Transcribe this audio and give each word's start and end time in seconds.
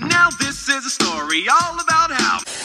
Now 0.00 0.28
this 0.38 0.68
is 0.68 0.86
a 0.86 0.90
story 0.90 1.46
all 1.48 1.80
about 1.80 2.12
how. 2.12 2.55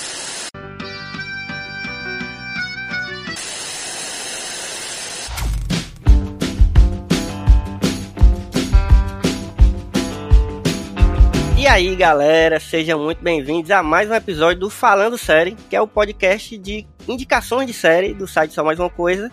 Aí, 11.72 11.96
galera, 11.96 12.60
sejam 12.60 12.99
muito 13.01 13.24
bem-vindos 13.24 13.72
a 13.72 13.81
mais 13.81 14.10
um 14.10 14.13
episódio 14.13 14.60
do 14.60 14.69
Falando 14.69 15.17
Série, 15.17 15.56
que 15.69 15.76
é 15.76 15.81
o 15.81 15.87
podcast 15.87 16.58
de 16.58 16.86
indicações 17.08 17.66
de 17.66 17.73
série 17.73 18.13
do 18.13 18.27
site 18.27 18.54
Só 18.54 18.62
Mais 18.63 18.77
Uma 18.77 18.90
Coisa. 18.90 19.32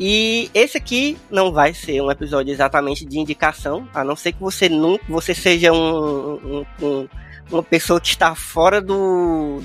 E 0.00 0.50
esse 0.52 0.76
aqui 0.76 1.16
não 1.30 1.52
vai 1.52 1.72
ser 1.72 2.00
um 2.00 2.10
episódio 2.10 2.50
exatamente 2.52 3.04
de 3.04 3.18
indicação, 3.18 3.88
a 3.94 4.02
não 4.02 4.16
ser 4.16 4.32
que 4.32 4.40
você 4.40 4.68
nunca, 4.68 5.04
você 5.08 5.34
seja 5.34 5.72
um, 5.72 6.34
um- 6.34 6.66
um- 6.84 7.08
uma 7.50 7.62
pessoa 7.62 8.00
que 8.00 8.08
está 8.08 8.34
fora 8.34 8.80
do, 8.80 9.62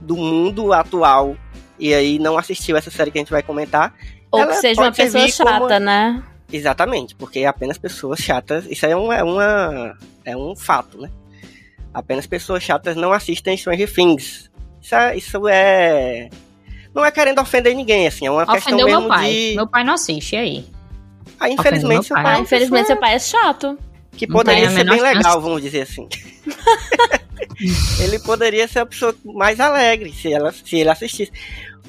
do 0.00 0.16
mundo 0.16 0.72
atual 0.72 1.36
e 1.78 1.92
aí 1.92 2.18
não 2.18 2.38
assistiu 2.38 2.76
essa 2.76 2.90
série 2.90 3.10
que 3.10 3.18
a 3.18 3.20
gente 3.20 3.32
vai 3.32 3.42
comentar. 3.42 3.92
Ou 4.30 4.40
Ela 4.40 4.52
que 4.52 4.60
seja 4.60 4.80
uma 4.80 4.92
pessoa 4.92 5.28
servir 5.28 5.36
como- 5.36 5.68
chata, 5.68 5.78
né? 5.78 6.22
Exatamente, 6.50 7.14
porque 7.14 7.44
apenas 7.44 7.76
pessoas 7.76 8.20
chatas, 8.20 8.64
isso 8.70 8.86
é, 8.86 8.96
um, 8.96 9.12
é, 9.12 9.22
uma, 9.22 9.98
é 10.24 10.34
um 10.36 10.54
fato, 10.56 10.98
né? 10.98 11.10
Apenas 11.94 12.26
pessoas 12.26 12.62
chatas 12.62 12.96
não 12.96 13.12
assistem 13.12 13.56
Stranger 13.56 13.90
Things. 13.90 14.50
Isso 14.82 14.94
é, 14.94 15.16
isso 15.16 15.48
é- 15.48 16.28
Não 16.92 17.04
é 17.04 17.10
querendo 17.10 17.40
ofender 17.40 17.74
ninguém, 17.74 18.06
assim, 18.06 18.26
é 18.26 18.30
uma 18.30 18.44
questão 18.46 18.74
Ofendeu 18.74 18.86
mesmo 18.86 19.00
meu 19.02 19.08
pai. 19.08 19.30
de. 19.30 19.52
Meu 19.56 19.66
pai 19.68 19.84
não 19.84 19.94
assiste, 19.94 20.34
e 20.34 20.38
aí? 20.38 20.64
Ah, 21.40 21.48
infelizmente, 21.48 22.06
seu 22.06 22.16
pai. 22.16 22.24
é 22.24 22.36
Ah, 22.36 22.40
infelizmente 22.40 22.86
seu 22.88 22.96
pai 22.96 23.14
é 23.14 23.18
chato. 23.18 23.78
que 24.12 24.26
não 24.26 24.34
poderia 24.36 24.70
ser 24.70 24.84
bem 24.84 25.00
legal, 25.00 25.22
chance. 25.22 25.40
vamos 25.40 25.62
dizer 25.62 25.82
assim. 25.82 26.08
ele 28.00 28.18
poderia 28.18 28.66
ser 28.68 28.80
a 28.80 28.86
pessoa 28.86 29.14
mais 29.24 29.58
alegre 29.60 30.12
se, 30.12 30.32
ela, 30.32 30.52
se 30.52 30.76
ele 30.76 30.90
assistisse. 30.90 31.32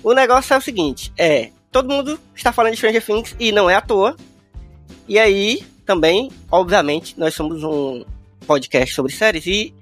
O 0.03 0.14
negócio 0.14 0.53
é 0.53 0.58
o 0.58 0.62
seguinte: 0.62 1.12
é. 1.17 1.50
Todo 1.72 1.90
mundo 1.90 2.17
está 2.34 2.53
falando 2.53 2.72
de 2.72 2.78
Stranger 2.78 3.03
Things 3.06 3.36
e 3.40 3.52
não 3.52 3.69
é 3.69 3.75
à 3.75 3.81
toa. 3.81 4.16
E 5.08 5.19
aí, 5.19 5.62
também, 5.86 6.31
obviamente, 6.50 7.19
nós 7.19 7.34
somos 7.36 7.64
um 7.64 8.06
podcast 8.47 8.95
sobre 8.95 9.12
séries 9.14 9.45
e 9.45 9.73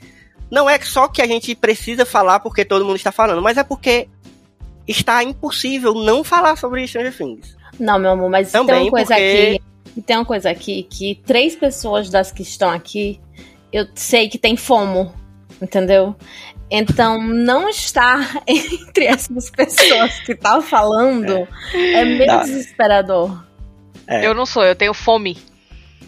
não 0.54 0.70
é 0.70 0.80
só 0.80 1.08
que 1.08 1.20
a 1.22 1.26
gente 1.26 1.56
precisa 1.56 2.06
falar 2.06 2.40
porque 2.40 2.64
todo 2.64 2.86
mundo 2.86 2.96
está 2.96 3.12
falando, 3.12 3.42
mas 3.42 3.58
é 3.58 3.64
porque 3.64 4.08
está 4.88 5.24
impossível 5.24 5.94
não 5.96 6.24
falar 6.24 6.56
sobre 6.58 6.88
Stranger 6.88 7.16
Things. 7.18 7.58
Não, 7.80 7.98
meu 7.98 8.12
amor, 8.12 8.30
mas 8.30 8.52
tem 8.52 8.62
Também 8.66 8.84
uma 8.84 8.92
coisa 8.92 9.08
porque- 9.16 9.60
aqui. 9.60 10.02
Tem 10.06 10.16
uma 10.18 10.26
coisa 10.26 10.50
aqui 10.50 10.84
que 10.84 11.22
três 11.26 11.56
pessoas 11.56 12.10
das 12.10 12.32
que 12.32 12.42
estão 12.42 12.70
aqui, 12.70 13.20
eu 13.72 13.88
sei 13.96 14.28
que 14.30 14.38
tem 14.40 14.56
fomo, 14.56 15.14
entendeu? 15.62 16.16
Então, 16.70 17.22
não 17.22 17.70
estar 17.70 18.42
entre 18.48 19.06
essas 19.06 19.50
pessoas 19.52 20.20
que 20.22 20.36
tá 20.36 20.62
falando 20.62 21.48
é, 21.74 22.06
meio 22.06 22.40
desesperador. 22.42 23.44
É. 24.08 24.26
Eu 24.26 24.34
não 24.34 24.46
sou, 24.46 24.64
eu 24.64 24.76
tenho 24.76 24.94
fome. 24.94 25.38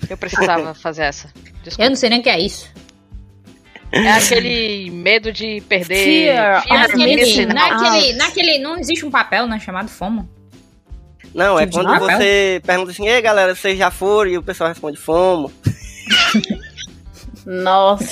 Eu 0.09 0.17
precisava 0.17 0.73
fazer 0.75 1.03
essa. 1.03 1.31
Desculpa. 1.63 1.83
Eu 1.83 1.89
não 1.89 1.95
sei 1.95 2.09
nem 2.09 2.19
o 2.19 2.23
que 2.23 2.29
é 2.29 2.39
isso. 2.39 2.71
É 3.95 4.11
aquele 4.11 4.91
medo 4.91 5.31
de 5.31 5.61
perder. 5.61 6.03
Fear 6.03 6.63
Fear 6.63 6.89
missing 6.97 7.41
out. 7.45 7.57
out. 7.57 7.81
naquele, 7.83 8.13
naquele. 8.13 8.59
Não 8.59 8.77
existe 8.77 9.05
um 9.05 9.11
papel, 9.11 9.47
né? 9.47 9.59
Chamado 9.59 9.89
FOMO. 9.89 10.29
Não, 11.33 11.59
é 11.59 11.65
Tipo 11.65 11.77
quando 11.83 11.99
papel? 11.99 12.17
você 12.17 12.61
pergunta 12.65 12.91
assim, 12.91 13.07
ei 13.07 13.21
galera, 13.21 13.55
vocês 13.55 13.77
já 13.77 13.91
foram? 13.91 14.31
E 14.31 14.37
o 14.37 14.43
pessoal 14.43 14.69
responde 14.69 14.97
fomo. 14.97 15.51
Nossa. 17.45 18.05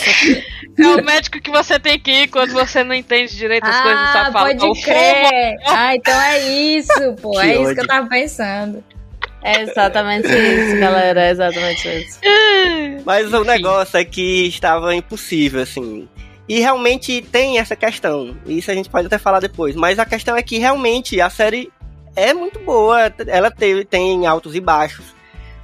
É 0.77 0.87
o 0.87 1.03
médico 1.03 1.39
que 1.41 1.49
você 1.49 1.79
tem 1.79 1.99
que 1.99 2.11
ir 2.11 2.27
quando 2.27 2.51
você 2.51 2.83
não 2.83 2.93
entende 2.93 3.35
direito 3.35 3.65
as 3.65 3.81
coisas 3.81 4.07
que 4.07 4.13
tá 4.13 4.31
falando. 4.31 4.59
pode 4.59 4.81
crer. 4.81 5.55
Ah, 5.65 5.95
então 5.95 6.21
é 6.21 6.49
isso, 6.51 7.15
pô. 7.21 7.31
Que 7.31 7.39
é 7.39 7.53
isso 7.53 7.63
que 7.63 7.69
ódio. 7.71 7.81
eu 7.81 7.87
tava 7.87 8.07
pensando. 8.07 8.83
É 9.43 9.61
exatamente 9.61 10.27
isso, 10.27 10.79
galera. 10.79 11.21
É 11.21 11.31
exatamente 11.31 11.87
isso. 11.87 12.19
Mas 13.05 13.33
o 13.33 13.37
Enfim. 13.41 13.47
negócio 13.47 13.97
é 13.97 14.05
que 14.05 14.47
estava 14.47 14.95
impossível, 14.95 15.61
assim. 15.61 16.07
E 16.47 16.59
realmente 16.59 17.21
tem 17.21 17.59
essa 17.59 17.75
questão. 17.75 18.35
Isso 18.45 18.71
a 18.71 18.73
gente 18.73 18.89
pode 18.89 19.07
até 19.07 19.17
falar 19.17 19.39
depois. 19.39 19.75
Mas 19.75 19.99
a 19.99 20.05
questão 20.05 20.35
é 20.35 20.41
que 20.41 20.57
realmente 20.57 21.19
a 21.19 21.29
série 21.29 21.71
é 22.15 22.33
muito 22.33 22.59
boa. 22.59 23.13
Ela 23.27 23.51
teve, 23.51 23.85
tem 23.85 24.25
altos 24.25 24.55
e 24.55 24.61
baixos. 24.61 25.05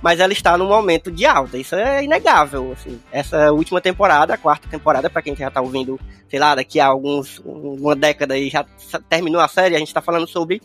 Mas 0.01 0.22
ela 0.22 0.31
está 0.31 0.57
no 0.57 0.66
momento 0.66 1.12
de 1.12 1.25
alta. 1.25 1.57
Isso 1.57 1.75
é 1.75 2.03
inegável. 2.03 2.72
Assim. 2.73 3.00
Essa 3.12 3.51
última 3.51 3.81
temporada, 3.81 4.34
a 4.34 4.38
quarta 4.38 4.68
temporada, 4.69 5.09
para 5.09 5.22
quem 5.22 5.35
já 5.35 5.51
tá 5.51 5.62
ouvindo, 5.62 6.00
sei 6.29 6.39
lá, 6.39 6.56
daqui 6.56 6.79
a 6.79 6.85
alguns. 6.85 7.41
uma 7.44 7.95
década 7.95 8.38
e 8.38 8.50
já 8.50 8.66
terminou 9.09 9.41
a 9.41 9.47
série, 9.47 9.75
a 9.75 9.79
gente 9.79 9.94
tá 9.94 10.01
falando 10.01 10.28
sobre 10.28 10.62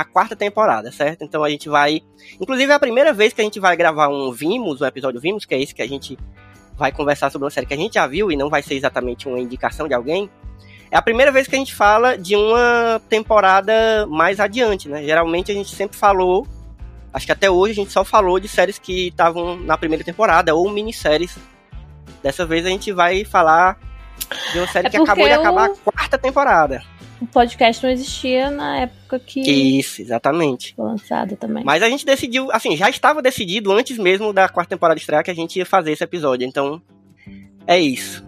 a 0.00 0.04
quarta 0.04 0.36
temporada, 0.36 0.92
certo? 0.92 1.24
Então 1.24 1.42
a 1.42 1.50
gente 1.50 1.68
vai. 1.68 2.00
Inclusive 2.40 2.70
é 2.70 2.74
a 2.74 2.78
primeira 2.78 3.12
vez 3.12 3.32
que 3.32 3.40
a 3.40 3.44
gente 3.44 3.58
vai 3.58 3.76
gravar 3.76 4.08
um 4.08 4.30
Vimos, 4.32 4.80
um 4.80 4.86
episódio 4.86 5.20
Vimos, 5.20 5.44
que 5.44 5.54
é 5.54 5.60
esse 5.60 5.74
que 5.74 5.82
a 5.82 5.88
gente 5.88 6.16
vai 6.76 6.92
conversar 6.92 7.30
sobre 7.30 7.44
uma 7.44 7.50
série 7.50 7.66
que 7.66 7.74
a 7.74 7.76
gente 7.76 7.94
já 7.94 8.06
viu 8.06 8.30
e 8.30 8.36
não 8.36 8.48
vai 8.48 8.62
ser 8.62 8.74
exatamente 8.74 9.26
uma 9.26 9.40
indicação 9.40 9.88
de 9.88 9.94
alguém. 9.94 10.30
É 10.90 10.96
a 10.96 11.02
primeira 11.02 11.32
vez 11.32 11.48
que 11.48 11.54
a 11.56 11.58
gente 11.58 11.74
fala 11.74 12.16
de 12.16 12.36
uma 12.36 13.00
temporada 13.08 14.06
mais 14.08 14.38
adiante, 14.40 14.88
né? 14.88 15.02
Geralmente 15.02 15.50
a 15.50 15.54
gente 15.54 15.74
sempre 15.74 15.98
falou, 15.98 16.46
acho 17.12 17.26
que 17.26 17.32
até 17.32 17.50
hoje 17.50 17.72
a 17.72 17.74
gente 17.74 17.92
só 17.92 18.04
falou 18.04 18.38
de 18.38 18.46
séries 18.48 18.78
que 18.78 19.08
estavam 19.08 19.56
na 19.56 19.76
primeira 19.76 20.04
temporada 20.04 20.54
ou 20.54 20.70
minisséries. 20.70 21.36
Dessa 22.22 22.46
vez 22.46 22.64
a 22.64 22.68
gente 22.70 22.92
vai 22.92 23.24
falar 23.24 23.76
de 24.52 24.58
uma 24.58 24.66
série 24.68 24.86
É 24.86 24.90
que 24.90 24.96
acabou 24.96 25.26
de 25.26 25.34
porque 25.34 25.46
acabar 25.46 25.68
o- 25.68 25.72
a 25.72 25.92
quarta 25.92 26.16
temporada. 26.18 26.82
O 27.20 27.26
podcast 27.26 27.82
não 27.82 27.90
existia 27.90 28.50
na 28.50 28.80
época 28.80 29.18
que 29.18 29.40
Isso, 29.40 30.00
exatamente. 30.00 30.74
foi 30.74 30.84
lançado 30.84 31.36
também. 31.36 31.64
Mas 31.64 31.82
a 31.82 31.88
gente 31.88 32.06
decidiu, 32.06 32.50
assim, 32.52 32.76
já 32.76 32.88
estava 32.88 33.20
decidido 33.20 33.72
antes 33.72 33.98
mesmo 33.98 34.32
da 34.32 34.48
quarta 34.48 34.70
temporada 34.70 34.98
estrear 34.98 35.24
que 35.24 35.30
a 35.30 35.34
gente 35.34 35.58
ia 35.58 35.66
fazer 35.66 35.92
esse 35.92 36.04
episódio. 36.04 36.46
Então, 36.46 36.80
é 37.66 37.78
isso. 37.78 38.24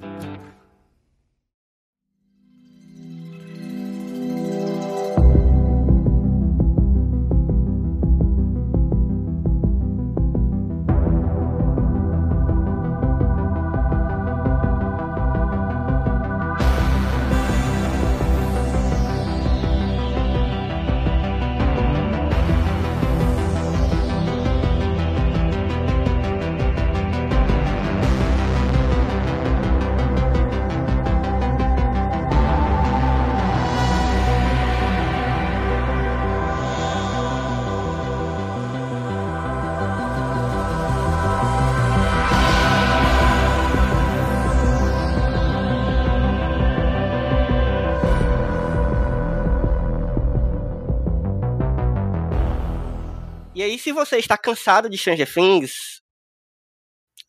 E 53.61 53.63
aí, 53.63 53.79
se 53.79 53.93
você 53.93 54.17
está 54.17 54.39
cansado 54.39 54.89
de 54.89 54.97
Stranger 54.97 55.31
Things, 55.31 56.01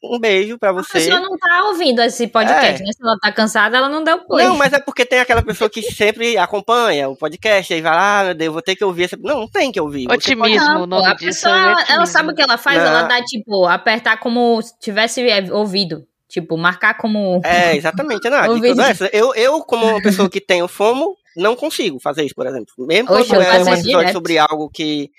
um 0.01 0.17
beijo 0.17 0.57
pra 0.57 0.69
A 0.69 0.71
você. 0.71 0.93
pessoa 0.93 1.19
não 1.19 1.37
tá 1.37 1.65
ouvindo 1.65 2.01
esse 2.01 2.25
podcast, 2.25 2.81
É. 2.81 2.85
né? 2.85 2.91
Se 2.93 3.03
ela 3.03 3.17
tá 3.21 3.33
cansada, 3.33 3.75
ela 3.75 3.89
não 3.89 4.01
deu 4.01 4.17
play. 4.19 4.47
Não, 4.47 4.55
mas 4.55 4.71
é 4.71 4.79
porque 4.79 5.05
tem 5.05 5.19
aquela 5.19 5.43
pessoa 5.43 5.69
que 5.69 5.81
sempre 5.81 6.37
acompanha 6.37 7.09
o 7.09 7.17
podcast 7.17 7.73
e 7.73 7.81
vai 7.81 7.91
lá, 7.93 8.19
ah, 8.21 8.23
meu 8.23 8.33
Deus, 8.33 8.45
eu 8.45 8.53
vou 8.53 8.61
ter 8.61 8.77
que 8.77 8.85
ouvir 8.85 9.03
esse. 9.03 9.17
Não, 9.17 9.41
não 9.41 9.47
tem 9.49 9.73
que 9.73 9.81
ouvir. 9.81 10.09
Otimismo, 10.09 10.87
Não, 10.87 11.01
o 11.01 11.05
a 11.05 11.13
disso 11.15 11.41
pessoa, 11.41 11.53
é 11.53 11.59
ela, 11.59 11.71
otimismo. 11.73 11.95
ela 11.95 12.05
sabe 12.05 12.31
o 12.31 12.33
que 12.35 12.41
ela 12.41 12.57
faz? 12.57 12.77
Não. 12.77 12.87
Ela 12.87 13.03
dá, 13.03 13.21
tipo, 13.25 13.65
apertar 13.65 14.17
como 14.17 14.61
se 14.61 14.79
tivesse 14.79 15.19
é, 15.29 15.51
ouvido. 15.51 16.07
Tipo, 16.29 16.57
marcar 16.57 16.93
como... 16.93 17.41
É, 17.43 17.75
exatamente. 17.75 18.29
Não, 18.29 18.37
a 18.37 18.87
é 18.87 18.91
essa. 18.91 19.09
eu, 19.11 19.35
eu, 19.35 19.59
como 19.65 19.85
uma 19.85 20.01
pessoa 20.01 20.29
que 20.29 20.39
tenho 20.39 20.65
fomo, 20.69 21.13
não 21.35 21.57
consigo 21.57 21.99
fazer 21.99 22.23
isso, 22.23 22.35
por 22.35 22.47
exemplo. 22.47 22.73
Mesmo 22.77 23.11
Oxe, 23.11 23.27
quando 23.27 23.41
eu 23.41 23.51
é 23.51 23.57
um 23.59 23.61
episódio 23.67 23.83
direto. 23.83 24.13
sobre 24.13 24.37
algo 24.37 24.69
que, 24.69 25.11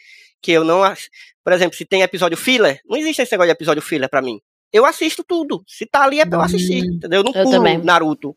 que 0.43 0.53
eu 0.53 0.65
não 0.65 0.83
acho. 0.83 1.09
Por 1.45 1.53
exemplo, 1.53 1.77
se 1.77 1.85
tem 1.85 2.03
episódio 2.03 2.37
filler, 2.37 2.81
não 2.87 2.97
existe 2.99 3.23
esse 3.23 3.33
negócio 3.33 3.49
de 3.49 3.53
episódio 3.57 3.83
filler 3.83 4.09
pra 4.11 4.21
mim. 4.21 4.41
Eu 4.73 4.85
assisto 4.85 5.23
tudo. 5.23 5.63
Se 5.67 5.87
tá 5.87 6.03
ali 6.05 6.21
é 6.21 6.27
pra 6.27 6.39
eu 6.39 6.43
assistir, 6.43 6.83
Hum. 6.83 6.95
entendeu? 6.97 7.21
Eu 7.21 7.25
não 7.25 7.33
Eu 7.33 7.43
pulo 7.45 7.57
também. 7.57 7.79
Naruto. 7.79 8.37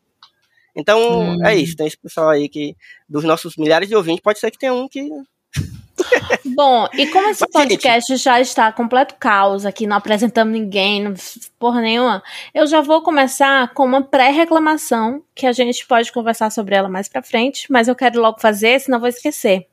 Então, 0.74 1.20
Hum. 1.36 1.46
é 1.46 1.56
isso. 1.56 1.74
Tem 1.76 1.86
esse 1.86 1.96
pessoal 1.96 2.28
aí 2.28 2.48
que, 2.48 2.76
dos 3.08 3.24
nossos 3.24 3.56
milhares 3.56 3.88
de 3.88 3.96
ouvintes, 3.96 4.22
pode 4.22 4.38
ser 4.38 4.50
que 4.50 4.58
tenha 4.58 4.74
um 4.74 4.86
que 4.88 5.08
Bom, 6.44 6.86
e 6.94 7.06
como 7.06 7.28
esse 7.30 7.42
Mas, 7.54 7.62
gente- 7.62 7.78
podcast 7.80 8.16
já 8.16 8.38
está 8.40 8.70
completo 8.70 9.14
caos 9.18 9.64
aqui, 9.64 9.86
não 9.86 9.96
apresentamos 9.96 10.52
ninguém, 10.52 11.02
não 11.02 11.14
porra 11.58 11.80
nenhuma, 11.80 12.22
eu 12.54 12.66
já 12.66 12.80
vou 12.82 13.02
começar 13.02 13.72
com 13.72 13.84
uma 13.84 14.02
pré-reclamação, 14.02 15.22
que 15.34 15.46
a 15.46 15.52
gente 15.52 15.86
pode 15.86 16.12
conversar 16.12 16.50
sobre 16.50 16.74
ela 16.74 16.88
mais 16.88 17.08
pra 17.08 17.22
frente, 17.22 17.66
mas 17.70 17.88
eu 17.88 17.94
quero 17.94 18.20
logo 18.20 18.38
fazer, 18.40 18.78
senão 18.80 19.00
vou 19.00 19.08
esquecer. 19.08 19.66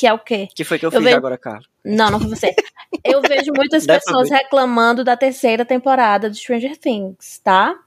Que 0.00 0.06
é 0.06 0.12
o 0.14 0.18
quê? 0.18 0.48
que 0.54 0.64
foi 0.64 0.78
que 0.78 0.86
eu, 0.86 0.88
Eu 0.88 0.92
fiz 0.92 1.02
vejo- 1.04 1.16
agora, 1.18 1.36
Carlos? 1.36 1.68
Não, 1.84 2.10
não 2.10 2.18
foi 2.18 2.30
você. 2.30 2.54
Eu 3.04 3.20
vejo 3.20 3.52
muitas 3.54 3.84
Dessa 3.86 4.06
pessoas 4.06 4.30
reclamando 4.30 5.04
da 5.04 5.14
terceira 5.14 5.62
temporada 5.62 6.30
de 6.30 6.38
Stranger 6.38 6.74
Things, 6.78 7.38
tá? 7.44 7.78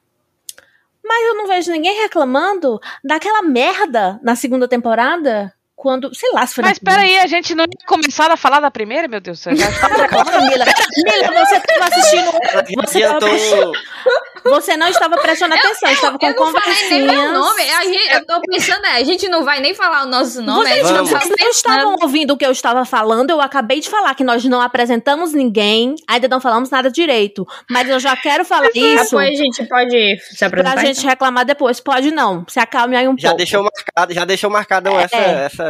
Mas 1.04 1.25
eu 1.25 1.33
não 1.36 1.48
vejo 1.48 1.71
ninguém 1.71 2.00
reclamando 2.04 2.80
daquela 3.04 3.42
merda 3.42 4.19
na 4.21 4.36
segunda 4.36 4.68
temporada. 4.68 5.51
Quando, 5.83 6.15
sei 6.15 6.31
lá, 6.31 6.47
se 6.47 6.56
foi 6.56 6.63
Mas 6.63 6.80
peraí, 6.80 7.18
a 7.18 7.27
gente 7.27 7.53
não 7.53 7.65
tinha 7.65 7.85
começado 7.85 8.31
a 8.31 8.38
falar 8.38 8.62
da 8.62 8.71
primeira, 8.71 9.06
meu 9.06 9.19
Deus 9.19 9.38
do 9.39 9.44
céu. 9.44 9.53
Nossa, 9.53 9.68
Mila, 10.39 10.63
Mila, 10.65 11.45
você 11.45 11.56
estava 11.57 11.85
assistindo. 11.91 12.31
Você, 12.88 13.01
tava 13.01 13.19
prestando- 13.19 13.69
um- 13.69 14.50
você 14.50 14.75
não 14.77 14.88
estava 14.89 15.18
prestando 15.18 15.53
atenção, 15.56 15.89
estava 15.89 16.18
com 16.19 16.25
Eu 16.25 16.35
não 16.35 16.51
falei 16.51 16.89
nem 16.89 17.01
meu 17.01 17.09
conversinhas. 17.15 17.33
nome. 17.33 17.62
A 17.71 17.83
gente, 17.83 18.13
eu 18.13 18.25
tô 18.25 18.41
pensando, 18.41 18.85
é, 18.85 18.91
a 18.97 19.03
gente 19.03 19.30
não 19.30 19.44
vai 19.44 19.59
nem 19.62 19.74
falar 19.74 20.03
o 20.03 20.06
nosso 20.06 20.41
nome. 20.41 20.65
Vocês, 20.69 20.85
a 20.85 20.88
gente 20.88 20.94
Vamos. 20.95 21.12
tá 21.12 21.19
vocês 21.19 21.35
não 21.39 21.50
estavam 21.50 21.95
ouvindo 22.01 22.31
o 22.33 22.38
que 22.38 22.45
eu 22.45 22.51
estava 22.51 22.83
falando? 22.85 23.30
Eu 23.30 23.39
acabei 23.41 23.80
de 23.80 23.89
falar 23.89 24.13
que 24.15 24.24
nós 24.24 24.44
não 24.45 24.59
apresentamos 24.62 25.33
ninguém, 25.33 25.95
ainda 26.07 26.27
não 26.27 26.41
falamos 26.41 26.69
nada 26.69 26.91
direito. 26.91 27.45
Mas 27.69 27.89
eu 27.89 28.00
já 28.00 28.15
quero 28.18 28.44
falar 28.44 28.68
isso 28.75 29.03
Depois 29.06 29.39
a 29.39 29.44
gente 29.44 29.65
pode 29.65 30.18
se 30.19 30.38
pra 30.38 30.47
apresentar. 30.47 30.85
gente 30.85 31.06
reclamar 31.06 31.45
depois. 31.45 31.80
Pode 31.80 32.12
não, 32.12 32.45
se 32.47 32.59
acalme 32.59 32.95
aí 32.97 33.07
um 33.07 33.15
Já 33.18 33.30
pouco. 33.30 33.38
deixou 33.38 33.63
marcado, 33.63 34.13
já 34.13 34.25
deixou 34.25 34.50
marcado 34.50 34.89
É. 34.89 35.03
essa, 35.03 35.18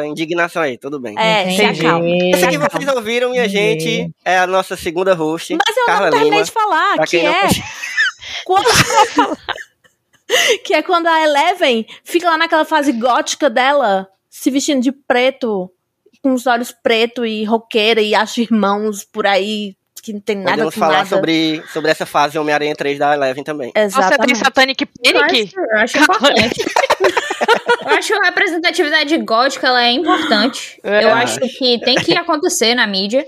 indignação 0.07 0.61
aí, 0.61 0.77
tudo 0.77 0.99
bem. 0.99 1.17
É, 1.17 1.45
se 1.49 1.63
Entendi. 1.63 1.85
acalma. 1.85 2.07
Essa 2.07 2.47
que 2.47 2.55
acalma. 2.55 2.69
vocês 2.69 2.95
ouviram, 2.95 3.29
minha 3.31 3.45
Entendi. 3.45 3.85
gente, 3.85 4.11
é 4.23 4.37
a 4.39 4.47
nossa 4.47 4.75
segunda 4.75 5.13
host, 5.13 5.55
Mas 5.55 5.77
eu 5.77 5.85
Carla 5.85 6.05
não 6.05 6.11
terminei 6.11 6.39
Lima. 6.39 6.45
de 6.45 6.51
falar, 6.51 7.07
que 7.07 7.17
é 7.17 7.41
quando... 8.45 8.67
que 10.63 10.73
é 10.73 10.81
quando 10.81 11.07
a 11.07 11.21
Eleven 11.21 11.85
fica 12.03 12.29
lá 12.29 12.37
naquela 12.37 12.65
fase 12.65 12.91
gótica 12.91 13.49
dela, 13.49 14.07
se 14.29 14.49
vestindo 14.49 14.81
de 14.81 14.91
preto, 14.91 15.69
com 16.21 16.33
os 16.33 16.47
olhos 16.47 16.71
preto 16.71 17.25
e 17.25 17.43
roqueira 17.43 18.01
e 18.01 18.15
acha 18.15 18.41
irmãos 18.41 19.03
por 19.03 19.27
aí 19.27 19.75
que 20.03 20.11
não 20.13 20.19
tem 20.19 20.35
nada 20.35 20.51
Podemos 20.51 20.73
com 20.73 20.79
falar 20.81 20.97
nada. 20.97 21.09
sobre, 21.09 21.63
sobre 21.71 21.89
essa 21.89 22.05
fase 22.05 22.37
Homem-Aranha 22.37 22.75
3 22.75 22.99
da 22.99 23.13
Eleven 23.15 23.43
também. 23.43 23.69
Você 23.69 23.73
tem 23.73 23.83
Exatamente. 23.85 24.37
Satanic 24.37 24.87
Eu 25.03 25.13
Panic? 25.13 25.43
acho, 25.43 25.59
eu 25.59 25.77
acho 25.79 25.97
importante. 25.97 26.65
eu 27.85 27.89
acho 27.97 28.07
que 28.07 28.13
a 28.13 28.25
representatividade 28.25 29.17
gótica 29.19 29.67
ela 29.67 29.83
é 29.83 29.91
importante. 29.91 30.79
É. 30.83 31.03
Eu 31.05 31.09
acho 31.13 31.39
que 31.39 31.79
tem 31.79 31.95
que 31.95 32.13
acontecer 32.17 32.75
na 32.75 32.85
mídia. 32.85 33.25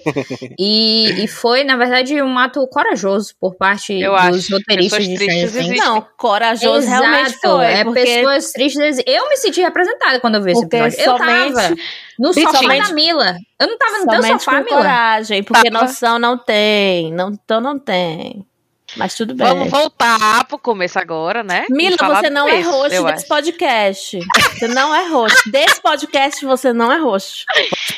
E, 0.60 1.24
e 1.24 1.28
foi, 1.28 1.64
na 1.64 1.78
verdade, 1.78 2.22
um 2.22 2.38
ato 2.38 2.66
corajoso 2.68 3.34
por 3.40 3.56
parte 3.56 3.94
Eu 4.00 4.12
dos 4.12 4.22
acho. 4.46 4.54
roteiristas 4.54 5.00
Pessoas 5.00 5.20
de 5.20 5.26
Things. 5.26 5.44
existem. 5.56 5.78
Não, 5.78 6.06
corajoso 6.18 6.88
realmente 6.88 7.30
Exato, 7.30 7.40
foi. 7.58 7.66
é 7.66 7.84
porque 7.84 8.02
pessoas 8.02 8.52
tristes. 8.52 9.02
Eu 9.06 9.30
me 9.30 9.38
senti 9.38 9.62
representada 9.62 10.20
quando 10.20 10.36
eu 10.36 10.42
vi 10.44 10.52
esse 10.52 10.62
Porque 10.62 10.76
episódio. 10.76 11.00
Eu 11.12 11.18
tava 11.18 11.76
no 12.20 12.34
sofá 12.34 12.62
da 12.62 12.94
Mila. 12.94 13.38
Eu 13.60 13.68
não 13.68 13.78
tava 13.78 14.00
no 14.00 14.08
teu 14.08 14.24
sofá, 14.24 14.58
com 14.58 14.64
Mila. 14.64 14.78
coragem, 14.78 15.44
porque 15.44 15.70
Tava. 15.70 15.86
noção 15.86 16.20
não 16.20 16.38
tem. 16.38 17.12
Não, 17.14 17.30
então 17.32 17.60
não 17.62 17.78
tem. 17.80 18.46
Mas 18.96 19.16
tudo 19.16 19.34
bem. 19.36 19.46
Vamos 19.48 19.70
voltar 19.70 20.46
pro 20.46 20.58
começo 20.58 20.98
agora, 20.98 21.44
né? 21.44 21.66
Mila, 21.70 21.98
você 21.98 22.30
não 22.30 22.48
é 22.48 22.62
eu 22.62 22.84
desse 22.84 22.98
acho. 23.06 23.28
podcast. 23.28 24.20
Você 24.54 24.68
não 24.68 24.96
é 24.96 25.08
host. 25.10 25.52
Desse 25.52 25.82
podcast 25.82 26.46
você 26.46 26.72
não 26.72 26.92
é 26.92 26.98
host. 26.98 27.46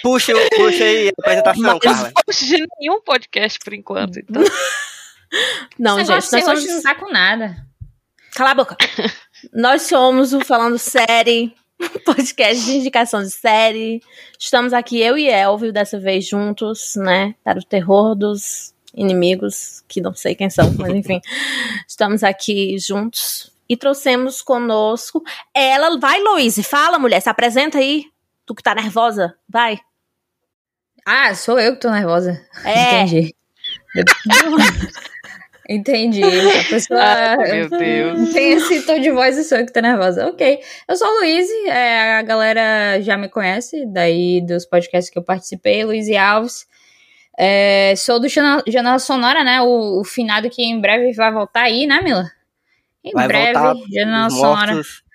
Puxa, 0.01 0.33
puxa 0.55 0.83
aí 0.83 1.07
a 1.09 1.11
apresentação, 1.21 1.61
Mas- 1.63 1.79
Carla. 1.79 2.11
Host 2.25 2.45
de 2.45 2.65
nenhum 2.79 3.01
podcast 3.01 3.59
por 3.59 3.73
enquanto. 3.73 4.17
Então. 4.19 4.41
Não, 5.77 5.99
Esse 5.99 6.09
gente, 6.13 6.31
nós 6.31 6.45
somos... 6.45 6.65
não 6.65 6.81
tá 6.81 6.95
com 6.95 7.11
nada. 7.11 7.57
Cala 8.33 8.51
a 8.51 8.55
boca. 8.55 8.77
nós 9.53 9.81
somos 9.81 10.31
o 10.33 10.39
Falando 10.39 10.79
Série, 10.79 11.53
podcast 12.05 12.65
de 12.65 12.77
indicação 12.77 13.21
de 13.21 13.29
série. 13.29 14.01
Estamos 14.39 14.73
aqui, 14.73 14.99
eu 14.99 15.17
e 15.17 15.29
Elvio, 15.29 15.71
dessa 15.71 15.99
vez 15.99 16.25
juntos, 16.27 16.95
né? 16.95 17.35
Para 17.43 17.59
o 17.59 17.63
terror 17.63 18.15
dos 18.15 18.73
inimigos, 18.93 19.83
que 19.87 20.01
não 20.01 20.13
sei 20.13 20.35
quem 20.35 20.49
são, 20.49 20.73
mas 20.77 20.93
enfim. 20.93 21.21
Estamos 21.87 22.23
aqui 22.23 22.77
juntos 22.79 23.51
e 23.69 23.77
trouxemos 23.77 24.41
conosco 24.41 25.23
ela. 25.53 25.99
Vai, 25.99 26.21
Luiz, 26.21 26.57
fala, 26.67 26.97
mulher, 26.97 27.21
se 27.21 27.29
apresenta 27.29 27.77
aí. 27.77 28.05
Tu 28.45 28.55
que 28.55 28.63
tá 28.63 28.73
nervosa, 28.73 29.35
vai. 29.47 29.77
Ah, 31.05 31.33
sou 31.35 31.59
eu 31.59 31.73
que 31.73 31.81
tô 31.81 31.91
nervosa. 31.91 32.41
É. 32.63 33.01
Entendi. 33.03 33.35
Entendi. 35.69 36.23
A 36.23 36.69
pessoa 36.69 36.99
Ah, 37.03 37.37
meu 37.37 37.69
Deus. 37.69 38.29
tem 38.33 38.53
esse 38.53 38.85
tom 38.85 38.99
de 38.99 39.11
voz 39.11 39.37
e 39.37 39.43
sou 39.43 39.57
eu 39.57 39.65
que 39.65 39.73
tô 39.73 39.81
nervosa. 39.81 40.27
Ok. 40.27 40.59
Eu 40.87 40.95
sou 40.95 41.07
a 41.07 41.19
Luíse, 41.19 41.53
é, 41.67 42.17
a 42.17 42.21
galera 42.21 43.01
já 43.01 43.17
me 43.17 43.29
conhece, 43.29 43.85
daí 43.87 44.41
dos 44.41 44.65
podcasts 44.65 45.11
que 45.11 45.19
eu 45.19 45.23
participei, 45.23 45.83
Luiz 45.83 46.09
Alves. 46.11 46.65
É, 47.37 47.93
sou 47.97 48.19
do 48.19 48.27
Janela, 48.27 48.99
Sonora, 48.99 49.43
né? 49.43 49.61
O, 49.61 50.01
o 50.01 50.03
finado 50.03 50.49
que 50.49 50.63
em 50.63 50.79
breve 50.79 51.13
vai 51.13 51.31
voltar 51.31 51.63
aí, 51.63 51.85
né, 51.85 52.01
Mila? 52.01 52.25
Em 53.03 53.11
Vai 53.11 53.27
breve, 53.27 53.59
Janela 53.93 54.29
Sonora. 54.29 54.73
mortos 54.73 55.06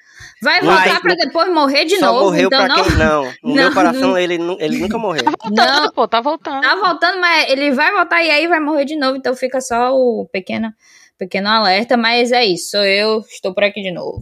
Vai 0.42 0.60
Vai, 0.60 0.74
voltar 0.88 1.00
pra 1.00 1.14
depois 1.14 1.52
morrer 1.52 1.84
de 1.84 1.98
só 1.98 2.06
novo. 2.06 2.24
morreu 2.26 2.46
então 2.48 2.66
pra 2.66 2.76
não. 2.76 2.84
quem 2.84 2.96
não. 2.96 3.22
No 3.42 3.48
Não, 3.50 3.54
meu 3.54 3.72
coração 3.72 4.08
não. 4.10 4.18
ele, 4.18 4.34
ele 4.58 4.78
nunca 4.78 4.98
morreu. 4.98 5.24
Voltando, 5.24 5.54
Não. 5.82 5.92
pô, 5.92 6.08
tá 6.08 6.20
voltando. 6.20 6.60
Tá 6.62 6.74
voltando, 6.74 7.20
mas 7.20 7.48
ele 7.48 7.70
vai 7.70 7.92
voltar 7.92 8.22
e 8.24 8.30
aí 8.30 8.48
vai 8.48 8.58
morrer 8.58 8.84
de 8.84 8.96
novo, 8.96 9.16
então 9.16 9.34
fica 9.36 9.60
só 9.60 9.94
o 9.94 10.26
pequeno, 10.32 10.72
pequeno 11.16 11.48
alerta, 11.48 11.96
mas 11.96 12.32
é 12.32 12.44
isso, 12.44 12.70
sou 12.72 12.84
eu, 12.84 13.20
estou 13.20 13.54
por 13.54 13.62
aqui 13.62 13.80
de 13.82 13.92
novo. 13.92 14.18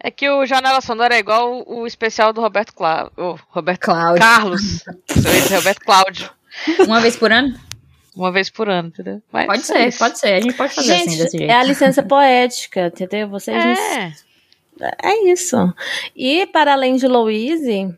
É 0.00 0.10
que 0.10 0.28
o 0.28 0.44
Janela 0.46 0.80
Sonora 0.80 1.16
é 1.16 1.18
igual 1.18 1.64
o, 1.66 1.80
o 1.80 1.86
especial 1.86 2.32
do 2.32 2.40
Roberto 2.40 2.72
Cláudio. 2.74 3.12
Oh, 3.16 3.36
Roberto 3.48 3.80
Cláudio. 3.80 4.20
Carlos. 4.22 4.84
Roberto 5.50 5.80
Cláudio. 5.80 6.30
Uma 6.86 7.00
vez 7.00 7.16
por 7.16 7.32
ano? 7.32 7.58
Uma 8.14 8.30
vez 8.30 8.50
por 8.50 8.68
ano, 8.68 8.88
entendeu? 8.88 9.22
Mas 9.32 9.46
Pode 9.46 9.60
é 9.60 9.64
ser, 9.64 9.88
isso. 9.88 9.98
pode 9.98 10.18
ser, 10.18 10.34
a 10.34 10.40
gente 10.40 10.54
pode 10.54 10.74
fazer 10.74 10.92
assim, 10.94 11.04
desse 11.06 11.16
Gente, 11.18 11.38
jeito. 11.38 11.50
é 11.50 11.54
a 11.54 11.62
licença 11.62 12.02
poética, 12.02 12.86
entendeu? 12.88 13.28
Vocês 13.28 13.56
não 13.56 13.74
É. 15.02 15.30
Isso. 15.30 15.56
E 16.14 16.46
para 16.46 16.72
além 16.72 16.96
de 16.96 17.06
Louise, 17.06 17.96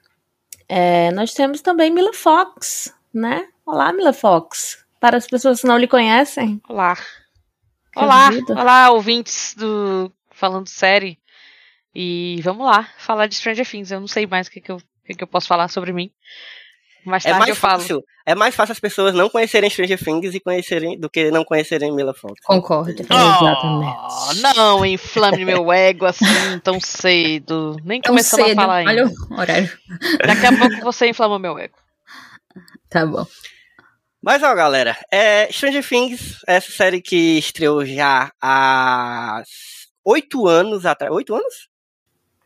é, 0.69 1.11
nós 1.13 1.35
temos 1.35 1.61
também 1.61 1.91
Mila 1.91 2.13
Fox, 2.13 2.95
né? 3.13 3.49
Olá, 3.67 3.93
Mila 3.93 4.13
Fox. 4.13 4.85
Para 4.99 5.17
as 5.17 5.27
pessoas 5.27 5.61
que 5.61 5.67
não 5.67 5.79
lhe 5.79 5.89
conhecem. 5.89 6.61
Olá. 6.69 6.97
Olá, 7.97 8.31
olá, 8.51 8.91
ouvintes 8.91 9.55
do 9.55 10.13
Falando 10.31 10.69
Série. 10.69 11.19
E 11.95 12.41
vamos 12.43 12.65
lá, 12.65 12.89
falar 12.99 13.27
de 13.27 13.35
Stranger 13.35 13.69
Things. 13.69 13.91
Eu 13.91 14.01
não 14.01 14.07
sei 14.07 14.27
mais 14.27 14.47
o 14.47 14.51
que, 14.51 14.61
que, 14.61 14.71
eu, 14.71 14.77
o 14.77 14.83
que, 15.05 15.15
que 15.15 15.25
eu 15.25 15.29
posso 15.29 15.49
falar 15.49 15.69
sobre 15.69 15.93
mim. 15.93 16.11
Mais 17.05 17.25
É 17.25 17.31
tarde 17.31 17.39
mais 17.41 17.49
eu 17.51 17.57
falo. 17.57 17.81
fácil. 17.81 18.05
É 18.27 18.35
mais 18.35 18.55
fácil 18.55 18.73
as 18.73 18.81
pessoas 18.81 19.15
não 19.15 19.29
conhecerem 19.29 19.71
Stranger 19.71 19.99
Things 20.03 20.35
e 20.35 20.41
conhecerem 20.41 20.99
do 20.99 21.09
que 21.09 21.31
não 21.31 21.45
conhecerem 21.45 21.93
Mila 21.95 22.13
Fox. 22.15 22.35
Concordo. 22.45 22.95
Oh, 23.11 24.35
não 24.55 24.85
inflame 24.85 25.45
meu 25.45 25.73
ego 25.73 26.05
assim 26.07 26.25
tão 26.63 26.79
cedo. 26.81 27.77
Nem 27.85 28.01
Tão 28.01 28.13
começamos 28.13 28.47
cedo, 28.47 28.59
a 28.59 28.63
falar 28.63 28.77
ainda. 28.77 28.91
olha 28.91 29.07
o 29.07 29.35
horário. 29.41 29.79
Daqui 30.27 30.47
a 30.47 30.59
pouco 30.59 30.81
você 30.83 31.09
inflama 31.09 31.39
meu 31.39 31.59
ego. 31.59 31.75
Tá 32.89 33.07
bom. 33.07 33.27
Mas 34.23 34.43
ó, 34.43 34.55
galera, 34.55 34.97
é 35.11 35.51
Stranger 35.51 35.87
Things, 35.89 36.37
essa 36.47 36.71
série 36.71 37.01
que 37.01 37.39
estreou 37.39 37.85
já 37.87 38.31
há 38.41 39.43
oito 40.05 40.47
anos 40.47 40.85
atrás. 40.85 41.11
Oito 41.13 41.35
anos? 41.35 41.69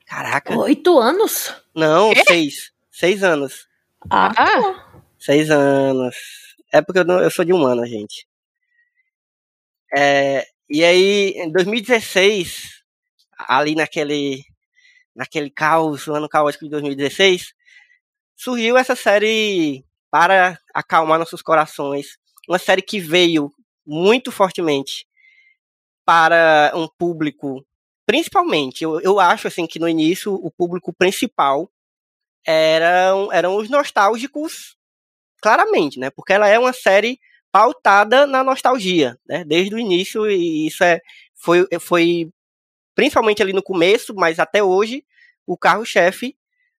Caraca. 0.07 0.57
Oito 0.57 0.99
anos? 1.01 1.53
Não, 1.75 2.13
seis. 2.29 2.71
Seis 2.93 3.25
anos. 3.25 3.67
Ah, 4.11 4.33
Ah, 4.37 4.75
Seis 5.19 5.51
anos. 5.51 6.17
É 6.73 6.81
porque 6.83 7.01
eu, 7.01 7.05
não- 7.05 7.21
eu 7.23 7.31
sou 7.31 7.45
de 7.45 7.53
um 7.53 7.65
ano, 7.65 7.87
gente. 7.87 8.27
É, 9.97 10.45
e 10.69 10.85
aí, 10.85 11.31
em 11.37 11.51
2016, 11.53 12.83
ali 13.39 13.75
naquele, 13.75 14.43
naquele 15.17 15.51
caos, 15.51 16.09
o 16.09 16.15
ano 16.15 16.29
caótico 16.29 16.65
de 16.65 16.71
2016, 16.71 17.55
surgiu 18.37 18.77
essa 18.79 18.97
série 18.97 19.85
para 20.11 20.59
acalmar 20.75 21.19
nossos 21.21 21.43
corações. 21.43 22.19
Uma 22.49 22.59
série 22.61 22.83
que 22.83 23.01
veio 23.01 23.53
muito 23.87 24.33
fortemente 24.33 25.07
para 26.05 26.73
um 26.75 26.87
público, 26.99 27.65
principalmente, 28.07 28.83
eu, 28.85 29.01
eu 29.01 29.19
acho 29.21 29.49
assim 29.49 29.67
que 29.67 29.79
no 29.79 29.89
início 29.89 30.35
o 30.35 30.51
público 30.51 30.93
principal 30.93 31.71
eram, 32.47 33.33
eram 33.33 33.57
os 33.57 33.69
nostálgicos, 33.69 34.77
claramente, 35.41 35.99
né? 35.99 36.11
Porque 36.11 36.33
ela 36.33 36.49
é 36.49 36.59
uma 36.59 36.73
série 36.73 37.19
pautada 37.53 38.27
na 38.27 38.43
nostalgia, 38.43 39.19
né? 39.27 39.45
Desde 39.45 39.75
o 39.75 39.79
início, 39.79 40.29
e 40.31 40.67
isso 40.67 40.83
é, 40.83 41.01
foi, 41.35 41.67
foi 41.81 42.31
principalmente 42.95 43.43
ali 43.43 43.53
no 43.53 43.63
começo, 43.63 44.15
mas 44.15 44.39
até 44.39 44.63
hoje, 44.63 45.05
o 45.47 45.57
carro-chefe 45.57 46.37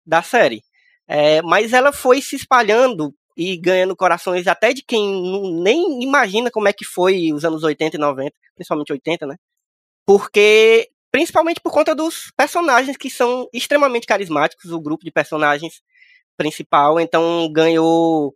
da 0.07 0.23
série. 0.23 0.63
É, 1.07 1.43
mas 1.43 1.73
ela 1.73 1.93
foi 1.93 2.21
se 2.21 2.37
espalhando 2.37 3.15
e 3.37 3.57
ganhando 3.57 3.97
corações 3.97 4.47
até 4.47 4.73
de 4.73 4.83
quem 4.83 5.63
nem 5.63 6.03
imagina 6.03 6.51
como 6.51 6.69
é 6.69 6.73
que 6.73 6.85
foi 6.85 7.33
os 7.33 7.45
anos 7.45 7.63
80 7.63 7.97
e 7.97 8.01
90, 8.01 8.33
principalmente 8.55 8.93
80, 8.93 9.27
né? 9.27 9.37
Porque 10.07 10.91
principalmente 11.15 11.61
por 11.61 11.71
conta 11.71 11.95
dos 11.95 12.33
personagens 12.37 12.97
que 12.97 13.09
são 13.09 13.49
extremamente 13.53 14.05
carismáticos, 14.05 14.73
o 14.73 14.81
grupo 14.81 15.05
de 15.05 15.13
personagens 15.13 15.81
principal, 16.37 16.99
então 16.99 17.49
ganhou 17.53 18.35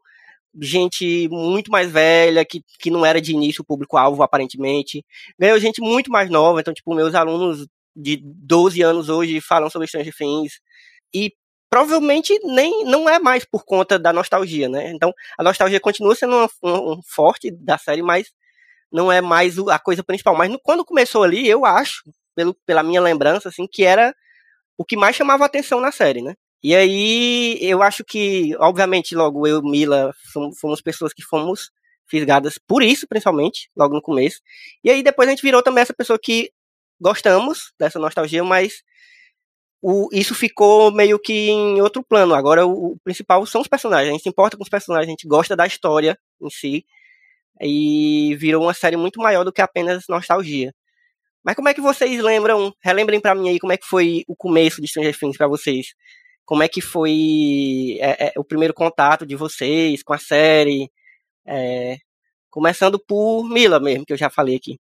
gente 0.61 1.28
muito 1.28 1.73
mais 1.73 1.90
velha, 1.90 2.44
que, 2.44 2.62
que 2.78 2.88
não 2.88 3.04
era 3.04 3.20
de 3.20 3.32
início 3.32 3.62
o 3.62 3.64
público-alvo, 3.64 4.23
aparentemente. 4.23 5.04
Ganhou 5.37 5.58
gente 5.58 5.80
muito 5.80 6.08
mais 6.08 6.30
nova, 6.30 6.61
então, 6.61 6.73
tipo, 6.73 6.94
meus 6.94 7.16
alunos 7.16 7.66
de 7.97 8.23
12 8.23 8.80
anos 8.80 9.08
hoje 9.08 9.40
falam 9.40 9.68
sobre 9.68 9.88
Stranger 9.88 10.14
Things. 10.16 10.61
E 11.12 11.32
provavelmente 11.68 12.38
nem 12.44 12.85
não 12.85 13.08
é 13.11 13.18
mais 13.18 13.44
por 13.44 13.64
conta 13.64 13.99
da 13.99 14.12
nostalgia, 14.12 14.68
né? 14.68 14.92
Então, 14.92 15.12
a 15.37 15.42
nostalgia 15.42 15.80
continua 15.80 16.14
sendo 16.14 16.49
um, 16.62 16.68
um, 16.68 16.92
um 16.92 17.00
forte 17.04 17.50
da 17.50 17.76
série, 17.76 18.02
mas 18.02 18.28
não 18.92 19.11
é 19.11 19.20
mais 19.20 19.58
a 19.58 19.80
coisa 19.80 20.04
principal. 20.04 20.37
Mas 20.37 20.49
no, 20.49 20.61
quando 20.61 20.85
começou 20.85 21.25
ali, 21.25 21.49
eu 21.49 21.64
acho, 21.64 22.04
pelo, 22.38 22.54
pela 22.64 22.85
minha 22.85 23.00
lembrança, 23.00 23.49
assim, 23.49 23.66
que 23.66 23.83
era 23.83 24.14
o 24.78 24.85
que 24.85 24.97
mais 24.97 25.16
chamava 25.16 25.45
atenção 25.45 25.80
na 25.80 25.90
série, 25.90 26.23
né? 26.23 26.35
E 26.62 26.75
aí, 26.75 27.59
eu 27.61 27.83
acho 27.83 28.04
que, 28.04 28.54
obviamente, 28.61 29.16
logo 29.16 29.45
eu 29.45 29.59
e 29.59 29.62
Mila 29.68 30.14
fomos, 30.33 30.59
fomos 30.61 30.80
pessoas 30.80 31.12
que 31.12 31.23
fomos 31.23 31.71
fisgadas 32.09 32.57
por 32.59 32.80
isso, 32.83 33.09
principalmente, 33.09 33.68
logo 33.76 33.95
no 33.95 34.02
começo. 34.02 34.38
E 34.85 34.90
aí 34.90 35.02
depois 35.02 35.28
a 35.28 35.33
gente 35.33 35.42
virou 35.42 35.62
também 35.62 35.83
essa 35.83 35.92
pessoa 35.92 36.18
que 36.23 36.50
gostamos 37.00 37.73
dessa 37.78 37.99
nostalgia, 37.99 38.42
mas 38.45 38.83
o, 39.83 40.09
isso 40.12 40.35
ficou 40.35 40.92
meio 40.92 41.18
que 41.18 41.50
em 41.50 41.83
outro 41.83 42.02
plano. 42.02 42.35
Agora 42.35 42.66
o, 42.66 42.92
o, 42.92 42.99
principal 43.04 43.45
são 43.47 43.61
os 43.61 43.68
personagens. 43.68 44.11
A 44.11 44.12
gente 44.12 44.23
se 44.23 44.28
importa 44.28 44.57
com 44.57 44.62
os 44.62 44.68
personagens, 44.68 45.09
a 45.09 45.11
gente 45.11 45.28
gosta 45.28 45.57
da 45.57 45.66
história 45.66 46.18
em 46.40 46.50
si. 46.50 46.85
E 47.61 48.37
virou 48.37 48.62
uma 48.62 48.75
série 48.75 48.97
muito 48.97 49.21
maior 49.21 49.45
do 49.45 49.52
que 49.52 49.61
apenas 49.61 50.04
nostalgia. 50.09 50.73
Mas 51.45 51.54
como 51.54 51.68
é 51.68 51.75
que 51.75 51.80
vocês 51.80 52.23
lembram? 52.23 52.75
Relembrem 52.83 53.21
para 53.21 53.35
mim 53.35 53.49
aí 53.49 53.59
como 53.59 53.73
é 53.73 53.76
que 53.76 53.87
foi 53.87 54.25
o 54.26 54.37
começo 54.37 54.80
de 54.80 54.88
Stranger 54.88 55.18
Things 55.18 55.37
para 55.37 55.49
vocês 55.49 55.95
como 56.49 56.62
é 56.62 56.68
que 56.68 56.80
foi 56.80 57.99
é, 58.00 58.28
é, 58.28 58.33
o 58.38 58.42
primeiro 58.42 58.73
contato 58.73 59.26
de 59.26 59.37
vocês 59.37 60.02
com 60.02 60.14
a 60.14 60.18
série. 60.18 60.90
É, 61.45 61.99
começando 62.49 62.99
por 62.99 63.45
Mila 63.45 63.78
mesmo, 63.78 64.07
que 64.07 64.14
eu 64.14 64.16
já 64.16 64.30
falei 64.30 64.57
aqui. 64.57 64.80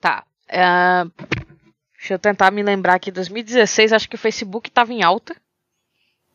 Tá. 0.00 0.24
Uh, 0.44 1.10
deixa 1.98 2.14
eu 2.14 2.18
tentar 2.20 2.52
me 2.52 2.62
lembrar 2.62 2.94
aqui. 2.94 3.10
2016, 3.10 3.92
acho 3.92 4.08
que 4.08 4.14
o 4.14 4.18
Facebook 4.18 4.68
estava 4.68 4.92
em 4.92 5.02
alta. 5.02 5.34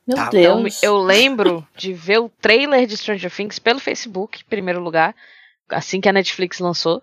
Meu 0.05 0.17
tá, 0.17 0.29
Deus. 0.29 0.77
Então, 0.79 0.89
eu 0.89 0.97
lembro 0.97 1.65
de 1.73 1.93
ver 1.93 2.19
o 2.19 2.27
trailer 2.27 2.85
de 2.85 2.97
Stranger 2.97 3.33
Things 3.33 3.59
pelo 3.59 3.79
Facebook, 3.79 4.41
em 4.41 4.49
primeiro 4.49 4.81
lugar, 4.81 5.15
assim 5.69 6.01
que 6.01 6.09
a 6.09 6.13
Netflix 6.13 6.59
lançou. 6.59 7.01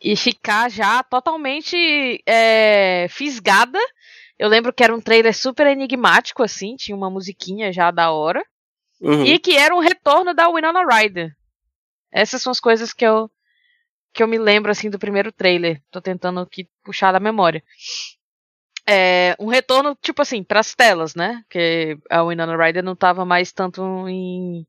E 0.00 0.16
ficar 0.16 0.70
já 0.70 1.02
totalmente 1.02 2.22
é, 2.26 3.06
fisgada 3.08 3.78
eu 4.38 4.48
lembro 4.48 4.72
que 4.72 4.84
era 4.84 4.94
um 4.94 5.00
trailer 5.00 5.34
super 5.34 5.66
enigmático, 5.66 6.42
assim, 6.42 6.76
tinha 6.76 6.96
uma 6.96 7.10
musiquinha 7.10 7.72
já 7.72 7.90
da 7.90 8.10
hora. 8.10 8.44
Uhum. 9.00 9.24
E 9.24 9.38
que 9.38 9.56
era 9.56 9.74
um 9.74 9.80
retorno 9.80 10.34
da 10.34 10.48
Winona 10.48 10.84
Ryder. 10.84 11.34
Essas 12.12 12.42
são 12.42 12.50
as 12.50 12.60
coisas 12.60 12.92
que 12.92 13.04
eu 13.04 13.30
que 14.12 14.22
eu 14.22 14.28
me 14.28 14.38
lembro 14.38 14.70
assim 14.70 14.88
do 14.88 14.98
primeiro 14.98 15.30
trailer. 15.30 15.82
Tô 15.90 16.00
tentando 16.00 16.40
aqui 16.40 16.66
puxar 16.82 17.12
da 17.12 17.20
memória. 17.20 17.62
É, 18.88 19.36
um 19.38 19.48
retorno, 19.48 19.94
tipo 20.00 20.22
assim, 20.22 20.42
pras 20.42 20.74
telas, 20.74 21.14
né? 21.14 21.42
Que 21.50 21.98
a 22.08 22.22
Winona 22.22 22.56
Ryder 22.56 22.82
não 22.82 22.96
tava 22.96 23.24
mais 23.26 23.52
tanto 23.52 23.82
em. 24.08 24.66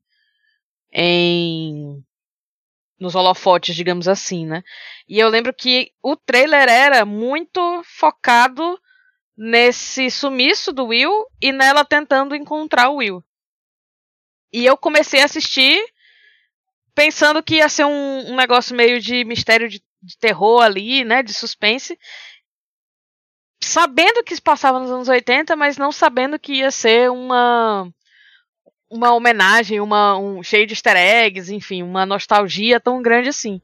em. 0.92 2.04
Nos 3.00 3.16
holofotes, 3.16 3.76
digamos 3.76 4.08
assim, 4.08 4.46
né? 4.46 4.64
E 5.08 5.20
eu 5.20 5.30
lembro 5.30 5.54
que 5.54 5.92
o 6.02 6.16
trailer 6.16 6.68
era 6.68 7.06
muito 7.06 7.82
focado 7.86 8.80
nesse 9.38 10.10
sumiço 10.10 10.74
do 10.74 10.88
Will 10.88 11.26
e 11.42 11.52
nela 11.52 11.86
tentando 11.86 12.36
encontrar 12.36 12.90
o 12.90 12.96
Will. 12.96 13.24
E 14.52 14.66
eu 14.66 14.76
comecei 14.76 15.22
a 15.22 15.26
assistir 15.26 15.80
pensando 16.96 17.44
que 17.44 17.56
ia 17.56 17.70
ser 17.70 17.86
um, 17.86 18.32
um 18.32 18.36
negócio 18.36 18.76
meio 18.76 19.00
de 19.00 19.24
mistério 19.24 19.70
de, 19.70 19.84
de, 20.02 20.18
terror 20.18 20.64
ali, 20.64 21.06
né? 21.06 21.22
De 21.22 21.34
suspense. 21.34 21.98
Sabendo 23.62 24.24
que 24.24 24.34
se 24.34 24.42
passava 24.42 24.80
nos 24.80 24.90
anos 24.90 25.08
80, 25.08 25.56
mas 25.56 25.78
não 25.78 25.92
sabendo 25.92 26.40
que 26.40 26.54
ia 26.54 26.72
ser 26.72 27.12
uma 27.12 27.92
uma 28.90 29.14
homenagem, 29.14 29.80
uma 29.82 30.18
um 30.18 30.42
cheio 30.44 30.66
de 30.66 30.74
easter 30.74 30.96
eggs, 30.96 31.54
enfim, 31.54 31.84
uma 31.84 32.06
nostalgia 32.06 32.80
tão 32.80 33.02
grande 33.02 33.30
assim. 33.30 33.62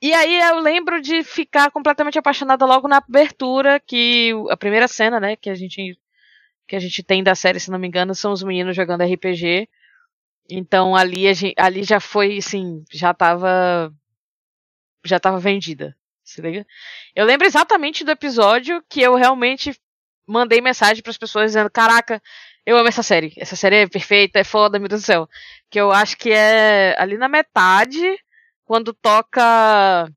E 0.00 0.12
aí 0.14 0.40
eu 0.40 0.60
lembro 0.60 1.00
de 1.00 1.24
ficar 1.24 1.70
completamente 1.70 2.18
apaixonada 2.18 2.64
logo 2.64 2.86
na 2.88 2.98
abertura, 2.98 3.80
que 3.80 4.32
a 4.50 4.56
primeira 4.56 4.86
cena, 4.88 5.18
né, 5.20 5.36
que 5.36 5.50
a 5.50 5.54
gente 5.54 5.98
que 6.68 6.76
a 6.76 6.78
gente 6.80 7.02
tem 7.02 7.22
da 7.22 7.34
série, 7.34 7.58
se 7.60 7.70
não 7.70 7.78
me 7.78 7.88
engano, 7.88 8.14
são 8.14 8.32
os 8.32 8.42
meninos 8.42 8.76
jogando 8.76 9.02
RPG. 9.02 9.68
Então 10.50 10.94
ali, 10.96 11.32
gente, 11.34 11.54
ali 11.58 11.82
já 11.82 12.00
foi, 12.00 12.38
assim, 12.38 12.84
já 12.90 13.14
tava 13.14 13.92
já 15.04 15.18
tava 15.20 15.38
vendida. 15.38 15.96
Se 16.24 16.42
liga? 16.42 16.66
Eu 17.14 17.24
lembro 17.24 17.46
exatamente 17.46 18.04
do 18.04 18.10
episódio 18.10 18.82
que 18.88 19.00
eu 19.00 19.14
realmente 19.14 19.74
mandei 20.26 20.60
mensagem 20.60 21.02
para 21.02 21.10
as 21.10 21.18
pessoas 21.18 21.46
dizendo: 21.46 21.70
"Caraca, 21.70 22.22
eu 22.68 22.76
amo 22.76 22.88
essa 22.88 23.02
série. 23.02 23.32
Essa 23.38 23.56
série 23.56 23.76
é 23.76 23.88
perfeita, 23.88 24.38
é 24.38 24.44
foda, 24.44 24.78
meu 24.78 24.88
Deus 24.88 25.02
do 25.02 25.06
céu". 25.06 25.28
Que 25.70 25.80
eu 25.80 25.90
acho 25.90 26.16
que 26.18 26.30
é 26.30 26.94
ali 26.98 27.16
na 27.16 27.28
metade 27.28 27.98
quando 28.64 28.92
toca 28.92 30.10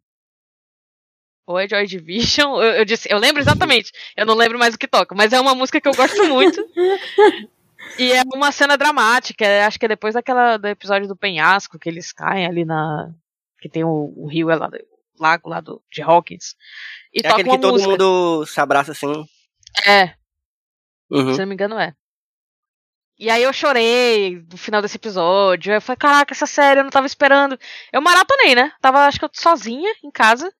ou 1.47 1.57
é 1.57 1.67
Joy 1.67 1.85
Division, 1.85 2.61
eu, 2.61 2.71
eu, 2.73 2.85
disse, 2.85 3.11
eu 3.11 3.17
lembro 3.17 3.41
exatamente, 3.41 3.91
eu 4.15 4.25
não 4.25 4.35
lembro 4.35 4.59
mais 4.59 4.75
o 4.75 4.77
que 4.77 4.87
toca, 4.87 5.15
mas 5.15 5.33
é 5.33 5.39
uma 5.39 5.55
música 5.55 5.81
que 5.81 5.87
eu 5.87 5.93
gosto 5.93 6.23
muito. 6.27 6.61
e 7.97 8.11
é 8.11 8.21
uma 8.33 8.51
cena 8.51 8.77
dramática, 8.77 9.45
é, 9.45 9.63
acho 9.63 9.79
que 9.79 9.85
é 9.85 9.89
depois 9.89 10.13
daquela 10.13 10.57
do 10.57 10.67
episódio 10.67 11.07
do 11.07 11.15
penhasco 11.15 11.79
que 11.79 11.89
eles 11.89 12.11
caem 12.11 12.45
ali 12.45 12.63
na 12.63 13.13
que 13.59 13.69
tem 13.69 13.83
o, 13.83 14.13
o 14.15 14.27
rio 14.27 14.49
é 14.49 14.55
lá, 14.55 14.67
o 14.67 15.23
lago 15.23 15.49
lá 15.49 15.61
do, 15.61 15.81
de 15.91 16.01
Hawkins. 16.01 16.55
E 17.13 17.25
é 17.25 17.29
aquele 17.29 17.49
que 17.49 17.59
todo 17.59 17.73
música. 17.73 17.89
mundo 17.89 18.45
se 18.45 18.59
abraça 18.59 18.91
assim. 18.91 19.25
É. 19.85 20.13
Uhum. 21.09 21.33
Se 21.33 21.39
não 21.39 21.47
me 21.47 21.53
engano 21.53 21.77
é. 21.79 21.93
E 23.21 23.29
aí 23.29 23.43
eu 23.43 23.53
chorei 23.53 24.43
no 24.51 24.57
final 24.57 24.81
desse 24.81 24.97
episódio. 24.97 25.71
Eu 25.71 25.79
falei, 25.79 25.97
caraca, 25.97 26.33
essa 26.33 26.47
série 26.47 26.79
eu 26.79 26.83
não 26.83 26.89
tava 26.89 27.05
esperando. 27.05 27.55
Eu 27.93 28.01
maratonei, 28.01 28.55
né? 28.55 28.73
Tava, 28.81 29.05
acho 29.05 29.19
que 29.19 29.25
eu 29.25 29.29
sozinha 29.31 29.93
em 30.03 30.09
casa. 30.09 30.51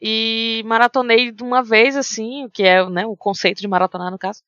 E 0.00 0.62
maratonei 0.64 1.30
de 1.30 1.42
uma 1.42 1.62
vez, 1.62 1.98
assim, 1.98 2.46
o 2.46 2.50
que 2.50 2.62
é 2.62 2.88
né, 2.88 3.04
o 3.04 3.14
conceito 3.14 3.60
de 3.60 3.68
maratonar, 3.68 4.10
no 4.10 4.18
caso. 4.18 4.42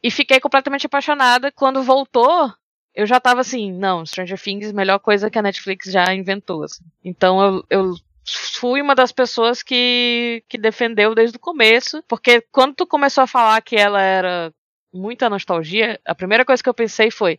E 0.00 0.12
fiquei 0.12 0.38
completamente 0.38 0.86
apaixonada. 0.86 1.50
Quando 1.50 1.82
voltou, 1.82 2.54
eu 2.94 3.04
já 3.04 3.18
tava 3.18 3.40
assim, 3.40 3.72
não, 3.72 4.06
Stranger 4.06 4.40
Things, 4.40 4.70
melhor 4.70 5.00
coisa 5.00 5.28
que 5.28 5.38
a 5.40 5.42
Netflix 5.42 5.90
já 5.90 6.14
inventou. 6.14 6.62
Assim. 6.62 6.84
Então 7.04 7.42
eu, 7.42 7.66
eu 7.68 7.94
fui 8.24 8.80
uma 8.80 8.94
das 8.94 9.10
pessoas 9.10 9.60
que, 9.60 10.44
que 10.48 10.56
defendeu 10.56 11.16
desde 11.16 11.36
o 11.36 11.40
começo. 11.40 12.00
Porque 12.06 12.42
quando 12.52 12.76
tu 12.76 12.86
começou 12.86 13.24
a 13.24 13.26
falar 13.26 13.60
que 13.60 13.74
ela 13.74 14.00
era 14.00 14.54
muita 14.94 15.28
nostalgia, 15.28 16.00
a 16.04 16.14
primeira 16.14 16.44
coisa 16.44 16.62
que 16.62 16.68
eu 16.68 16.74
pensei 16.74 17.10
foi 17.10 17.38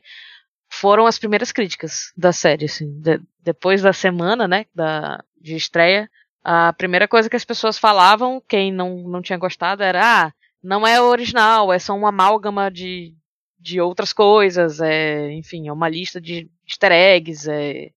foram 0.70 1.06
as 1.06 1.18
primeiras 1.18 1.52
críticas 1.52 2.12
da 2.18 2.34
série, 2.34 2.66
assim, 2.66 3.00
de, 3.00 3.22
depois 3.42 3.82
da 3.82 3.94
semana, 3.94 4.48
né, 4.48 4.66
da 4.74 5.24
de 5.40 5.56
estreia, 5.56 6.10
a 6.44 6.74
primeira 6.74 7.08
coisa 7.08 7.30
que 7.30 7.36
as 7.36 7.46
pessoas 7.46 7.78
falavam, 7.78 8.42
quem 8.48 8.72
não, 8.72 8.98
não 9.08 9.22
tinha 9.22 9.38
gostado, 9.38 9.84
era 9.84 10.26
ah, 10.26 10.34
não 10.62 10.86
é 10.86 11.00
original, 11.00 11.72
é 11.72 11.80
só 11.80 11.96
uma 11.96 12.10
amálgama 12.10 12.70
de, 12.72 13.16
de 13.60 13.80
outras 13.80 14.12
coisas, 14.12 14.82
é, 14.82 15.32
enfim, 15.34 15.68
é 15.68 15.72
uma 15.72 15.88
lista 15.88 16.20
de 16.20 16.50
easter 16.68 16.92
eggs, 16.92 17.50
é 17.50 17.92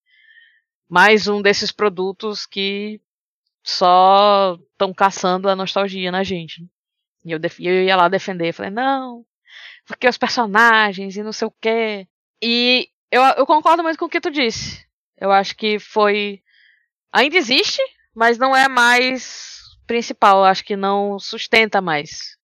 mais 0.88 1.26
um 1.26 1.42
desses 1.42 1.72
produtos 1.72 2.46
que 2.46 3.00
só 3.62 4.58
estão 4.72 4.94
caçando 4.94 5.48
a 5.48 5.56
nostalgia 5.56 6.10
na 6.10 6.22
gente. 6.22 6.66
E 7.24 7.32
eu, 7.32 7.40
eu 7.60 7.84
ia 7.84 7.96
lá 7.96 8.08
defender, 8.08 8.52
falei, 8.52 8.70
não, 8.70 9.24
porque 9.88 10.06
os 10.06 10.18
personagens 10.18 11.16
e 11.16 11.22
não 11.22 11.32
sei 11.32 11.48
o 11.48 11.54
quê. 11.60 12.06
E 12.42 12.88
eu, 13.10 13.22
eu 13.22 13.46
concordo 13.46 13.82
muito 13.82 13.98
com 13.98 14.04
o 14.04 14.08
que 14.08 14.20
tu 14.20 14.30
disse. 14.30 14.86
Eu 15.16 15.32
acho 15.32 15.56
que 15.56 15.78
foi. 15.78 16.42
Ainda 17.10 17.38
existe, 17.38 17.80
mas 18.14 18.36
não 18.38 18.54
é 18.54 18.68
mais 18.68 19.60
principal. 19.86 20.40
Eu 20.40 20.44
acho 20.44 20.62
que 20.62 20.76
não 20.76 21.18
sustenta 21.18 21.80
mais. 21.80 22.36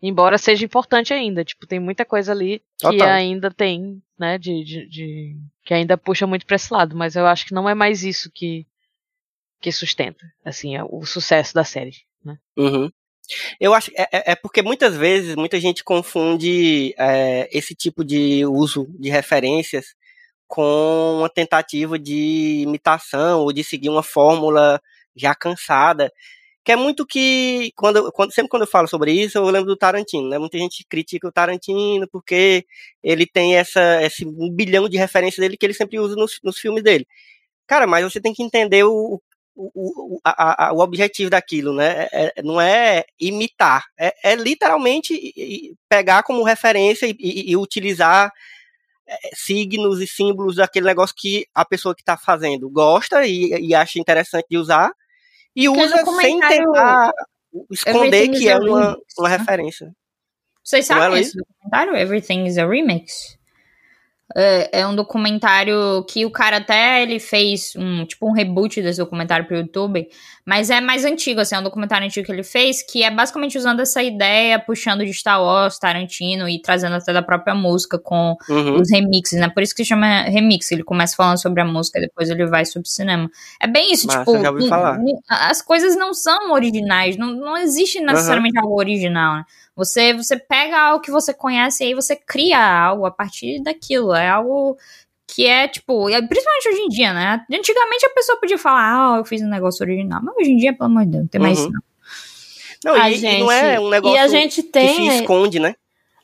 Embora 0.00 0.38
seja 0.38 0.64
importante 0.64 1.12
ainda. 1.12 1.44
Tipo, 1.44 1.66
tem 1.66 1.80
muita 1.80 2.04
coisa 2.04 2.32
ali 2.32 2.60
que 2.78 2.88
Total. 2.88 3.08
ainda 3.08 3.50
tem, 3.50 4.00
né? 4.18 4.38
De, 4.38 4.64
de, 4.64 4.88
de, 4.88 5.36
que 5.64 5.74
ainda 5.74 5.98
puxa 5.98 6.26
muito 6.26 6.46
pra 6.46 6.56
esse 6.56 6.72
lado. 6.72 6.96
Mas 6.96 7.16
eu 7.16 7.26
acho 7.26 7.46
que 7.46 7.54
não 7.54 7.68
é 7.68 7.74
mais 7.74 8.04
isso 8.04 8.30
que, 8.32 8.64
que 9.60 9.72
sustenta, 9.72 10.24
assim, 10.44 10.76
é 10.76 10.84
o 10.84 11.04
sucesso 11.04 11.52
da 11.52 11.64
série. 11.64 11.96
Né? 12.24 12.38
Uhum. 12.56 12.90
Eu 13.60 13.74
acho 13.74 13.90
é, 13.96 14.02
é, 14.12 14.32
é 14.32 14.36
porque 14.36 14.62
muitas 14.62 14.96
vezes 14.96 15.34
muita 15.36 15.60
gente 15.60 15.84
confunde 15.84 16.94
é, 16.98 17.48
esse 17.52 17.74
tipo 17.74 18.04
de 18.04 18.44
uso 18.46 18.86
de 18.98 19.10
referências 19.10 19.94
com 20.46 21.16
uma 21.18 21.30
tentativa 21.30 21.98
de 21.98 22.62
imitação 22.62 23.40
ou 23.40 23.52
de 23.52 23.64
seguir 23.64 23.88
uma 23.88 24.02
fórmula 24.02 24.80
já 25.16 25.34
cansada. 25.34 26.12
Que 26.64 26.72
é 26.72 26.76
muito 26.76 27.06
que, 27.06 27.72
quando, 27.74 28.12
quando, 28.12 28.32
sempre 28.32 28.50
quando 28.50 28.62
eu 28.62 28.68
falo 28.68 28.86
sobre 28.86 29.12
isso, 29.12 29.38
eu 29.38 29.44
lembro 29.50 29.66
do 29.68 29.76
Tarantino, 29.76 30.28
né? 30.28 30.38
Muita 30.38 30.58
gente 30.58 30.84
critica 30.88 31.26
o 31.26 31.32
Tarantino 31.32 32.06
porque 32.12 32.64
ele 33.02 33.26
tem 33.26 33.56
essa, 33.56 34.02
esse 34.02 34.24
um 34.26 34.50
bilhão 34.50 34.88
de 34.88 34.96
referências 34.96 35.40
dele 35.40 35.56
que 35.56 35.66
ele 35.66 35.74
sempre 35.74 35.98
usa 35.98 36.14
nos, 36.16 36.38
nos 36.44 36.58
filmes 36.58 36.82
dele. 36.84 37.06
Cara, 37.66 37.86
mas 37.86 38.04
você 38.04 38.20
tem 38.20 38.34
que 38.34 38.42
entender 38.42 38.84
o, 38.84 39.20
o, 39.54 40.16
o, 40.16 40.20
a, 40.24 40.68
a, 40.68 40.72
o 40.72 40.80
objetivo 40.80 41.30
daquilo, 41.30 41.74
né? 41.74 42.08
É, 42.12 42.32
é, 42.36 42.42
não 42.42 42.60
é 42.60 43.04
imitar, 43.20 43.84
é, 43.98 44.32
é 44.32 44.34
literalmente 44.34 45.74
pegar 45.88 46.22
como 46.22 46.42
referência 46.42 47.06
e, 47.06 47.16
e, 47.18 47.50
e 47.50 47.56
utilizar 47.56 48.32
é, 49.06 49.16
signos 49.34 50.00
e 50.00 50.06
símbolos 50.06 50.56
daquele 50.56 50.86
negócio 50.86 51.14
que 51.16 51.46
a 51.54 51.64
pessoa 51.64 51.94
que 51.94 52.02
está 52.02 52.16
fazendo 52.16 52.68
gosta 52.70 53.26
e, 53.26 53.50
e, 53.68 53.74
acha 53.74 53.98
interessante 53.98 54.46
de 54.50 54.56
usar 54.56 54.92
e 55.54 55.66
Porque 55.66 55.82
usa 55.82 56.04
sem 56.20 56.40
tentar 56.40 57.10
esconder 57.70 58.28
que 58.30 58.48
é 58.48 58.56
uma, 58.56 58.96
uma 59.18 59.28
né? 59.28 59.36
referência. 59.36 59.92
Vocês 60.64 60.86
sabem 60.86 61.20
esse 61.20 61.36
documentário? 61.36 61.96
Everything 61.96 62.46
is 62.46 62.56
a 62.56 62.66
Remix? 62.66 63.36
É, 64.34 64.80
é, 64.80 64.86
um 64.86 64.94
documentário 64.94 66.04
que 66.08 66.24
o 66.24 66.30
cara 66.30 66.56
até 66.56 67.02
ele 67.02 67.18
fez 67.20 67.74
um 67.76 68.04
tipo 68.06 68.26
um 68.26 68.32
reboot 68.32 68.80
desse 68.80 68.98
documentário 68.98 69.46
pro 69.46 69.56
YouTube, 69.56 70.08
mas 70.44 70.70
é 70.70 70.80
mais 70.80 71.04
antigo, 71.04 71.40
assim, 71.40 71.54
é 71.54 71.58
um 71.58 71.62
documentário 71.62 72.04
antigo 72.04 72.26
que 72.26 72.32
ele 72.32 72.42
fez, 72.42 72.82
que 72.82 73.04
é 73.04 73.10
basicamente 73.10 73.56
usando 73.56 73.78
essa 73.80 74.02
ideia, 74.02 74.58
puxando 74.58 75.04
de 75.04 75.14
Star 75.14 75.40
Wars, 75.40 75.78
Tarantino 75.78 76.48
e 76.48 76.60
trazendo 76.60 76.96
até 76.96 77.12
da 77.12 77.22
própria 77.22 77.54
música 77.54 77.96
com 77.96 78.36
uhum. 78.48 78.80
os 78.80 78.90
remixes, 78.90 79.38
né? 79.38 79.48
Por 79.48 79.62
isso 79.62 79.74
que 79.74 79.84
chama 79.84 80.22
remix, 80.22 80.72
ele 80.72 80.82
começa 80.82 81.14
falando 81.14 81.40
sobre 81.40 81.60
a 81.60 81.64
música, 81.64 82.00
depois 82.00 82.28
ele 82.28 82.44
vai 82.46 82.64
sobre 82.64 82.88
o 82.88 82.90
cinema. 82.90 83.30
É 83.60 83.68
bem 83.68 83.92
isso, 83.92 84.08
tipo, 84.08 84.32
as 85.28 85.62
coisas 85.62 85.94
não 85.96 86.12
são 86.12 86.50
originais, 86.50 87.16
não, 87.16 87.28
não 87.28 87.56
existe 87.56 88.00
necessariamente 88.00 88.58
uhum. 88.58 88.64
algo 88.64 88.78
original, 88.78 89.36
né? 89.36 89.44
Você, 89.74 90.12
você 90.12 90.36
pega 90.36 90.78
algo 90.78 91.02
que 91.02 91.10
você 91.10 91.32
conhece 91.32 91.82
e 91.82 91.86
aí 91.86 91.94
você 91.94 92.14
cria 92.14 92.60
algo 92.60 93.06
a 93.06 93.10
partir 93.10 93.62
daquilo. 93.62 94.14
É 94.14 94.28
algo 94.28 94.76
que 95.34 95.46
é, 95.46 95.66
tipo, 95.66 96.06
principalmente 96.06 96.68
hoje 96.68 96.80
em 96.80 96.88
dia, 96.88 97.12
né? 97.14 97.44
Antigamente 97.50 98.04
a 98.04 98.10
pessoa 98.10 98.38
podia 98.38 98.58
falar, 98.58 99.14
ah, 99.14 99.18
eu 99.18 99.24
fiz 99.24 99.40
um 99.40 99.48
negócio 99.48 99.82
original. 99.82 100.20
Mas 100.22 100.36
hoje 100.36 100.50
em 100.50 100.56
dia, 100.56 100.72
pelo 100.72 100.90
amor 100.90 101.04
de 101.04 101.12
Deus, 101.12 101.22
não 101.22 101.28
tem 101.28 101.40
mais 101.40 101.58
uhum. 101.58 101.64
isso, 101.64 101.72
não. 101.72 101.82
Não, 102.84 103.00
a 103.00 103.10
e, 103.10 103.14
gente, 103.14 103.40
não 103.40 103.52
é 103.52 103.80
um 103.80 103.88
negócio 103.88 104.16
e 104.16 104.18
a 104.18 104.26
gente 104.26 104.62
tem, 104.62 104.96
que 104.96 105.10
se 105.10 105.20
esconde, 105.20 105.60
né? 105.60 105.76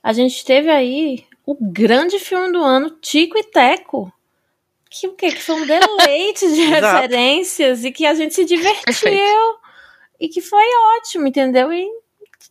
A 0.03 0.13
gente 0.13 0.45
teve 0.45 0.69
aí 0.69 1.25
o 1.47 1.57
grande 1.61 2.19
filme 2.19 2.53
do 2.53 2.63
ano, 2.63 2.91
Tico 3.01 3.39
e 3.39 3.45
Teco. 3.45 4.13
Que 4.91 5.07
o 5.07 5.13
que? 5.13 5.31
Que 5.31 5.43
foi 5.43 5.55
um 5.55 5.67
deleite 5.67 6.53
de 6.53 6.63
referências 6.67 7.85
e 7.85 7.93
que 7.93 8.05
a 8.05 8.15
gente 8.15 8.35
se 8.35 8.45
divertiu. 8.45 8.85
Perfeito. 8.85 9.59
E 10.19 10.29
que 10.29 10.41
foi 10.41 10.65
ótimo, 10.97 11.29
entendeu? 11.29 11.73
E 11.73 11.87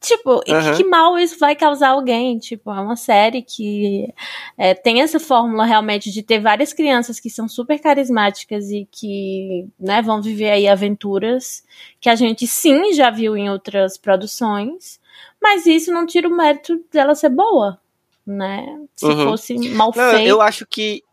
Tipo, 0.08 0.36
uhum. 0.36 0.78
que 0.78 0.84
mal 0.86 1.20
isso 1.20 1.38
vai 1.38 1.54
causar 1.54 1.90
alguém? 1.90 2.40
Tipo, 2.40 2.72
é 2.72 2.80
uma 2.80 2.96
série 2.96 3.42
que 3.42 4.14
é, 4.58 4.74
tem 4.74 5.02
essa 5.02 5.20
fórmula 5.20 5.66
realmente 5.66 6.10
de 6.10 6.24
ter 6.24 6.40
várias 6.40 6.72
crianças 6.72 7.20
que 7.20 7.30
são 7.30 7.48
super 7.48 7.78
carismáticas 7.78 8.72
e 8.72 8.88
que 8.90 9.68
né, 9.78 10.02
vão 10.02 10.22
viver 10.22 10.50
aí 10.52 10.66
aventuras 10.66 11.62
que 12.00 12.10
a 12.10 12.16
gente 12.16 12.48
sim 12.48 12.94
já 12.94 13.10
viu 13.10 13.36
em 13.36 13.50
outras 13.50 13.98
produções, 13.98 14.98
mas 15.42 15.66
isso 15.66 15.92
não 15.92 16.06
tira 16.06 16.30
o 16.30 16.36
mérito 16.36 16.82
dela 16.90 17.14
ser 17.14 17.30
boa, 17.30 17.78
né? 18.26 18.66
Se 18.96 19.06
uhum. 19.06 19.26
fosse 19.26 19.58
mal 19.72 19.92
não, 19.94 20.12
feito. 20.12 20.26
Eu 20.28 20.42
acho 20.42 20.66
que 20.66 21.04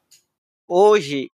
hoje 0.68 1.32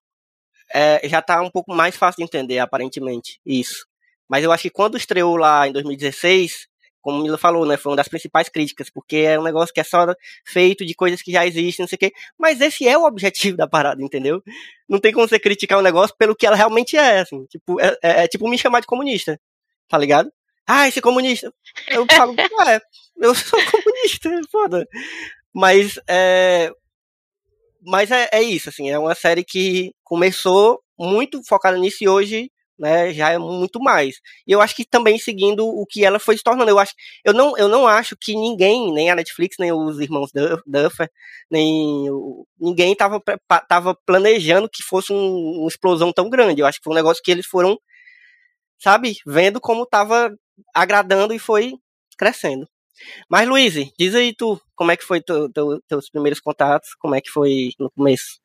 é, 0.73 1.07
já 1.07 1.21
tá 1.21 1.43
um 1.43 1.51
pouco 1.51 1.75
mais 1.75 1.95
fácil 1.95 2.19
de 2.19 2.25
entender, 2.25 2.59
aparentemente, 2.59 3.39
isso. 3.45 3.87
Mas 4.27 4.45
eu 4.45 4.51
acho 4.51 4.63
que 4.63 4.71
quando 4.71 4.97
estreou 4.97 5.37
lá 5.37 5.69
em 5.69 5.73
2016, 5.73 6.70
como 7.01 7.19
o 7.19 7.23
Mila 7.23 7.39
falou, 7.39 7.67
né, 7.67 7.77
foi 7.77 7.91
uma 7.91 7.97
das 7.97 8.09
principais 8.09 8.49
críticas, 8.49 8.91
porque 8.91 9.17
é 9.17 9.39
um 9.39 9.43
negócio 9.43 9.73
que 9.73 9.81
é 9.81 9.85
só 9.85 10.07
feito 10.45 10.85
de 10.85 10.95
coisas 10.95 11.23
que 11.23 11.33
já 11.33 11.47
existem, 11.47 11.83
não 11.83 11.89
sei 11.89 11.97
o 11.97 11.99
quê. 11.99 12.13
Mas 12.39 12.61
esse 12.61 12.87
é 12.87 12.97
o 12.97 13.05
objetivo 13.05 13.57
da 13.59 13.67
parada, 13.69 14.03
entendeu? 14.03 14.43
Não 14.89 14.99
tem 14.99 15.13
como 15.13 15.27
você 15.27 15.39
criticar 15.39 15.79
um 15.79 15.83
negócio 15.83 16.15
pelo 16.19 16.37
que 16.37 16.47
ela 16.47 16.57
realmente 16.57 16.97
é, 16.97 17.21
assim. 17.21 17.45
Tipo, 17.47 17.81
é, 17.81 17.97
é, 18.03 18.25
é 18.25 18.29
tipo 18.29 18.49
me 18.49 18.59
chamar 18.59 18.81
de 18.81 18.87
comunista, 18.87 19.41
tá 19.89 19.97
ligado? 19.99 20.31
Ah, 20.67 20.87
esse 20.87 21.01
comunista. 21.01 21.53
Eu 21.89 22.07
falo, 22.11 22.35
é, 22.69 22.81
eu 23.19 23.35
sou 23.35 23.59
comunista, 23.71 24.29
é 24.29 24.41
foda. 24.51 24.87
Mas, 25.53 25.99
é, 26.09 26.71
mas 27.83 28.11
é, 28.11 28.29
é 28.33 28.43
isso, 28.43 28.69
assim, 28.69 28.91
é 28.91 28.99
uma 28.99 29.15
série 29.15 29.43
que 29.43 29.93
começou 30.05 30.81
muito 30.99 31.43
focada 31.45 31.77
nisso 31.79 32.05
e 32.05 32.09
hoje 32.09 32.51
né, 32.81 33.13
já 33.13 33.31
é 33.31 33.39
muito 33.39 33.79
mais. 33.79 34.17
E 34.47 34.53
eu 34.53 34.61
acho 34.63 34.75
que 34.75 34.87
também 34.87 35.19
seguindo 35.19 35.67
o 35.67 35.85
que 35.87 36.03
ela 36.03 36.19
foi 36.19 36.37
se 36.37 36.43
tornando. 36.43 36.71
Eu 36.71 36.79
acho, 36.79 36.95
eu 37.23 37.35
não, 37.35 37.57
eu 37.59 37.69
não 37.69 37.87
acho 37.87 38.17
que 38.19 38.35
ninguém, 38.35 38.91
nem 38.93 39.11
a 39.11 39.15
Netflix, 39.15 39.57
nem 39.59 39.71
os 39.71 40.01
irmãos 40.01 40.31
Duffer, 40.67 41.11
nem 41.51 42.09
o, 42.11 42.47
ninguém 42.59 42.97
tava, 42.97 43.23
tava 43.69 43.95
planejando 44.07 44.69
que 44.69 44.83
fosse 44.83 45.13
um, 45.13 45.61
uma 45.61 45.69
explosão 45.69 46.11
tão 46.11 46.31
grande. 46.31 46.63
Eu 46.63 46.67
acho 46.67 46.79
que 46.79 46.85
foi 46.85 46.95
um 46.95 46.97
negócio 46.97 47.23
que 47.23 47.31
eles 47.31 47.47
foram, 47.47 47.79
sabe, 48.83 49.17
vendo 49.27 49.61
como 49.61 49.87
tava 49.87 50.35
agradando 50.75 51.35
e 51.35 51.39
foi 51.39 51.75
crescendo. 52.17 52.67
Mas, 53.29 53.47
Luiz, 53.47 53.75
diz 53.99 54.15
aí 54.15 54.35
tu, 54.35 54.61
como 54.75 54.91
é 54.91 54.97
que 54.97 55.05
foi 55.05 55.21
tu, 55.21 55.51
tu, 55.51 55.83
teus 55.87 56.09
primeiros 56.09 56.41
contatos, 56.41 56.95
como 56.99 57.15
é 57.15 57.21
que 57.21 57.31
foi 57.31 57.71
no 57.79 57.91
começo? 57.91 58.41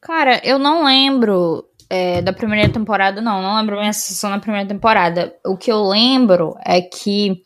Cara, 0.00 0.40
eu 0.44 0.58
não 0.60 0.84
lembro 0.84 1.67
é, 1.90 2.20
da 2.20 2.32
primeira 2.32 2.70
temporada, 2.70 3.20
não, 3.20 3.40
não 3.40 3.56
lembro 3.56 3.78
minha 3.78 3.92
sessão 3.92 4.30
na 4.30 4.38
primeira 4.38 4.68
temporada. 4.68 5.34
O 5.44 5.56
que 5.56 5.72
eu 5.72 5.82
lembro 5.82 6.54
é 6.64 6.80
que 6.80 7.42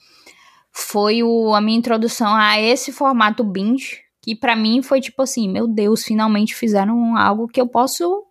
foi 0.73 1.23
o, 1.23 1.55
a 1.55 1.61
minha 1.61 1.79
introdução 1.79 2.35
a 2.35 2.61
esse 2.61 2.93
formato 2.93 3.45
binge, 3.45 4.01
que 4.21 4.35
para 4.35 4.57
mim 4.57 4.83
foi 4.83 5.01
tipo 5.01 5.23
assim, 5.23 5.49
meu 5.49 5.67
Deus, 5.69 6.05
finalmente 6.05 6.55
fizeram 6.55 7.17
algo 7.17 7.47
que 7.47 7.61
eu 7.61 7.69
posso 7.69 8.25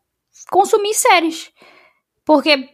consumir 0.50 0.93
séries. 0.93 1.52
Porque 2.26 2.69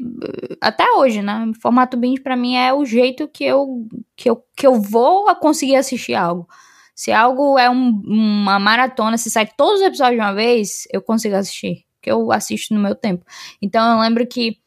até 0.62 0.86
hoje, 0.94 1.22
né, 1.22 1.52
formato 1.62 1.98
binge 1.98 2.22
para 2.22 2.36
mim 2.36 2.56
é 2.56 2.74
o 2.74 2.86
jeito 2.86 3.28
que 3.28 3.44
eu 3.44 3.88
que 4.16 4.30
eu, 4.30 4.44
que 4.56 4.68
eu 4.68 4.82
vou 4.82 5.34
conseguir 5.36 5.76
assistir 5.76 6.16
algo. 6.16 6.48
Se 6.96 7.12
algo 7.12 7.58
é 7.60 7.70
um, 7.70 8.02
uma 8.06 8.60
maratona, 8.60 9.18
se 9.18 9.30
sai 9.30 9.48
todos 9.56 9.82
os 9.82 9.88
episódios 9.88 10.16
de 10.16 10.22
uma 10.22 10.34
vez, 10.34 10.88
eu 10.92 11.02
consigo 11.02 11.36
assistir 11.36 11.87
que 12.08 12.12
eu 12.12 12.32
assisto 12.32 12.74
no 12.74 12.80
meu 12.80 12.96
tempo. 12.96 13.26
Então 13.62 13.94
eu 13.94 14.02
lembro 14.02 14.26
que 14.26 14.58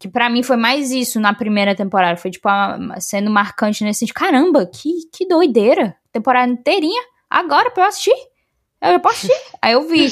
que 0.00 0.08
para 0.08 0.30
mim 0.30 0.44
foi 0.44 0.56
mais 0.56 0.92
isso 0.92 1.18
na 1.18 1.34
primeira 1.34 1.74
temporada, 1.74 2.16
foi 2.16 2.30
tipo 2.30 2.48
sendo 3.00 3.28
marcante 3.28 3.82
nesse 3.82 3.98
sentido, 3.98 4.14
caramba, 4.14 4.64
que, 4.64 4.92
que 5.12 5.26
doideira, 5.26 5.96
temporada 6.12 6.52
inteirinha, 6.52 7.02
agora 7.28 7.68
pra 7.72 7.82
eu 7.82 7.88
assistir, 7.88 8.14
eu 8.80 9.00
posso 9.00 9.26
assistir, 9.26 9.56
aí 9.60 9.72
eu 9.72 9.88
vi, 9.88 10.08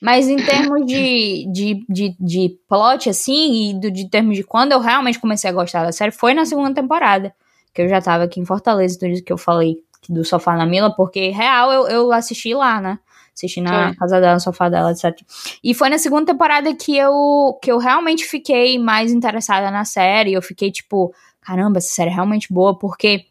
mas 0.00 0.26
em 0.26 0.36
termos 0.36 0.86
de, 0.86 1.46
de, 1.52 1.84
de, 1.86 2.16
de 2.18 2.58
plot, 2.66 3.10
assim, 3.10 3.72
e 3.72 3.78
do, 3.78 3.90
de 3.90 4.08
termos 4.08 4.36
de 4.36 4.42
quando 4.42 4.72
eu 4.72 4.80
realmente 4.80 5.20
comecei 5.20 5.50
a 5.50 5.52
gostar 5.52 5.84
da 5.84 5.92
série, 5.92 6.12
foi 6.12 6.32
na 6.32 6.46
segunda 6.46 6.72
temporada, 6.72 7.34
que 7.74 7.82
eu 7.82 7.88
já 7.90 8.00
tava 8.00 8.24
aqui 8.24 8.40
em 8.40 8.46
Fortaleza, 8.46 8.98
tudo 8.98 9.10
isso 9.10 9.22
que 9.22 9.34
eu 9.34 9.36
falei 9.36 9.76
do 10.08 10.24
Sofá 10.24 10.56
na 10.56 10.66
Mila, 10.66 10.94
porque 10.94 11.30
real 11.30 11.72
eu, 11.72 11.88
eu 11.88 12.12
assisti 12.12 12.54
lá, 12.54 12.80
né, 12.80 12.98
assisti 13.34 13.60
na 13.60 13.90
Sim. 13.90 13.96
casa 13.96 14.20
dela, 14.20 14.34
no 14.34 14.40
sofá 14.40 14.68
dela, 14.68 14.90
etc. 14.90 15.20
E 15.62 15.74
foi 15.74 15.88
na 15.88 15.98
segunda 15.98 16.32
temporada 16.32 16.74
que 16.74 16.96
eu, 16.96 17.58
que 17.62 17.70
eu 17.70 17.78
realmente 17.78 18.24
fiquei 18.24 18.78
mais 18.78 19.12
interessada 19.12 19.70
na 19.70 19.84
série. 19.84 20.32
Eu 20.32 20.40
fiquei 20.40 20.70
tipo, 20.70 21.14
caramba, 21.42 21.78
essa 21.78 21.94
série 21.94 22.10
é 22.10 22.14
realmente 22.14 22.50
boa, 22.50 22.78
porque 22.78 23.26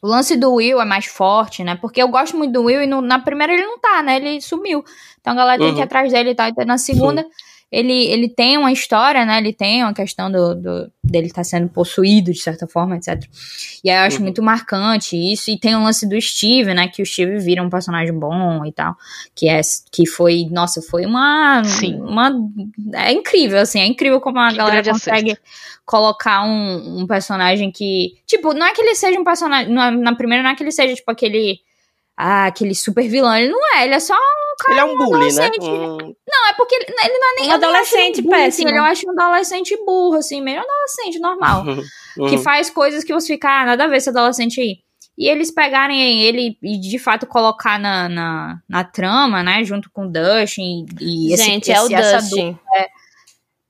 o 0.00 0.06
lance 0.06 0.36
do 0.36 0.54
Will 0.54 0.80
é 0.80 0.84
mais 0.84 1.06
forte, 1.06 1.64
né? 1.64 1.74
Porque 1.74 2.00
eu 2.00 2.08
gosto 2.08 2.36
muito 2.36 2.52
do 2.52 2.62
Will 2.62 2.82
e 2.82 2.86
no, 2.86 3.00
na 3.00 3.18
primeira 3.18 3.52
ele 3.52 3.66
não 3.66 3.78
tá, 3.78 4.02
né? 4.02 4.16
Ele 4.16 4.40
sumiu. 4.40 4.84
Então 5.20 5.32
a 5.32 5.36
galera 5.36 5.58
tem 5.58 5.72
que 5.72 5.74
ir 5.74 5.78
uhum. 5.78 5.84
atrás 5.84 6.12
dele 6.12 6.30
e 6.30 6.34
tal. 6.34 6.48
Então 6.48 6.64
na 6.64 6.78
segunda. 6.78 7.22
Sim 7.22 7.28
ele, 7.70 8.06
ele 8.06 8.28
tem 8.28 8.58
uma 8.58 8.72
história, 8.72 9.24
né? 9.24 9.38
Ele 9.38 9.52
tem 9.52 9.84
uma 9.84 9.94
questão 9.94 10.30
do, 10.30 10.56
do 10.56 10.92
dele 11.04 11.26
estar 11.26 11.40
tá 11.40 11.44
sendo 11.44 11.68
possuído, 11.68 12.32
de 12.32 12.40
certa 12.40 12.66
forma, 12.66 12.96
etc. 12.96 13.22
E 13.84 13.88
aí 13.88 13.96
eu 13.96 14.02
acho 14.02 14.16
uhum. 14.16 14.24
muito 14.24 14.42
marcante 14.42 15.16
isso. 15.16 15.50
E 15.52 15.58
tem 15.58 15.76
o 15.76 15.82
lance 15.82 16.08
do 16.08 16.20
Steve, 16.20 16.74
né? 16.74 16.88
Que 16.88 17.00
o 17.00 17.06
Steve 17.06 17.38
vira 17.38 17.62
um 17.62 17.70
personagem 17.70 18.12
bom 18.12 18.64
e 18.66 18.72
tal. 18.72 18.96
Que, 19.36 19.48
é, 19.48 19.60
que 19.92 20.04
foi, 20.04 20.48
nossa, 20.50 20.82
foi 20.82 21.06
uma. 21.06 21.62
Sim. 21.64 22.00
uma 22.00 22.32
é 22.94 23.12
incrível, 23.12 23.60
assim. 23.60 23.78
É 23.78 23.86
incrível 23.86 24.20
como 24.20 24.40
a 24.40 24.50
que 24.50 24.56
galera 24.56 24.82
consegue 24.82 25.36
colocar 25.86 26.44
um, 26.44 27.02
um 27.02 27.06
personagem 27.06 27.70
que. 27.70 28.14
Tipo, 28.26 28.52
não 28.52 28.66
é 28.66 28.72
que 28.72 28.82
ele 28.82 28.96
seja 28.96 29.18
um 29.20 29.24
personagem. 29.24 29.72
Na, 29.72 29.92
na 29.92 30.14
primeira, 30.16 30.42
não 30.42 30.50
é 30.50 30.56
que 30.56 30.62
ele 30.64 30.72
seja, 30.72 30.94
tipo, 30.94 31.10
aquele 31.10 31.60
ah, 32.20 32.46
aquele 32.46 32.74
super 32.74 33.08
vilão. 33.08 33.34
Ele 33.34 33.48
não 33.48 33.76
é, 33.76 33.84
ele 33.84 33.94
é 33.94 34.00
só 34.00 34.14
um 34.14 34.54
cara. 34.58 34.72
Ele 34.72 34.80
é 34.80 34.84
um 34.84 34.98
bully, 34.98 35.32
né? 35.32 35.50
Um... 35.60 35.96
Não, 36.28 36.48
é 36.48 36.52
porque 36.56 36.74
ele, 36.74 36.84
ele 36.84 37.18
não 37.18 37.30
é 37.30 37.40
nem 37.40 37.50
um 37.50 37.52
adolescente 37.54 38.20
burro, 38.20 38.34
péssimo. 38.34 38.68
Assim, 38.68 38.68
ele 38.68 38.78
eu 38.78 38.84
acho 38.84 39.06
um 39.08 39.18
adolescente 39.18 39.76
burro, 39.84 40.16
assim, 40.16 40.40
meio 40.40 40.60
adolescente 40.60 41.18
normal. 41.18 41.64
Uhum. 42.18 42.28
que 42.28 42.38
faz 42.38 42.68
coisas 42.68 43.04
que 43.04 43.12
você 43.12 43.34
fica, 43.34 43.48
ah, 43.48 43.64
nada 43.64 43.84
a 43.84 43.86
ver 43.86 43.98
esse 43.98 44.08
adolescente 44.08 44.60
aí. 44.60 44.78
E 45.16 45.28
eles 45.28 45.52
pegarem 45.52 46.20
ele 46.22 46.58
e 46.60 46.76
de 46.80 46.98
fato 46.98 47.24
colocar 47.24 47.78
na, 47.78 48.08
na, 48.08 48.58
na 48.68 48.82
trama, 48.82 49.44
né? 49.44 49.62
Junto 49.62 49.88
com 49.92 50.06
o 50.06 50.10
Dustin 50.10 50.86
e 51.00 51.32
esse, 51.32 51.44
Gente, 51.44 51.70
esse, 51.70 51.72
é 51.72 51.82
o 51.82 51.86
essa 51.94 52.18
Dustin. 52.18 52.58
essa 52.68 52.84
É 52.84 52.88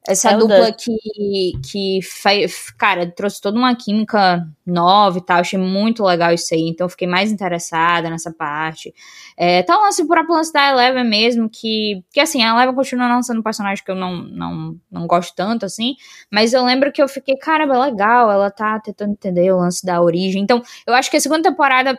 o 0.09 0.39
dupla 0.39 0.73
que, 0.73 1.53
que 1.63 2.01
faz, 2.03 2.71
cara, 2.71 3.11
trouxe 3.11 3.39
toda 3.41 3.59
uma 3.59 3.75
química 3.77 4.49
nova 4.65 5.19
e 5.19 5.21
tal. 5.21 5.41
Achei 5.41 5.59
muito 5.59 6.03
legal 6.03 6.33
isso 6.33 6.55
aí. 6.55 6.69
Então, 6.69 6.89
fiquei 6.89 7.07
mais 7.07 7.31
interessada 7.31 8.09
nessa 8.09 8.33
parte. 8.33 8.95
É, 9.37 9.63
tá 9.63 9.77
o 9.77 9.83
lance, 9.83 10.07
próprio 10.07 10.35
lance 10.35 10.53
da 10.53 10.71
Eleven 10.71 11.05
mesmo, 11.05 11.51
que, 11.51 12.03
que 12.13 12.19
assim, 12.19 12.43
a 12.43 12.55
Eleven 12.55 12.75
continua 12.75 13.09
não 13.09 13.23
sendo 13.23 13.41
um 13.41 13.43
personagem 13.43 13.85
que 13.85 13.91
eu 13.91 13.95
não, 13.95 14.17
não, 14.17 14.81
não 14.91 15.07
gosto 15.07 15.35
tanto, 15.35 15.67
assim. 15.67 15.95
Mas 16.33 16.55
eu 16.55 16.65
lembro 16.65 16.91
que 16.91 17.03
eu 17.03 17.09
fiquei, 17.09 17.37
caramba, 17.37 17.79
legal. 17.79 18.31
Ela 18.31 18.51
tá 18.51 18.81
tentando 18.81 19.13
entender 19.13 19.53
o 19.53 19.59
lance 19.59 19.85
da 19.85 20.01
origem. 20.01 20.43
Então, 20.43 20.63
eu 20.87 20.95
acho 20.95 21.11
que 21.11 21.19
a 21.19 21.21
segunda 21.21 21.43
temporada 21.51 21.99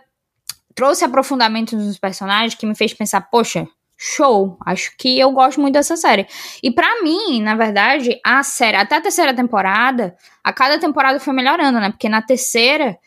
trouxe 0.74 1.06
aprofundamento 1.06 1.76
nos 1.76 2.00
personagens 2.00 2.56
que 2.56 2.66
me 2.66 2.74
fez 2.74 2.94
pensar, 2.94 3.22
poxa, 3.22 3.68
show. 4.04 4.58
Acho 4.66 4.92
que 4.98 5.20
eu 5.20 5.32
gosto 5.32 5.62
muito 5.62 5.76
dessa 5.76 5.96
série. 5.96 6.26
E 6.64 6.72
para 6.72 7.04
mim, 7.04 7.40
na 7.40 7.56
verdade, 7.56 8.20
a 8.26 8.42
série, 8.42 8.76
até 8.76 8.96
a 8.96 9.02
terceira 9.02 9.32
temporada, 9.32 10.16
a 10.44 10.52
cada 10.52 10.80
temporada 10.80 11.20
foi 11.20 11.34
melhorando, 11.34 11.80
né? 11.80 11.92
Porque 11.92 12.10
na 12.10 12.20
terceira, 12.20 12.98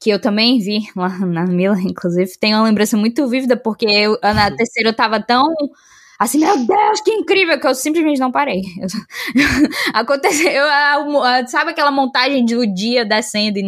que 0.00 0.10
eu 0.10 0.20
também 0.20 0.60
vi 0.60 0.82
lá 0.94 1.08
na 1.08 1.44
Mila, 1.44 1.80
inclusive, 1.80 2.30
tem 2.38 2.54
uma 2.54 2.62
lembrança 2.62 2.96
muito 2.96 3.26
vívida, 3.26 3.56
porque 3.56 3.86
eu, 3.86 4.16
na 4.22 4.48
terceira 4.54 4.90
eu 4.90 4.94
tava 4.94 5.20
tão. 5.20 5.42
Assim, 6.18 6.38
meu 6.38 6.56
Deus, 6.64 7.00
que 7.00 7.10
incrível, 7.10 7.58
que 7.58 7.66
eu 7.66 7.74
simplesmente 7.74 8.20
não 8.20 8.30
parei. 8.30 8.62
Aconteceu, 9.92 10.50
eu, 10.50 11.48
sabe 11.48 11.70
aquela 11.70 11.90
montagem 11.90 12.44
do 12.44 12.66
dia 12.66 13.04
descendo 13.04 13.58
e 13.58 13.62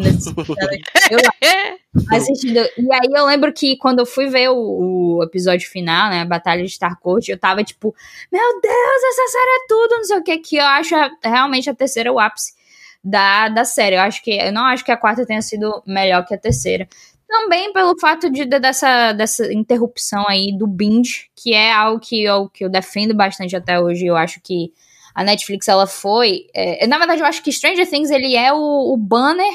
eu 1.11 1.19
assistindo. 2.13 2.59
E 2.59 2.93
aí 2.93 3.09
eu 3.15 3.27
lembro 3.27 3.53
que 3.53 3.77
quando 3.77 4.01
eu 4.01 4.07
fui 4.07 4.29
ver 4.29 4.49
o, 4.51 5.19
o 5.19 5.23
episódio 5.25 5.69
final, 5.69 6.09
né, 6.11 6.21
a 6.21 6.25
Batalha 6.25 6.63
de 6.63 6.69
Starcourt, 6.69 7.29
eu 7.29 7.39
tava 7.39 7.65
tipo, 7.65 7.95
meu 8.33 8.61
Deus, 8.61 9.03
essa 9.09 9.33
série 9.33 9.51
é 9.51 9.67
tudo, 9.69 9.97
não 9.97 10.05
sei 10.05 10.19
o 10.19 10.23
que, 10.23 10.39
que 10.39 10.57
eu 10.57 10.65
acho 10.65 10.95
realmente 11.25 11.69
a 11.69 11.75
terceira 11.75 12.13
o 12.13 12.21
ápice 12.21 12.55
da, 13.03 13.49
da 13.49 13.65
série. 13.65 13.97
Eu 13.97 14.01
acho 14.01 14.23
que, 14.23 14.33
eu 14.33 14.53
não 14.53 14.65
acho 14.65 14.85
que 14.85 14.93
a 14.93 14.97
quarta 14.97 15.27
tenha 15.27 15.43
sido 15.43 15.83
melhor 15.87 16.25
que 16.25 16.35
a 16.35 16.39
terceira. 16.39 16.89
Também 17.29 17.73
pelo 17.73 17.99
fato 17.99 18.31
de, 18.31 18.45
de, 18.45 18.59
dessa, 18.59 19.13
dessa 19.13 19.53
interrupção 19.53 20.25
aí 20.29 20.57
do 20.57 20.67
binge, 20.67 21.29
que 21.35 21.53
é 21.53 21.73
algo 21.73 22.01
que 22.01 22.23
eu, 22.23 22.49
que 22.49 22.65
eu 22.65 22.69
defendo 22.69 23.15
bastante 23.15 23.57
até 23.57 23.81
hoje. 23.81 24.07
Eu 24.07 24.17
acho 24.17 24.41
que 24.41 24.73
a 25.15 25.25
Netflix, 25.25 25.67
ela 25.67 25.87
foi... 25.87 26.47
É, 26.55 26.87
na 26.87 26.99
verdade, 26.99 27.21
eu 27.21 27.27
acho 27.27 27.43
que 27.43 27.51
Stranger 27.51 27.89
Things, 27.89 28.11
ele 28.11 28.37
é 28.37 28.53
o, 28.53 28.93
o 28.93 28.97
banner 28.97 29.53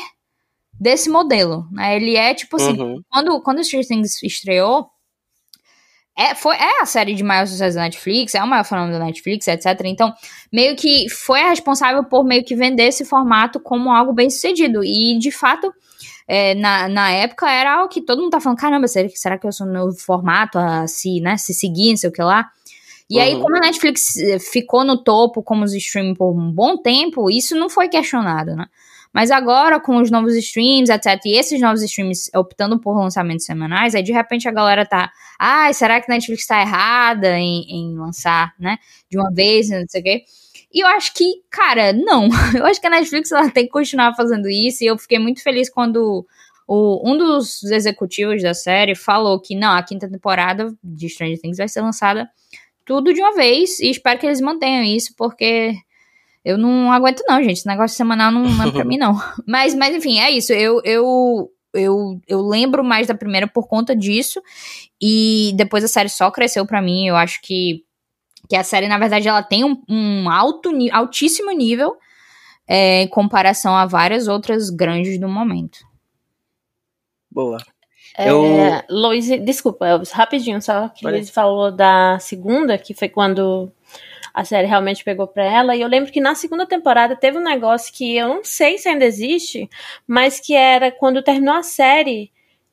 desse 0.74 1.10
modelo, 1.10 1.68
né? 1.72 1.96
Ele 1.96 2.16
é, 2.16 2.34
tipo 2.34 2.56
assim, 2.56 2.80
uhum. 2.82 3.02
quando, 3.10 3.42
quando 3.42 3.64
Stranger 3.64 3.88
Things 3.88 4.22
estreou, 4.24 4.90
é, 6.18 6.36
foi, 6.36 6.56
é 6.56 6.82
a 6.82 6.86
série 6.86 7.14
de 7.14 7.24
maior 7.24 7.48
sucesso 7.48 7.76
da 7.76 7.84
Netflix, 7.84 8.36
é 8.36 8.44
o 8.44 8.48
maior 8.48 8.66
fenômeno 8.66 9.00
da 9.00 9.06
Netflix, 9.06 9.48
etc. 9.48 9.80
Então, 9.86 10.14
meio 10.52 10.76
que 10.76 11.10
foi 11.10 11.42
a 11.42 11.50
responsável 11.50 12.04
por 12.04 12.26
meio 12.26 12.44
que 12.44 12.56
vender 12.56 12.84
esse 12.84 13.06
formato 13.06 13.60
como 13.60 13.92
algo 13.92 14.12
bem 14.12 14.30
sucedido. 14.30 14.84
E, 14.84 15.18
de 15.18 15.32
fato 15.32 15.74
é, 16.28 16.56
na, 16.56 16.88
na 16.88 17.12
época 17.12 17.50
era 17.50 17.76
algo 17.76 17.90
que 17.90 18.02
todo 18.02 18.22
mundo 18.22 18.32
tá 18.32 18.40
falando, 18.40 18.60
caramba, 18.60 18.88
será, 18.88 19.10
será 19.10 19.38
que 19.38 19.48
eu 19.48 19.52
sou 19.52 19.68
no 19.68 19.94
formato 19.94 20.58
a 20.58 20.88
se, 20.88 21.20
né, 21.22 21.38
se 21.38 21.54
seguir, 21.54 21.92
não 21.92 21.98
sei 21.98 22.10
o 22.10 22.14
que 22.14 22.22
lá. 22.22 22.50
E 23.10 23.18
uhum. 23.18 23.22
aí, 23.22 23.40
como 23.40 23.58
a 23.58 23.60
Netflix 23.60 24.16
eh, 24.16 24.40
ficou 24.40 24.86
no 24.86 25.04
topo 25.04 25.44
como 25.44 25.66
os 25.66 25.74
streaming 25.74 26.16
por 26.16 26.32
um 26.32 26.50
bom 26.50 26.78
tempo, 26.78 27.30
isso 27.30 27.56
não 27.58 27.70
foi 27.70 27.90
questionado, 27.90 28.56
né? 28.56 28.68
Mas 29.14 29.30
agora, 29.30 29.80
com 29.80 29.98
os 29.98 30.10
novos 30.10 30.34
streams, 30.38 30.90
etc., 30.90 31.20
e 31.26 31.38
esses 31.38 31.60
novos 31.60 31.82
streams 31.84 32.32
optando 32.34 32.80
por 32.80 32.98
lançamentos 32.98 33.46
semanais, 33.46 33.94
aí 33.94 34.02
de 34.02 34.14
repente 34.14 34.48
a 34.48 34.52
galera 34.52 34.86
tá. 34.86 35.12
Ai, 35.38 35.72
ah, 35.72 35.74
será 35.74 36.00
que 36.00 36.10
a 36.10 36.16
Netflix 36.16 36.48
tá 36.48 36.62
errada 36.62 37.38
em, 37.38 37.66
em 37.70 37.98
lançar, 37.98 38.54
né? 38.58 38.78
De 39.10 39.18
uma 39.18 39.30
vez, 39.30 39.70
não 39.70 39.84
sei 39.90 40.00
o 40.00 40.04
quê. 40.04 40.24
E 40.74 40.84
eu 40.84 40.88
acho 40.88 41.14
que, 41.14 41.42
cara, 41.50 41.92
não. 41.94 42.30
Eu 42.56 42.66
acho 42.66 42.80
que 42.80 42.88
a 42.88 42.90
Netflix 42.90 43.32
ela 43.32 43.50
tem 43.50 43.66
que 43.66 43.72
continuar 43.72 44.16
fazendo 44.16 44.50
isso. 44.50 44.84
E 44.84 44.88
eu 44.88 44.98
fiquei 44.98 45.20
muito 45.20 45.44
feliz 45.44 45.70
quando 45.70 46.26
o, 46.68 47.12
um 47.12 47.18
dos 47.18 47.64
executivos 47.64 48.42
da 48.42 48.54
série 48.54 48.96
falou 48.96 49.42
que 49.42 49.56
não, 49.56 49.76
a 49.76 49.84
quinta 49.84 50.10
temporada 50.10 50.74
de 50.84 51.10
Stranger 51.10 51.40
Things 51.40 51.58
vai 51.58 51.68
ser 51.68 51.82
lançada 51.82 52.30
tudo 52.86 53.14
de 53.14 53.22
uma 53.22 53.34
vez. 53.34 53.80
E 53.80 53.90
espero 53.90 54.20
que 54.20 54.26
eles 54.26 54.40
mantenham 54.40 54.84
isso, 54.84 55.14
porque 55.18 55.74
eu 56.44 56.58
não 56.58 56.92
aguento, 56.92 57.24
não, 57.28 57.44
gente. 57.44 57.58
Esse 57.58 57.68
negócio 57.68 57.98
semanal 57.98 58.32
não, 58.32 58.46
é 58.64 58.72
pra 58.72 58.84
mim, 58.86 58.98
não. 58.98 59.20
Mas, 59.46 59.76
mas 59.76 59.96
enfim, 59.96 60.20
é 60.20 60.32
isso. 60.32 60.54
Eu. 60.54 60.82
eu 60.84 61.52
eu, 61.74 62.20
eu 62.28 62.42
lembro 62.42 62.84
mais 62.84 63.08
da 63.08 63.16
primeira 63.16 63.48
por 63.48 63.66
conta 63.66 63.96
disso. 63.96 64.42
E 65.02 65.54
depois 65.56 65.86
a 65.86 65.88
série 65.88 66.10
só 66.10 66.30
cresceu 66.30 66.66
para 66.66 66.82
mim. 66.82 67.08
Eu 67.08 67.16
acho 67.16 67.42
que 67.42 67.86
que 68.52 68.56
a 68.58 68.66
série, 68.66 68.90
na 68.90 68.98
verdade, 68.98 69.30
ela 69.30 69.42
tem 69.42 69.64
um, 69.64 69.82
um 69.88 70.30
alto, 70.30 70.72
altíssimo 70.92 71.52
nível 71.52 71.96
é, 72.68 73.04
em 73.04 73.08
comparação 73.08 73.74
a 73.74 73.86
várias 73.86 74.28
outras 74.28 74.70
grandes 74.70 75.18
do 75.18 75.30
momento. 75.30 75.80
Boa. 77.32 77.56
É, 78.18 78.30
eu... 78.30 78.44
Lois, 78.90 79.26
desculpa, 79.40 79.88
Elvis, 79.88 80.12
rapidinho, 80.12 80.62
só 80.62 80.90
que 80.90 81.08
Luiz 81.08 81.30
falou 81.30 81.72
da 81.72 82.20
segunda, 82.20 82.78
que 82.78 82.94
foi 82.94 83.08
quando 83.08 83.72
a 84.34 84.44
série 84.44 84.68
realmente 84.68 85.02
pegou 85.02 85.28
pra 85.28 85.46
ela. 85.46 85.74
E 85.74 85.80
eu 85.80 85.88
lembro 85.88 86.12
que 86.12 86.20
na 86.20 86.36
segunda 86.36 86.66
temporada 86.66 87.16
teve 87.16 87.38
um 87.38 87.44
negócio 87.44 87.94
que 87.94 88.18
eu 88.18 88.28
não 88.28 88.44
sei 88.44 88.78
se 88.78 88.90
ainda 88.90 89.06
existe, 89.06 89.70
mas 90.06 90.42
que 90.42 90.54
era 90.54 90.92
quando 90.92 91.24
terminou 91.24 91.56
a 91.56 91.64
série 91.64 92.30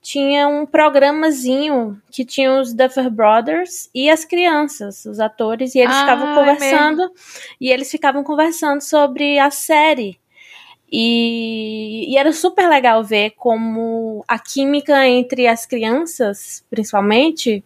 tinha 0.08 0.48
um 0.48 0.64
programazinho 0.64 2.00
que 2.10 2.24
tinha 2.24 2.58
os 2.58 2.72
Duffer 2.72 3.10
Brothers 3.10 3.90
e 3.94 4.08
as 4.08 4.24
crianças, 4.24 5.04
os 5.04 5.20
atores, 5.20 5.74
e 5.74 5.80
eles 5.80 5.94
ah, 5.94 6.00
ficavam 6.00 6.34
conversando, 6.34 7.02
é 7.02 7.08
e 7.60 7.70
eles 7.70 7.90
ficavam 7.90 8.24
conversando 8.24 8.80
sobre 8.80 9.38
a 9.38 9.50
série. 9.50 10.18
E, 10.90 12.10
e, 12.10 12.16
era 12.16 12.32
super 12.32 12.66
legal 12.70 13.04
ver 13.04 13.32
como 13.36 14.24
a 14.26 14.38
química 14.38 15.06
entre 15.06 15.46
as 15.46 15.66
crianças, 15.66 16.64
principalmente, 16.70 17.62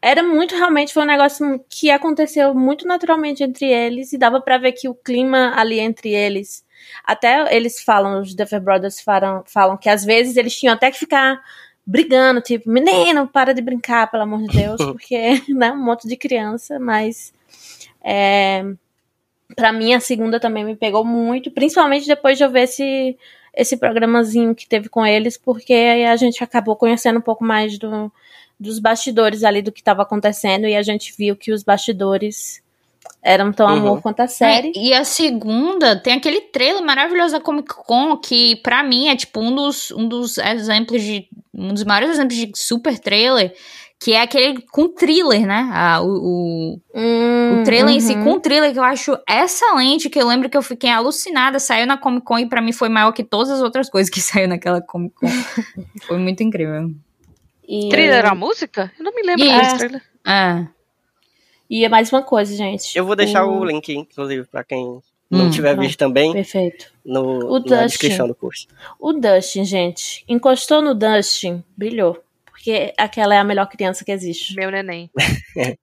era 0.00 0.22
muito 0.22 0.56
realmente 0.56 0.94
foi 0.94 1.02
um 1.02 1.06
negócio 1.06 1.62
que 1.68 1.90
aconteceu 1.90 2.54
muito 2.54 2.88
naturalmente 2.88 3.42
entre 3.42 3.66
eles 3.66 4.14
e 4.14 4.18
dava 4.18 4.40
para 4.40 4.56
ver 4.56 4.72
que 4.72 4.88
o 4.88 4.94
clima 4.94 5.52
ali 5.54 5.78
entre 5.80 6.14
eles 6.14 6.64
até 7.02 7.54
eles 7.54 7.82
falam, 7.82 8.20
os 8.20 8.34
Duffer 8.34 8.60
Brothers 8.60 9.00
falam, 9.00 9.42
falam 9.46 9.76
que 9.76 9.88
às 9.88 10.04
vezes 10.04 10.36
eles 10.36 10.56
tinham 10.58 10.74
até 10.74 10.90
que 10.90 10.98
ficar 10.98 11.40
brigando, 11.86 12.40
tipo, 12.40 12.70
menino, 12.70 13.28
para 13.28 13.52
de 13.52 13.60
brincar, 13.60 14.10
pelo 14.10 14.22
amor 14.22 14.42
de 14.42 14.56
Deus, 14.56 14.76
porque, 14.92 15.42
né, 15.48 15.70
um 15.72 15.84
monte 15.84 16.08
de 16.08 16.16
criança, 16.16 16.78
mas 16.78 17.32
é, 18.02 18.64
para 19.54 19.72
mim 19.72 19.94
a 19.94 20.00
segunda 20.00 20.40
também 20.40 20.64
me 20.64 20.76
pegou 20.76 21.04
muito, 21.04 21.50
principalmente 21.50 22.06
depois 22.06 22.38
de 22.38 22.44
eu 22.44 22.50
ver 22.50 22.62
esse, 22.62 23.16
esse 23.54 23.76
programazinho 23.76 24.54
que 24.54 24.66
teve 24.66 24.88
com 24.88 25.04
eles, 25.04 25.36
porque 25.36 25.74
a 26.08 26.16
gente 26.16 26.42
acabou 26.42 26.76
conhecendo 26.76 27.18
um 27.18 27.22
pouco 27.22 27.44
mais 27.44 27.78
do, 27.78 28.10
dos 28.58 28.78
bastidores 28.78 29.44
ali 29.44 29.60
do 29.60 29.72
que 29.72 29.80
estava 29.80 30.02
acontecendo 30.02 30.66
e 30.66 30.74
a 30.74 30.82
gente 30.82 31.14
viu 31.16 31.36
que 31.36 31.52
os 31.52 31.62
bastidores 31.62 32.63
eram 33.22 33.52
tão 33.52 33.66
uhum. 33.66 33.72
amor 33.72 34.02
quanto 34.02 34.20
a 34.20 34.26
série. 34.26 34.72
É, 34.76 34.78
e 34.78 34.92
a 34.92 35.04
segunda 35.04 35.96
tem 35.96 36.12
aquele 36.12 36.42
trailer 36.42 36.82
maravilhoso 36.82 37.32
da 37.32 37.40
Comic 37.40 37.74
Con 37.74 38.18
que 38.18 38.56
para 38.56 38.82
mim 38.82 39.08
é 39.08 39.16
tipo 39.16 39.40
um 39.40 39.54
dos, 39.54 39.90
um 39.92 40.06
dos 40.06 40.36
exemplos 40.38 41.02
de 41.02 41.26
um 41.52 41.72
dos 41.72 41.84
maiores 41.84 42.10
exemplos 42.10 42.36
de 42.36 42.52
super 42.54 42.98
trailer 42.98 43.54
que 44.04 44.12
é 44.12 44.20
aquele 44.20 44.60
com 44.70 44.86
thriller, 44.86 45.46
né? 45.46 45.70
Ah, 45.72 46.02
o, 46.02 46.08
o, 46.08 46.80
hum, 46.94 47.60
o 47.60 47.64
trailer 47.64 47.88
uhum. 47.88 47.96
em 47.96 48.00
si 48.00 48.14
uhum. 48.14 48.24
com 48.24 48.40
thriller 48.40 48.70
que 48.70 48.78
eu 48.78 48.84
acho 48.84 49.16
excelente, 49.26 50.10
que 50.10 50.20
eu 50.20 50.26
lembro 50.26 50.50
que 50.50 50.56
eu 50.58 50.62
fiquei 50.62 50.90
alucinada, 50.90 51.58
saiu 51.58 51.86
na 51.86 51.96
Comic 51.96 52.26
Con 52.26 52.38
e 52.38 52.46
pra 52.46 52.60
mim 52.60 52.72
foi 52.72 52.90
maior 52.90 53.12
que 53.12 53.24
todas 53.24 53.50
as 53.50 53.62
outras 53.62 53.88
coisas 53.88 54.10
que 54.10 54.20
saiu 54.22 54.46
naquela 54.46 54.82
Comic 54.82 55.14
Con. 55.14 55.26
foi 56.06 56.18
muito 56.18 56.42
incrível. 56.42 56.90
E... 57.66 57.88
Thriller 57.88 58.26
a 58.26 58.34
música? 58.34 58.92
Eu 58.98 59.04
não 59.04 59.14
me 59.14 59.22
lembro 59.22 59.46
desse 59.46 59.78
trailer. 59.78 60.02
É. 60.26 60.66
E 61.68 61.84
é 61.84 61.88
mais 61.88 62.12
uma 62.12 62.22
coisa, 62.22 62.54
gente. 62.56 62.96
Eu 62.96 63.04
vou 63.04 63.16
deixar 63.16 63.46
o, 63.46 63.60
o 63.60 63.64
link, 63.64 63.92
inclusive, 63.92 64.46
para 64.46 64.62
quem 64.62 65.00
não 65.30 65.46
hum, 65.46 65.50
tiver 65.50 65.76
visto 65.78 65.98
também. 65.98 66.32
Perfeito. 66.32 66.92
No, 67.04 67.46
o 67.46 67.52
na 67.54 67.58
Dustin, 67.58 67.86
descrição 67.86 68.28
do 68.28 68.34
curso. 68.34 68.68
O 68.98 69.12
Dustin, 69.12 69.64
gente. 69.64 70.24
Encostou 70.28 70.82
no 70.82 70.94
Dustin, 70.94 71.64
brilhou. 71.76 72.22
Porque 72.44 72.92
aquela 72.96 73.34
é 73.34 73.38
a 73.38 73.44
melhor 73.44 73.68
criança 73.68 74.04
que 74.04 74.12
existe. 74.12 74.54
Meu 74.54 74.70
neném. 74.70 75.10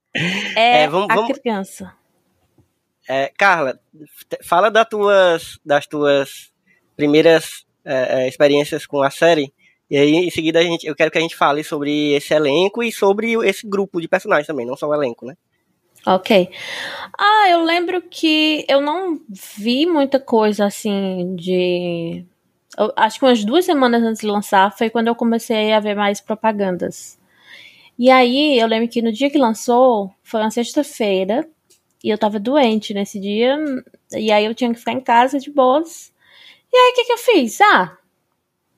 é, 0.56 0.84
é 0.84 0.88
vamos, 0.88 1.10
a 1.10 1.16
vamos... 1.16 1.38
criança. 1.38 1.94
É, 3.10 3.32
Carla, 3.38 3.80
fala 4.44 4.70
das 4.70 4.88
tuas, 4.88 5.60
das 5.66 5.86
tuas 5.88 6.52
primeiras 6.96 7.66
é, 7.84 8.24
é, 8.24 8.28
experiências 8.28 8.86
com 8.86 9.02
a 9.02 9.10
série. 9.10 9.52
E 9.90 9.98
aí, 9.98 10.16
em 10.16 10.30
seguida, 10.30 10.60
a 10.60 10.64
gente, 10.64 10.88
eu 10.88 10.96
quero 10.96 11.12
que 11.12 11.18
a 11.18 11.22
gente 11.22 11.36
fale 11.36 11.64
sobre 11.64 12.14
esse 12.14 12.34
elenco 12.34 12.82
e 12.82 12.92
sobre 12.92 13.34
esse 13.46 13.68
grupo 13.68 14.00
de 14.00 14.08
personagens 14.08 14.48
também, 14.48 14.66
não 14.66 14.78
só 14.78 14.88
o 14.88 14.94
elenco, 14.94 15.26
né? 15.26 15.36
Ok. 16.06 16.50
Ah, 17.18 17.50
eu 17.50 17.64
lembro 17.64 18.02
que 18.02 18.66
eu 18.68 18.82
não 18.82 19.20
vi 19.30 19.86
muita 19.86 20.20
coisa 20.20 20.66
assim 20.66 21.36
de. 21.36 22.26
Eu, 22.78 22.92
acho 22.96 23.20
que 23.20 23.26
umas 23.26 23.44
duas 23.46 23.66
semanas 23.66 24.02
antes 24.02 24.22
de 24.22 24.28
lançar 24.28 24.76
foi 24.76 24.90
quando 24.90 25.08
eu 25.08 25.16
comecei 25.16 25.72
a 25.74 25.80
ver 25.80 25.96
mais 25.96 26.20
propagandas. 26.20 27.20
E 28.00 28.10
aí 28.10 28.58
eu 28.60 28.68
lembro 28.68 28.90
que 28.90 29.02
no 29.02 29.12
dia 29.12 29.30
que 29.30 29.38
lançou, 29.38 30.12
foi 30.24 30.42
uma 30.42 30.50
sexta-feira, 30.52 31.48
e 32.04 32.10
eu 32.10 32.18
tava 32.18 32.40
doente 32.40 32.94
nesse 32.94 33.20
dia, 33.20 33.58
e 34.14 34.32
aí 34.32 34.46
eu 34.46 34.56
tinha 34.56 34.74
que 34.74 34.80
ficar 34.80 34.94
em 34.94 35.02
casa 35.02 35.40
de 35.40 35.52
boas. 35.52 36.12
E 36.74 36.78
aí 36.78 36.92
o 36.92 36.96
que, 36.96 37.04
que 37.06 37.14
eu 37.14 37.18
fiz? 37.18 37.62
Ah, 37.62 37.98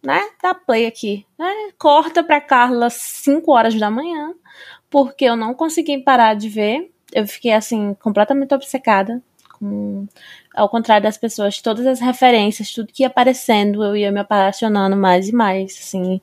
né? 0.03 0.21
Dá 0.41 0.53
play 0.53 0.86
aqui. 0.86 1.25
Né? 1.39 1.71
Corta 1.77 2.23
pra 2.23 2.41
Carla 2.41 2.89
5 2.89 3.51
horas 3.51 3.75
da 3.75 3.89
manhã, 3.89 4.33
porque 4.89 5.25
eu 5.25 5.38
não 5.38 5.53
consegui 5.53 5.99
parar 5.99 6.36
de 6.36 6.49
ver 6.49 6.92
eu 7.13 7.28
fiquei 7.28 7.54
assim 7.54 7.93
completamente 7.95 8.54
obcecada 8.54 9.21
com 9.60 10.08
ao 10.54 10.69
contrário 10.69 11.04
das 11.04 11.17
pessoas, 11.17 11.62
todas 11.62 11.86
as 11.88 11.99
referências, 11.99 12.71
tudo 12.73 12.91
que 12.93 13.04
ia 13.04 13.08
aparecendo, 13.08 13.84
eu 13.84 13.95
ia 13.95 14.12
me 14.12 14.19
apaixonando 14.19 14.95
mais 14.95 15.30
e 15.30 15.34
mais, 15.34 15.71
assim. 15.80 16.21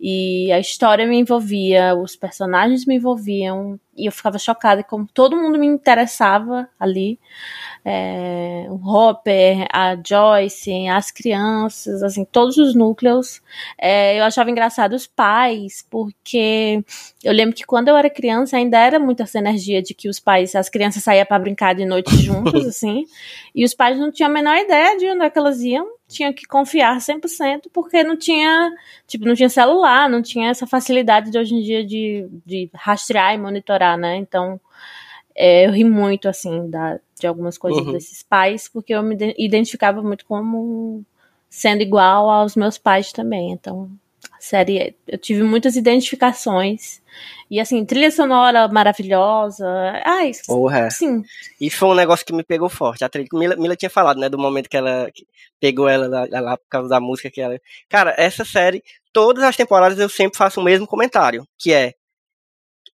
E 0.00 0.52
a 0.52 0.60
história 0.60 1.06
me 1.06 1.18
envolvia, 1.18 1.94
os 1.96 2.14
personagens 2.14 2.86
me 2.86 2.96
envolviam, 2.96 3.78
e 3.96 4.06
eu 4.06 4.12
ficava 4.12 4.38
chocada 4.38 4.82
como 4.82 5.06
todo 5.06 5.36
mundo 5.36 5.58
me 5.58 5.66
interessava 5.66 6.68
ali. 6.78 7.18
É, 7.84 8.66
o 8.70 8.76
Hopper, 8.76 9.66
a 9.70 9.96
Joyce, 9.96 10.88
as 10.88 11.10
crianças, 11.10 12.02
assim, 12.02 12.24
todos 12.24 12.56
os 12.56 12.74
núcleos. 12.74 13.42
É, 13.78 14.18
eu 14.18 14.24
achava 14.24 14.50
engraçado 14.50 14.94
os 14.94 15.06
pais, 15.06 15.86
porque 15.90 16.82
eu 17.22 17.32
lembro 17.32 17.54
que 17.54 17.64
quando 17.64 17.88
eu 17.88 17.96
era 17.96 18.08
criança 18.08 18.56
ainda 18.56 18.78
era 18.78 18.98
muito 18.98 19.22
essa 19.22 19.38
energia 19.38 19.82
de 19.82 19.94
que 19.94 20.08
os 20.08 20.18
pais, 20.18 20.54
as 20.54 20.68
crianças 20.68 21.02
saíam 21.02 21.26
para 21.26 21.38
brincar 21.38 21.74
de 21.74 21.84
noite 21.84 22.16
juntos, 22.16 22.64
assim, 22.66 23.04
e 23.54 23.64
os 23.64 23.74
pais 23.74 23.98
não 23.98 24.10
tinham 24.10 24.30
a 24.30 24.32
menor 24.32 24.56
ideia 24.56 24.96
de 24.96 25.06
onde 25.06 25.24
é 25.24 25.30
que 25.30 25.38
elas 25.38 25.60
iam, 25.60 25.86
tinham 26.08 26.32
que 26.32 26.46
confiar 26.46 26.98
100%, 26.98 27.68
porque 27.72 28.02
não 28.02 28.16
tinha, 28.16 28.70
tipo, 29.06 29.26
não 29.26 29.34
tinha 29.34 29.48
celular, 29.48 30.08
não 30.08 30.22
tinha 30.22 30.50
essa 30.50 30.66
facilidade 30.66 31.30
de 31.30 31.38
hoje 31.38 31.54
em 31.54 31.62
dia 31.62 31.84
de, 31.84 32.28
de 32.44 32.70
rastrear 32.74 33.34
e 33.34 33.38
monitorar, 33.38 33.96
né? 33.96 34.16
Então, 34.16 34.60
é, 35.34 35.66
eu 35.66 35.72
ri 35.72 35.84
muito, 35.84 36.28
assim, 36.28 36.68
da, 36.70 37.00
de 37.18 37.26
algumas 37.26 37.58
coisas 37.58 37.84
uhum. 37.84 37.92
desses 37.92 38.22
pais, 38.22 38.68
porque 38.68 38.94
eu 38.94 39.02
me 39.02 39.16
identificava 39.38 40.02
muito 40.02 40.24
como 40.26 41.04
sendo 41.48 41.82
igual 41.82 42.28
aos 42.28 42.54
meus 42.54 42.76
pais 42.76 43.12
também. 43.12 43.52
Então, 43.52 43.90
série, 44.38 44.94
eu 45.06 45.18
tive 45.18 45.42
muitas 45.42 45.76
identificações. 45.76 47.02
E 47.50 47.60
assim, 47.60 47.84
trilha 47.84 48.10
sonora 48.10 48.68
maravilhosa. 48.68 49.66
Ai, 50.04 50.32
Porra. 50.46 50.90
sim. 50.90 51.22
E 51.60 51.70
foi 51.70 51.88
um 51.88 51.94
negócio 51.94 52.24
que 52.24 52.32
me 52.32 52.42
pegou 52.42 52.68
forte. 52.68 53.04
A 53.04 53.08
trilha, 53.08 53.28
Mila, 53.32 53.56
Mila 53.56 53.76
tinha 53.76 53.90
falado, 53.90 54.18
né, 54.18 54.28
do 54.28 54.38
momento 54.38 54.68
que 54.68 54.76
ela 54.76 55.10
que 55.12 55.26
pegou 55.60 55.88
ela 55.88 56.08
lá, 56.08 56.40
lá 56.40 56.56
por 56.56 56.68
causa 56.68 56.88
da 56.88 57.00
música 57.00 57.30
que 57.30 57.40
ela. 57.40 57.58
Cara, 57.88 58.14
essa 58.18 58.44
série, 58.44 58.82
todas 59.12 59.44
as 59.44 59.56
temporadas 59.56 59.98
eu 59.98 60.08
sempre 60.08 60.36
faço 60.38 60.60
o 60.60 60.64
mesmo 60.64 60.86
comentário, 60.86 61.46
que 61.58 61.72
é 61.72 61.94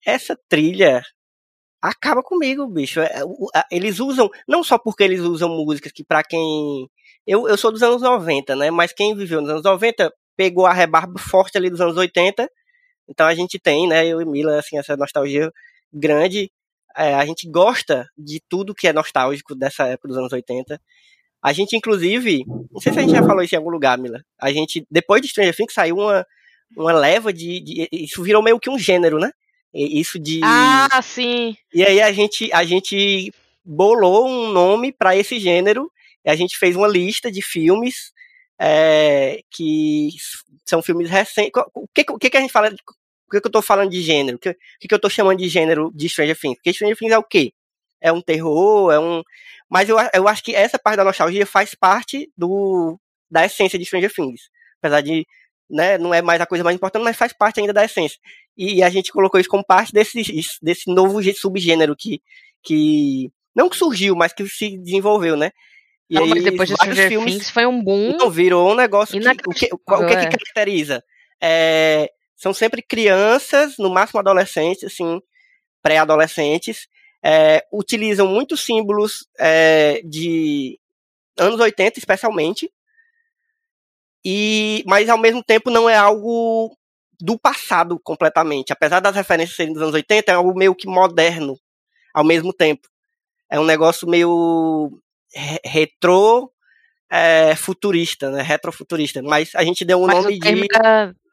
essa 0.04 0.38
trilha 0.48 1.02
acaba 1.80 2.22
comigo, 2.22 2.66
bicho. 2.66 3.00
É, 3.00 3.22
eles 3.70 4.00
usam, 4.00 4.30
não 4.46 4.62
só 4.62 4.78
porque 4.78 5.02
eles 5.02 5.20
usam 5.20 5.48
músicas 5.48 5.92
que 5.92 6.04
para 6.04 6.22
quem. 6.22 6.88
Eu, 7.26 7.48
eu 7.48 7.56
sou 7.56 7.70
dos 7.72 7.82
anos 7.82 8.02
90, 8.02 8.54
né? 8.56 8.70
Mas 8.70 8.92
quem 8.92 9.14
viveu 9.14 9.40
nos 9.40 9.50
anos 9.50 9.62
90 9.62 10.12
pegou 10.36 10.66
a 10.66 10.72
rebarba 10.72 11.18
forte 11.18 11.56
ali 11.56 11.70
dos 11.70 11.80
anos 11.80 11.96
80. 11.96 12.50
Então 13.10 13.26
a 13.26 13.34
gente 13.34 13.58
tem, 13.58 13.88
né? 13.88 14.06
Eu 14.06 14.22
e 14.22 14.24
Mila, 14.24 14.58
assim, 14.58 14.78
essa 14.78 14.96
nostalgia 14.96 15.52
grande. 15.92 16.50
É, 16.96 17.14
a 17.14 17.26
gente 17.26 17.48
gosta 17.48 18.08
de 18.16 18.40
tudo 18.48 18.74
que 18.74 18.86
é 18.86 18.92
nostálgico 18.92 19.54
dessa 19.54 19.86
época 19.86 20.08
dos 20.08 20.16
anos 20.16 20.32
80. 20.32 20.80
A 21.42 21.52
gente, 21.52 21.76
inclusive, 21.76 22.44
não 22.70 22.80
sei 22.80 22.92
se 22.92 22.98
a 22.98 23.02
gente 23.02 23.12
já 23.12 23.22
falou 23.22 23.42
isso 23.42 23.54
em 23.54 23.58
algum 23.58 23.70
lugar, 23.70 23.98
Mila. 23.98 24.22
A 24.38 24.52
gente, 24.52 24.86
depois 24.90 25.20
de 25.20 25.28
Stranger 25.28 25.56
Things, 25.56 25.72
saiu 25.72 25.96
uma, 25.96 26.26
uma 26.76 26.92
leva 26.92 27.32
de, 27.32 27.60
de. 27.60 27.88
Isso 27.90 28.22
virou 28.22 28.42
meio 28.42 28.60
que 28.60 28.70
um 28.70 28.78
gênero, 28.78 29.18
né? 29.18 29.32
Isso 29.72 30.18
de. 30.18 30.40
Ah, 30.44 31.00
sim! 31.02 31.56
E 31.72 31.82
aí 31.82 32.00
a 32.00 32.12
gente, 32.12 32.52
a 32.52 32.64
gente 32.64 33.32
bolou 33.64 34.28
um 34.28 34.52
nome 34.52 34.92
para 34.92 35.16
esse 35.16 35.38
gênero. 35.38 35.90
a 36.26 36.36
gente 36.36 36.58
fez 36.58 36.76
uma 36.76 36.88
lista 36.88 37.30
de 37.30 37.40
filmes 37.40 38.12
é, 38.60 39.40
que 39.50 40.10
são 40.66 40.82
filmes 40.82 41.08
recentes. 41.08 41.52
O 41.74 41.88
que, 41.88 42.04
o 42.10 42.18
que, 42.18 42.36
a 42.36 42.40
gente 42.40 42.52
fala? 42.52 42.70
Por 43.30 43.36
que, 43.36 43.42
que 43.42 43.46
eu 43.46 43.52
tô 43.52 43.62
falando 43.62 43.90
de 43.90 44.02
gênero? 44.02 44.36
O 44.36 44.40
que, 44.40 44.56
que, 44.80 44.88
que 44.88 44.94
eu 44.94 44.98
tô 44.98 45.08
chamando 45.08 45.38
de 45.38 45.48
gênero 45.48 45.92
de 45.94 46.08
Stranger 46.08 46.36
Things? 46.36 46.56
Porque 46.56 46.72
Stranger 46.72 46.96
Things 46.96 47.12
é 47.12 47.18
o 47.18 47.22
quê? 47.22 47.52
É 48.00 48.10
um 48.10 48.20
terror, 48.20 48.90
é 48.90 48.98
um. 48.98 49.22
Mas 49.68 49.88
eu, 49.88 49.96
eu 50.12 50.26
acho 50.26 50.42
que 50.42 50.52
essa 50.52 50.80
parte 50.80 50.96
da 50.96 51.04
nostalgia 51.04 51.46
faz 51.46 51.72
parte 51.76 52.28
do, 52.36 52.98
da 53.30 53.46
essência 53.46 53.78
de 53.78 53.84
Stranger 53.84 54.12
Things. 54.12 54.50
Apesar 54.80 55.00
de 55.00 55.24
né, 55.70 55.96
não 55.96 56.12
é 56.12 56.20
mais 56.20 56.40
a 56.40 56.46
coisa 56.46 56.64
mais 56.64 56.74
importante, 56.74 57.04
mas 57.04 57.16
faz 57.16 57.32
parte 57.32 57.60
ainda 57.60 57.72
da 57.72 57.84
essência. 57.84 58.18
E 58.56 58.82
a 58.82 58.90
gente 58.90 59.12
colocou 59.12 59.38
isso 59.38 59.48
como 59.48 59.64
parte 59.64 59.92
desse, 59.92 60.20
desse 60.60 60.92
novo 60.92 61.22
subgênero 61.32 61.94
que, 61.96 62.20
que 62.64 63.30
não 63.54 63.70
que 63.70 63.76
surgiu, 63.76 64.16
mas 64.16 64.32
que 64.32 64.46
se 64.48 64.76
desenvolveu, 64.76 65.36
né? 65.36 65.52
E 66.08 66.14
não, 66.14 66.24
aí, 66.24 66.30
mas 66.30 66.42
depois 66.42 66.68
de 66.68 66.74
Stranger 66.74 67.08
filmes, 67.08 67.34
Things 67.34 67.50
foi 67.50 67.66
um 67.66 67.80
boom. 67.80 68.16
Não, 68.16 68.28
virou 68.28 68.72
um 68.72 68.74
negócio 68.74 69.20
que, 69.20 69.28
o 69.28 69.52
que, 69.52 69.68
o 69.72 69.78
que, 69.78 70.12
é. 70.12 70.16
que 70.16 70.36
caracteriza? 70.36 71.04
É, 71.40 72.10
são 72.40 72.54
sempre 72.54 72.80
crianças, 72.80 73.76
no 73.76 73.90
máximo 73.90 74.18
adolescentes, 74.18 74.84
assim, 74.84 75.20
pré-adolescentes, 75.82 76.88
é, 77.22 77.62
utilizam 77.70 78.26
muitos 78.26 78.64
símbolos 78.64 79.28
é, 79.38 80.00
de 80.02 80.80
anos 81.38 81.60
80, 81.60 81.98
especialmente, 81.98 82.72
e 84.24 84.82
mas 84.86 85.10
ao 85.10 85.18
mesmo 85.18 85.44
tempo 85.44 85.70
não 85.70 85.88
é 85.88 85.94
algo 85.94 86.74
do 87.20 87.38
passado 87.38 88.00
completamente. 88.02 88.72
Apesar 88.72 89.00
das 89.00 89.14
referências 89.14 89.56
serem 89.56 89.74
dos 89.74 89.82
anos 89.82 89.94
80, 89.94 90.32
é 90.32 90.34
algo 90.34 90.56
meio 90.56 90.74
que 90.74 90.88
moderno 90.88 91.58
ao 92.14 92.24
mesmo 92.24 92.54
tempo. 92.54 92.88
É 93.50 93.60
um 93.60 93.64
negócio 93.66 94.08
meio 94.08 94.98
retrô 95.62 96.50
é, 97.10 97.54
futurista, 97.54 98.30
né? 98.30 98.40
Retrofuturista. 98.40 99.22
Mas 99.22 99.54
a 99.54 99.62
gente 99.62 99.84
deu 99.84 100.02
um 100.02 100.06
Mas 100.06 100.16
nome 100.16 100.38
de. 100.38 100.68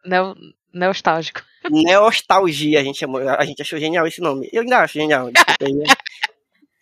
Neo, 0.05 0.35
nostálgico. 0.73 1.41
Neostalgia, 1.69 2.79
a 2.79 2.83
gente 2.83 2.99
chamou. 2.99 3.21
A 3.27 3.45
gente 3.45 3.61
achou 3.61 3.79
genial 3.79 4.07
esse 4.07 4.21
nome. 4.21 4.49
Eu 4.51 4.61
ainda 4.61 4.79
acho 4.79 4.93
genial. 4.93 5.29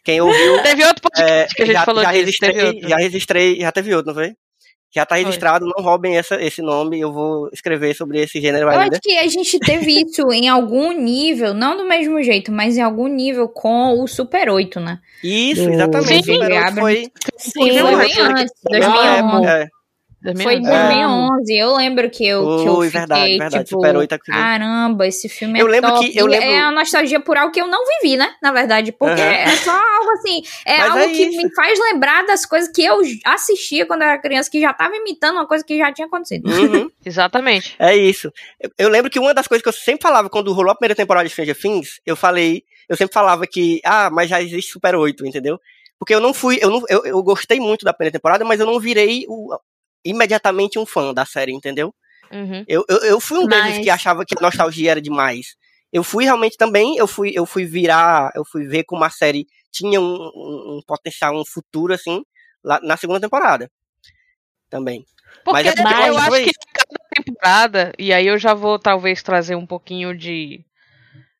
Quem 0.04 0.22
ouviu. 0.22 0.62
Teve 0.62 0.86
outro 0.86 1.02
podcast 1.02 1.54
é, 1.54 1.56
que 1.56 1.64
a 1.64 1.66
gente 1.66 1.76
já, 1.76 1.86
falou 1.86 2.04
já 2.04 2.12
disso. 2.12 2.26
Registrei, 2.26 2.82
já 2.82 2.98
registrei, 2.98 3.60
já 3.60 3.72
teve 3.72 3.96
outro, 3.96 4.14
não 4.14 4.22
foi? 4.22 4.36
Já 4.96 5.06
tá 5.06 5.16
registrado, 5.16 5.66
não 5.66 5.84
roubem 5.84 6.18
essa, 6.18 6.42
esse 6.42 6.62
nome, 6.62 6.98
eu 6.98 7.12
vou 7.12 7.50
escrever 7.52 7.94
sobre 7.94 8.22
esse 8.22 8.40
gênero 8.40 8.64
eu 8.64 8.70
ainda. 8.70 8.94
acho 8.94 9.02
que 9.02 9.18
a 9.18 9.28
gente 9.28 9.60
teve 9.60 9.92
isso 9.92 10.32
em 10.32 10.48
algum 10.48 10.94
nível, 10.94 11.54
não 11.54 11.76
do 11.76 11.86
mesmo 11.86 12.24
jeito, 12.24 12.50
mas 12.50 12.78
em 12.78 12.82
algum 12.82 13.10
nível 13.10 13.50
com 13.50 14.02
o 14.02 14.08
Super 14.08 14.50
8, 14.50 14.80
né? 14.80 15.00
Isso, 15.22 15.70
exatamente. 15.70 16.24
Sim, 16.24 16.32
o 16.32 16.36
Super 16.36 16.52
8 16.52 16.76
foi... 16.76 17.12
Sim, 17.38 17.78
foi 17.78 17.96
bem 17.98 18.22
antes, 18.22 18.54
2011. 18.72 19.48
É, 19.48 19.68
foi 20.34 20.56
em 20.56 20.62
2011. 20.64 21.54
É. 21.54 21.64
Eu 21.64 21.76
lembro 21.76 22.10
que 22.10 22.26
eu, 22.26 22.42
Ui, 22.42 22.64
que 22.64 22.68
eu 22.68 22.76
fiquei, 22.76 22.90
verdade, 22.90 23.38
verdade. 23.38 23.64
tipo, 23.66 23.70
Super 23.70 23.98
8 23.98 24.20
caramba, 24.20 25.08
esse 25.08 25.30
filme 25.30 25.60
eu 25.60 25.68
é 25.68 25.72
lembro 25.72 25.92
top. 25.92 26.10
Que, 26.10 26.18
eu 26.18 26.26
lembro... 26.26 26.48
É 26.48 26.60
a 26.60 26.72
nostalgia 26.72 27.20
por 27.20 27.38
algo 27.38 27.52
que 27.52 27.62
eu 27.62 27.68
não 27.68 27.84
vivi, 27.86 28.18
né? 28.18 28.34
Na 28.42 28.52
verdade, 28.52 28.92
porque 28.92 29.22
uhum. 29.22 29.28
é 29.28 29.56
só 29.58 29.72
algo 29.72 30.12
assim, 30.12 30.42
é 30.66 30.78
Mas 30.78 30.90
algo 30.90 31.00
é 31.00 31.08
que 31.10 31.30
me 31.30 31.54
faz 31.54 31.80
lembrar 31.80 32.26
das 32.26 32.46
coisas 32.46 32.72
que 32.72 32.84
eu 32.84 33.00
assistia 33.26 33.86
quando 33.86 34.04
era 34.04 34.18
criança, 34.18 34.50
que 34.50 34.62
já 34.62 34.74
tava 34.74 34.96
imitando 34.96 35.36
uma 35.36 35.48
coisa 35.48 35.64
que 35.64 35.78
já 35.78 35.92
tinha 35.92 36.08
acontecido. 36.08 36.50
Uhum. 36.50 36.90
Exatamente. 37.06 37.76
É 37.78 37.96
isso. 37.96 38.32
Eu, 38.60 38.72
eu, 38.78 38.90
lembro 38.90 39.12
que 39.12 39.20
uma 39.20 39.34
das 39.34 39.48
coisas 39.48 39.62
que 39.62 39.70
eu 39.70 39.74
sempre 39.74 40.04
falava 40.04 40.30
quando 40.30 40.54
rolou 40.54 40.72
a 40.72 40.76
primeira 40.76 40.96
temporada 40.96 41.28
de 41.28 41.32
Stranger 41.32 41.60
Things, 41.60 42.00
eu 42.06 42.16
falei, 42.16 42.64
eu 42.88 42.96
sempre 42.96 43.14
falava 43.14 43.46
que, 43.46 43.82
ah, 43.84 44.10
mas 44.12 44.30
já 44.30 44.42
existe 44.42 44.72
Super 44.72 44.96
8, 44.96 45.26
entendeu? 45.26 45.60
Porque 45.98 46.14
eu 46.14 46.20
não 46.20 46.34
fui, 46.34 46.60
eu, 46.62 46.70
não, 46.70 46.84
eu, 46.90 47.06
eu 47.06 47.24
gostei 47.24 47.60
muito 47.60 47.86
da 47.86 47.94
primeira 47.94 48.12
temporada, 48.12 48.44
mas 48.44 48.60
eu 48.60 48.66
não 48.66 48.80
virei 48.80 49.26
o, 49.28 49.56
imediatamente 50.06 50.78
um 50.78 50.86
fã 50.86 51.14
da 51.14 51.26
série, 51.26 51.52
entendeu? 51.52 51.94
Uhum. 52.32 52.64
Eu, 52.68 52.86
eu, 52.88 52.98
eu, 53.00 53.20
fui 53.20 53.40
um 53.40 53.48
Mas... 53.48 53.64
deles 53.64 53.84
que 53.84 53.90
achava 53.90 54.24
que 54.26 54.36
a 54.38 54.42
nostalgia 54.42 54.92
era 54.92 55.02
demais. 55.02 55.56
Eu 55.92 56.04
fui 56.04 56.26
realmente 56.26 56.58
também, 56.58 56.98
eu 56.98 57.08
fui, 57.08 57.32
eu 57.34 57.46
fui 57.46 57.66
virar, 57.66 58.32
eu 58.36 58.44
fui 58.46 58.68
ver 58.68 58.84
como 58.84 59.04
a 59.04 59.10
série 59.10 59.48
tinha 59.72 60.00
um, 60.00 60.16
um, 60.36 60.78
um 60.78 60.82
potencial, 60.86 61.36
um 61.36 61.46
futuro, 61.46 61.94
assim, 61.94 62.22
lá, 62.64 62.80
na 62.82 62.98
segunda 62.98 63.20
temporada. 63.20 63.70
Também. 64.70 65.06
Porque 65.44 65.64
Mas, 65.64 65.68
é 65.68 66.10
eu 66.10 66.18
acho 66.18 66.44
que 66.44 66.52
cada 66.74 67.06
temporada, 67.16 67.94
e 67.98 68.12
aí 68.12 68.28
eu 68.28 68.38
já 68.38 68.54
vou 68.54 68.80
talvez 68.80 69.22
trazer 69.22 69.56
um 69.56 69.66
pouquinho 69.66 70.18
de, 70.18 70.66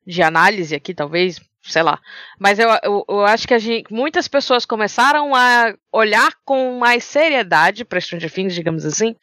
de 0.06 0.22
análise 0.22 0.74
aqui, 0.74 0.94
talvez, 0.94 1.40
sei 1.68 1.82
lá. 1.82 2.00
Mas 2.38 2.58
eu, 2.58 2.68
eu, 2.82 3.04
eu, 3.08 3.24
acho 3.24 3.46
que 3.46 3.54
a 3.54 3.58
gente, 3.58 3.92
muitas 3.92 4.28
pessoas 4.28 4.64
começaram 4.64 5.34
a 5.34 5.74
olhar 5.92 6.32
com 6.44 6.78
mais 6.78 7.04
seriedade 7.04 7.84
para 7.84 8.00
Stranger 8.00 8.32
Things, 8.32 8.54
digamos 8.54 8.84
assim, 8.84 9.16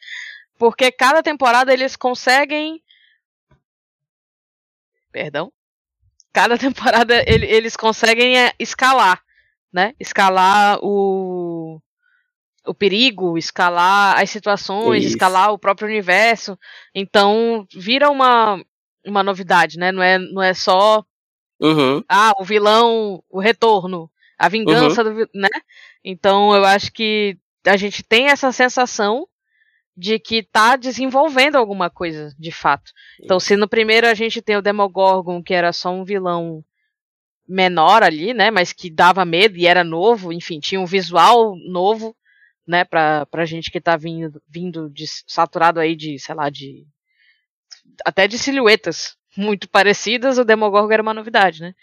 porque 0.58 0.90
cada 0.92 1.22
temporada 1.22 1.72
eles 1.72 1.96
conseguem. 1.96 2.82
Perdão? 5.12 5.52
cada 6.34 6.58
temporada 6.58 7.22
ele, 7.26 7.46
eles 7.46 7.76
conseguem 7.76 8.36
é, 8.36 8.52
escalar, 8.58 9.22
né? 9.72 9.94
Escalar 9.98 10.78
o 10.82 11.80
o 12.66 12.72
perigo, 12.72 13.36
escalar 13.36 14.18
as 14.18 14.30
situações, 14.30 15.04
Isso. 15.04 15.12
escalar 15.12 15.52
o 15.52 15.58
próprio 15.58 15.86
universo. 15.86 16.58
Então, 16.94 17.66
vira 17.74 18.10
uma 18.10 18.60
uma 19.06 19.22
novidade, 19.22 19.78
né? 19.78 19.92
Não 19.92 20.02
é 20.02 20.18
não 20.18 20.42
é 20.42 20.52
só 20.52 21.04
Uhum. 21.60 22.02
ah, 22.08 22.32
o 22.38 22.44
vilão, 22.44 23.22
o 23.30 23.40
retorno, 23.40 24.10
a 24.38 24.48
vingança 24.48 25.02
do, 25.04 25.14
vi- 25.14 25.28
né? 25.34 25.48
Então, 26.04 26.54
eu 26.54 26.64
acho 26.64 26.92
que 26.92 27.38
a 27.66 27.76
gente 27.76 28.02
tem 28.02 28.26
essa 28.28 28.52
sensação 28.52 29.26
de 29.96 30.18
que 30.18 30.42
tá 30.42 30.76
desenvolvendo 30.76 31.56
alguma 31.56 31.88
coisa, 31.88 32.34
de 32.38 32.50
fato. 32.50 32.90
Então, 33.22 33.38
se 33.38 33.56
no 33.56 33.68
primeiro 33.68 34.08
a 34.08 34.14
gente 34.14 34.42
tem 34.42 34.56
o 34.56 34.62
Demogorgon, 34.62 35.42
que 35.42 35.54
era 35.54 35.72
só 35.72 35.90
um 35.90 36.04
vilão 36.04 36.64
menor 37.46 38.02
ali, 38.02 38.34
né, 38.34 38.50
mas 38.50 38.72
que 38.72 38.90
dava 38.90 39.24
medo 39.24 39.56
e 39.56 39.66
era 39.66 39.84
novo, 39.84 40.32
enfim, 40.32 40.58
tinha 40.58 40.80
um 40.80 40.86
visual 40.86 41.54
novo, 41.68 42.16
né, 42.66 42.84
pra, 42.84 43.26
pra 43.26 43.44
gente 43.44 43.70
que 43.70 43.80
tá 43.80 43.96
vindo, 43.96 44.42
vindo 44.48 44.90
de, 44.90 45.04
saturado 45.26 45.78
aí 45.78 45.94
de, 45.94 46.18
sei 46.18 46.34
lá, 46.34 46.48
de 46.50 46.86
até 48.04 48.26
de 48.26 48.38
silhuetas 48.38 49.16
muito 49.36 49.68
parecidas, 49.68 50.38
o 50.38 50.44
Demogorgon 50.44 50.92
era 50.92 51.02
uma 51.02 51.14
novidade, 51.14 51.60
né? 51.62 51.74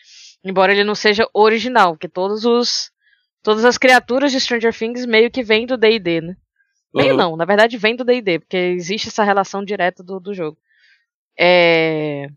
Embora 0.43 0.71
ele 0.71 0.83
não 0.83 0.95
seja 0.95 1.27
original, 1.33 1.93
porque 1.93 2.07
todos 2.07 2.45
os 2.45 2.91
todas 3.43 3.65
as 3.65 3.77
criaturas 3.77 4.31
de 4.31 4.39
Stranger 4.39 4.73
Things 4.77 5.05
meio 5.05 5.29
que 5.31 5.43
vêm 5.43 5.65
do 5.65 5.75
D&D, 5.77 6.21
né? 6.21 6.35
Meio 6.93 7.11
Uhum. 7.11 7.17
não, 7.17 7.35
na 7.37 7.45
verdade 7.45 7.77
vem 7.77 7.95
do 7.95 8.03
D&D, 8.03 8.39
porque 8.39 8.57
existe 8.57 9.07
essa 9.07 9.23
relação 9.23 9.63
direta 9.63 10.03
do, 10.03 10.19
do 10.19 10.33
jogo. 10.33 10.57
É... 11.37 12.27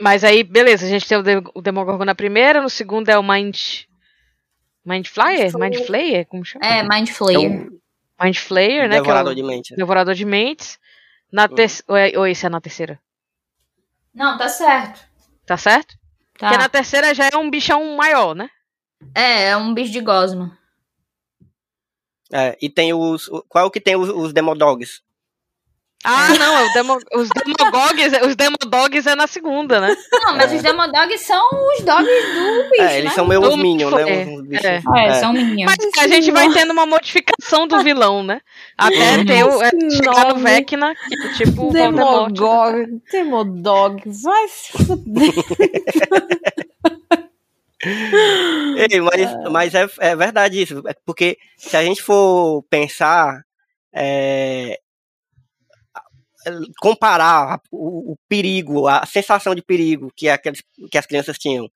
Mas 0.00 0.24
aí, 0.24 0.42
beleza, 0.42 0.84
a 0.86 0.88
gente 0.88 1.06
tem 1.06 1.16
o, 1.18 1.22
De 1.22 1.36
o 1.54 1.60
Demogorgon 1.60 2.04
na 2.04 2.14
primeira, 2.14 2.60
no 2.60 2.68
segundo 2.70 3.08
é 3.08 3.18
o 3.18 3.22
Mind... 3.22 3.56
Mind 4.84 5.06
Flyer? 5.06 5.56
Mind 5.56 5.76
Flayer? 5.86 6.26
Como 6.26 6.44
chama? 6.44 6.64
É, 6.66 6.82
Mind 6.82 7.08
É 7.08 7.12
Flayer. 7.12 7.50
um 7.50 7.78
Mind 8.24 8.36
Flayer, 8.36 8.88
né? 8.88 8.96
que 8.96 8.96
é 8.96 9.00
o 9.00 9.02
devorador 9.04 9.34
de 9.34 9.42
mente. 9.42 9.76
Devorador 9.76 10.14
de 10.14 10.24
Mentes. 10.24 10.78
Na 11.32 11.44
Uhum. 11.44 11.54
ter... 11.54 11.70
ou, 11.86 11.96
é- 11.96 12.12
ou 12.18 12.26
esse 12.26 12.44
é 12.44 12.48
na 12.48 12.60
terceira? 12.60 12.98
Não, 14.14 14.36
tá 14.36 14.48
certo. 14.48 15.00
Tá 15.46 15.56
certo? 15.56 15.94
Tá. 16.38 16.48
Porque 16.48 16.58
na 16.58 16.68
terceira 16.68 17.14
já 17.14 17.28
é 17.32 17.36
um 17.36 17.50
bichão 17.50 17.96
maior, 17.96 18.34
né? 18.34 18.48
É, 19.14 19.48
é 19.48 19.56
um 19.56 19.72
bicho 19.74 19.92
de 19.92 20.00
gosma. 20.00 20.56
É, 22.32 22.56
e 22.62 22.70
tem 22.70 22.94
os. 22.94 23.28
Qual 23.48 23.64
é 23.64 23.66
o 23.66 23.70
que 23.70 23.80
tem 23.80 23.96
os, 23.96 24.08
os 24.08 24.32
Demodogs? 24.32 25.02
Ah, 26.04 26.28
não, 26.36 26.58
é 26.58 26.64
o 26.68 26.72
demo, 26.72 26.98
os 27.14 27.28
Demogogs, 27.28 28.12
os 28.26 28.34
Demodogs 28.36 29.06
é 29.06 29.14
na 29.14 29.26
segunda, 29.28 29.80
né? 29.80 29.96
Não, 30.12 30.36
mas 30.36 30.52
É. 30.52 30.56
os 30.56 30.62
Demodogs 30.62 31.20
são 31.20 31.48
os 31.76 31.84
dogs 31.84 32.10
do 32.34 32.70
bicho, 32.70 32.82
é, 32.82 32.98
eles 32.98 33.10
né? 33.10 33.14
são 33.14 33.24
meio 33.26 33.56
Minions, 33.56 33.92
né? 33.92 34.02
é, 34.02 34.24
Uns, 34.26 34.64
é. 34.64 34.82
É, 34.96 35.06
É. 35.06 35.14
são 35.14 35.32
meninos. 35.32 35.72
Mas 35.78 36.04
a 36.04 36.08
gente 36.08 36.30
vai 36.32 36.50
tendo 36.52 36.72
uma 36.72 36.86
modificação 36.86 37.68
do 37.68 37.80
vilão, 37.84 38.22
né? 38.24 38.40
Até 38.76 39.16
Uhum. 39.18 39.24
ter 39.26 39.44
o, 39.44 39.62
é, 39.62 39.70
chegar 39.70 40.34
no. 40.34 40.40
Vecna, 40.40 40.92
que, 40.94 41.34
tipo 41.34 41.52
o 41.52 41.54
Voldemort. 41.70 42.32
Demogog, 42.32 43.00
Demodog, 43.12 44.02
vai 44.06 44.48
se 44.48 44.72
fuder. 44.84 45.32
Ei, 47.84 49.00
mas 49.00 49.50
mas 49.50 49.74
é, 49.74 49.86
é 50.00 50.16
verdade 50.16 50.62
isso. 50.62 50.82
é 50.86 50.94
Porque 51.04 51.36
se 51.56 51.76
a 51.76 51.82
gente 51.82 52.02
for 52.02 52.62
pensar. 52.70 53.42
é, 53.94 54.78
comparar 56.80 57.60
o, 57.70 58.12
o 58.12 58.16
perigo, 58.28 58.86
a 58.88 59.04
sensação 59.06 59.54
de 59.54 59.62
perigo 59.62 60.12
que, 60.16 60.28
aqueles, 60.28 60.62
que 60.90 60.98
as 60.98 61.06
crianças 61.06 61.38
tinham, 61.38 61.68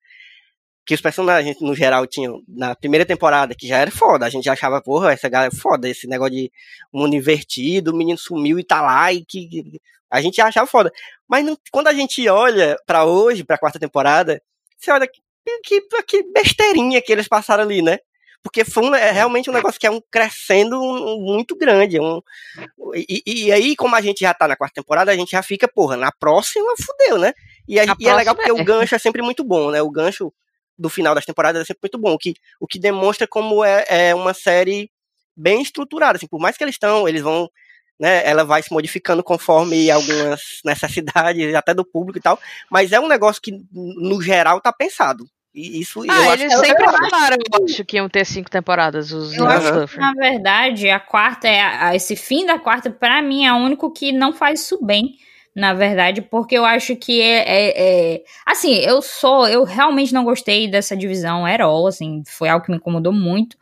que 0.87 0.95
os 0.95 1.01
personagens 1.01 1.61
no 1.61 1.75
geral 1.75 2.07
tinham 2.07 2.41
na 2.47 2.75
primeira 2.77 3.05
temporada, 3.05 3.55
que 3.55 3.67
já 3.67 3.79
era 3.79 3.91
foda. 3.91 4.25
A 4.27 4.29
gente 4.31 4.45
já 4.45 4.53
achava, 4.53 4.81
porra, 4.81 5.13
essa 5.13 5.29
galera 5.29 5.53
é 5.53 5.57
foda, 5.57 5.89
esse 5.89 6.07
negócio 6.07 6.35
de 6.35 6.51
mundo 6.93 7.15
invertido, 7.17 7.91
o 7.93 7.97
menino 7.97 8.19
sumiu 8.19 8.59
e 8.59 8.65
tá 8.65 8.81
lá, 8.83 9.13
e 9.13 9.25
que. 9.25 9.81
A 10.09 10.21
gente 10.23 10.41
achava 10.41 10.67
foda. 10.69 10.93
Mas 11.29 11.45
não- 11.45 11.59
quando 11.73 11.89
a 11.89 11.93
gente 11.93 12.29
olha 12.29 12.77
pra 12.87 13.05
hoje, 13.05 13.43
pra 13.43 13.59
quarta 13.59 13.79
temporada, 13.81 14.41
você 14.79 14.93
olha 14.93 15.09
que, 15.09 15.21
que, 15.65 15.81
que 16.07 16.23
besteirinha 16.33 17.03
que 17.03 17.13
eles 17.13 17.27
passaram 17.27 17.65
ali, 17.65 17.83
né? 17.83 17.99
Porque 18.47 18.65
foi 18.65 18.85
um- 18.85 18.95
é 18.95 19.11
realmente 19.11 19.51
um 19.51 19.53
negócio 19.53 19.79
que 19.81 19.87
é 19.89 19.91
um 19.91 20.01
crescendo 20.09 20.79
muito 21.19 21.57
grande. 21.57 21.97
é 21.97 22.01
Um, 22.01 22.21
e, 22.95 23.23
e- 23.27 23.53
aí, 23.53 23.75
como 23.75 23.97
a 23.97 24.01
gente 24.01 24.21
já 24.21 24.33
tá 24.33 24.47
na 24.47 24.55
quarta 24.57 24.81
temporada, 24.81 25.11
a 25.11 25.17
gente 25.17 25.33
já 25.33 25.43
fica, 25.43 25.67
porra, 25.67 25.97
na 25.97 26.13
próxima 26.13 26.73
fudeu, 26.81 27.19
né? 27.19 27.33
E, 27.67 27.81
a- 27.81 27.83
A 27.83 27.97
e 27.99 28.07
é 28.09 28.15
legal 28.15 28.37
porque 28.37 28.51
é. 28.51 28.53
o 28.55 28.65
gancho 28.65 28.95
é 28.95 28.99
sempre 28.99 29.21
muito 29.21 29.43
bom, 29.43 29.73
né? 29.73 29.83
O 29.83 29.91
gancho 29.91 30.33
do 30.79 30.89
final 30.89 31.13
das 31.13 31.25
temporadas 31.25 31.61
é 31.63 31.65
sempre 31.65 31.81
muito 31.83 31.99
bom, 31.99 32.13
o 32.15 32.19
que, 32.19 32.35
o 32.61 32.67
que 32.69 32.79
demonstra 32.79 33.27
como 33.27 33.65
é, 33.65 33.85
é 33.89 34.15
uma 34.15 34.33
série 34.33 34.91
bem 35.37 35.61
estruturada, 35.61 36.17
assim, 36.17 36.29
por 36.29 36.39
mais 36.41 36.57
que 36.57 36.63
eles 36.63 36.75
estão, 36.77 37.09
eles 37.09 37.23
vão, 37.23 37.49
né, 37.99 38.23
ela 38.29 38.45
vai 38.45 38.63
se 38.63 38.73
modificando 38.73 39.25
conforme 39.25 39.91
algumas 39.91 40.61
necessidades, 40.65 41.53
até 41.57 41.75
do 41.75 41.85
público 41.85 42.19
e 42.19 42.23
tal, 42.23 42.39
mas 42.71 42.93
é 42.93 43.01
um 43.01 43.09
negócio 43.09 43.43
que, 43.43 43.53
no 43.73 44.21
geral, 44.23 44.61
tá 44.61 44.73
pensado. 44.73 45.25
E 45.57 45.81
isso 45.81 46.05
eu 46.05 46.13
Ah, 46.13 46.33
acho 46.35 46.43
eles 46.43 46.55
que 46.55 46.61
é 46.61 46.65
sempre 46.67 46.85
falaram, 46.85 47.37
eu 47.51 47.65
acho, 47.65 47.85
que 47.87 47.97
iam 47.97 48.09
ter 48.11 48.27
cinco 48.27 48.51
temporadas, 48.51 49.11
os 49.11 49.35
Eu 49.35 49.49
acho 49.49 49.89
que, 49.89 49.99
na 49.99 50.13
verdade, 50.13 50.91
a 50.91 51.01
quarta 51.01 51.49
é 51.49 51.63
a- 51.63 51.97
esse 51.97 52.15
fim 52.15 52.45
da 52.45 52.59
quarta, 52.59 52.91
pra 52.91 53.23
mim, 53.23 53.47
é 53.47 53.53
o 53.55 53.57
único 53.57 53.91
que 53.91 54.13
não 54.13 54.35
faz 54.35 54.61
isso 54.61 54.79
bem. 54.85 55.15
Na 55.55 55.73
verdade, 55.73 56.21
porque 56.21 56.55
eu 56.55 56.67
acho 56.67 56.95
que 56.97 57.23
é, 57.23 57.39
é- 57.39 58.13
é- 58.17 58.23
Assim, 58.45 58.75
eu 58.75 59.01
sou. 59.01 59.49
Eu 59.49 59.65
realmente 59.65 60.13
não 60.13 60.23
gostei 60.23 60.69
dessa 60.69 60.95
divisão 60.95 61.49
Herol, 61.49 61.87
assim, 61.87 62.23
foi 62.27 62.51
algo 62.51 62.63
que 62.63 62.71
me 62.71 62.77
incomodou 62.77 63.11
muito. 63.15 63.57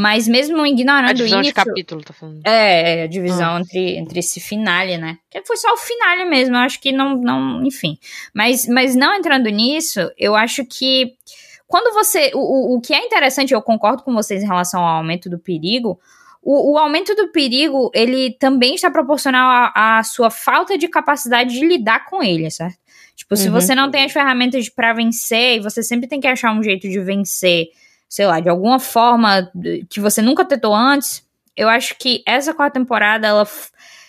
Mas 0.00 0.28
mesmo 0.28 0.64
ignorando 0.64 1.10
A 1.10 1.12
divisão 1.12 1.40
isso. 1.40 1.50
de 1.50 1.54
capítulo, 1.54 2.02
tá 2.04 2.12
falando. 2.12 2.40
É, 2.46 3.02
a 3.02 3.06
divisão 3.08 3.58
entre, 3.58 3.96
entre 3.96 4.20
esse 4.20 4.38
finale, 4.38 4.96
né? 4.96 5.18
Que 5.28 5.44
foi 5.44 5.56
só 5.56 5.72
o 5.72 5.76
finale 5.76 6.24
mesmo, 6.24 6.54
eu 6.54 6.60
acho 6.60 6.80
que 6.80 6.92
não, 6.92 7.16
não 7.16 7.64
enfim. 7.66 7.98
Mas, 8.32 8.68
mas 8.68 8.94
não 8.94 9.12
entrando 9.12 9.48
nisso, 9.48 9.98
eu 10.16 10.36
acho 10.36 10.64
que 10.64 11.14
quando 11.66 11.92
você. 11.92 12.30
O, 12.32 12.76
o- 12.76 12.80
que 12.80 12.94
é 12.94 13.04
interessante, 13.04 13.52
eu 13.52 13.60
concordo 13.60 14.04
com 14.04 14.14
vocês 14.14 14.40
em 14.40 14.46
relação 14.46 14.80
ao 14.84 14.98
aumento 14.98 15.28
do 15.28 15.36
perigo. 15.38 15.98
O, 16.40 16.74
o 16.74 16.78
aumento 16.78 17.16
do 17.16 17.32
perigo, 17.32 17.90
ele 17.92 18.30
também 18.38 18.76
está 18.76 18.88
proporcional 18.92 19.50
à 19.74 19.98
à 19.98 20.02
sua 20.04 20.30
falta 20.30 20.78
de 20.78 20.86
capacidade 20.86 21.52
de 21.58 21.66
lidar 21.66 22.04
com 22.06 22.22
ele, 22.22 22.48
certo? 22.52 22.78
Tipo, 23.16 23.34
se 23.34 23.48
Uhum. 23.48 23.52
você 23.54 23.74
não 23.74 23.90
tem 23.90 24.04
as 24.04 24.12
ferramentas 24.12 24.68
pra 24.68 24.92
vencer, 24.92 25.56
e 25.56 25.60
você 25.60 25.82
sempre 25.82 26.06
tem 26.08 26.20
que 26.20 26.28
achar 26.28 26.52
um 26.56 26.62
jeito 26.62 26.88
de 26.88 27.00
vencer, 27.00 27.66
sei 28.08 28.26
lá, 28.26 28.40
de 28.40 28.48
alguma 28.48 28.78
forma 28.78 29.50
que 29.90 30.00
você 30.00 30.22
nunca 30.22 30.44
tentou 30.44 30.74
antes, 30.74 31.26
eu 31.56 31.68
acho 31.68 31.96
que 31.98 32.22
essa 32.26 32.54
quarta 32.54 32.78
temporada, 32.78 33.26
ela, 33.26 33.46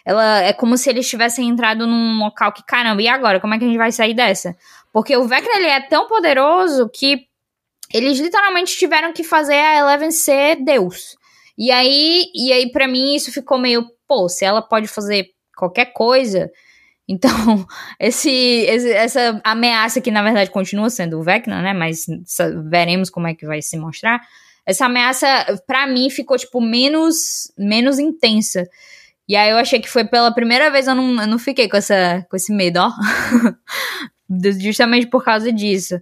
ela 0.05 0.41
é 0.43 0.53
como 0.53 0.77
se 0.77 0.89
eles 0.89 1.09
tivessem 1.09 1.49
entrado 1.49 1.85
num 1.85 2.19
local 2.19 2.51
que, 2.53 2.63
caramba, 2.63 3.01
e 3.01 3.07
agora? 3.07 3.39
Como 3.39 3.53
é 3.53 3.57
que 3.57 3.65
a 3.65 3.67
gente 3.67 3.77
vai 3.77 3.91
sair 3.91 4.13
dessa? 4.13 4.55
Porque 4.93 5.17
o 5.17 5.27
Vecna, 5.27 5.57
ele 5.57 5.67
é 5.67 5.81
tão 5.81 6.07
poderoso 6.07 6.89
que 6.89 7.27
eles 7.93 8.19
literalmente 8.19 8.77
tiveram 8.77 9.11
que 9.11 9.23
fazer 9.23 9.55
a 9.55 9.77
Eleven 9.77 10.11
ser 10.11 10.63
Deus. 10.63 11.17
E 11.57 11.71
aí, 11.71 12.25
e 12.33 12.53
aí 12.53 12.71
para 12.71 12.87
mim, 12.87 13.15
isso 13.15 13.31
ficou 13.31 13.57
meio, 13.57 13.85
pô, 14.07 14.29
se 14.29 14.45
ela 14.45 14.61
pode 14.61 14.87
fazer 14.87 15.31
qualquer 15.57 15.91
coisa, 15.91 16.49
então 17.09 17.65
esse, 17.99 18.29
esse- 18.29 18.93
essa 18.93 19.41
ameaça 19.43 19.99
que 19.99 20.11
na 20.11 20.21
verdade 20.23 20.51
continua 20.51 20.89
sendo 20.89 21.19
o 21.19 21.23
Vecna, 21.23 21.61
né? 21.61 21.73
Mas 21.73 22.05
veremos 22.69 23.09
como 23.09 23.27
é 23.27 23.33
que 23.33 23.45
vai 23.45 23.61
se 23.61 23.75
mostrar. 23.77 24.21
Essa 24.65 24.85
ameaça, 24.85 25.27
pra 25.65 25.87
mim, 25.87 26.09
ficou, 26.11 26.37
tipo, 26.37 26.61
menos, 26.61 27.51
menos 27.57 27.97
intensa. 27.97 28.69
E 29.27 29.35
aí 29.35 29.49
eu 29.49 29.57
achei 29.57 29.79
que 29.79 29.89
foi 29.89 30.05
pela 30.05 30.31
primeira 30.33 30.69
vez, 30.69 30.85
eu 30.87 30.93
não, 30.93 31.21
eu 31.21 31.27
não 31.27 31.39
fiquei 31.39 31.67
com, 31.67 31.75
essa, 31.77 32.23
com 32.29 32.35
esse 32.37 32.53
medo, 32.53 32.77
ó. 32.79 32.91
Justamente 34.59 35.07
por 35.07 35.23
causa 35.23 35.51
disso. 35.51 35.99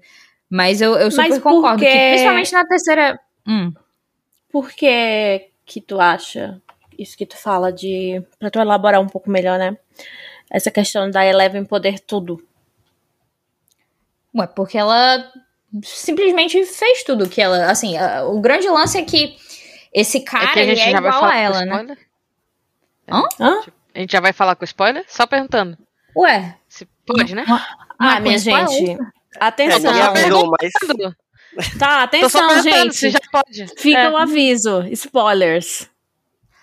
Mas 0.50 0.82
eu, 0.82 0.96
eu 0.98 1.10
super 1.12 1.30
Mas 1.30 1.40
concordo 1.40 1.80
que, 1.84 2.10
principalmente 2.10 2.54
na 2.54 2.66
terceira. 2.66 3.20
Hum. 3.48 3.74
Por 4.52 4.70
que 4.72 5.50
que 5.66 5.82
tu 5.82 6.00
acha 6.00 6.62
isso 6.98 7.18
que 7.18 7.26
tu 7.26 7.38
fala 7.38 7.72
de 7.72 8.22
pra 8.40 8.50
tu 8.50 8.60
elaborar 8.60 9.00
um 9.02 9.08
pouco 9.08 9.30
melhor, 9.30 9.60
né? 9.60 9.78
Essa 10.50 10.72
questão 10.72 11.10
da 11.12 11.26
Eleven 11.26 11.66
poder 11.66 12.00
tudo. 12.00 12.42
Ué, 14.36 14.48
porque 14.48 14.78
ela 14.78 15.32
simplesmente 15.84 16.64
fez 16.66 17.04
tudo 17.04 17.30
que 17.30 17.42
ela. 17.42 17.70
Assim, 17.70 17.98
a- 17.98 18.24
o 18.26 18.40
grande 18.40 18.70
lance 18.70 18.98
é 18.98 19.04
que 19.04 19.36
esse 19.94 20.22
cara 20.22 20.46
é 20.46 20.54
que 20.54 20.60
a 20.60 20.62
ele 20.64 20.76
gente 20.76 20.96
é 20.96 20.98
igual 20.98 21.26
a 21.26 21.36
ela, 21.38 21.66
né? 21.66 21.72
spoiler? 21.76 21.98
Hã? 23.10 23.24
Hã? 23.40 23.62
A 23.96 24.00
gente 24.00 24.12
já 24.12 24.20
vai 24.20 24.32
falar 24.34 24.56
com 24.56 24.64
spoiler? 24.66 25.04
Só 25.08 25.26
perguntando. 25.26 25.78
Ué, 26.16 26.56
Se 26.68 26.86
pode, 27.06 27.34
né? 27.36 27.44
É 27.48 27.54
Ah, 28.00 28.16
com 28.18 28.22
minha 28.24 28.36
spoiler? 28.38 28.68
gente. 28.70 28.92
É, 29.02 29.06
Atenção. 29.40 29.80
ninguém 29.92 30.02
avisou, 30.02 30.52
mas 30.60 30.72
Tá, 31.80 32.04
atenção, 32.04 32.62
gente. 32.62 33.10
já 33.10 33.20
pode. 33.32 33.66
Fica 33.78 34.00
É. 34.00 34.10
o 34.10 34.18
aviso. 34.18 34.84
Spoilers. 34.92 35.90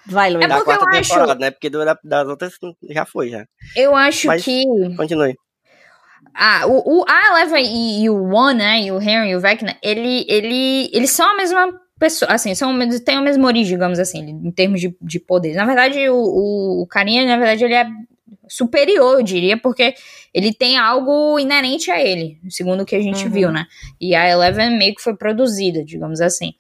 Vai, 0.07 0.31
Luísa. 0.31 0.45
É 0.45 0.49
da 0.49 0.57
porque 0.57 0.71
eu 0.73 0.79
quarta 0.79 0.99
acho- 0.99 1.11
temporada, 1.11 1.41
né? 1.41 1.51
Porque 1.51 1.71
do- 1.71 1.85
da- 1.85 1.99
das 2.05 2.29
outras 2.29 2.53
já 2.91 3.05
foi, 3.07 3.31
já. 3.31 3.47
eu 3.77 3.95
acho 3.97 4.27
Mas- 4.27 4.45
que. 4.45 4.65
Continue. 4.97 5.35
Ah, 6.35 6.67
o, 6.67 7.01
o, 7.01 7.05
a 7.09 7.29
Eleven 7.41 7.65
e, 7.65 8.03
e, 8.05 8.11
o 8.11 8.25
One, 8.35 8.59
né? 8.59 8.81
E 8.83 8.91
o 8.93 9.01
Henry 9.01 9.31
e 9.31 9.37
o 9.37 9.41
Vecna, 9.41 9.77
ele, 9.83 10.25
ele, 10.29 10.91
eles 10.93 11.11
são 11.11 11.31
a 11.31 11.37
mesma 11.37 11.73
pessoa. 11.99 12.33
Assim, 12.33 12.55
são, 12.55 12.77
têm 13.05 13.17
a 13.17 13.21
mesma 13.23 13.47
origem, 13.47 13.75
digamos 13.75 13.99
assim, 14.01 14.19
em 14.21 14.51
termos 14.51 14.81
de, 14.81 14.97
de 15.01 15.21
poder. 15.21 15.55
Na 15.55 15.65
verdade, 15.65 16.09
o, 16.09 16.17
o, 16.17 16.83
o 16.83 16.87
carinha, 16.89 17.25
na 17.25 17.37
verdade, 17.37 17.65
ele 17.65 17.75
é 17.75 17.87
superior, 18.49 19.19
eu 19.19 19.23
diria, 19.23 19.57
porque 19.57 19.95
ele 20.33 20.53
tem 20.53 20.77
algo 20.77 21.39
inerente 21.39 21.91
a 21.91 22.01
ele, 22.03 22.39
segundo 22.51 22.83
o 22.83 22.87
que 22.87 22.97
a 22.97 23.01
gente 23.01 23.25
uhum. 23.25 23.31
viu, 23.31 23.53
né? 23.53 23.67
E 24.01 24.15
a 24.15 24.29
Eleven 24.29 24.77
meio 24.77 24.95
que 24.95 25.03
foi 25.03 25.17
produzida, 25.17 25.85
digamos 25.85 26.21
assim. 26.21 26.53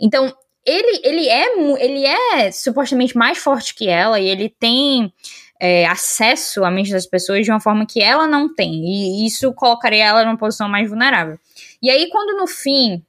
Então, 0.00 0.32
ele, 0.66 1.00
ele 1.04 1.28
é 1.28 1.46
ele 1.78 2.04
é 2.04 2.50
supostamente 2.50 3.16
mais 3.16 3.38
forte 3.38 3.74
que 3.74 3.88
ela 3.88 4.18
e 4.18 4.28
ele 4.28 4.48
tem 4.48 5.12
é, 5.60 5.86
acesso 5.86 6.64
à 6.64 6.70
mente 6.70 6.90
das 6.90 7.06
pessoas 7.06 7.44
de 7.44 7.50
uma 7.50 7.60
forma 7.60 7.86
que 7.86 8.02
ela 8.02 8.26
não 8.26 8.52
tem. 8.52 8.72
E 8.84 9.26
isso 9.26 9.52
colocaria 9.54 10.04
ela 10.04 10.24
numa 10.24 10.36
posição 10.36 10.68
mais 10.68 10.88
vulnerável. 10.88 11.38
E 11.82 11.88
aí, 11.88 12.08
quando 12.10 12.36
no 12.36 12.46
fim 12.46 13.02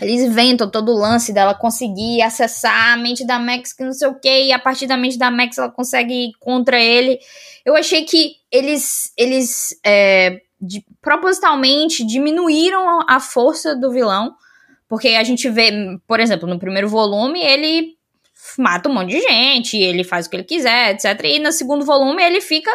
eles 0.00 0.20
inventam 0.20 0.70
todo 0.70 0.92
o 0.92 0.98
lance 0.98 1.32
dela 1.32 1.54
conseguir 1.54 2.20
acessar 2.20 2.92
a 2.92 2.96
mente 2.96 3.26
da 3.26 3.38
Max, 3.38 3.72
que 3.72 3.82
não 3.82 3.92
sei 3.92 4.08
o 4.08 4.14
que, 4.14 4.44
e 4.44 4.52
a 4.52 4.58
partir 4.58 4.86
da 4.86 4.96
mente 4.96 5.16
da 5.16 5.30
Max 5.30 5.56
ela 5.56 5.70
consegue 5.70 6.12
ir 6.12 6.32
contra 6.38 6.78
ele. 6.78 7.18
Eu 7.64 7.74
achei 7.74 8.04
que 8.04 8.34
eles, 8.52 9.12
eles 9.16 9.78
é, 9.84 10.42
de, 10.60 10.84
propositalmente 11.00 12.04
diminuíram 12.04 13.00
a 13.08 13.18
força 13.20 13.74
do 13.74 13.90
vilão, 13.90 14.34
porque 14.88 15.08
a 15.08 15.24
gente 15.24 15.48
vê, 15.48 15.70
por 16.06 16.20
exemplo, 16.20 16.48
no 16.48 16.58
primeiro 16.58 16.88
volume 16.88 17.40
ele 17.40 17.96
mata 18.58 18.88
um 18.88 18.94
monte 18.94 19.10
de 19.10 19.20
gente, 19.20 19.76
ele 19.76 20.04
faz 20.04 20.26
o 20.26 20.30
que 20.30 20.36
ele 20.36 20.44
quiser, 20.44 20.94
etc. 20.94 21.20
E 21.24 21.38
no 21.38 21.52
segundo 21.52 21.84
volume 21.84 22.22
ele 22.22 22.40
fica. 22.40 22.70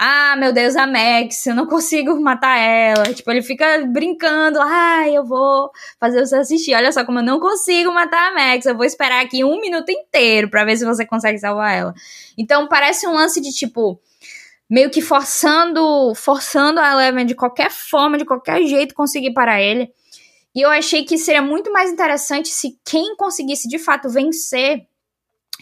Ah, 0.00 0.36
meu 0.36 0.52
Deus, 0.52 0.76
a 0.76 0.86
Max, 0.86 1.44
eu 1.46 1.56
não 1.56 1.66
consigo 1.66 2.20
matar 2.20 2.56
ela. 2.56 3.12
Tipo, 3.12 3.32
ele 3.32 3.42
fica 3.42 3.84
brincando. 3.88 4.60
Ah, 4.60 5.08
eu 5.08 5.24
vou 5.24 5.70
fazer 5.98 6.24
você 6.24 6.36
assistir. 6.36 6.72
Olha 6.74 6.92
só 6.92 7.04
como 7.04 7.18
eu 7.18 7.24
não 7.24 7.40
consigo 7.40 7.92
matar 7.92 8.30
a 8.30 8.34
Max. 8.34 8.64
Eu 8.64 8.76
vou 8.76 8.84
esperar 8.84 9.24
aqui 9.24 9.42
um 9.42 9.60
minuto 9.60 9.90
inteiro 9.90 10.48
para 10.48 10.64
ver 10.64 10.76
se 10.76 10.84
você 10.84 11.04
consegue 11.04 11.38
salvar 11.38 11.76
ela. 11.76 11.94
Então, 12.36 12.68
parece 12.68 13.08
um 13.08 13.12
lance 13.12 13.40
de 13.40 13.50
tipo 13.50 14.00
meio 14.70 14.88
que 14.90 15.00
forçando, 15.00 16.14
forçando 16.14 16.78
a 16.78 16.92
Eleven 16.92 17.26
de 17.26 17.34
qualquer 17.34 17.70
forma, 17.70 18.18
de 18.18 18.24
qualquer 18.24 18.62
jeito 18.66 18.94
conseguir 18.94 19.32
parar 19.32 19.60
ele. 19.60 19.90
E 20.54 20.60
eu 20.60 20.70
achei 20.70 21.04
que 21.04 21.18
seria 21.18 21.42
muito 21.42 21.72
mais 21.72 21.90
interessante 21.90 22.48
se 22.48 22.78
quem 22.84 23.16
conseguisse 23.16 23.68
de 23.68 23.78
fato 23.78 24.08
vencer 24.08 24.86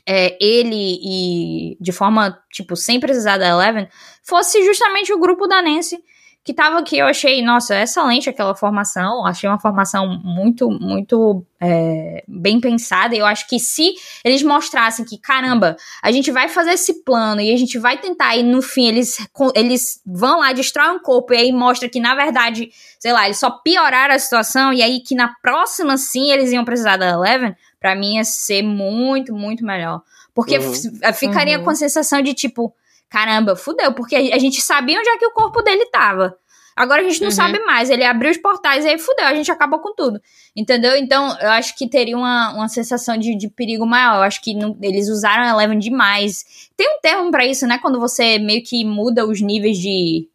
é, 0.09 0.37
ele 0.41 0.99
e 1.03 1.76
de 1.80 1.93
forma, 1.93 2.39
tipo, 2.53 2.76
sem 2.76 3.01
precisar 3.01 3.39
da 3.39 3.49
Eleven, 3.49 3.89
fosse 4.22 4.64
justamente 4.64 5.12
o 5.12 5.18
grupo 5.18 5.47
da 5.47 5.61
Nancy 5.61 5.99
que 6.47 6.55
tava 6.55 6.78
aqui, 6.78 6.97
eu 6.97 7.07
achei, 7.07 7.42
nossa, 7.42 7.74
excelente 7.74 8.30
aquela 8.30 8.55
formação, 8.55 9.26
achei 9.26 9.51
uma 9.51 9.59
formação 9.59 10.07
muito, 10.22 10.70
muito 10.70 11.44
é, 11.61 12.22
bem 12.28 12.61
pensada, 12.61 13.16
e 13.16 13.18
eu 13.18 13.26
acho 13.26 13.49
que 13.49 13.59
se 13.59 13.94
eles 14.24 14.44
mostrassem 14.44 15.05
que, 15.05 15.18
caramba, 15.18 15.76
a 16.01 16.12
gente 16.12 16.30
vai 16.30 16.49
fazer 16.49 16.74
esse 16.74 17.03
plano, 17.03 17.40
e 17.40 17.53
a 17.53 17.57
gente 17.57 17.80
vai 17.80 17.99
tentar, 17.99 18.36
e 18.36 18.44
no 18.44 18.62
fim 18.62 18.86
eles, 18.86 19.26
eles 19.57 20.01
vão 20.07 20.38
lá, 20.38 20.53
destroem 20.53 20.92
um 20.92 21.01
corpo, 21.01 21.34
e 21.34 21.36
aí 21.36 21.53
mostra 21.53 21.88
que, 21.88 21.99
na 21.99 22.14
verdade, 22.14 22.70
sei 23.01 23.12
lá, 23.12 23.24
eles 23.24 23.40
só 23.40 23.51
pioraram 23.51 24.14
a 24.14 24.18
situação, 24.20 24.72
e 24.72 24.84
aí 24.84 25.01
que 25.01 25.16
na 25.16 25.34
próxima, 25.42 25.97
sim, 25.97 26.30
eles 26.30 26.53
iam 26.53 26.64
precisar 26.64 26.97
da 26.97 27.11
Eleven, 27.11 27.57
pra 27.80 27.97
mim 27.97 28.18
ia 28.18 28.24
ser 28.24 28.62
muito, 28.62 29.34
muito 29.34 29.64
melhor. 29.64 30.01
Porque 30.32 30.59
uhum. 30.59 30.72
ficaria 31.12 31.59
uhum. 31.59 31.64
com 31.64 31.70
a 31.70 31.74
sensação 31.74 32.22
de, 32.22 32.34
tipo, 32.34 32.72
caramba, 33.17 33.57
fudeu, 33.57 33.95
porque 33.95 34.14
a 34.14 34.39
gente 34.39 34.61
sabia 34.61 34.99
onde 34.99 35.09
é 35.09 35.17
que 35.17 35.25
o 35.25 35.31
corpo 35.31 35.62
dele 35.62 35.87
tava. 35.87 36.37
Agora 36.77 37.01
a 37.01 37.05
gente 37.05 37.23
não 37.23 37.29
uhum. 37.29 37.35
sabe 37.35 37.59
mais. 37.61 37.89
Ele 37.89 38.05
abriu 38.05 38.31
os 38.31 38.37
portais 38.37 38.85
e 38.85 38.89
aí 38.91 38.99
fudeu, 38.99 39.25
a 39.25 39.35
gente 39.35 39.51
acabou 39.51 39.79
com 39.79 39.95
tudo. 39.95 40.21
Entendeu? 40.55 40.95
Então, 40.95 41.35
eu 41.41 41.49
acho 41.49 41.75
que 41.75 41.89
teria 41.89 42.14
uma, 42.14 42.53
uma 42.53 42.69
sensação 42.69 43.17
de, 43.17 43.35
de 43.35 43.49
perigo 43.49 43.87
maior. 43.87 44.17
Eu 44.17 44.23
acho 44.23 44.43
que 44.43 44.53
não, 44.53 44.77
eles 44.83 45.09
usaram 45.09 45.45
a 45.45 45.49
Eleven 45.49 45.79
demais. 45.79 46.69
Tem 46.77 46.87
um 46.87 47.01
termo 47.01 47.31
para 47.31 47.47
isso, 47.47 47.67
né? 47.67 47.79
Quando 47.79 47.99
você 47.99 48.39
meio 48.39 48.62
que 48.62 48.85
muda 48.85 49.27
os 49.27 49.41
níveis 49.41 49.79
de, 49.79 50.29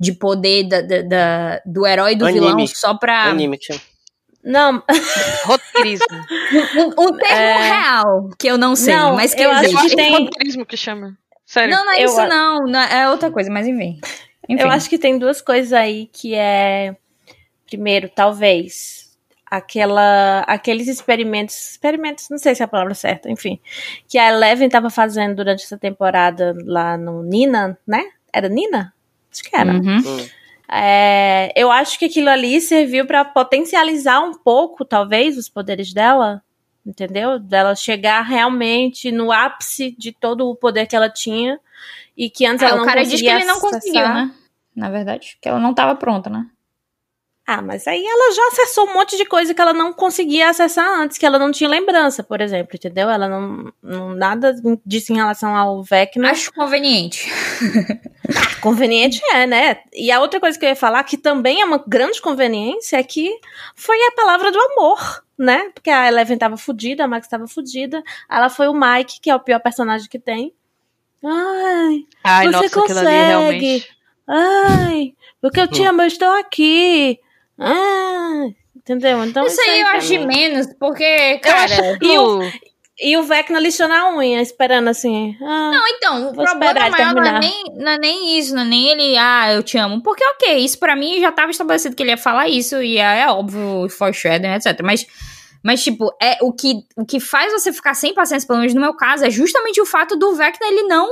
de 0.00 0.12
poder 0.12 0.64
da, 0.64 0.80
da, 0.80 1.02
da 1.02 1.62
do 1.64 1.86
herói 1.86 2.14
e 2.14 2.16
do 2.16 2.26
Anime. 2.26 2.40
vilão 2.40 2.66
só 2.66 2.94
pra. 2.94 3.26
Anime, 3.26 3.60
não. 4.42 4.82
Roteirismo. 5.46 6.06
um, 6.76 7.04
um 7.04 7.16
termo 7.16 7.36
é... 7.36 7.68
real, 7.68 8.30
que 8.36 8.48
eu 8.48 8.58
não 8.58 8.74
sei, 8.74 8.96
não, 8.96 9.14
mas 9.14 9.32
que 9.34 9.42
eu 9.42 9.52
existe. 9.52 9.76
acho 9.76 9.88
que 9.90 9.96
tem 9.96 10.24
roteirismo 10.24 10.66
que 10.66 10.76
chama. 10.76 11.16
Sério. 11.48 11.74
Não, 11.74 11.86
não 11.86 11.92
é 11.94 12.02
eu 12.02 12.04
isso, 12.04 12.26
não, 12.26 12.66
não. 12.66 12.78
É 12.78 13.08
outra 13.08 13.30
coisa, 13.30 13.50
mas 13.50 13.66
enfim. 13.66 13.98
enfim. 14.46 14.62
Eu 14.62 14.68
acho 14.68 14.86
que 14.86 14.98
tem 14.98 15.18
duas 15.18 15.40
coisas 15.40 15.72
aí 15.72 16.06
que 16.12 16.34
é. 16.34 16.94
Primeiro, 17.66 18.10
talvez. 18.14 19.08
Aquela, 19.50 20.40
aqueles 20.40 20.88
experimentos, 20.88 21.70
experimentos, 21.70 22.28
não 22.28 22.36
sei 22.36 22.54
se 22.54 22.60
é 22.60 22.66
a 22.66 22.68
palavra 22.68 22.92
certa, 22.92 23.30
enfim, 23.30 23.58
que 24.06 24.18
a 24.18 24.28
Eleven 24.28 24.66
estava 24.66 24.90
fazendo 24.90 25.36
durante 25.36 25.64
essa 25.64 25.78
temporada 25.78 26.54
lá 26.66 26.98
no 26.98 27.22
Nina, 27.22 27.78
né? 27.86 28.04
Era 28.30 28.46
Nina? 28.50 28.92
Acho 29.32 29.42
que 29.42 29.56
era. 29.56 29.72
Uhum. 29.72 30.00
Hum. 30.00 30.28
É, 30.70 31.50
eu 31.56 31.70
acho 31.70 31.98
que 31.98 32.04
aquilo 32.04 32.28
ali 32.28 32.60
serviu 32.60 33.06
para 33.06 33.24
potencializar 33.24 34.20
um 34.20 34.34
pouco, 34.34 34.84
talvez, 34.84 35.38
os 35.38 35.48
poderes 35.48 35.94
dela, 35.94 36.42
entendeu? 36.88 37.38
Dela 37.38 37.74
chegar 37.74 38.22
realmente 38.22 39.12
no 39.12 39.30
ápice 39.30 39.94
de 39.98 40.10
todo 40.10 40.48
o 40.48 40.56
poder 40.56 40.86
que 40.86 40.96
ela 40.96 41.10
tinha 41.10 41.60
e 42.16 42.30
que 42.30 42.46
antes 42.46 42.62
é, 42.62 42.66
ela 42.66 42.76
não 42.76 42.82
o 42.84 42.86
cara 42.86 43.00
conseguia 43.00 43.36
diz 43.36 43.44
que 43.44 43.44
ele 43.44 43.52
não 43.52 43.60
conseguiu, 43.60 44.08
né? 44.08 44.34
Na 44.74 44.88
verdade, 44.88 45.36
que 45.40 45.48
ela 45.48 45.60
não 45.60 45.72
estava 45.72 45.94
pronta, 45.94 46.30
né? 46.30 46.46
Ah, 47.50 47.62
mas 47.62 47.86
aí 47.86 48.04
ela 48.04 48.34
já 48.34 48.46
acessou 48.48 48.86
um 48.86 48.92
monte 48.92 49.16
de 49.16 49.24
coisa 49.24 49.54
que 49.54 49.60
ela 49.62 49.72
não 49.72 49.90
conseguia 49.90 50.50
acessar 50.50 50.86
antes, 51.00 51.16
que 51.16 51.24
ela 51.24 51.38
não 51.38 51.50
tinha 51.50 51.70
lembrança, 51.70 52.22
por 52.22 52.42
exemplo, 52.42 52.76
entendeu? 52.76 53.08
Ela 53.08 53.26
não, 53.26 53.72
não 53.82 54.14
nada 54.14 54.54
disse 54.84 55.14
em 55.14 55.16
relação 55.16 55.56
ao 55.56 55.82
Vecna. 55.82 56.30
Acho 56.30 56.52
conveniente. 56.52 57.26
ah, 58.36 58.60
conveniente 58.60 59.22
é, 59.32 59.46
né? 59.46 59.78
E 59.94 60.12
a 60.12 60.20
outra 60.20 60.38
coisa 60.38 60.58
que 60.58 60.66
eu 60.66 60.68
ia 60.68 60.76
falar, 60.76 61.02
que 61.04 61.16
também 61.16 61.62
é 61.62 61.64
uma 61.64 61.82
grande 61.86 62.20
conveniência, 62.20 62.98
é 62.98 63.02
que 63.02 63.34
foi 63.74 63.96
a 63.96 64.12
palavra 64.12 64.52
do 64.52 64.60
amor, 64.60 65.24
né? 65.38 65.70
Porque 65.74 65.88
a 65.88 66.06
Eleven 66.06 66.36
tava 66.36 66.58
fudida, 66.58 67.04
a 67.04 67.08
Max 67.08 67.28
tava 67.28 67.46
fudida, 67.46 68.02
ela 68.30 68.50
foi 68.50 68.68
o 68.68 68.74
Mike, 68.74 69.22
que 69.22 69.30
é 69.30 69.34
o 69.34 69.40
pior 69.40 69.60
personagem 69.60 70.06
que 70.06 70.18
tem. 70.18 70.52
Ai, 71.24 72.04
Ai 72.22 72.44
você 72.44 72.50
nossa, 72.52 72.80
consegue. 72.80 73.08
Ali, 73.08 73.26
realmente... 73.26 73.88
Ai, 74.28 75.14
porque 75.40 75.60
eu 75.60 75.66
te 75.66 75.82
amo, 75.82 76.02
eu 76.02 76.08
estou 76.08 76.28
aqui. 76.32 77.18
Ah, 77.58 78.46
entendeu? 78.76 79.24
Então 79.24 79.46
isso, 79.46 79.60
isso 79.60 79.70
aí, 79.70 79.80
eu 79.80 79.86
acho 79.88 80.26
menos, 80.26 80.66
porque, 80.78 81.38
cara. 81.38 81.98
E 82.00 82.18
o, 82.18 82.40
e 83.00 83.16
o 83.16 83.22
Vecna 83.22 83.60
lixou 83.60 83.86
na 83.86 84.16
unha, 84.16 84.40
esperando 84.42 84.88
assim. 84.88 85.36
Ah, 85.40 85.70
não, 85.72 85.88
então, 85.88 86.30
o 86.30 86.34
problema 86.34 86.90
maior 86.90 87.14
não 87.14 87.24
é, 87.24 87.38
nem, 87.38 87.64
não 87.76 87.92
é 87.92 87.98
nem 87.98 88.38
isso, 88.38 88.54
não 88.54 88.62
é 88.62 88.64
nem 88.64 88.88
ele, 88.88 89.16
ah, 89.16 89.52
eu 89.52 89.62
te 89.62 89.78
amo. 89.78 90.02
Porque, 90.02 90.24
ok, 90.24 90.58
isso 90.58 90.78
pra 90.78 90.96
mim 90.96 91.20
já 91.20 91.30
tava 91.30 91.50
estabelecido 91.50 91.94
que 91.94 92.02
ele 92.02 92.10
ia 92.10 92.16
falar 92.16 92.48
isso, 92.48 92.82
e 92.82 92.98
é, 92.98 93.20
é 93.20 93.28
óbvio, 93.28 93.88
foreshadowing, 93.88 94.54
etc. 94.54 94.80
Mas. 94.82 95.06
Mas, 95.60 95.82
tipo, 95.82 96.14
é, 96.22 96.38
o, 96.40 96.52
que, 96.52 96.84
o 96.96 97.04
que 97.04 97.18
faz 97.18 97.52
você 97.52 97.72
ficar 97.72 97.92
sem 97.92 98.14
paciência, 98.14 98.46
pelo 98.46 98.60
menos 98.60 98.72
no 98.74 98.80
meu 98.80 98.94
caso, 98.94 99.24
é 99.24 99.30
justamente 99.30 99.80
o 99.80 99.84
fato 99.84 100.16
do 100.16 100.32
Vecna 100.36 100.68
ele 100.68 100.84
não 100.84 101.10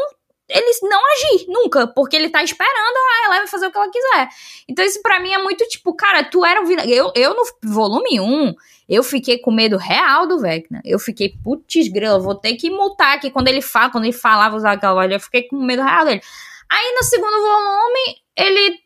ele 0.49 0.79
não 0.83 1.01
agir, 1.13 1.47
nunca, 1.49 1.87
porque 1.89 2.15
ele 2.15 2.29
tá 2.29 2.43
esperando 2.43 2.97
a 2.97 3.27
Eleven 3.27 3.49
fazer 3.49 3.67
o 3.67 3.71
que 3.71 3.79
ela 3.79 3.91
quiser. 3.91 4.29
Então 4.69 4.85
isso 4.85 5.03
para 5.03 5.19
mim 5.19 5.33
é 5.33 5.39
muito 5.39 5.67
tipo, 5.67 5.93
cara, 5.95 6.23
tu 6.25 6.45
era 6.45 6.61
um 6.61 6.65
vilão. 6.65 6.85
Eu, 6.85 7.13
eu 7.15 7.35
no 7.35 7.45
volume 7.73 8.21
1, 8.21 8.55
eu 8.89 9.03
fiquei 9.03 9.39
com 9.39 9.51
medo 9.51 9.77
real 9.77 10.27
do 10.27 10.39
Vecna. 10.39 10.81
Eu 10.85 10.99
fiquei, 10.99 11.35
putz 11.43 11.89
grila, 11.89 12.21
vou 12.21 12.35
ter 12.35 12.55
que 12.55 12.71
multar 12.71 13.17
aqui 13.17 13.31
quando 13.31 13.49
ele 13.49 13.61
fala, 13.61 13.91
quando 13.91 14.05
ele 14.05 14.13
falava 14.13 14.57
usar 14.57 14.73
aquela 14.73 14.95
voz, 14.95 15.11
eu 15.11 15.21
fiquei 15.21 15.43
com 15.43 15.57
medo 15.57 15.83
real 15.83 16.05
dele. 16.05 16.23
Aí 16.71 16.95
no 16.95 17.03
segundo 17.03 17.43
volume, 17.43 18.23
ele 18.37 18.79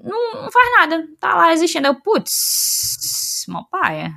não, 0.00 0.42
não 0.42 0.52
faz 0.52 0.70
nada, 0.78 1.08
tá 1.18 1.34
lá 1.34 1.52
existindo. 1.52 1.88
Eu, 1.88 1.94
putz, 1.96 3.44
mó 3.48 3.64
paia. 3.64 4.12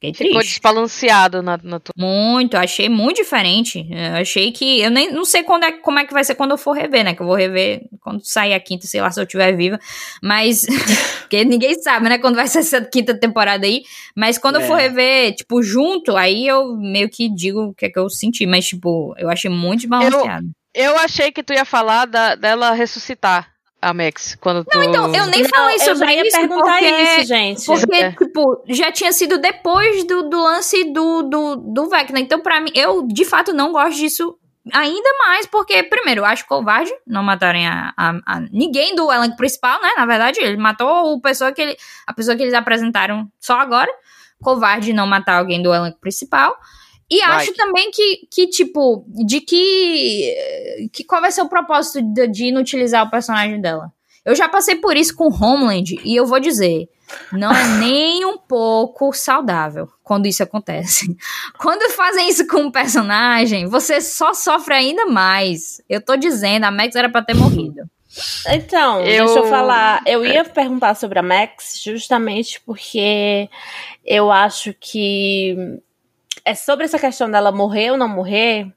Fiquei 0.00 0.12
triste. 0.12 0.28
Ficou 0.28 0.42
desbalanceado 0.42 1.42
na, 1.42 1.60
na 1.62 1.78
tua... 1.78 1.92
Muito, 1.94 2.56
achei 2.56 2.88
muito 2.88 3.18
diferente. 3.18 3.86
Eu 3.90 4.14
achei 4.14 4.50
que. 4.50 4.80
Eu 4.80 4.90
nem 4.90 5.12
não 5.12 5.26
sei 5.26 5.42
quando 5.42 5.64
é, 5.64 5.72
como 5.72 5.98
é 5.98 6.06
que 6.06 6.14
vai 6.14 6.24
ser 6.24 6.34
quando 6.34 6.52
eu 6.52 6.58
for 6.58 6.72
rever, 6.72 7.04
né? 7.04 7.14
Que 7.14 7.20
eu 7.20 7.26
vou 7.26 7.36
rever 7.36 7.82
quando 8.00 8.24
sair 8.24 8.54
a 8.54 8.60
quinta, 8.60 8.86
sei 8.86 9.02
lá 9.02 9.10
se 9.10 9.20
eu 9.20 9.24
estiver 9.24 9.54
viva. 9.54 9.78
Mas. 10.22 10.64
porque 11.20 11.44
ninguém 11.44 11.74
sabe, 11.82 12.08
né? 12.08 12.16
Quando 12.16 12.36
vai 12.36 12.48
ser 12.48 12.60
essa 12.60 12.80
quinta 12.80 13.14
temporada 13.14 13.66
aí. 13.66 13.82
Mas 14.16 14.38
quando 14.38 14.58
é. 14.58 14.62
eu 14.62 14.66
for 14.66 14.76
rever, 14.76 15.34
tipo, 15.34 15.62
junto, 15.62 16.16
aí 16.16 16.46
eu 16.46 16.74
meio 16.76 17.10
que 17.10 17.28
digo 17.28 17.64
o 17.64 17.74
que 17.74 17.84
é 17.84 17.90
que 17.90 17.98
eu 17.98 18.08
senti. 18.08 18.46
Mas, 18.46 18.66
tipo, 18.66 19.14
eu 19.18 19.28
achei 19.28 19.50
muito 19.50 19.80
desbalanceado. 19.80 20.48
Eu, 20.72 20.92
eu 20.92 20.98
achei 20.98 21.30
que 21.30 21.42
tu 21.42 21.52
ia 21.52 21.66
falar 21.66 22.06
da, 22.06 22.34
dela 22.36 22.72
ressuscitar 22.72 23.49
a 23.80 23.94
Max, 23.94 24.36
quando 24.40 24.64
tu... 24.64 24.76
Não, 24.76 24.84
então, 24.84 25.14
eu 25.14 25.26
nem 25.26 25.44
falei 25.44 25.76
não, 25.78 25.84
sobre 25.84 26.14
eu 26.14 26.24
isso. 26.24 26.36
perguntar 26.36 26.78
porque, 26.78 26.86
isso, 26.86 27.26
gente. 27.26 27.66
Porque, 27.66 27.96
é. 27.96 28.12
tipo, 28.12 28.64
já 28.68 28.92
tinha 28.92 29.12
sido 29.12 29.38
depois 29.38 30.04
do, 30.04 30.28
do 30.28 30.42
lance 30.42 30.84
do, 30.92 31.22
do, 31.22 31.56
do 31.56 31.88
Vecna. 31.88 32.20
Então, 32.20 32.40
pra 32.40 32.60
mim, 32.60 32.70
eu, 32.74 33.06
de 33.06 33.24
fato, 33.24 33.52
não 33.52 33.72
gosto 33.72 33.96
disso 33.96 34.36
ainda 34.72 35.08
mais, 35.18 35.46
porque, 35.46 35.82
primeiro, 35.82 36.20
eu 36.20 36.24
acho 36.26 36.46
covarde 36.46 36.92
não 37.06 37.22
matarem 37.22 37.66
a, 37.66 37.94
a, 37.96 38.10
a, 38.26 38.40
ninguém 38.52 38.94
do 38.94 39.10
elenco 39.10 39.36
principal, 39.36 39.80
né? 39.80 39.90
Na 39.96 40.04
verdade, 40.04 40.40
ele 40.40 40.58
matou 40.58 41.14
o 41.14 41.20
pessoa 41.20 41.50
que 41.50 41.62
ele, 41.62 41.76
a 42.06 42.12
pessoa 42.12 42.36
que 42.36 42.42
eles 42.42 42.54
apresentaram 42.54 43.30
só 43.40 43.58
agora. 43.58 43.90
Covarde 44.42 44.92
não 44.92 45.06
matar 45.06 45.38
alguém 45.38 45.62
do 45.62 45.72
elenco 45.72 45.98
principal. 46.00 46.56
E 47.10 47.20
acho 47.22 47.52
também 47.54 47.90
que, 47.90 48.28
que, 48.30 48.46
tipo, 48.46 49.04
de 49.08 49.40
que. 49.40 50.88
que 50.92 51.02
qual 51.02 51.20
vai 51.20 51.32
ser 51.32 51.42
o 51.42 51.48
propósito 51.48 52.00
de, 52.00 52.28
de 52.28 52.44
inutilizar 52.46 53.04
o 53.04 53.10
personagem 53.10 53.60
dela? 53.60 53.92
Eu 54.24 54.36
já 54.36 54.48
passei 54.48 54.76
por 54.76 54.96
isso 54.96 55.16
com 55.16 55.28
Homeland 55.28 55.98
e 56.04 56.14
eu 56.14 56.26
vou 56.26 56.38
dizer, 56.38 56.88
não 57.32 57.50
é 57.50 57.78
nem 57.78 58.24
um 58.24 58.36
pouco 58.36 59.12
saudável 59.12 59.88
quando 60.04 60.26
isso 60.26 60.42
acontece. 60.42 61.16
Quando 61.58 61.90
fazem 61.92 62.28
isso 62.28 62.46
com 62.46 62.62
um 62.62 62.70
personagem, 62.70 63.66
você 63.66 64.00
só 64.00 64.34
sofre 64.34 64.74
ainda 64.74 65.06
mais. 65.06 65.80
Eu 65.88 66.00
tô 66.00 66.16
dizendo, 66.16 66.64
a 66.64 66.70
Max 66.70 66.94
era 66.94 67.08
para 67.08 67.24
ter 67.24 67.34
morrido. 67.34 67.82
Então, 68.48 69.00
eu... 69.00 69.24
deixa 69.24 69.38
eu 69.40 69.46
falar. 69.46 70.02
Eu 70.04 70.24
ia 70.24 70.44
perguntar 70.44 70.94
sobre 70.94 71.18
a 71.18 71.22
Max 71.22 71.80
justamente 71.82 72.60
porque 72.60 73.48
eu 74.04 74.30
acho 74.30 74.74
que 74.78 75.80
é 76.44 76.54
sobre 76.54 76.84
essa 76.84 76.98
questão 76.98 77.30
dela 77.30 77.52
morrer 77.52 77.90
ou 77.90 77.96
não 77.96 78.08
morrer. 78.08 78.72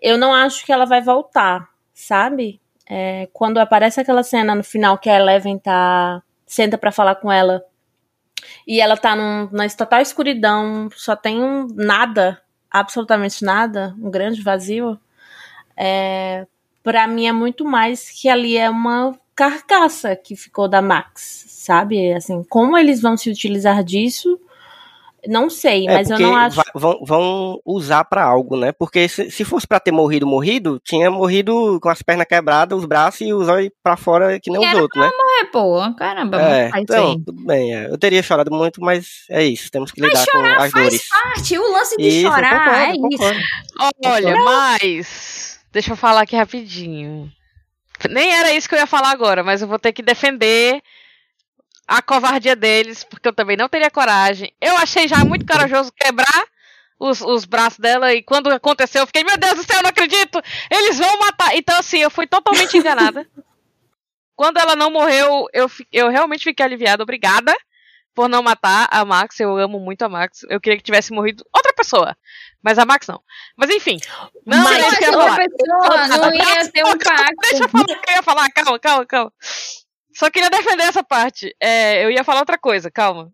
Eu 0.00 0.16
não 0.16 0.32
acho 0.32 0.64
que 0.64 0.72
ela 0.72 0.84
vai 0.84 1.00
voltar, 1.00 1.68
sabe? 1.92 2.60
É, 2.88 3.28
quando 3.32 3.58
aparece 3.58 4.00
aquela 4.00 4.22
cena 4.22 4.54
no 4.54 4.64
final 4.64 4.96
que 4.98 5.10
a 5.10 5.16
Eleven 5.16 5.58
tá. 5.58 6.22
senta 6.46 6.78
para 6.78 6.92
falar 6.92 7.16
com 7.16 7.30
ela. 7.30 7.62
E 8.66 8.80
ela 8.80 8.96
tá 8.96 9.16
num, 9.16 9.48
na 9.50 9.68
total 9.68 10.00
escuridão, 10.00 10.88
só 10.94 11.16
tem 11.16 11.42
um 11.42 11.66
nada, 11.74 12.40
absolutamente 12.70 13.44
nada, 13.44 13.94
um 14.00 14.10
grande 14.10 14.42
vazio. 14.42 14.98
É, 15.76 16.46
para 16.82 17.06
mim 17.06 17.26
é 17.26 17.32
muito 17.32 17.64
mais 17.64 18.10
que 18.10 18.28
ali 18.28 18.56
é 18.56 18.70
uma 18.70 19.18
carcaça 19.34 20.16
que 20.16 20.34
ficou 20.34 20.68
da 20.68 20.80
Max, 20.80 21.44
sabe? 21.48 22.12
Assim, 22.12 22.42
como 22.44 22.76
eles 22.76 23.00
vão 23.00 23.16
se 23.16 23.30
utilizar 23.30 23.84
disso 23.84 24.40
não 25.28 25.50
sei, 25.50 25.86
é, 25.86 25.92
mas 25.92 26.08
eu 26.08 26.18
não 26.18 26.34
acho. 26.34 26.58
Vão, 26.74 27.04
vão 27.04 27.60
usar 27.62 28.02
para 28.04 28.24
algo, 28.24 28.56
né? 28.56 28.72
Porque 28.72 29.06
se, 29.06 29.30
se 29.30 29.44
fosse 29.44 29.66
para 29.66 29.78
ter 29.78 29.92
morrido, 29.92 30.26
morrido, 30.26 30.80
tinha 30.82 31.10
morrido 31.10 31.78
com 31.82 31.90
as 31.90 32.00
pernas 32.00 32.26
quebradas, 32.26 32.78
os 32.78 32.86
braços 32.86 33.20
e 33.20 33.32
os 33.34 33.46
olhos 33.46 33.70
para 33.82 33.94
fora, 33.94 34.40
que 34.40 34.50
nem 34.50 34.58
os 34.58 34.80
outros, 34.80 35.04
né? 35.04 35.10
morrer, 35.14 35.50
pô. 35.52 35.94
Caramba, 35.98 36.40
é, 36.40 36.70
então, 36.78 37.22
tudo 37.22 37.44
bem. 37.44 37.76
É. 37.76 37.90
Eu 37.90 37.98
teria 37.98 38.22
chorado 38.22 38.50
muito, 38.50 38.80
mas 38.80 39.26
é 39.28 39.44
isso. 39.44 39.70
Temos 39.70 39.92
que 39.92 40.00
lidar 40.00 40.24
com 40.32 40.38
as 40.38 40.56
faz 40.56 40.72
dores. 40.72 41.08
parte. 41.08 41.58
O 41.58 41.72
lance 41.72 41.96
de 41.98 42.08
isso, 42.08 42.20
chorar 42.22 42.64
concordo, 42.64 42.78
é 42.78 42.92
concordo. 42.96 43.38
isso. 43.38 44.04
Olha, 44.06 44.36
mas. 44.44 45.60
Deixa 45.70 45.92
eu 45.92 45.96
falar 45.96 46.22
aqui 46.22 46.36
rapidinho. 46.36 47.30
Nem 48.08 48.32
era 48.32 48.54
isso 48.54 48.66
que 48.66 48.74
eu 48.74 48.78
ia 48.78 48.86
falar 48.86 49.10
agora, 49.10 49.44
mas 49.44 49.60
eu 49.60 49.68
vou 49.68 49.78
ter 49.78 49.92
que 49.92 50.00
defender 50.00 50.80
a 51.88 52.02
covardia 52.02 52.54
deles, 52.54 53.02
porque 53.02 53.28
eu 53.28 53.32
também 53.32 53.56
não 53.56 53.68
teria 53.68 53.90
coragem. 53.90 54.52
Eu 54.60 54.76
achei 54.76 55.08
já 55.08 55.24
muito 55.24 55.46
corajoso 55.46 55.90
quebrar 55.92 56.46
os, 57.00 57.22
os 57.22 57.46
braços 57.46 57.78
dela, 57.78 58.12
e 58.12 58.22
quando 58.22 58.50
aconteceu, 58.50 59.02
eu 59.02 59.06
fiquei, 59.06 59.24
meu 59.24 59.38
Deus 59.38 59.54
do 59.54 59.62
céu, 59.62 59.78
eu 59.78 59.82
não 59.82 59.90
acredito! 59.90 60.42
Eles 60.70 60.98
vão 60.98 61.18
matar! 61.18 61.56
Então, 61.56 61.78
assim, 61.78 61.98
eu 61.98 62.10
fui 62.10 62.26
totalmente 62.26 62.76
enganada. 62.76 63.26
quando 64.36 64.58
ela 64.58 64.76
não 64.76 64.90
morreu, 64.90 65.46
eu, 65.52 65.68
eu 65.90 66.08
realmente 66.08 66.44
fiquei 66.44 66.64
aliviada, 66.64 67.02
obrigada 67.02 67.52
por 68.14 68.28
não 68.28 68.42
matar 68.42 68.88
a 68.90 69.04
Max. 69.04 69.40
Eu 69.40 69.56
amo 69.56 69.80
muito 69.80 70.02
a 70.02 70.08
Max. 70.08 70.44
Eu 70.48 70.60
queria 70.60 70.76
que 70.76 70.82
tivesse 70.82 71.12
morrido 71.12 71.44
outra 71.54 71.72
pessoa. 71.72 72.16
Mas 72.62 72.78
a 72.78 72.84
Max 72.84 73.06
não. 73.06 73.20
Mas 73.56 73.70
enfim. 73.70 73.96
Não, 74.44 74.58
mas 74.58 74.84
outra 75.08 75.36
pessoa 75.36 76.18
não 76.18 76.34
ia 76.34 76.68
ter 76.68 76.84
um 76.84 76.98
pacto. 76.98 77.34
Deixa 77.50 77.64
eu 77.64 77.68
falar 77.68 77.84
o 77.84 77.86
que 77.86 78.10
eu 78.10 78.14
ia 78.14 78.22
falar. 78.22 78.50
Calma, 78.50 78.78
calma, 78.78 79.06
calma. 79.06 79.32
Só 80.18 80.30
queria 80.32 80.50
defender 80.50 80.82
essa 80.82 81.04
parte. 81.04 81.54
É, 81.60 82.04
eu 82.04 82.10
ia 82.10 82.24
falar 82.24 82.40
outra 82.40 82.58
coisa, 82.58 82.90
calma. 82.90 83.32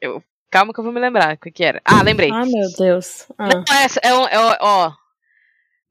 Eu, 0.00 0.20
calma 0.50 0.74
que 0.74 0.80
eu 0.80 0.82
vou 0.82 0.92
me 0.92 0.98
lembrar 0.98 1.36
o 1.36 1.38
que, 1.38 1.62
era. 1.62 1.80
Ah, 1.84 2.02
lembrei. 2.02 2.32
Ah, 2.32 2.44
meu 2.44 2.68
Deus. 2.76 3.28
Ah. 3.38 3.46
Não, 3.46 3.60
é, 3.60 3.84
é, 4.02 4.08
é, 4.34 4.58
ó, 4.60 4.92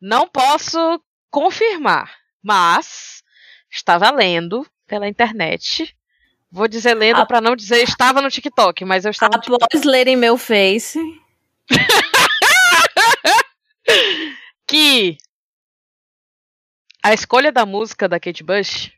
não 0.02 0.28
posso 0.28 1.02
confirmar, 1.32 2.14
mas 2.44 3.24
estava 3.72 4.12
lendo 4.12 4.68
pela 4.86 5.08
internet. 5.08 5.96
Vou 6.52 6.68
dizer 6.68 6.96
lendo 6.96 7.22
a... 7.22 7.26
para 7.26 7.40
não 7.40 7.56
dizer 7.56 7.82
estava 7.82 8.22
no 8.22 8.30
TikTok, 8.30 8.84
mas 8.84 9.06
eu 9.06 9.12
estava 9.12 9.38
Após 9.38 9.86
lerem 9.86 10.18
meu 10.18 10.38
Face. 10.38 11.00
que 14.68 15.16
a 17.02 17.14
escolha 17.14 17.54
da 17.54 17.66
música 17.66 18.10
da 18.10 18.20
Kate 18.20 18.44
Bush 18.44 18.92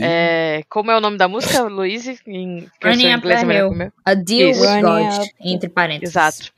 é, 0.00 0.64
como 0.68 0.90
é 0.90 0.96
o 0.96 1.00
nome 1.00 1.16
da 1.18 1.28
música, 1.28 1.62
Luiz? 1.68 2.06
Em 2.26 2.70
Running 2.82 3.14
Up 3.14 3.26
the 3.26 3.40
Hill. 3.40 3.92
A 4.04 4.14
Deal 4.14 4.50
Isso. 4.50 4.60
with 4.60 4.80
God, 4.80 5.28
entre 5.40 5.68
parênteses. 5.68 6.16
Exato. 6.16 6.52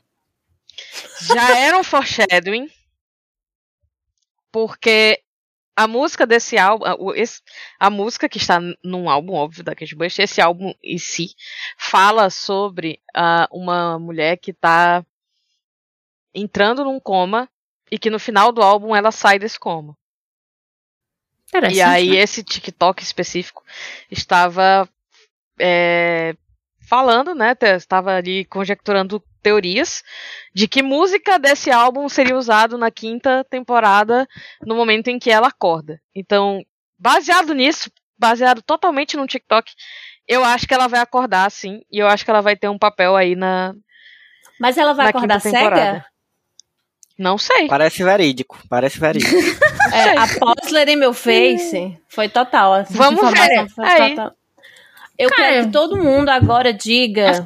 Já 1.35 1.57
era 1.57 1.77
um 1.77 1.83
foreshadowing, 1.83 2.69
porque 4.51 5.21
a 5.75 5.87
música 5.87 6.25
desse 6.25 6.57
álbum, 6.57 6.85
a, 6.85 6.95
a 7.79 7.89
música 7.89 8.27
que 8.27 8.37
está 8.37 8.59
num 8.83 9.09
álbum, 9.09 9.33
óbvio, 9.33 9.63
da 9.63 9.75
Kate 9.75 9.95
Bush, 9.95 10.19
esse 10.19 10.41
álbum 10.41 10.73
em 10.83 10.97
si, 10.97 11.35
fala 11.77 12.29
sobre 12.29 12.99
uh, 13.15 13.47
uma 13.55 13.99
mulher 13.99 14.37
que 14.37 14.51
está 14.51 15.05
entrando 16.33 16.83
num 16.83 16.99
coma 16.99 17.49
e 17.91 17.99
que 17.99 18.09
no 18.09 18.19
final 18.19 18.51
do 18.51 18.61
álbum 18.61 18.95
ela 18.95 19.11
sai 19.11 19.37
desse 19.37 19.59
coma. 19.59 19.95
E 21.71 21.81
aí 21.81 22.11
né? 22.11 22.15
esse 22.17 22.43
TikTok 22.43 23.01
específico 23.01 23.63
estava 24.11 24.87
é, 25.59 26.35
falando, 26.87 27.33
né? 27.33 27.55
Estava 27.75 28.15
ali 28.15 28.45
conjecturando 28.45 29.23
teorias 29.41 30.03
de 30.53 30.67
que 30.67 30.83
música 30.83 31.39
desse 31.39 31.71
álbum 31.71 32.09
seria 32.09 32.37
usado 32.37 32.77
na 32.77 32.91
quinta 32.91 33.45
temporada 33.49 34.27
no 34.61 34.75
momento 34.75 35.07
em 35.07 35.17
que 35.17 35.31
ela 35.31 35.47
acorda. 35.47 36.01
Então, 36.13 36.61
baseado 36.99 37.53
nisso, 37.53 37.89
baseado 38.17 38.61
totalmente 38.61 39.15
no 39.15 39.27
TikTok, 39.27 39.71
eu 40.27 40.43
acho 40.43 40.67
que 40.67 40.73
ela 40.73 40.87
vai 40.87 40.99
acordar 40.99 41.49
sim, 41.49 41.81
e 41.89 41.99
eu 41.99 42.07
acho 42.07 42.25
que 42.25 42.31
ela 42.31 42.41
vai 42.41 42.55
ter 42.55 42.67
um 42.67 42.77
papel 42.77 43.15
aí 43.15 43.35
na 43.35 43.73
Mas 44.59 44.77
ela 44.77 44.93
vai 44.93 45.07
acordar 45.07 45.39
cega? 45.39 46.05
Não 47.17 47.37
sei. 47.37 47.67
Parece 47.67 48.03
verídico, 48.03 48.59
parece 48.69 48.99
verídico. 48.99 49.33
é, 49.91 50.17
após 50.17 50.71
lerem 50.71 50.95
meu 50.95 51.13
Face, 51.13 51.97
foi 52.07 52.29
total. 52.29 52.73
Assim, 52.73 52.93
Vamos 52.93 53.21
ver. 53.31 53.67
Total. 53.67 54.31
Eu 55.17 55.29
Cara, 55.29 55.43
quero 55.43 55.65
que 55.65 55.71
todo 55.71 55.97
mundo 55.97 56.29
agora 56.29 56.71
diga 56.71 57.31
é 57.31 57.41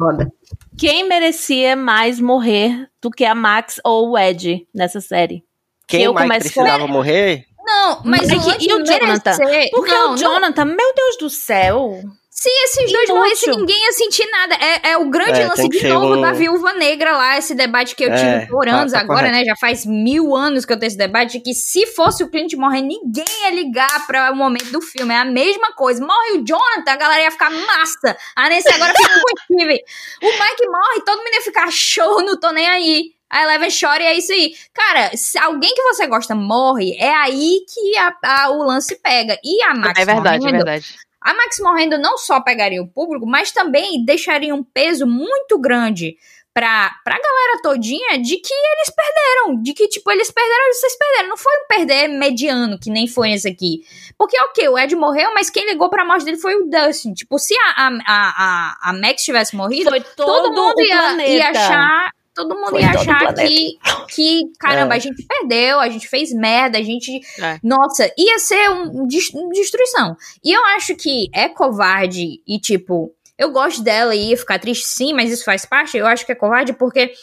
quem 0.78 1.08
merecia 1.08 1.76
mais 1.76 2.20
morrer 2.20 2.90
do 3.02 3.10
que 3.10 3.24
a 3.24 3.34
Max 3.34 3.80
ou 3.84 4.10
o 4.10 4.18
Ed 4.18 4.68
nessa 4.74 5.00
série. 5.00 5.44
Quem 5.88 6.04
eu 6.04 6.14
mais 6.14 6.44
precisava 6.44 6.86
com... 6.86 6.92
morrer? 6.92 7.46
Não, 7.64 8.02
mas, 8.04 8.28
mas 8.28 8.46
o, 8.46 8.52
e 8.60 8.74
o 8.74 8.86
Jonathan? 8.86 9.38
Porque 9.72 9.92
não, 9.92 10.14
o 10.14 10.18
Jonathan, 10.18 10.66
não... 10.66 10.76
meu 10.76 10.94
Deus 10.94 11.18
do 11.18 11.30
céu. 11.30 12.02
Se 12.42 12.50
esses 12.50 12.92
dois 12.92 13.08
morressem, 13.10 13.56
ninguém 13.56 13.80
ia 13.84 13.92
sentir 13.92 14.28
nada. 14.32 14.56
É, 14.56 14.94
é 14.94 14.98
o 14.98 15.12
grande 15.12 15.42
é, 15.42 15.48
lance 15.48 15.70
de 15.70 15.88
novo 15.88 16.16
um... 16.16 16.22
da 16.22 16.32
viúva 16.32 16.74
negra 16.74 17.16
lá, 17.16 17.38
esse 17.38 17.54
debate 17.54 17.96
que 17.96 18.04
eu 18.04 18.10
tive 18.16 18.30
é, 18.30 18.46
por 18.48 18.66
tá, 18.66 18.78
anos 18.78 18.94
tá, 18.94 18.98
tá 18.98 19.04
agora, 19.04 19.28
correto. 19.28 19.38
né? 19.38 19.46
Já 19.46 19.56
faz 19.56 19.86
mil 19.86 20.36
anos 20.36 20.66
que 20.66 20.74
eu 20.74 20.80
tenho 20.80 20.88
esse 20.88 20.98
debate, 20.98 21.40
que 21.40 21.54
se 21.54 21.86
fosse 21.86 22.24
o 22.24 22.32
Clint 22.32 22.56
morrer, 22.56 22.82
ninguém 22.82 23.24
ia 23.44 23.52
ligar 23.52 24.08
para 24.08 24.32
o 24.32 24.36
momento 24.36 24.72
do 24.72 24.82
filme. 24.82 25.14
É 25.14 25.18
a 25.18 25.26
mesma 25.26 25.74
coisa. 25.74 26.04
Morre 26.04 26.40
o 26.40 26.44
Jonathan, 26.44 26.92
a 26.92 26.96
galera 26.96 27.22
ia 27.22 27.30
ficar 27.30 27.52
massa. 27.52 28.18
Ah, 28.36 28.50
nesse 28.50 28.74
agora 28.74 28.92
fica 28.92 29.08
com 29.48 29.54
o 29.54 29.58
O 29.60 30.32
Mike 30.32 30.66
morre, 30.66 31.06
todo 31.06 31.20
mundo 31.20 31.36
ia 31.36 31.42
ficar 31.44 31.72
show, 31.72 32.24
não 32.24 32.40
tô 32.40 32.50
nem 32.50 32.68
aí. 32.68 33.12
A 33.30 33.44
Eleven 33.44 33.70
chora 33.70 34.02
e 34.02 34.08
é 34.08 34.18
isso 34.18 34.34
aí. 34.34 34.52
Cara, 34.74 35.12
se 35.16 35.38
alguém 35.38 35.76
que 35.76 35.84
você 35.84 36.08
gosta 36.08 36.34
morre, 36.34 36.98
é 36.98 37.14
aí 37.14 37.60
que 37.72 37.98
a, 38.00 38.16
a, 38.24 38.50
o 38.50 38.64
lance 38.64 38.96
pega. 38.96 39.38
E 39.44 39.62
a 39.62 39.76
Max 39.76 40.00
É 40.00 40.06
verdade, 40.06 40.38
é 40.38 40.40
morrendo, 40.40 40.56
é 40.56 40.58
verdade 40.58 40.96
a 41.22 41.34
Max 41.34 41.60
morrendo 41.60 41.98
não 42.00 42.18
só 42.18 42.42
pegaria 42.42 42.82
o 42.82 42.88
público, 42.88 43.28
mas 43.28 43.52
também 43.52 44.04
deixaria 44.04 44.56
um 44.56 44.64
peso 44.64 45.06
muito 45.06 45.60
grande 45.60 46.18
pra, 46.54 46.96
pra 47.04 47.18
galera 47.18 47.62
todinha 47.62 48.20
de 48.20 48.38
que 48.38 48.54
eles 48.54 48.90
perderam. 48.90 49.62
De 49.62 49.74
que, 49.74 49.88
tipo, 49.88 50.12
eles 50.12 50.32
perderam 50.32 50.74
vocês 50.74 50.98
perderam. 50.98 51.30
Não 51.30 51.38
foi 51.38 51.54
um 51.54 51.68
perder 51.68 52.08
mediano, 52.08 52.80
que 52.80 52.90
nem 52.90 53.08
foi 53.08 53.32
esse 53.32 53.48
aqui. 53.48 53.82
Porque, 54.18 54.40
ok, 54.42 54.68
o 54.70 54.78
Ed 54.78 54.96
morreu, 54.96 55.34
mas 55.34 55.50
quem 55.50 55.66
ligou 55.66 55.90
pra 55.90 56.06
morte 56.06 56.26
dele 56.26 56.38
foi 56.38 56.56
o 56.56 56.66
Dustin. 56.70 57.14
Tipo, 57.14 57.38
se 57.38 57.56
a, 57.56 57.88
a, 57.88 57.90
a, 58.08 58.90
a 58.90 58.94
Max 58.94 59.24
tivesse 59.24 59.56
morrido, 59.56 59.92
todo, 60.16 60.26
todo 60.26 60.54
mundo 60.54 60.82
ia, 60.82 61.28
ia 61.28 61.50
achar 61.50 62.12
todo 62.34 62.56
mundo 62.56 62.72
Foi 62.72 62.82
ia 62.82 62.92
achar 62.92 63.34
que, 63.34 63.78
que, 64.14 64.42
caramba, 64.60 64.96
é. 64.96 64.98
a 64.98 65.00
gente 65.00 65.26
perdeu, 65.26 65.80
a 65.80 65.90
gente 65.90 66.08
fez 66.08 66.34
merda, 66.34 66.78
a 66.78 66.84
gente. 66.84 67.22
É. 67.40 67.60
Nossa, 67.64 68.12
ia 68.18 68.40
ser 68.40 68.70
um, 68.70 69.04
um, 69.04 69.08
destruição. 69.52 70.16
E 70.44 70.52
eu 70.52 70.64
acho 70.68 70.96
que 70.96 71.30
é 71.34 71.50
covarde 71.50 72.42
e, 72.48 72.60
tipo, 72.60 73.14
eu 73.38 73.52
gosto 73.52 73.84
dela 73.84 74.16
e 74.16 74.30
ia 74.30 74.38
ficar 74.38 74.60
triste 74.60 74.86
sim, 74.86 75.14
mas 75.14 75.32
isso 75.32 75.44
faz 75.44 75.66
parte. 75.66 75.98
Eu 75.98 76.08
acho 76.08 76.26
que 76.26 76.32
é 76.32 76.36
covarde 76.36 76.74
porque 76.74 77.14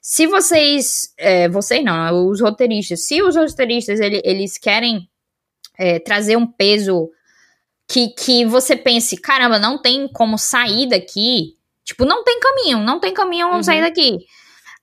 se 0.00 0.26
vocês, 0.26 1.12
é, 1.18 1.48
vocês 1.48 1.82
não, 1.84 2.28
os 2.28 2.40
roteiristas, 2.40 3.06
se 3.06 3.22
os 3.22 3.36
roteiristas 3.36 4.00
ele, 4.00 4.20
eles 4.24 4.58
querem 4.58 5.08
é, 5.78 5.98
trazer 5.98 6.36
um 6.36 6.46
peso 6.46 7.10
que, 7.88 8.08
que 8.08 8.44
você 8.44 8.76
pense, 8.76 9.16
caramba, 9.16 9.58
não 9.58 9.80
tem 9.80 10.08
como 10.08 10.38
sair 10.38 10.88
daqui, 10.88 11.56
tipo, 11.84 12.04
não 12.04 12.24
tem 12.24 12.40
caminho, 12.40 12.78
não 12.78 12.98
tem 12.98 13.12
caminho 13.12 13.46
como 13.46 13.58
uhum. 13.58 13.62
sair 13.62 13.80
daqui. 13.80 14.18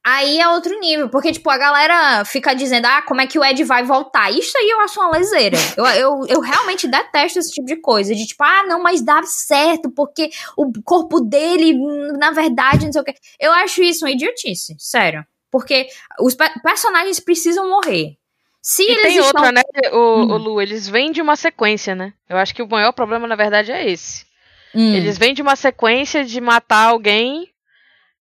Aí 0.03 0.39
é 0.39 0.47
outro 0.47 0.79
nível, 0.79 1.09
porque, 1.09 1.31
tipo, 1.31 1.47
a 1.49 1.57
galera 1.59 2.25
fica 2.25 2.55
dizendo, 2.55 2.85
ah, 2.85 3.03
como 3.03 3.21
é 3.21 3.27
que 3.27 3.37
o 3.37 3.45
Ed 3.45 3.63
vai 3.63 3.83
voltar? 3.83 4.31
Isso 4.31 4.57
aí 4.57 4.67
eu 4.67 4.79
acho 4.79 4.99
uma 4.99 5.11
leseira. 5.11 5.55
Eu, 5.77 5.85
eu, 5.85 6.25
eu 6.27 6.41
realmente 6.41 6.87
detesto 6.87 7.37
esse 7.37 7.51
tipo 7.51 7.67
de 7.67 7.75
coisa. 7.75 8.15
De 8.15 8.25
tipo, 8.25 8.43
ah, 8.43 8.63
não, 8.63 8.81
mas 8.81 9.03
dá 9.03 9.21
certo, 9.21 9.91
porque 9.91 10.31
o 10.57 10.71
corpo 10.83 11.19
dele, 11.21 11.77
na 12.17 12.31
verdade, 12.31 12.85
não 12.85 12.91
sei 12.91 13.01
o 13.01 13.05
quê. 13.05 13.13
Eu 13.39 13.51
acho 13.51 13.83
isso 13.83 14.03
uma 14.03 14.11
idiotice, 14.11 14.75
sério. 14.79 15.23
Porque 15.51 15.87
os 16.19 16.33
pe 16.33 16.49
personagens 16.63 17.19
precisam 17.19 17.69
morrer. 17.69 18.15
Se 18.59 18.81
e 18.81 18.91
eles 18.91 19.01
tem 19.03 19.17
estão... 19.17 19.27
outra, 19.27 19.51
né, 19.51 19.61
o, 19.91 19.97
hum. 19.97 20.31
o 20.31 20.37
Lu, 20.37 20.61
eles 20.61 20.87
vêm 20.87 21.11
de 21.11 21.21
uma 21.21 21.35
sequência, 21.35 21.93
né? 21.93 22.13
Eu 22.27 22.37
acho 22.37 22.55
que 22.55 22.63
o 22.63 22.67
maior 22.67 22.91
problema, 22.91 23.27
na 23.27 23.35
verdade, 23.35 23.71
é 23.71 23.87
esse. 23.87 24.25
Hum. 24.73 24.95
Eles 24.95 25.17
vêm 25.17 25.33
de 25.33 25.41
uma 25.41 25.55
sequência 25.55 26.23
de 26.23 26.41
matar 26.41 26.87
alguém 26.87 27.50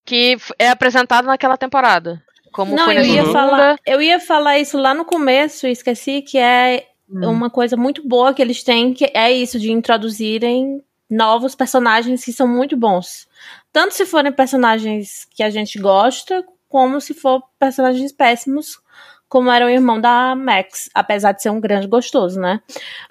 que 0.04 0.36
é 0.58 0.68
apresentado 0.68 1.26
naquela 1.26 1.56
temporada. 1.56 2.22
Como 2.52 2.74
Não, 2.74 2.90
eu 2.90 3.04
ia, 3.04 3.24
falar, 3.26 3.76
eu 3.86 4.02
ia 4.02 4.18
falar 4.18 4.58
isso 4.58 4.76
lá 4.76 4.92
no 4.92 5.04
começo 5.04 5.66
e 5.66 5.70
esqueci 5.70 6.20
que 6.20 6.36
é 6.36 6.86
hum. 7.08 7.30
uma 7.30 7.48
coisa 7.48 7.76
muito 7.76 8.06
boa 8.06 8.34
que 8.34 8.42
eles 8.42 8.64
têm, 8.64 8.92
que 8.92 9.10
é 9.14 9.30
isso 9.30 9.58
de 9.58 9.70
introduzirem 9.70 10.82
novos 11.08 11.54
personagens 11.54 12.24
que 12.24 12.32
são 12.32 12.48
muito 12.48 12.76
bons. 12.76 13.28
Tanto 13.72 13.94
se 13.94 14.04
forem 14.04 14.32
personagens 14.32 15.26
que 15.30 15.42
a 15.42 15.50
gente 15.50 15.78
gosta, 15.78 16.44
como 16.68 17.00
se 17.00 17.14
for 17.14 17.42
personagens 17.58 18.12
péssimos, 18.12 18.80
como 19.28 19.50
era 19.50 19.64
o 19.64 19.70
irmão 19.70 20.00
da 20.00 20.34
Max, 20.34 20.90
apesar 20.92 21.32
de 21.32 21.42
ser 21.42 21.50
um 21.50 21.60
grande 21.60 21.86
gostoso, 21.86 22.40
né? 22.40 22.60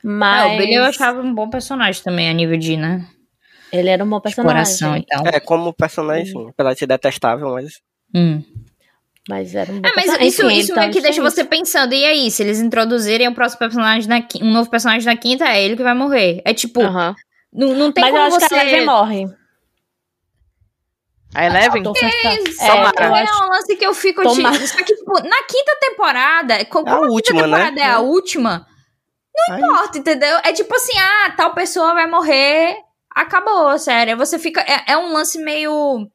Mas... 0.04 0.52
É, 0.52 0.56
o 0.56 0.58
Billy 0.58 0.74
eu 0.74 0.84
achava 0.84 1.22
um 1.22 1.34
bom 1.34 1.50
personagem 1.50 2.04
também, 2.04 2.30
a 2.30 2.34
nível 2.34 2.58
de, 2.58 2.76
né? 2.76 3.08
Ele 3.72 3.90
era 3.90 4.04
um 4.04 4.10
bom 4.10 4.20
personagem. 4.20 4.56
coração, 4.56 4.96
então. 4.96 5.24
É, 5.26 5.40
como 5.40 5.74
personagem, 5.74 6.26
sim. 6.26 6.50
Apesar 6.50 6.74
de 6.74 6.80
ser 6.80 6.88
detestável, 6.88 7.50
mas. 7.52 7.80
Hum. 8.14 8.44
Mas 9.28 9.54
era 9.54 9.72
um 9.72 9.80
bom 9.80 9.88
é, 9.88 9.92
mas 9.96 10.06
personagem. 10.06 10.28
isso, 10.28 10.46
Enfim, 10.46 10.58
isso 10.58 10.76
meio 10.76 10.92
que 10.92 11.02
deixa 11.02 11.22
você 11.22 11.44
pensando, 11.44 11.94
e 11.94 12.04
aí, 12.04 12.32
se 12.32 12.42
eles 12.42 12.60
introduzirem 12.60 13.28
o 13.28 13.34
próximo 13.34 13.60
personagem 13.60 14.10
na 14.10 14.26
um 14.42 14.52
novo 14.52 14.70
personagem 14.70 15.06
na 15.06 15.16
quinta, 15.16 15.46
é 15.46 15.64
ele 15.64 15.76
que 15.76 15.84
vai 15.84 15.94
morrer. 15.94 16.42
É 16.44 16.54
tipo. 16.54 16.82
Uh 16.82 16.90
-huh. 16.90 17.16
Não, 17.54 17.74
não 17.76 17.92
tem 17.92 18.04
mas 18.04 18.12
como 18.12 18.24
eu 18.24 18.28
acho 18.28 18.40
você. 18.40 18.48
Que 18.48 18.56
a 18.56 18.64
Eleven 18.64 18.86
morre. 18.86 19.26
A 21.36 21.46
Eleven? 21.46 21.84
É, 21.96 22.66
é, 22.66 22.68
é 22.68 23.36
um 23.36 23.50
lance 23.50 23.76
que 23.76 23.86
eu 23.86 23.94
fico. 23.94 24.22
De, 24.22 24.68
só 24.68 24.78
que, 24.78 24.96
tipo, 24.96 25.14
na 25.14 25.44
quinta 25.44 25.78
temporada, 25.80 26.66
como 26.66 26.90
a, 26.90 27.00
última, 27.02 27.44
temporada 27.44 27.76
né? 27.76 27.82
é 27.82 27.92
a 27.92 28.00
última, 28.00 28.66
não 29.36 29.56
Ai. 29.56 29.62
importa, 29.62 29.98
entendeu? 30.00 30.40
É 30.44 30.52
tipo 30.54 30.74
assim, 30.76 30.98
ah, 30.98 31.34
tal 31.38 31.54
pessoa 31.54 31.94
vai 31.94 32.08
morrer, 32.08 32.78
acabou, 33.22 33.78
sério. 33.78 34.18
Você 34.18 34.40
fica. 34.40 34.62
É, 34.62 34.94
é 34.94 34.98
um 34.98 35.12
lance 35.14 35.38
meio. 35.40 36.08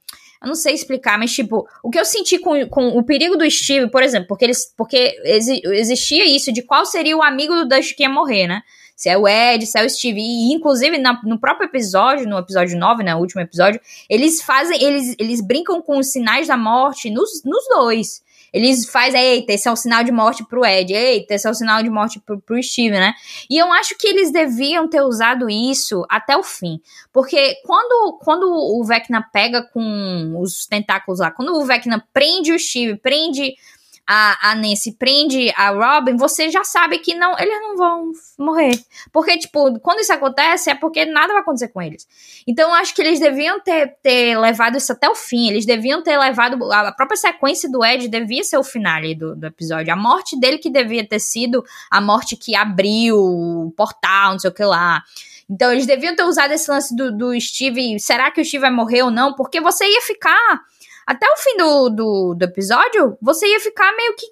Eu 0.43 0.49
não 0.49 0.55
sei 0.55 0.75
explicar, 0.75 1.19
mas, 1.19 1.33
tipo, 1.33 1.67
o 1.83 1.91
que 1.91 1.99
eu 1.99 2.05
senti 2.05 2.39
com, 2.39 2.69
com 2.69 2.89
o 2.89 3.03
perigo 3.03 3.37
do 3.37 3.51
Steve, 3.51 3.91
por 3.91 4.03
exemplo, 4.03 4.29
porque 4.29 4.45
eles. 4.45 4.73
Porque 4.77 5.17
existia 5.25 6.27
isso 6.27 6.53
de 6.53 6.63
qual 6.63 6.85
seria 6.85 7.17
o 7.17 7.23
amigo 7.23 7.55
do 7.55 7.69
Dust 7.69 7.95
que 7.95 8.03
ia 8.03 8.09
morrer, 8.09 8.47
né? 8.47 8.63
Se 8.97 9.09
é 9.09 9.19
o 9.19 9.27
Ed, 9.27 9.67
se 9.67 9.79
é 9.79 9.85
o 9.85 9.91
Steve. 9.91 10.21
E, 10.21 10.53
inclusive, 10.53 10.99
na, 10.99 11.21
no 11.25 11.39
próprio 11.39 11.67
episódio, 11.67 12.29
no 12.29 12.39
episódio 12.39 12.79
9, 12.79 13.03
né? 13.03 13.15
Último 13.15 13.41
episódio, 13.41 13.81
eles 14.09 14.43
fazem. 14.43 14.83
Eles, 14.83 15.17
eles 15.19 15.41
brincam 15.41 15.81
com 15.83 15.99
os 15.99 16.11
sinais 16.13 16.49
da 16.49 16.57
morte 16.57 17.11
nos, 17.11 17.43
nos 17.45 17.65
dois. 17.69 18.24
Eles 18.55 18.89
fazem, 18.89 19.21
eita, 19.21 19.53
esse 19.53 19.67
é 19.67 19.73
um 19.73 19.75
sinal 19.75 20.05
de 20.05 20.13
morte 20.13 20.45
pro 20.45 20.65
Ed, 20.65 20.95
eita, 20.95 21.35
esse 21.35 21.45
é 21.45 21.51
um 21.51 21.55
sinal 21.55 21.83
de 21.83 21.91
morte 21.91 22.21
pro, 22.21 22.41
pro 22.41 22.63
Steve, 22.63 22.93
né? 22.93 23.13
E 23.51 23.59
eu 23.59 23.73
acho 23.73 23.99
que 23.99 24.07
eles 24.07 24.31
deviam 24.31 24.89
ter 24.89 25.03
usado 25.03 25.51
isso 25.51 26.07
até 26.09 26.37
o 26.37 26.43
fim. 26.45 26.81
Porque 27.13 27.57
quando, 27.67 28.17
quando 28.23 28.45
o 28.45 28.85
Vecna 28.85 29.29
pega 29.33 29.61
com 29.61 30.37
os 30.39 30.67
tentáculos 30.67 31.19
lá, 31.19 31.33
quando 31.33 31.53
o 31.53 31.65
Vecna 31.65 32.07
prende 32.13 32.53
o 32.53 32.59
Steve, 32.59 32.97
prende 32.97 33.57
a, 34.07 34.51
a 34.51 34.55
Nancy 34.55 34.93
prende 34.93 35.51
a 35.57 35.71
Robin, 35.71 36.17
você 36.17 36.51
já 36.51 36.63
sabe 36.63 36.99
que 36.99 37.15
não, 37.15 37.39
eles 37.39 37.59
não 37.61 37.77
vão 37.77 38.13
morrer. 38.39 38.79
Porque, 39.11 39.39
tipo, 39.39 39.79
quando 39.81 40.01
isso 40.01 40.13
acontece, 40.13 40.71
é 40.71 40.75
porque 40.75 41.07
nada 41.07 41.33
vai 41.33 41.41
acontecer 41.41 41.69
com 41.69 41.81
eles. 41.81 42.07
Então, 42.47 42.69
eu 42.69 42.75
acho 42.75 42.95
que 42.95 43.01
eles 43.01 43.19
deviam 43.19 43.59
ter, 43.61 43.97
ter 44.03 44.39
levado 44.39 44.77
isso 44.77 44.93
até 44.93 45.09
o 45.09 45.15
fim. 45.15 45.49
Eles 45.49 45.65
deviam 45.65 46.03
ter 46.03 46.19
levado. 46.19 46.73
A 46.73 46.93
própria 46.93 47.17
sequência 47.17 47.71
do 47.71 47.85
Ed 47.85 48.07
devia 48.09 48.45
ser 48.45 48.59
o 48.59 48.65
final 48.65 49.01
do, 49.17 49.35
do 49.35 49.47
episódio. 49.47 49.93
A 49.93 49.97
morte 49.97 50.39
dele 50.39 50.59
que 50.59 50.71
devia 50.71 51.07
ter 51.07 51.19
sido 51.19 51.65
a 51.91 52.01
morte 52.01 52.37
que 52.37 52.55
abriu 52.55 53.17
o 53.17 53.73
portal, 53.75 54.33
não 54.33 54.39
sei 54.39 54.51
o 54.51 54.55
que 54.55 54.65
lá. 54.65 55.03
Então, 55.49 55.73
eles 55.73 55.87
deviam 55.87 56.15
ter 56.15 56.25
usado 56.25 56.53
esse 56.53 56.71
lance 56.71 56.95
do, 56.95 57.11
do 57.11 57.41
Steve. 57.41 57.99
Será 57.99 58.31
que 58.31 58.41
o 58.41 58.45
Steve 58.45 58.63
vai 58.63 58.71
morrer 58.71 59.03
ou 59.03 59.11
não? 59.11 59.35
Porque 59.35 59.61
você 59.61 59.87
ia 59.87 60.01
ficar 60.03 60.61
até 61.07 61.27
o 61.31 61.37
fim 61.37 61.57
do, 61.57 61.89
do, 61.91 62.35
do 62.35 62.43
episódio, 62.45 63.17
você 63.21 63.47
ia 63.47 63.61
ficar 63.61 63.95
meio 63.97 64.15
que 64.15 64.27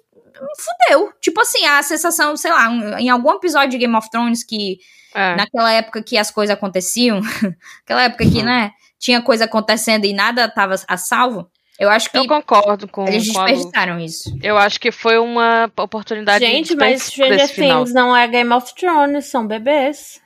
fudeu. 0.57 1.13
Tipo 1.21 1.41
assim, 1.41 1.65
a 1.65 1.81
sensação, 1.83 2.35
sei 2.35 2.51
lá, 2.51 2.69
em 2.99 3.09
algum 3.09 3.31
episódio 3.33 3.69
de 3.69 3.77
Game 3.77 3.95
of 3.95 4.09
Thrones 4.09 4.43
que 4.43 4.79
é. 5.13 5.35
naquela 5.35 5.71
época 5.71 6.03
que 6.03 6.17
as 6.17 6.31
coisas 6.31 6.55
aconteciam, 6.55 7.21
aquela 7.83 8.03
época 8.03 8.25
que, 8.25 8.39
uhum. 8.39 8.45
né, 8.45 8.71
tinha 8.99 9.21
coisa 9.21 9.45
acontecendo 9.45 10.05
e 10.05 10.13
nada 10.13 10.47
tava 10.49 10.75
a 10.87 10.97
salvo. 10.97 11.49
Eu 11.79 11.89
acho 11.89 12.09
que. 12.09 12.17
Eu 12.17 12.27
concordo 12.27 12.87
com. 12.87 13.07
Eles 13.07 13.25
desperdiçaram 13.25 13.95
com 13.95 13.99
isso. 13.99 14.37
Eu 14.41 14.57
acho 14.57 14.79
que 14.79 14.91
foi 14.91 15.17
uma 15.17 15.69
oportunidade 15.77 16.45
Gente, 16.45 16.75
mas 16.75 17.03
Stranger 17.03 17.53
Things 17.53 17.93
não 17.93 18.15
é 18.15 18.27
Game 18.27 18.53
of 18.53 18.73
Thrones, 18.75 19.25
são 19.25 19.45
bebês. 19.45 20.21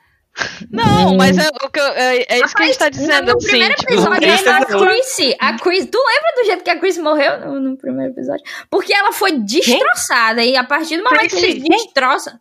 Não, 0.71 1.15
mas 1.15 1.37
é, 1.37 1.47
o 1.63 1.69
que 1.69 1.79
eu, 1.79 1.87
é, 1.87 2.25
é 2.29 2.39
isso 2.39 2.55
que 2.55 2.63
a 2.63 2.65
gente 2.65 2.77
tá 2.77 2.89
dizendo. 2.89 3.31
No, 3.31 3.37
assim, 3.37 3.47
primeiro 3.47 3.75
tipo, 3.75 3.93
episódio, 3.93 4.13
a 4.15 4.85
Chris, 4.85 5.35
a 5.39 5.57
Chris. 5.57 5.85
Tu 5.85 5.97
lembra 5.97 6.33
do 6.35 6.45
jeito 6.45 6.63
que 6.63 6.69
a 6.69 6.79
Chris 6.79 6.97
morreu 6.97 7.39
no, 7.39 7.59
no 7.59 7.77
primeiro 7.77 8.11
episódio? 8.11 8.43
Porque 8.69 8.93
ela 8.93 9.11
foi 9.11 9.39
destroçada. 9.39 10.41
Quem? 10.41 10.53
E 10.53 10.57
a 10.57 10.63
partir 10.63 10.97
do 10.97 11.03
momento 11.03 11.19
Chrissy. 11.19 11.37
que 11.37 11.45
eles 11.45 11.63
destroçam. 11.63 12.39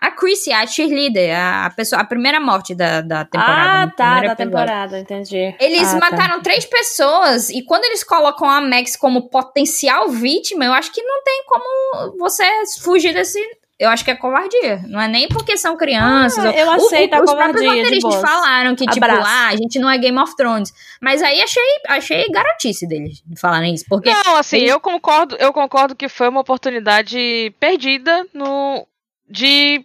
A 0.00 0.12
Chrissy, 0.12 0.52
a 0.52 0.64
cheerleader, 0.64 1.36
a, 1.36 1.70
pessoa, 1.70 2.00
a 2.00 2.04
primeira 2.04 2.38
morte 2.38 2.72
da, 2.72 3.00
da 3.00 3.24
temporada. 3.24 3.82
Ah, 3.82 3.96
tá, 3.96 4.14
da 4.14 4.18
episódio. 4.18 4.36
temporada, 4.36 4.98
entendi. 5.00 5.56
Eles 5.58 5.88
ah, 5.88 5.98
tá. 5.98 6.10
mataram 6.10 6.36
tá. 6.36 6.42
três 6.42 6.64
pessoas 6.64 7.50
e 7.50 7.64
quando 7.64 7.84
eles 7.84 8.04
colocam 8.04 8.48
a 8.48 8.60
Max 8.60 8.94
como 8.94 9.28
potencial 9.28 10.08
vítima, 10.08 10.64
eu 10.64 10.72
acho 10.72 10.92
que 10.92 11.02
não 11.02 11.20
tem 11.24 11.42
como 11.48 12.16
você 12.16 12.44
fugir 12.80 13.12
desse, 13.12 13.40
eu 13.78 13.88
acho 13.90 14.04
que 14.04 14.10
é 14.10 14.16
covardia. 14.16 14.82
Não 14.88 15.00
é 15.00 15.06
nem 15.06 15.28
porque 15.28 15.56
são 15.56 15.76
crianças. 15.76 16.44
Ah, 16.44 16.50
eu 16.50 16.70
aceito 16.70 17.14
o, 17.14 17.18
o, 17.18 17.22
a 17.22 17.24
covardia. 17.24 17.24
Os 17.24 17.32
próprios 17.32 17.66
roteiristas 17.66 18.14
falaram 18.16 18.74
que, 18.74 18.84
tipo, 18.86 19.04
Abraço. 19.04 19.22
tipo, 19.22 19.30
ah, 19.30 19.48
a 19.48 19.56
gente 19.56 19.78
não 19.78 19.88
é 19.88 19.96
Game 19.96 20.18
of 20.18 20.34
Thrones. 20.34 20.72
Mas 21.00 21.22
aí 21.22 21.40
achei, 21.40 21.62
achei 21.86 22.28
garotice 22.28 22.88
deles 22.88 23.22
falarem 23.40 23.74
isso. 23.74 23.84
Porque 23.88 24.10
não, 24.10 24.36
assim, 24.36 24.56
eles... 24.56 24.70
eu 24.70 24.80
concordo, 24.80 25.36
eu 25.36 25.52
concordo 25.52 25.94
que 25.94 26.08
foi 26.08 26.28
uma 26.28 26.40
oportunidade 26.40 27.54
perdida 27.60 28.26
no. 28.34 28.84
de. 29.30 29.84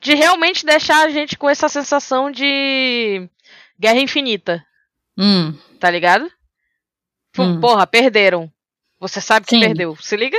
de 0.00 0.14
realmente 0.14 0.66
deixar 0.66 1.06
a 1.06 1.10
gente 1.10 1.38
com 1.38 1.48
essa 1.48 1.68
sensação 1.68 2.28
de 2.28 3.28
guerra 3.78 4.00
infinita. 4.00 4.64
Hum. 5.16 5.54
Tá 5.78 5.88
ligado? 5.90 6.28
Hum. 7.38 7.60
Porra, 7.60 7.86
perderam. 7.86 8.50
Você 8.98 9.20
sabe 9.20 9.46
que 9.46 9.54
Sim. 9.54 9.60
perdeu. 9.60 9.94
Se 10.00 10.16
liga? 10.16 10.38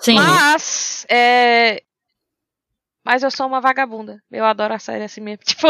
Sim. 0.00 0.16
Mas, 0.16 1.06
é, 1.08 1.82
mas 3.04 3.22
eu 3.22 3.30
sou 3.30 3.46
uma 3.46 3.60
vagabunda. 3.60 4.22
Eu 4.32 4.44
adoro 4.44 4.74
a 4.74 4.78
série 4.78 5.04
assim 5.04 5.20
mesmo. 5.20 5.44
Tipo, 5.44 5.68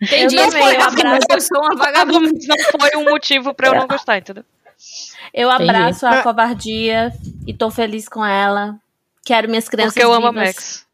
entendi. 0.00 0.36
Eu, 0.36 0.50
também, 0.50 0.74
eu, 0.74 0.82
abraço, 0.82 1.26
eu 1.30 1.40
sou 1.40 1.58
uma 1.60 1.76
vagabunda. 1.76 2.30
Não 2.30 2.80
foi 2.80 2.90
um 2.96 3.04
motivo 3.04 3.54
pra 3.54 3.68
eu 3.68 3.74
não 3.74 3.86
gostar, 3.86 4.18
entendeu? 4.18 4.44
Eu 5.34 5.50
abraço 5.50 6.06
entendi. 6.06 6.20
a 6.20 6.22
covardia 6.22 7.12
e 7.46 7.52
tô 7.52 7.70
feliz 7.70 8.08
com 8.08 8.24
ela. 8.24 8.76
Quero 9.24 9.48
minhas 9.48 9.68
crianças 9.68 9.92
Porque 9.92 10.04
eu 10.04 10.10
vivas. 10.10 10.24
amo 10.24 10.38
a 10.38 10.44
Max. 10.44 10.86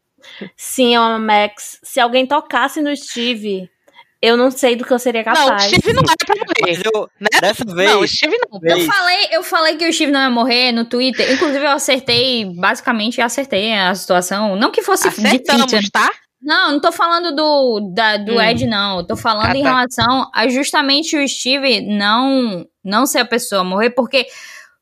Sim, 0.57 0.95
eu 0.95 1.01
amo 1.01 1.15
a 1.15 1.19
Max. 1.19 1.79
Se 1.83 1.99
alguém 1.99 2.25
tocasse 2.25 2.81
no 2.81 2.95
Steve, 2.95 3.69
eu 4.25 4.37
não 4.37 4.49
sei 4.49 4.75
do 4.75 4.83
que 4.83 4.91
eu 4.91 4.99
seria 4.99 5.23
capaz. 5.23 5.47
Não, 5.47 5.55
o 5.55 5.59
Steve 5.59 5.93
não 5.93 6.03
é 6.03 6.25
pra 6.25 6.35
morrer. 6.35 6.81
Eu, 6.85 7.09
né? 7.19 7.27
Dessa 7.41 7.65
vez. 7.65 7.91
Não, 7.91 8.01
o 8.01 8.07
Steve 8.07 8.37
não. 8.49 8.59
Eu 8.63 8.79
falei, 8.81 9.27
eu 9.31 9.43
falei 9.43 9.75
que 9.75 9.87
o 9.87 9.93
Steve 9.93 10.11
não 10.11 10.21
ia 10.21 10.29
morrer 10.29 10.71
no 10.71 10.85
Twitter. 10.85 11.31
Inclusive, 11.31 11.63
eu 11.63 11.71
acertei, 11.71 12.45
basicamente, 12.45 13.21
acertei 13.21 13.73
a 13.73 13.93
situação. 13.93 14.55
Não 14.55 14.71
que 14.71 14.81
fosse 14.81 15.07
Acertamos, 15.07 15.67
difícil. 15.67 15.91
tá? 15.91 16.09
Não, 16.41 16.73
não 16.73 16.79
tô 16.79 16.91
falando 16.91 17.35
do, 17.35 17.91
da, 17.93 18.17
do 18.17 18.35
hum. 18.35 18.41
Ed, 18.41 18.67
não. 18.67 18.99
Eu 18.99 19.07
tô 19.07 19.15
falando 19.15 19.47
ah, 19.47 19.57
em 19.57 19.63
tá. 19.63 19.69
relação 19.69 20.29
a 20.33 20.47
justamente 20.47 21.17
o 21.17 21.27
Steve 21.27 21.81
não, 21.81 22.65
não 22.83 23.05
ser 23.05 23.19
a 23.19 23.25
pessoa 23.25 23.63
morrer, 23.63 23.89
porque 23.89 24.27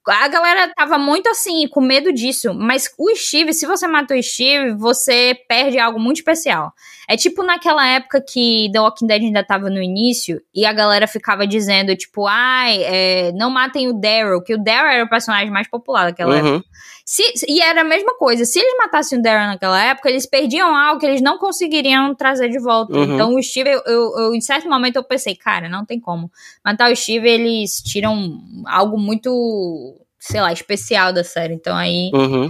a 0.08 0.28
galera 0.28 0.72
tava 0.76 0.97
muito 0.97 1.30
assim, 1.30 1.68
com 1.68 1.80
medo 1.82 2.12
disso. 2.12 2.54
Mas 2.54 2.89
o 2.97 3.16
Steve, 3.16 3.54
se 3.54 3.66
você 3.66 3.88
mata 3.88 4.14
o 4.16 4.22
Steve, 4.24 4.74
você 4.74 5.36
perde 5.47 5.80
algo 5.80 5.99
muito 5.99 6.18
especial. 6.18 6.74
É 7.08 7.16
tipo 7.18 7.43
naquela 7.43 7.86
época 7.88 8.22
que 8.22 8.70
The 8.74 8.80
Walking 8.80 9.08
Dead 9.08 9.22
ainda 9.24 9.43
tava 9.43 9.70
no 9.70 9.82
início 9.82 10.41
e 10.54 10.66
a 10.66 10.72
galera 10.74 11.06
ficava 11.08 11.45
dizendo, 11.45 11.95
tipo, 11.95 12.26
ai, 12.28 12.82
é, 12.84 13.32
não 13.34 13.49
matem 13.49 13.88
o 13.89 13.93
Daryl, 13.93 14.41
que 14.41 14.54
o 14.56 14.58
Daryl 14.64 14.91
era 14.91 15.04
o 15.04 15.10
personagem 15.10 15.49
mais 15.51 15.68
popular 15.70 16.06
daquela 16.06 16.34
Uhum. 16.41 16.56
época. 16.56 16.66
Se, 17.06 17.22
e 17.49 17.62
era 17.62 17.82
a 17.82 17.84
mesma 17.84 18.16
coisa. 18.18 18.45
Se 18.45 18.60
eles 18.60 18.78
matassem 18.78 19.20
o 19.20 19.22
Daryl 19.22 19.47
naquela 19.47 19.84
época, 19.84 20.10
eles 20.10 20.26
perdiam 20.26 20.74
algo 20.74 20.99
que 21.01 21.06
eles 21.06 21.22
não 21.22 21.38
conseguiriam 21.38 22.16
trazer 22.16 22.49
de 22.49 22.60
volta. 22.60 22.93
Uhum. 22.97 23.04
Então 23.14 23.36
o 23.36 23.43
Steve, 23.43 23.72
eu, 23.72 23.82
eu- 23.86 24.18
eu, 24.20 24.36
em 24.36 24.39
certo 24.39 24.70
momento 24.70 24.95
eu 24.95 25.04
pensei, 25.04 25.36
cara, 25.36 25.68
não 25.68 25.86
tem 25.86 25.99
como. 25.99 26.32
Matar 26.64 26.89
o 26.91 26.95
Steve, 26.95 27.28
eles 27.28 27.82
tiram 27.82 28.41
algo 28.66 28.97
muito, 28.97 29.99
sei 30.18 30.39
lá, 30.39 30.54
especial 30.54 31.12
da 31.12 31.24
série. 31.26 31.54
Então 31.56 31.76
aí 31.76 32.10
Uhum. 32.14 32.49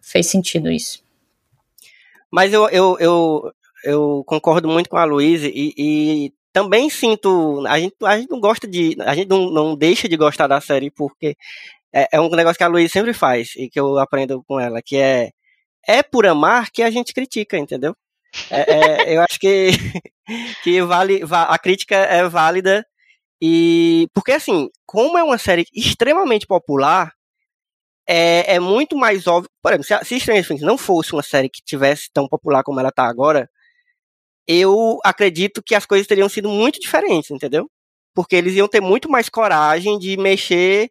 fez 0.00 0.28
sentido 0.28 0.70
isso. 0.70 1.02
Mas 2.30 2.52
eu, 2.52 2.68
eu, 2.70 2.96
eu, 2.98 3.52
eu 3.84 4.24
concordo 4.26 4.66
muito 4.68 4.88
com 4.88 4.96
a 4.96 5.04
Luísa 5.04 5.46
e, 5.46 5.74
e 5.76 6.32
também 6.52 6.88
sinto. 6.90 7.62
A 7.68 7.78
gente, 7.78 7.94
a 8.02 8.18
gente 8.18 8.30
não 8.30 8.40
gosta 8.40 8.66
de. 8.66 8.96
A 9.00 9.14
gente 9.14 9.28
não, 9.28 9.50
não 9.50 9.76
deixa 9.76 10.08
de 10.08 10.16
gostar 10.16 10.46
da 10.46 10.60
série 10.60 10.90
porque 10.90 11.36
é, 11.94 12.08
é 12.14 12.20
um 12.20 12.28
negócio 12.30 12.58
que 12.58 12.64
a 12.64 12.68
Luísa 12.68 12.94
sempre 12.94 13.14
faz 13.14 13.52
e 13.56 13.68
que 13.70 13.78
eu 13.80 13.98
aprendo 13.98 14.42
com 14.46 14.60
ela, 14.60 14.82
que 14.82 14.96
é. 14.96 15.30
É 15.88 16.02
por 16.02 16.26
amar 16.26 16.70
que 16.72 16.82
a 16.82 16.90
gente 16.90 17.14
critica, 17.14 17.58
entendeu? 17.58 17.96
É- 18.50 19.12
é, 19.12 19.16
eu 19.16 19.22
acho 19.22 19.38
que, 19.40 19.68
que 20.64 20.82
vale, 20.82 21.24
va- 21.24 21.44
a 21.44 21.58
crítica 21.58 21.96
é 21.96 22.28
válida 22.28 22.86
e 23.42 24.08
porque 24.14 24.32
assim, 24.32 24.68
como 24.86 25.18
é 25.18 25.24
uma 25.24 25.38
série 25.38 25.66
extremamente 25.74 26.46
popular, 26.46 27.12
é, 28.06 28.54
é 28.56 28.60
muito 28.60 28.96
mais 28.96 29.26
óbvio. 29.26 29.50
Por 29.62 29.72
exemplo, 29.72 29.86
se, 29.86 29.94
a- 29.94 30.04
se 30.04 30.20
Stranger 30.20 30.46
Things 30.46 30.62
não 30.62 30.78
fosse 30.78 31.12
uma 31.12 31.22
série 31.22 31.48
que 31.48 31.62
tivesse 31.64 32.08
tão 32.12 32.28
popular 32.28 32.62
como 32.62 32.80
ela 32.80 32.92
tá 32.92 33.04
agora, 33.08 33.48
eu 34.46 34.98
acredito 35.04 35.62
que 35.62 35.74
as 35.74 35.86
coisas 35.86 36.06
teriam 36.06 36.28
sido 36.28 36.48
muito 36.48 36.78
diferentes, 36.80 37.30
entendeu? 37.30 37.68
Porque 38.14 38.36
eles 38.36 38.54
iam 38.54 38.68
ter 38.68 38.80
muito 38.80 39.08
mais 39.10 39.28
coragem 39.28 39.98
de 39.98 40.16
mexer 40.16 40.90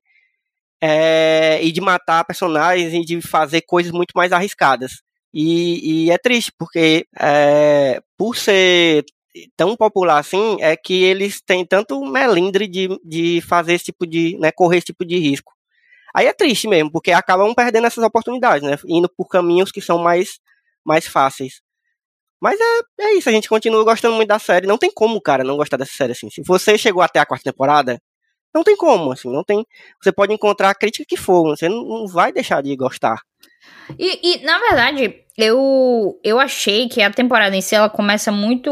é, 0.85 1.63
e 1.63 1.71
de 1.71 1.79
matar 1.79 2.25
personagens 2.25 2.93
e 2.93 3.05
de 3.05 3.21
fazer 3.21 3.61
coisas 3.61 3.89
muito 3.93 4.11
mais 4.13 4.33
arriscadas. 4.33 5.01
E, 5.33 6.07
e 6.07 6.11
é 6.11 6.17
triste, 6.17 6.51
porque 6.59 7.07
é, 7.17 8.01
por 8.17 8.35
ser 8.35 9.05
tão 9.55 9.77
popular 9.77 10.19
assim, 10.19 10.57
é 10.59 10.75
que 10.75 11.01
eles 11.01 11.41
têm 11.41 11.65
tanto 11.65 12.03
melindre 12.03 12.67
de, 12.67 12.89
de 13.01 13.39
fazer 13.47 13.75
esse 13.75 13.85
tipo 13.85 14.05
de, 14.05 14.37
né, 14.39 14.51
correr 14.51 14.77
esse 14.79 14.87
tipo 14.87 15.05
de 15.05 15.17
risco. 15.17 15.53
Aí 16.13 16.27
é 16.27 16.33
triste 16.33 16.67
mesmo, 16.67 16.91
porque 16.91 17.11
acabam 17.13 17.55
perdendo 17.55 17.87
essas 17.87 18.03
oportunidades, 18.03 18.67
né? 18.67 18.77
Indo 18.85 19.09
por 19.09 19.29
caminhos 19.29 19.71
que 19.71 19.81
são 19.81 19.97
mais, 19.97 20.37
mais 20.85 21.07
fáceis. 21.07 21.61
Mas 22.41 22.59
é, 22.59 23.05
é 23.05 23.13
isso, 23.13 23.29
a 23.29 23.31
gente 23.31 23.47
continua 23.47 23.85
gostando 23.85 24.15
muito 24.15 24.27
da 24.27 24.37
série. 24.37 24.67
Não 24.67 24.77
tem 24.77 24.91
como, 24.93 25.19
cara, 25.21 25.45
não 25.45 25.55
gostar 25.55 25.77
dessa 25.77 25.93
série, 25.93 26.11
assim. 26.11 26.29
Se 26.29 26.43
você 26.45 26.77
chegou 26.77 27.01
até 27.01 27.19
a 27.19 27.25
quarta 27.25 27.49
temporada, 27.49 27.99
não 28.53 28.63
tem 28.63 28.77
como, 28.77 29.11
assim, 29.11 29.31
não 29.31 29.43
tem. 29.43 29.65
Você 30.01 30.11
pode 30.11 30.33
encontrar 30.33 30.69
a 30.69 30.75
crítica 30.75 31.05
que 31.07 31.17
for, 31.17 31.43
você 31.43 31.67
não, 31.67 32.07
vai 32.07 32.31
deixar 32.31 32.61
de 32.61 32.75
gostar. 32.75 33.21
E, 33.97 34.35
e, 34.35 34.45
na 34.45 34.59
verdade, 34.59 35.23
eu, 35.37 36.19
eu 36.23 36.39
achei 36.39 36.87
que 36.87 37.01
a 37.01 37.11
temporada 37.11 37.55
em 37.55 37.61
si 37.61 37.75
ela 37.75 37.89
começa 37.89 38.31
muito. 38.31 38.71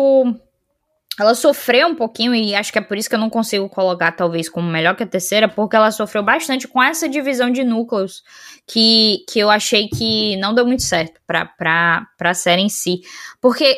Ela 1.20 1.36
sofreu 1.36 1.88
um 1.90 1.96
pouquinho, 1.96 2.34
e 2.34 2.56
acho 2.56 2.72
que 2.72 2.80
é 2.80 2.82
por 2.82 2.98
isso 2.98 3.10
que 3.10 3.14
eu 3.14 3.20
não 3.20 3.30
consigo 3.30 3.68
colocar, 3.70 4.12
talvez, 4.14 4.48
como 4.48 4.68
melhor 4.68 4.96
que 4.96 5.04
a 5.04 5.08
terceira, 5.08 5.48
porque 5.48 5.76
ela 5.76 5.92
sofreu 5.92 6.24
bastante 6.24 6.68
com 6.68 6.82
essa 6.82 7.08
divisão 7.08 7.52
de 7.52 7.64
núcleos 7.64 8.24
que, 8.66 9.24
que 9.30 9.38
eu 9.38 9.50
achei 9.50 9.90
que 9.90 10.38
não 10.38 10.56
deu 10.56 10.66
muito 10.66 10.84
certo 10.84 11.20
pra, 11.28 11.46
pra, 11.46 12.08
pra 12.18 12.34
série 12.34 12.62
em 12.62 12.70
si. 12.70 13.02
Porque 13.42 13.78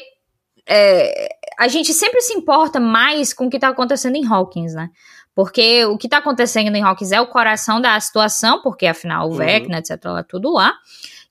é, 0.68 1.30
a 1.58 1.68
gente 1.68 1.94
sempre 1.94 2.22
se 2.22 2.34
importa 2.34 2.80
mais 2.80 3.34
com 3.34 3.48
o 3.48 3.50
que 3.50 3.60
tá 3.60 3.70
acontecendo 3.70 4.16
em 4.16 4.26
Hawkins, 4.26 4.74
né? 4.74 4.90
Porque 5.36 5.86
o 5.86 5.98
que 5.98 6.08
tá 6.08 6.18
acontecendo 6.18 6.76
em 6.76 6.84
Hawkins 6.84 7.12
é 7.12 7.20
o 7.20 7.28
coração 7.28 7.82
da 7.82 8.00
situação, 8.00 8.62
porque 8.62 8.86
afinal 8.86 9.28
o 9.28 9.32
Uhum. 9.32 9.38
Vecna, 9.38 9.80
etc, 9.80 10.00
lá, 10.06 10.24
tudo 10.24 10.52
lá. 10.52 10.74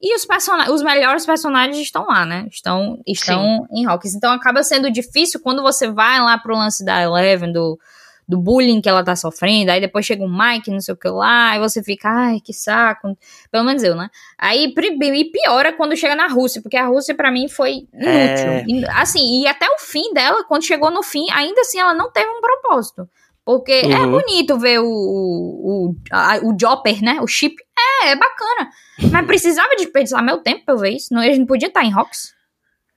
E 0.01 0.17
os, 0.17 0.27
os 0.73 0.83
melhores 0.83 1.25
personagens 1.25 1.79
estão 1.79 2.07
lá, 2.07 2.27
né? 2.27 2.47
Estão, 2.51 3.01
estão 3.07 3.69
em 3.71 3.87
Hawkins. 3.87 4.15
Então 4.15 4.33
acaba 4.33 4.65
sendo 4.65 4.91
difícil 4.91 5.41
quando 5.41 5.63
você 5.63 5.89
vai 5.89 6.21
lá 6.21 6.37
pro 6.37 6.57
lance 6.57 6.85
da 6.85 7.01
Eleven, 7.01 7.53
do, 7.53 7.79
do 8.27 8.37
bullying 8.37 8.81
que 8.81 8.89
ela 8.89 9.05
tá 9.05 9.15
sofrendo. 9.15 9.71
Aí 9.71 9.81
depois 9.81 10.05
chega 10.05 10.25
um 10.25 10.29
Mike, 10.29 10.73
não 10.73 10.81
sei 10.81 10.93
o 10.95 10.97
que 10.97 11.07
lá. 11.09 11.51
Aí 11.51 11.61
você 11.61 11.81
fica, 11.85 12.09
ai, 12.09 12.41
que 12.41 12.53
saco. 12.53 13.17
Pelo 13.49 13.63
menos 13.63 13.85
eu, 13.85 13.95
né? 13.95 14.11
Aí 14.37 14.75
e 14.75 15.25
piora 15.31 15.73
quando 15.73 15.97
chega 15.97 16.17
na 16.17 16.27
Rússia, 16.27 16.61
porque 16.61 16.77
a 16.77 16.87
Rússia 16.87 17.15
pra 17.15 17.31
mim 17.31 17.49
foi 17.49 17.87
inútil. 17.93 18.03
É. 18.03 18.65
E, 18.67 18.85
Assim, 18.97 19.43
e 19.43 19.47
até 19.47 19.69
o 19.69 19.79
fim 19.79 20.13
dela, 20.13 20.43
quando 20.49 20.65
chegou 20.65 20.91
no 20.91 21.05
fim, 21.05 21.31
ainda 21.31 21.61
assim 21.61 21.79
ela 21.79 21.95
não 21.95 22.11
teve 22.11 22.29
um 22.29 22.41
propósito. 22.41 23.09
Porque 23.45 23.73
é 23.73 23.99
Uhum. 23.99 24.11
bonito 24.13 24.59
ver 24.59 24.79
o, 24.81 24.87
o, 24.87 25.91
o, 25.91 25.97
a- 26.13 26.39
o 26.45 26.57
Jopper, 26.59 27.03
né? 27.03 27.19
O 27.21 27.27
chip. 27.27 27.57
É, 28.05 28.11
é 28.11 28.17
bacana. 28.17 28.71
Mas 29.11 29.27
precisava 29.27 29.75
desperdiçar 29.77 30.23
meu 30.23 30.39
tempo 30.39 30.65
pra 30.65 30.75
eu 30.75 30.79
ver 30.79 30.91
isso. 30.91 31.13
Não, 31.13 31.23
eles 31.23 31.39
não 31.39 31.47
podiam 31.47 31.69
estar 31.69 31.83
em 31.85 31.91
Rocks. 31.93 32.33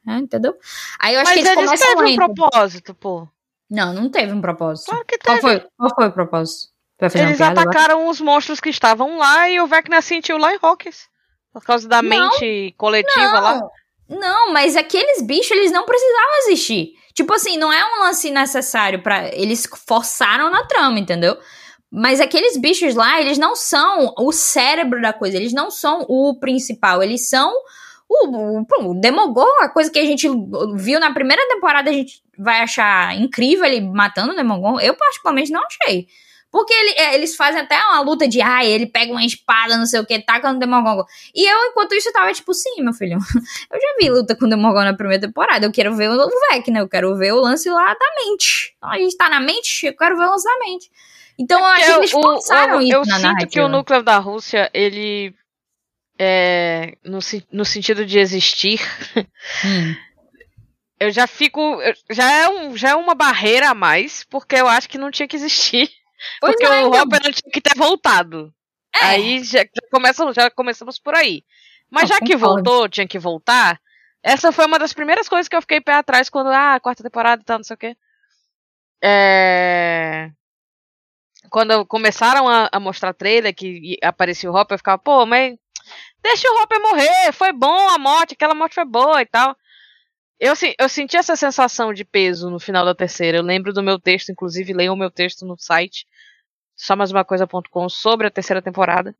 É, 0.08 0.18
entendeu? 0.18 0.56
Aí 1.00 1.16
eu 1.16 1.22
acho 1.22 1.32
Mas 1.32 1.42
que 1.42 1.48
eles, 1.48 1.58
eles 1.58 1.66
começam 1.82 1.96
teve 1.98 2.12
um 2.12 2.16
propósito, 2.16 2.94
pô. 2.94 3.28
Não, 3.68 3.92
não 3.94 4.10
teve 4.10 4.32
um 4.32 4.40
propósito. 4.42 4.86
Claro 4.92 5.06
que 5.06 5.18
Qual 5.18 5.40
teve. 5.40 5.42
foi, 5.62 5.68
qual 5.78 5.96
foi 5.96 6.08
o 6.08 6.12
propósito? 6.12 6.68
Eles 7.02 7.38
piada 7.38 7.62
atacaram 7.62 8.08
os 8.08 8.22
monstros 8.22 8.60
que 8.60 8.70
estavam 8.70 9.18
lá 9.18 9.50
e 9.50 9.60
o 9.60 9.66
Vecna 9.68 10.02
sentiu 10.02 10.38
lá 10.38 10.54
em 10.54 10.60
Hawkins. 10.62 11.08
Por 11.52 11.64
causa 11.64 11.88
da 11.90 12.02
Não, 12.04 12.10
mente 12.10 12.74
coletiva 12.78 13.40
lá. 13.40 13.56
Não, 14.08 14.20
não, 14.20 14.54
mas 14.54 14.76
aqueles 14.76 15.22
bichos, 15.24 15.52
eles 15.52 15.72
não 15.72 15.86
precisavam 15.86 16.36
existir. 16.44 16.94
Tipo 17.16 17.34
assim, 17.34 17.58
não 17.58 17.72
é 17.72 17.82
um 17.84 18.04
lance 18.04 18.30
necessário 18.30 19.02
para 19.02 19.34
Eles 19.34 19.66
forçaram 19.88 20.52
na 20.52 20.66
trama, 20.66 21.00
entendeu? 21.00 21.38
Mas 21.90 22.20
aqueles 22.20 22.58
bichos 22.58 22.94
lá, 22.94 23.22
eles 23.22 23.38
não 23.38 23.56
são 23.56 24.14
o 24.20 24.34
cérebro 24.34 25.02
da 25.02 25.14
coisa, 25.14 25.38
eles 25.38 25.54
não 25.54 25.72
são 25.72 26.06
o 26.10 26.38
principal, 26.38 27.02
eles 27.02 27.30
são 27.30 27.54
o, 28.10 28.28
o, 28.28 28.62
o 28.62 29.42
a 29.62 29.70
coisa 29.70 29.90
que 29.90 29.98
a 29.98 30.06
gente 30.06 30.28
viu 30.76 31.00
na 31.00 31.14
primeira 31.14 31.48
temporada, 31.48 31.90
a 31.90 31.94
gente 31.94 32.22
vai 32.38 32.62
achar 32.62 33.16
incrível 33.16 33.64
ele 33.64 33.80
matando 33.80 34.34
o 34.34 34.36
Demogorgon. 34.36 34.80
Eu, 34.82 34.94
particularmente, 34.96 35.52
não 35.52 35.62
achei. 35.64 36.08
Porque 36.58 36.74
ele- 36.74 36.92
é, 36.98 37.16
eles 37.16 37.36
fazem 37.36 37.60
até 37.60 37.76
uma 37.78 38.00
luta 38.00 38.26
de, 38.30 38.40
ai, 38.42 38.66
ele 38.68 38.86
pega 38.88 39.12
uma 39.12 39.26
espada, 39.26 39.76
não 39.78 39.86
sei 39.86 40.00
o 40.00 40.06
que, 40.06 40.18
taca 40.20 40.54
no 40.54 40.58
Demogorgon. 40.58 41.04
E 41.36 41.46
eu, 41.46 41.66
enquanto 41.66 41.94
isso, 41.96 42.10
tava 42.14 42.32
tipo, 42.32 42.54
sim, 42.54 42.82
meu 42.82 42.94
filho, 42.94 43.18
eu 43.70 43.82
já 43.82 43.96
vi 44.00 44.10
luta 44.10 44.38
com 44.38 44.46
o 44.46 44.50
Demogorgon 44.50 44.86
na 44.86 44.96
primeira 44.96 45.20
temporada, 45.28 45.66
eu 45.66 45.72
quero 45.74 45.94
ver 45.98 46.10
o 46.10 46.30
Vecna, 46.52 46.80
eu 46.80 46.88
quero 46.88 47.14
ver 47.18 47.34
o 47.34 47.42
lance 47.42 47.70
lá 47.70 47.88
da 47.94 48.06
mente. 48.26 48.74
Então, 48.78 48.90
a 48.90 48.98
gente 48.98 49.18
tá 49.18 49.28
na 49.30 49.42
mente, 49.42 49.86
eu 49.88 49.98
quero 49.98 50.16
ver 50.16 50.24
o 50.24 50.30
lance 50.30 50.46
da 50.46 50.60
mente. 50.60 50.90
Então, 51.38 51.60
eu 51.60 51.66
acho 51.66 51.84
que 51.86 51.92
eles 51.92 52.14
É, 52.14 52.18
o- 52.18 52.22
forçaram 52.22 52.82
isso 52.82 52.94
eu 52.94 53.00
na 53.00 53.16
sinto 53.16 53.22
narrativa. 53.24 53.52
que 53.52 53.60
o 53.60 53.68
núcleo 53.68 54.02
da 54.02 54.18
Rússia, 54.18 54.72
ele. 54.74 55.36
É, 56.18 56.96
no, 57.04 57.20
no 57.52 57.66
sentido 57.66 58.06
de 58.06 58.18
existir, 58.18 58.80
Hum. 59.66 59.94
eu 61.02 61.12
já 61.12 61.28
fico. 61.28 61.60
Já 62.10 62.32
é, 62.32 62.48
um, 62.48 62.78
já 62.78 62.92
é 62.92 62.96
uma 62.96 63.14
barreira 63.14 63.72
a 63.72 63.74
mais, 63.76 64.24
porque 64.30 64.56
eu 64.56 64.70
acho 64.70 64.88
que 64.88 64.98
não 64.98 65.12
tinha 65.12 65.28
que 65.28 65.36
existir. 65.36 65.92
Pois 66.40 66.54
porque 66.54 66.66
é, 66.66 66.86
o. 66.86 66.90
Hopper 66.90 67.22
não 67.24 67.32
tinha 67.32 67.52
que 67.52 67.62
ter 67.62 67.76
voltado. 67.76 68.54
É. 68.96 69.06
Aí 69.06 69.44
já, 69.44 69.60
já, 69.60 69.90
começa, 69.92 70.34
já 70.34 70.50
começamos 70.50 71.00
por 71.00 71.14
aí. 71.16 71.44
Mas 71.90 72.04
Eu 72.04 72.08
já 72.10 72.20
que 72.20 72.34
concordo. 72.34 72.64
voltou, 72.64 72.90
tinha 72.90 73.08
que 73.08 73.20
voltar. 73.20 73.80
Essa 74.24 74.52
foi 74.52 74.66
uma 74.66 74.80
das 74.80 74.94
primeiras 74.94 75.30
coisas 75.30 75.48
que 75.48 75.56
eu 75.56 75.62
fiquei 75.62 75.80
pé 75.82 75.94
atrás 75.94 76.30
quando, 76.30 76.48
ah, 76.48 76.80
quarta 76.80 77.04
temporada 77.04 77.42
e 77.42 77.46
tal, 77.46 77.60
não 77.60 77.64
sei 77.64 77.76
o 77.76 77.78
quê. 77.78 77.96
É... 79.04 80.32
Quando 81.50 81.86
começaram 81.86 82.50
a, 82.50 82.68
a 82.72 82.80
mostrar 82.80 83.14
trailer 83.14 83.54
que 83.54 83.98
aparecia 84.02 84.52
o 84.52 84.56
Hopper, 84.56 84.76
eu 84.76 84.80
ficava, 84.80 84.98
pô, 84.98 85.26
mas 85.26 85.56
deixa 86.24 86.50
o 86.50 86.62
Hopper 86.64 86.82
morrer, 86.82 87.32
foi 87.34 87.54
bom 87.54 87.90
a 87.90 88.00
morte, 88.00 88.34
aquela 88.34 88.56
morte 88.56 88.74
foi 88.76 88.86
boa 88.86 89.22
e 89.22 89.26
tal. 89.28 89.56
Eu, 90.40 90.54
eu 90.78 90.90
senti 90.90 91.16
essa 91.16 91.36
sensação 91.36 91.94
de 91.94 92.04
peso 92.04 92.50
no 92.50 92.60
final 92.60 92.84
da 92.86 92.94
terceira. 92.94 93.38
Eu 93.38 93.44
lembro 93.44 93.72
do 93.72 93.82
meu 93.82 94.00
texto, 94.00 94.32
inclusive, 94.32 94.74
leiam 94.74 94.94
o 94.94 94.98
meu 94.98 95.10
texto 95.10 95.46
no 95.46 95.58
site, 95.58 96.06
só 96.76 96.96
mais 96.96 97.12
uma 97.12 97.24
coisa.com, 97.24 97.90
sobre 97.90 98.28
a 98.28 98.32
terceira 98.32 98.62
temporada. 98.62 99.16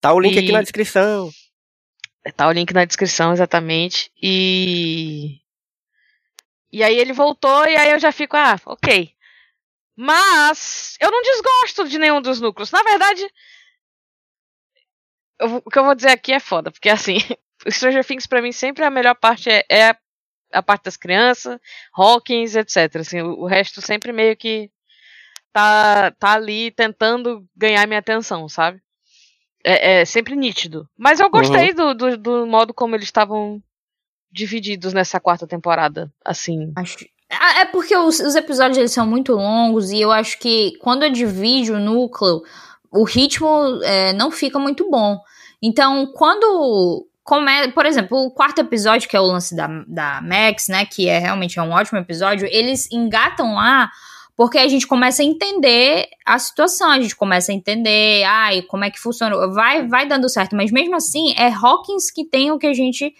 Tá 0.00 0.12
o 0.14 0.20
link 0.20 0.36
E- 0.36 0.38
aqui 0.38 0.52
na 0.52 0.62
descrição. 0.62 1.30
Tá 2.36 2.48
o 2.48 2.52
link 2.52 2.72
na 2.72 2.84
descrição, 2.84 3.32
exatamente. 3.32 4.10
E. 4.22 5.40
E 6.72 6.82
aí 6.82 6.96
ele 6.96 7.12
voltou, 7.12 7.66
e 7.66 7.76
aí 7.76 7.90
eu 7.90 7.98
já 7.98 8.12
fico, 8.12 8.36
ah, 8.36 8.56
ok. 8.64 9.12
Mas 9.96 10.96
eu 11.00 11.10
não 11.10 11.20
desgosto 11.20 11.88
de 11.88 11.98
nenhum 11.98 12.22
dos 12.22 12.40
núcleos. 12.40 12.70
Na 12.70 12.82
verdade, 12.82 13.28
eu 15.38 15.56
o 15.64 15.70
que 15.70 15.78
eu 15.78 15.84
vou 15.84 15.94
dizer 15.94 16.10
aqui 16.10 16.32
é 16.32 16.40
foda, 16.40 16.70
porque 16.70 16.88
assim, 16.88 17.16
o 17.66 17.70
Stranger 17.70 18.04
Things 18.04 18.26
pra 18.26 18.40
mim 18.40 18.52
sempre 18.52 18.84
a 18.84 18.90
melhor 18.90 19.14
parte 19.16 19.50
é, 19.50 19.64
é 19.68 19.96
a 20.52 20.62
parte 20.62 20.84
das 20.84 20.96
crianças, 20.96 21.58
Hawkins, 21.94 22.54
etc. 22.54 22.96
Assim, 22.96 23.20
o, 23.20 23.40
o 23.40 23.46
resto 23.46 23.80
sempre 23.80 24.12
meio 24.12 24.36
que 24.36 24.70
tá, 25.52 26.10
tá 26.12 26.32
ali 26.32 26.70
tentando 26.70 27.44
ganhar 27.56 27.86
minha 27.86 28.00
atenção, 28.00 28.48
sabe? 28.48 28.80
É, 29.64 30.00
é 30.00 30.04
sempre 30.04 30.34
nítido. 30.36 30.88
Mas 30.96 31.20
eu 31.20 31.28
gostei 31.28 31.74
do, 31.74 31.94
do, 31.94 32.16
do 32.16 32.46
modo 32.46 32.72
como 32.72 32.94
eles 32.94 33.06
estavam 33.06 33.62
divididos 34.32 34.92
nessa 34.92 35.20
quarta 35.20 35.46
temporada, 35.46 36.12
assim. 36.24 36.72
Acho, 36.76 37.04
é 37.58 37.64
porque 37.64 37.96
os, 37.96 38.20
os, 38.20 38.34
episódios 38.34 38.78
eles 38.78 38.92
são 38.92 39.06
muito 39.06 39.32
longos 39.32 39.90
e 39.90 40.00
eu 40.00 40.10
acho 40.10 40.38
que 40.38 40.76
quando 40.80 41.02
eu 41.02 41.10
divido 41.10 41.74
o 41.74 41.80
núcleo, 41.80 42.42
o 42.90 43.04
ritmo 43.04 43.80
é, 43.82 44.12
não 44.12 44.30
fica 44.30 44.58
muito 44.58 44.88
bom. 44.90 45.18
Então, 45.62 46.06
quando 46.12 47.06
come, 47.30 47.70
por 47.70 47.86
exemplo, 47.86 48.18
o 48.18 48.30
quarto 48.32 48.60
episódio, 48.60 49.08
que 49.08 49.16
é 49.16 49.20
o 49.20 49.24
lance 49.24 49.54
da, 49.54 49.68
da 49.86 50.20
Max, 50.20 50.66
né, 50.66 50.84
que 50.84 51.08
é 51.08 51.20
realmente 51.20 51.60
é 51.60 51.62
um 51.62 51.70
ótimo 51.70 52.00
episódio, 52.00 52.48
eles 52.50 52.90
engatam 52.90 53.54
lá 53.54 53.88
porque 54.36 54.58
a 54.58 54.66
gente 54.66 54.84
começa 54.84 55.22
a 55.22 55.24
entender 55.24 56.08
a 56.26 56.36
situação, 56.40 56.90
a 56.90 57.00
gente 57.00 57.14
começa 57.14 57.52
a 57.52 57.54
entender, 57.54 58.24
ai, 58.24 58.62
como 58.62 58.84
é 58.84 58.90
que 58.90 58.98
funciona, 58.98 59.36
vai, 59.52 59.86
vai 59.86 60.08
dando 60.08 60.28
certo, 60.28 60.56
mas 60.56 60.72
mesmo 60.72 60.96
assim 60.96 61.32
é 61.36 61.52
Hawkins 61.52 62.10
que 62.10 62.24
tem 62.24 62.50
o 62.50 62.58
que 62.58 62.66
a 62.66 62.74
gente 62.74 63.14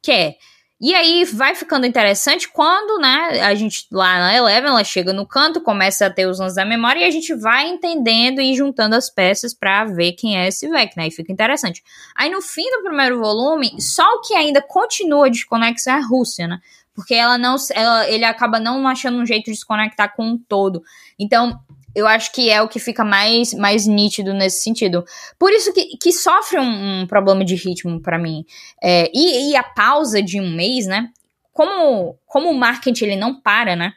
quer. 0.00 0.36
E 0.80 0.94
aí 0.94 1.24
vai 1.26 1.54
ficando 1.54 1.84
interessante 1.84 2.48
quando, 2.48 2.98
né, 2.98 3.42
a 3.42 3.54
gente 3.54 3.86
lá 3.92 4.18
na 4.18 4.34
Eleven, 4.34 4.70
ela 4.70 4.82
chega 4.82 5.12
no 5.12 5.26
canto, 5.26 5.60
começa 5.60 6.06
a 6.06 6.10
ter 6.10 6.26
os 6.26 6.38
lances 6.38 6.56
da 6.56 6.64
memória 6.64 7.00
e 7.00 7.04
a 7.04 7.10
gente 7.10 7.34
vai 7.34 7.68
entendendo 7.68 8.40
e 8.40 8.54
juntando 8.54 8.96
as 8.96 9.10
peças 9.10 9.52
para 9.52 9.84
ver 9.84 10.12
quem 10.12 10.38
é 10.38 10.48
esse 10.48 10.66
Vecna, 10.70 11.02
aí 11.02 11.10
fica 11.10 11.30
interessante. 11.30 11.82
Aí 12.16 12.30
no 12.30 12.40
fim 12.40 12.64
do 12.70 12.82
primeiro 12.82 13.20
volume, 13.20 13.74
só 13.78 14.04
o 14.14 14.20
que 14.22 14.32
ainda 14.32 14.62
continua 14.62 15.30
desconexo 15.30 15.90
é 15.90 15.92
a 15.92 16.00
Rússia, 16.00 16.48
né? 16.48 16.58
Porque 16.94 17.14
ela 17.14 17.36
não, 17.36 17.56
ela, 17.74 18.08
ele 18.08 18.24
acaba 18.24 18.58
não 18.58 18.88
achando 18.88 19.18
um 19.18 19.26
jeito 19.26 19.50
de 19.50 19.56
se 19.56 19.66
conectar 19.66 20.08
com 20.08 20.24
um 20.24 20.38
todo. 20.38 20.82
Então, 21.18 21.60
eu 21.94 22.06
acho 22.06 22.32
que 22.32 22.50
é 22.50 22.62
o 22.62 22.68
que 22.68 22.78
fica 22.78 23.04
mais, 23.04 23.52
mais 23.54 23.86
nítido 23.86 24.32
nesse 24.32 24.62
sentido. 24.62 25.04
Por 25.38 25.50
isso 25.52 25.72
que, 25.72 25.96
que 25.96 26.12
sofre 26.12 26.58
um, 26.58 27.02
um 27.02 27.06
problema 27.06 27.44
de 27.44 27.54
ritmo 27.54 28.00
para 28.00 28.18
mim. 28.18 28.44
É, 28.82 29.10
e, 29.12 29.50
e, 29.50 29.56
a 29.56 29.62
pausa 29.62 30.22
de 30.22 30.40
um 30.40 30.54
mês, 30.54 30.86
né? 30.86 31.08
Como, 31.52 32.16
como 32.26 32.50
o 32.50 32.54
marketing 32.54 33.04
ele 33.04 33.16
não 33.16 33.40
para, 33.40 33.74
né? 33.74 33.92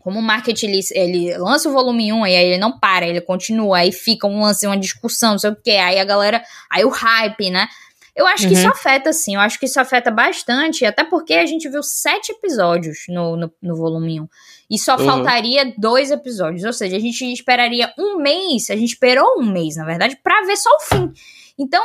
Como 0.00 0.18
o 0.18 0.22
marketing 0.22 0.66
ele, 0.66 0.80
ele 0.92 1.38
lança 1.38 1.68
o 1.68 1.72
volume 1.72 2.12
1 2.12 2.26
e 2.26 2.36
aí 2.36 2.46
ele 2.46 2.58
não 2.58 2.78
para, 2.78 3.06
ele 3.06 3.20
continua, 3.20 3.78
aí 3.78 3.92
fica 3.92 4.26
um 4.26 4.40
lance, 4.40 4.66
uma 4.66 4.76
discussão, 4.76 5.32
não 5.32 5.38
sei 5.38 5.50
o 5.50 5.56
que, 5.56 5.70
aí 5.70 5.98
a 5.98 6.04
galera, 6.04 6.42
aí 6.70 6.84
o 6.84 6.88
hype, 6.88 7.50
né? 7.50 7.68
Eu 8.16 8.26
acho 8.26 8.44
uhum. 8.44 8.48
que 8.48 8.54
isso 8.54 8.66
uhum. 8.66 8.72
afeta, 8.72 9.12
sim. 9.12 9.34
Eu 9.34 9.40
acho 9.40 9.58
que 9.58 9.66
isso 9.66 9.80
afeta 9.80 10.10
bastante, 10.10 10.84
até 10.84 11.04
porque 11.04 11.34
a 11.34 11.46
gente 11.46 11.68
viu 11.68 11.82
sete 11.82 12.32
episódios 12.32 13.04
no, 13.08 13.36
no, 13.36 13.52
no 13.62 13.76
volume 13.76 14.20
1. 14.20 14.28
E 14.70 14.78
só 14.78 14.96
uhum. 14.96 15.04
faltaria 15.04 15.74
dois 15.76 16.10
episódios. 16.10 16.64
Ou 16.64 16.72
seja, 16.72 16.96
a 16.96 17.00
gente 17.00 17.24
esperaria 17.32 17.92
um 17.98 18.18
mês, 18.18 18.70
a 18.70 18.76
gente 18.76 18.90
esperou 18.90 19.40
um 19.40 19.52
mês, 19.52 19.76
na 19.76 19.84
verdade, 19.84 20.16
para 20.22 20.46
ver 20.46 20.56
só 20.56 20.70
o 20.76 20.80
fim. 20.80 21.12
Então, 21.58 21.82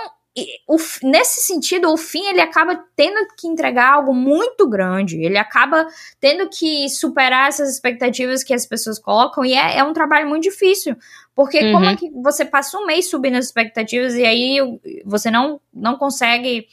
o, 0.68 0.78
nesse 1.04 1.42
sentido, 1.42 1.92
o 1.92 1.98
fim 1.98 2.26
ele 2.28 2.42
acaba 2.42 2.84
tendo 2.96 3.26
que 3.38 3.48
entregar 3.48 3.94
algo 3.94 4.14
muito 4.14 4.70
grande. 4.70 5.18
Ele 5.24 5.38
acaba 5.38 5.88
tendo 6.20 6.50
que 6.50 6.90
superar 6.90 7.48
essas 7.48 7.74
expectativas 7.74 8.44
que 8.44 8.54
as 8.54 8.66
pessoas 8.66 9.00
colocam. 9.00 9.46
E 9.46 9.54
é, 9.54 9.78
é 9.78 9.84
um 9.84 9.94
trabalho 9.94 10.28
muito 10.28 10.44
difícil. 10.44 10.96
Porque 11.34 11.60
uhum. 11.60 11.72
como 11.72 11.86
é 11.86 11.96
que 11.96 12.10
você 12.12 12.44
passa 12.44 12.78
um 12.78 12.86
mês 12.86 13.10
subindo 13.10 13.38
as 13.38 13.46
expectativas 13.46 14.14
e 14.16 14.26
aí 14.26 14.58
você 15.06 15.32
não, 15.32 15.60
não 15.74 15.98
consegue. 15.98 16.68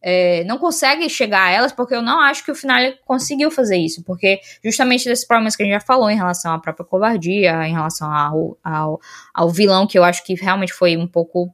É, 0.00 0.44
não 0.44 0.58
consegue 0.58 1.08
chegar 1.08 1.46
a 1.46 1.50
elas, 1.50 1.72
porque 1.72 1.94
eu 1.94 2.02
não 2.02 2.20
acho 2.20 2.44
que 2.44 2.52
o 2.52 2.54
final 2.54 2.78
conseguiu 3.04 3.50
fazer 3.50 3.76
isso, 3.76 4.02
porque 4.04 4.40
justamente 4.62 5.04
desses 5.04 5.26
problemas 5.26 5.56
que 5.56 5.62
a 5.62 5.66
gente 5.66 5.74
já 5.74 5.80
falou 5.80 6.08
em 6.08 6.16
relação 6.16 6.52
à 6.52 6.58
própria 6.58 6.86
covardia, 6.86 7.66
em 7.66 7.72
relação 7.72 8.12
ao, 8.12 8.56
ao, 8.62 9.00
ao 9.34 9.50
vilão, 9.50 9.86
que 9.86 9.98
eu 9.98 10.04
acho 10.04 10.24
que 10.24 10.34
realmente 10.34 10.72
foi 10.72 10.96
um 10.96 11.06
pouco 11.06 11.52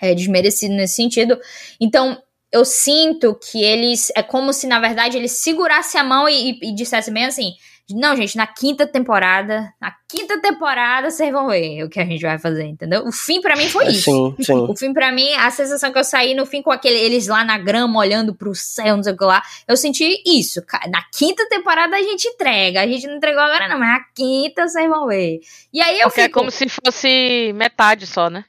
é, 0.00 0.14
desmerecido 0.14 0.74
nesse 0.74 0.94
sentido. 0.94 1.38
Então, 1.80 2.20
eu 2.52 2.64
sinto 2.64 3.34
que 3.34 3.62
eles. 3.62 4.10
É 4.16 4.22
como 4.22 4.52
se, 4.52 4.66
na 4.66 4.80
verdade, 4.80 5.16
eles 5.16 5.32
segurassem 5.32 6.00
a 6.00 6.04
mão 6.04 6.28
e, 6.28 6.52
e, 6.52 6.70
e 6.70 6.74
dissessem 6.74 7.12
bem 7.12 7.26
assim. 7.26 7.52
Não, 7.90 8.16
gente, 8.16 8.36
na 8.36 8.46
quinta 8.48 8.84
temporada, 8.84 9.72
na 9.80 9.94
quinta 10.08 10.40
temporada 10.40 11.08
vocês 11.08 11.30
vão 11.30 11.48
ver 11.48 11.84
o 11.84 11.88
que 11.88 12.00
a 12.00 12.04
gente 12.04 12.20
vai 12.20 12.36
fazer, 12.36 12.64
entendeu? 12.64 13.06
O 13.06 13.12
fim 13.12 13.40
para 13.40 13.54
mim 13.54 13.68
foi 13.68 13.86
isso. 13.86 14.34
Sim, 14.36 14.42
sim. 14.42 14.66
O 14.68 14.76
fim 14.76 14.92
para 14.92 15.12
mim, 15.12 15.32
a 15.34 15.48
sensação 15.52 15.92
que 15.92 15.98
eu 15.98 16.02
saí 16.02 16.34
no 16.34 16.44
fim 16.44 16.62
com 16.62 16.72
aquele 16.72 16.98
eles 16.98 17.28
lá 17.28 17.44
na 17.44 17.56
grama 17.58 18.00
olhando 18.00 18.34
pro 18.34 18.54
céu, 18.56 18.96
não 18.96 19.04
sei 19.04 19.12
o 19.12 19.16
que 19.16 19.24
lá, 19.24 19.40
eu 19.68 19.76
senti 19.76 20.20
isso. 20.26 20.60
Na 20.90 21.02
quinta 21.12 21.48
temporada 21.48 21.96
a 21.96 22.02
gente 22.02 22.26
entrega, 22.26 22.80
a 22.80 22.86
gente 22.88 23.06
não 23.06 23.16
entregou 23.16 23.42
agora 23.42 23.68
não, 23.68 23.78
mas 23.78 23.88
na 23.88 24.04
quinta 24.14 24.66
vocês 24.66 24.88
vão 24.88 25.06
ver. 25.06 25.38
E 25.72 25.80
aí 25.80 26.00
eu 26.00 26.08
Porque 26.08 26.22
fico... 26.22 26.38
é 26.38 26.40
como 26.40 26.50
se 26.50 26.66
fosse 26.68 27.52
metade 27.54 28.04
só, 28.04 28.28
né? 28.28 28.44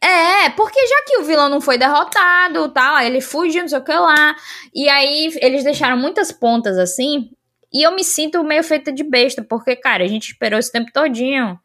É, 0.00 0.48
porque 0.50 0.78
já 0.86 1.02
que 1.06 1.18
o 1.18 1.24
vilão 1.24 1.48
não 1.48 1.60
foi 1.60 1.76
derrotado, 1.76 2.68
tal, 2.68 3.00
ele 3.00 3.20
fugiu, 3.20 3.62
não 3.62 3.68
sei 3.68 3.78
o 3.78 3.84
que 3.84 3.92
lá. 3.92 4.36
E 4.72 4.88
aí 4.88 5.36
eles 5.42 5.64
deixaram 5.64 5.96
muitas 5.96 6.30
pontas 6.30 6.78
assim. 6.78 7.30
E 7.72 7.82
eu 7.82 7.94
me 7.94 8.02
sinto 8.02 8.42
meio 8.42 8.62
feita 8.64 8.92
de 8.92 9.04
besta, 9.04 9.42
porque, 9.42 9.76
cara, 9.76 10.04
a 10.04 10.08
gente 10.08 10.28
esperou 10.28 10.58
esse 10.58 10.72
tempo 10.72 10.90
todinho 10.92 11.58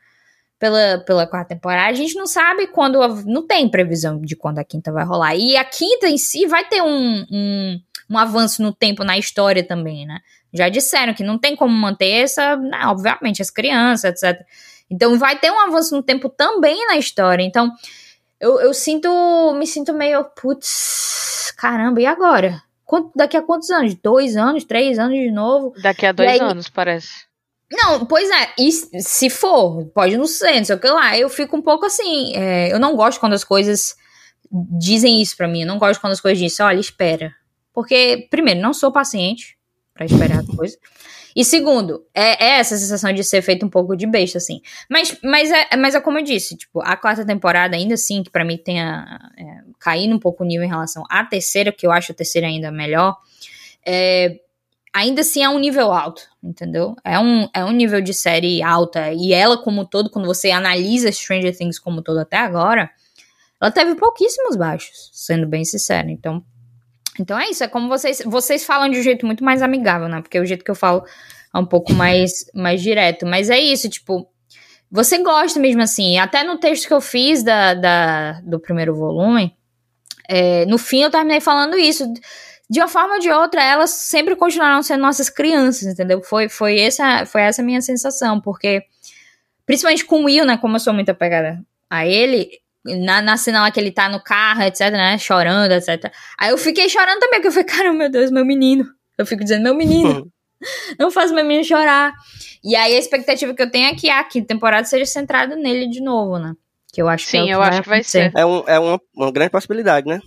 pela, 0.60 1.00
pela 1.00 1.28
quarta 1.28 1.56
temporada. 1.56 1.90
A 1.90 1.94
gente 1.94 2.16
não 2.16 2.26
sabe 2.26 2.68
quando. 2.68 3.00
Não 3.26 3.46
tem 3.46 3.70
previsão 3.70 4.20
de 4.22 4.36
quando 4.36 4.60
a 4.60 4.64
quinta 4.64 4.92
vai 4.92 5.06
rolar. 5.06 5.36
E 5.36 5.56
a 5.56 5.64
quinta 5.64 6.08
em 6.08 6.18
si 6.18 6.46
vai 6.46 6.68
ter 6.68 6.82
um, 6.82 7.26
um, 7.32 7.80
um 8.10 8.18
avanço 8.18 8.62
no 8.62 8.74
tempo 8.74 9.04
na 9.04 9.18
história 9.18 9.66
também, 9.66 10.06
né? 10.06 10.20
Já 10.54 10.70
disseram 10.70 11.14
que 11.14 11.24
não 11.24 11.38
tem 11.38 11.56
como 11.56 11.74
manter 11.74 12.24
essa. 12.24 12.56
Né, 12.58 12.80
obviamente, 12.86 13.42
as 13.42 13.50
crianças, 13.50 14.24
etc. 14.24 14.46
Então 14.90 15.18
vai 15.18 15.38
ter 15.40 15.52
um 15.52 15.60
avanço 15.60 15.96
no 15.96 16.04
tempo 16.04 16.30
também 16.30 16.86
na 16.88 16.98
história. 16.98 17.44
Então 17.44 17.72
eu, 18.44 18.60
eu 18.60 18.74
sinto, 18.74 19.10
me 19.54 19.66
sinto 19.66 19.94
meio, 19.94 20.22
putz, 20.36 21.54
caramba, 21.58 22.02
e 22.02 22.06
agora? 22.06 22.62
Quanto, 22.86 23.12
daqui 23.16 23.38
a 23.38 23.42
quantos 23.42 23.70
anos? 23.70 23.96
Dois 23.96 24.36
anos, 24.36 24.64
três 24.64 25.00
anos 25.00 25.18
de 25.18 25.32
novo? 25.32 25.74
Daqui 25.82 26.06
a 26.06 26.12
dois 26.12 26.30
aí, 26.30 26.40
anos, 26.40 26.70
parece. 26.70 27.26
Não, 27.72 28.06
pois 28.06 28.30
é, 28.30 28.54
e 28.60 28.72
se 28.72 29.30
for, 29.30 29.86
pode 29.96 30.16
não 30.16 30.28
ser, 30.28 30.58
não 30.58 30.66
sei 30.66 30.76
o 30.76 30.80
que 30.80 30.88
lá. 30.88 31.18
Eu 31.18 31.30
fico 31.30 31.58
um 31.58 31.62
pouco 31.62 31.86
assim, 31.86 32.36
é, 32.36 32.72
eu 32.72 32.80
não 32.80 32.96
gosto 32.96 33.20
quando 33.20 33.34
as 33.34 33.44
coisas 33.44 33.96
dizem 34.52 35.22
isso 35.22 35.36
para 35.36 35.48
mim, 35.48 35.62
eu 35.62 35.68
não 35.68 35.80
gosto 35.80 36.00
quando 36.00 36.14
as 36.14 36.22
coisas 36.22 36.38
dizem, 36.38 36.66
olha, 36.66 36.80
espera. 36.80 37.34
Porque, 37.74 38.28
primeiro, 38.30 38.60
não 38.60 38.74
sou 38.74 38.92
paciente 38.92 39.58
para 39.94 40.06
esperar 40.06 40.42
as 40.42 40.46
coisas. 40.46 40.78
E 41.36 41.44
segundo, 41.44 42.06
é, 42.14 42.46
é, 42.46 42.60
essa 42.60 42.78
sensação 42.78 43.12
de 43.14 43.24
ser 43.24 43.42
feito 43.42 43.66
um 43.66 43.70
pouco 43.70 43.96
de 43.96 44.06
besta, 44.06 44.38
assim. 44.38 44.62
Mas, 44.90 45.18
mas, 45.24 45.52
é, 45.52 45.76
mas 45.76 45.96
é 45.96 46.02
como 46.02 46.20
eu 46.20 46.24
disse, 46.24 46.56
tipo, 46.56 46.82
a 46.82 46.96
quarta 46.96 47.26
temporada, 47.26 47.76
ainda 47.76 47.96
assim, 47.96 48.24
que 48.24 48.30
para 48.30 48.46
mim 48.46 48.58
tenha 48.58 49.32
é, 49.38 49.44
caído 49.80 50.14
um 50.16 50.20
pouco 50.20 50.44
o 50.44 50.48
nível 50.48 50.66
em 50.66 50.70
relação 50.70 51.04
à 51.10 51.24
terceira, 51.24 51.72
que 51.72 51.86
eu 51.86 51.92
acho 51.92 52.12
a 52.12 52.16
terceira 52.16 52.48
ainda 52.48 52.72
melhor, 52.72 53.18
é, 53.86 54.40
ainda 54.94 55.22
assim 55.22 55.44
é 55.44 55.50
um 55.50 55.58
nível 55.58 55.92
alto, 55.92 56.22
entendeu? 56.44 56.96
É 57.04 57.18
um, 57.18 57.50
é 57.54 57.66
um 57.66 57.72
nível 57.72 58.00
de 58.00 58.14
série 58.14 58.62
alta. 58.62 59.12
E 59.12 59.34
ela, 59.34 59.58
como 59.58 59.86
todo, 59.86 60.10
quando 60.10 60.26
você 60.26 60.52
analisa 60.52 61.12
Stranger 61.12 61.58
Things 61.58 61.80
como 61.80 62.02
todo 62.02 62.20
até 62.20 62.38
agora, 62.38 62.92
ela 63.60 63.72
teve 63.72 63.96
pouquíssimos 63.96 64.56
baixos, 64.56 65.10
sendo 65.14 65.48
bem 65.48 65.66
sincero. 65.66 66.10
Então, 66.10 66.44
então 67.20 67.40
é 67.40 67.50
isso, 67.50 67.64
é 67.64 67.68
como 67.68 67.88
vocês, 67.88 68.22
vocês 68.26 68.66
falam 68.66 68.90
de 68.90 69.00
um 69.00 69.04
jeito 69.04 69.26
muito 69.26 69.44
mais 69.44 69.62
amigável, 69.62 70.08
né? 70.08 70.22
Porque 70.22 70.40
o 70.40 70.46
jeito 70.46 70.64
que 70.64 70.72
eu 70.72 70.76
falo 70.76 71.04
é 71.54 71.58
um 71.58 71.66
pouco 71.66 71.94
mais, 71.94 72.46
mais 72.54 72.82
direto. 72.82 73.26
Mas 73.26 73.50
é 73.50 73.60
isso, 73.60 73.88
tipo, 73.90 74.28
você 74.92 75.20
gosta 75.20 75.60
mesmo 75.60 75.82
assim. 75.82 76.18
Até 76.18 76.44
no 76.44 76.58
texto 76.58 76.88
que 76.88 76.94
eu 76.94 77.02
fiz 77.02 77.44
da, 77.44 77.74
da 77.74 78.42
do 78.42 78.60
primeiro 78.60 78.96
volume, 78.96 79.56
é, 80.28 80.66
no 80.66 80.78
fim 80.78 81.04
eu 81.04 81.12
terminei 81.12 81.40
falando 81.40 81.78
isso. 81.78 82.12
De 82.70 82.80
uma 82.80 82.88
forma 82.88 83.16
ou 83.16 83.20
de 83.20 83.30
outra, 83.30 83.62
elas 83.62 83.92
sempre 83.92 84.36
continuaram 84.36 84.82
sendo 84.82 85.02
nossas 85.02 85.30
crianças, 85.30 85.84
entendeu? 85.84 86.24
Foi, 86.24 86.50
foi, 86.50 86.80
essa, 86.80 87.26
foi 87.26 87.42
essa 87.42 87.62
minha 87.62 87.82
sensação, 87.82 88.42
porque, 88.42 88.84
principalmente 89.66 90.06
com 90.06 90.22
o 90.22 90.26
Will, 90.26 90.46
né? 90.46 90.58
Como 90.58 90.76
eu 90.76 90.80
sou 90.80 90.94
muito 90.94 91.10
apegada 91.10 91.64
a 91.90 92.08
ele, 92.08 92.50
na, 92.86 93.22
na 93.22 93.38
cena 93.38 93.62
lá 93.62 93.72
que 93.72 93.80
ele 93.80 93.92
tá 93.92 94.10
no 94.10 94.22
carro, 94.22 94.62
etc, 94.64 94.92
né? 94.92 95.18
Chorando, 95.18 95.72
etc. 95.72 96.12
Aí 96.38 96.50
eu 96.50 96.58
fiquei 96.58 96.90
chorando 96.90 97.20
também, 97.20 97.40
porque 97.40 97.48
eu 97.48 97.52
falei, 97.52 97.66
cara, 97.66 97.94
meu 97.94 98.10
Deus, 98.10 98.32
meu 98.32 98.46
menino. 98.46 98.86
Eu 99.18 99.26
fico 99.26 99.44
dizendo, 99.44 99.64
meu 99.64 99.76
menino. 99.76 100.28
não 101.00 101.12
faz 101.12 101.32
meu 101.32 101.46
menino 101.46 101.64
chorar. 101.64 102.14
E 102.64 102.76
aí 102.76 102.96
a 102.96 103.00
expectativa 103.00 103.54
que 103.54 103.62
eu 103.62 103.70
tenho 103.70 103.88
é 103.88 103.96
que 103.96 104.10
a 104.10 104.24
quinta 104.24 104.48
temporada 104.48 104.86
seja 104.86 105.06
centrada 105.06 105.56
nele 105.56 105.88
de 105.88 106.02
novo, 106.02 106.38
né? 106.38 106.54
Que 106.94 107.02
eu 107.02 107.08
acho 107.08 107.26
Sim, 107.26 107.46
que 107.46 107.52
é 107.52 107.56
eu 107.56 107.62
acho 107.62 107.82
que 107.82 107.90
vai 107.90 108.04
ser. 108.04 108.32
É, 108.36 108.46
um, 108.46 108.64
é 108.68 108.80
uma, 108.80 109.00
uma 109.16 109.32
grande 109.32 109.52
possibilidade, 109.52 110.08
né? 110.08 110.20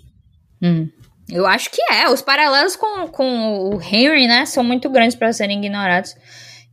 Hum. 0.62 0.88
Eu 1.28 1.46
acho 1.46 1.70
que 1.70 1.80
é. 1.92 2.08
Os 2.08 2.22
paralelos 2.22 2.76
com, 2.76 3.08
com 3.08 3.70
o 3.74 3.80
Henry, 3.80 4.26
né, 4.26 4.46
são 4.46 4.62
muito 4.62 4.88
grandes 4.88 5.16
para 5.16 5.32
serem 5.32 5.58
ignorados. 5.58 6.14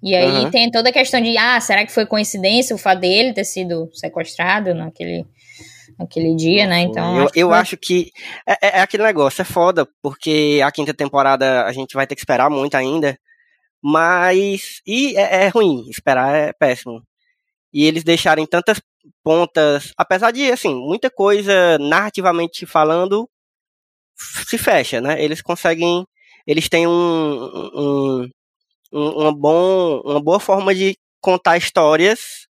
E 0.02 0.16
aí 0.16 0.44
uhum. 0.44 0.52
tem 0.52 0.70
toda 0.70 0.90
a 0.90 0.92
questão 0.92 1.22
de, 1.22 1.38
ah, 1.38 1.60
será 1.62 1.86
que 1.86 1.92
foi 1.92 2.06
coincidência 2.06 2.76
o 2.76 2.80
fato 2.80 3.00
dele 3.00 3.34
ter 3.34 3.46
sido 3.46 3.90
sequestrado 3.94 4.74
naquele 4.74 5.26
naquele 5.98 6.36
dia, 6.36 6.68
né? 6.68 6.82
Então. 6.82 7.18
Eu, 7.18 7.24
acho, 7.24 7.32
eu 7.36 7.48
que... 7.50 7.54
acho 7.54 7.78
que 7.78 8.12
é, 8.48 8.54
é, 8.54 8.80
é, 8.80 8.82
aquele 8.82 9.04
negócio, 9.04 9.41
é 9.41 9.46
foda, 9.46 9.88
porque 10.02 10.62
a 10.64 10.72
quinta 10.72 10.94
temporada 10.94 11.66
a 11.66 11.72
gente 11.72 11.94
vai 11.94 12.08
ter 12.08 12.16
que 12.16 12.22
esperar 12.22 12.50
muito 12.50 12.76
ainda. 12.76 13.18
Mas. 13.82 14.82
E 14.88 15.18
é, 15.18 15.46
é 15.46 15.48
ruim, 15.50 15.89
esperar 15.89 16.36
é 16.36 16.54
péssimo. 16.54 17.02
E 17.74 17.86
eles 17.86 18.04
deixarem 18.04 18.46
tantas 18.46 18.82
pontas, 19.24 19.91
apesar 19.98 20.32
de, 20.32 20.52
assim, 20.52 20.74
muita 20.76 21.10
coisa 21.10 21.78
narrativamente 21.80 22.66
falando 22.66 23.28
se 24.48 24.58
fecha, 24.58 25.02
né? 25.02 25.22
Eles 25.24 25.41
conseguem 25.41 26.06
eles 26.46 26.68
têm 26.70 26.88
um, 26.88 26.91
um, 26.91 28.30
um 28.91 29.10
uma, 29.22 29.34
bom, 29.34 30.02
uma 30.02 30.22
boa 30.22 30.39
forma 30.39 30.76
de 30.76 30.98
contar 31.22 31.58
histórias 31.58 32.48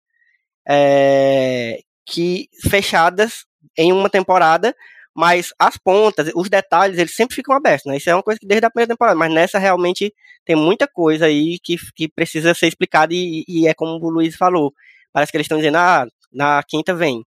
é, 0.67 1.81
que 2.13 2.49
fechadas 2.69 3.47
em 3.77 3.91
uma 3.91 4.11
temporada, 4.11 4.75
mas 5.15 5.49
as 5.59 5.79
pontas, 5.79 6.31
os 6.35 6.51
detalhes, 6.51 6.99
eles 6.99 7.15
sempre 7.15 7.35
ficam 7.35 7.55
abertos, 7.55 7.87
né? 7.87 7.97
Isso 7.97 8.11
é 8.11 8.15
uma 8.15 8.23
coisa 8.23 8.39
que 8.39 8.47
desde 8.47 8.67
a 8.67 8.71
primeira 8.71 8.93
temporada, 8.93 9.19
mas 9.19 9.33
nessa 9.33 9.59
realmente 9.59 10.13
tem 10.45 10.55
muita 10.55 10.87
coisa 10.87 11.27
aí 11.27 11.59
que, 11.63 11.77
que 11.95 12.09
precisa 12.09 12.53
ser 12.55 12.69
explicada 12.69 13.15
e, 13.15 13.45
e 13.49 13.67
é 13.67 13.73
como 13.73 13.93
o 13.93 14.11
Luiz 14.11 14.37
falou. 14.37 14.73
Parece 15.13 15.33
que 15.33 15.39
eles 15.39 15.47
estão 15.47 15.59
dizendo, 15.59 15.79
ah, 15.79 16.07
na 16.33 16.63
quinta 16.63 16.95
vem. 16.95 17.25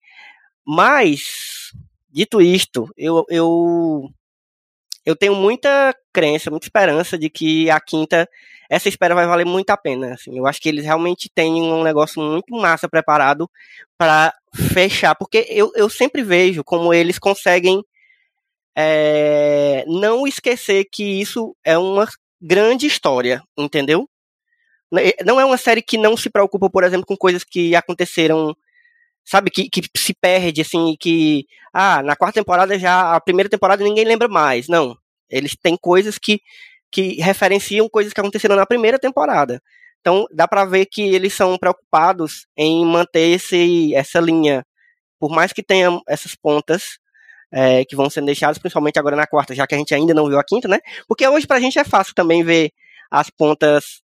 Mas, 0.66 1.22
dito 2.10 2.40
isto, 2.42 2.88
eu, 2.96 3.24
eu, 3.28 4.10
eu 5.04 5.14
tenho 5.14 5.34
muita 5.34 5.94
crença, 6.12 6.50
muita 6.50 6.66
esperança 6.66 7.18
de 7.18 7.28
que 7.28 7.70
a 7.70 7.80
quinta, 7.80 8.28
essa 8.70 8.88
espera 8.88 9.14
vai 9.14 9.26
valer 9.26 9.44
muito 9.44 9.70
a 9.70 9.76
pena. 9.76 10.14
Assim. 10.14 10.36
Eu 10.36 10.46
acho 10.46 10.60
que 10.60 10.68
eles 10.68 10.84
realmente 10.84 11.30
têm 11.34 11.62
um 11.62 11.82
negócio 11.82 12.22
muito 12.22 12.54
massa 12.54 12.88
preparado 12.88 13.50
para 13.98 14.34
fechar, 14.72 15.14
porque 15.14 15.46
eu, 15.50 15.70
eu 15.74 15.88
sempre 15.90 16.22
vejo 16.22 16.64
como 16.64 16.94
eles 16.94 17.18
conseguem 17.18 17.82
é, 18.76 19.84
não 19.86 20.26
esquecer 20.26 20.86
que 20.90 21.20
isso 21.20 21.54
é 21.64 21.76
uma 21.78 22.08
grande 22.40 22.86
história, 22.86 23.42
entendeu? 23.56 24.08
Não 25.24 25.40
é 25.40 25.44
uma 25.44 25.56
série 25.56 25.82
que 25.82 25.98
não 25.98 26.16
se 26.16 26.30
preocupa, 26.30 26.70
por 26.70 26.84
exemplo, 26.84 27.06
com 27.06 27.16
coisas 27.16 27.42
que 27.42 27.74
aconteceram 27.74 28.54
sabe, 29.24 29.50
que, 29.50 29.68
que 29.68 29.82
se 29.96 30.14
perde, 30.14 30.60
assim, 30.60 30.96
que, 31.00 31.46
ah, 31.72 32.02
na 32.02 32.16
quarta 32.16 32.40
temporada 32.40 32.78
já, 32.78 33.14
a 33.14 33.20
primeira 33.20 33.48
temporada 33.48 33.82
ninguém 33.82 34.04
lembra 34.04 34.28
mais. 34.28 34.68
Não. 34.68 34.96
Eles 35.30 35.56
têm 35.56 35.76
coisas 35.76 36.18
que, 36.18 36.40
que 36.90 37.14
referenciam 37.20 37.88
coisas 37.88 38.12
que 38.12 38.20
aconteceram 38.20 38.56
na 38.56 38.66
primeira 38.66 38.98
temporada. 38.98 39.62
Então, 40.00 40.26
dá 40.30 40.46
para 40.46 40.66
ver 40.66 40.86
que 40.86 41.02
eles 41.02 41.32
são 41.32 41.56
preocupados 41.56 42.46
em 42.56 42.84
manter 42.84 43.30
esse, 43.30 43.94
essa 43.94 44.20
linha. 44.20 44.64
Por 45.18 45.30
mais 45.30 45.52
que 45.52 45.62
tenha 45.62 45.98
essas 46.06 46.34
pontas 46.34 46.98
é, 47.50 47.84
que 47.86 47.96
vão 47.96 48.10
sendo 48.10 48.26
deixadas, 48.26 48.58
principalmente 48.58 48.98
agora 48.98 49.16
na 49.16 49.26
quarta, 49.26 49.54
já 49.54 49.66
que 49.66 49.74
a 49.74 49.78
gente 49.78 49.94
ainda 49.94 50.12
não 50.12 50.28
viu 50.28 50.38
a 50.38 50.44
quinta, 50.44 50.68
né? 50.68 50.78
Porque 51.08 51.26
hoje 51.26 51.46
pra 51.46 51.58
gente 51.58 51.78
é 51.78 51.84
fácil 51.84 52.14
também 52.14 52.44
ver 52.44 52.70
as 53.10 53.30
pontas 53.30 54.02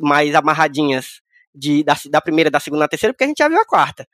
mais 0.00 0.34
amarradinhas 0.34 1.20
de, 1.54 1.84
da, 1.84 1.96
da 2.10 2.20
primeira, 2.20 2.50
da 2.50 2.58
segunda, 2.58 2.84
da 2.84 2.88
terceira, 2.88 3.12
porque 3.12 3.24
a 3.24 3.28
gente 3.28 3.38
já 3.38 3.48
viu 3.48 3.60
a 3.60 3.64
quarta. 3.64 4.06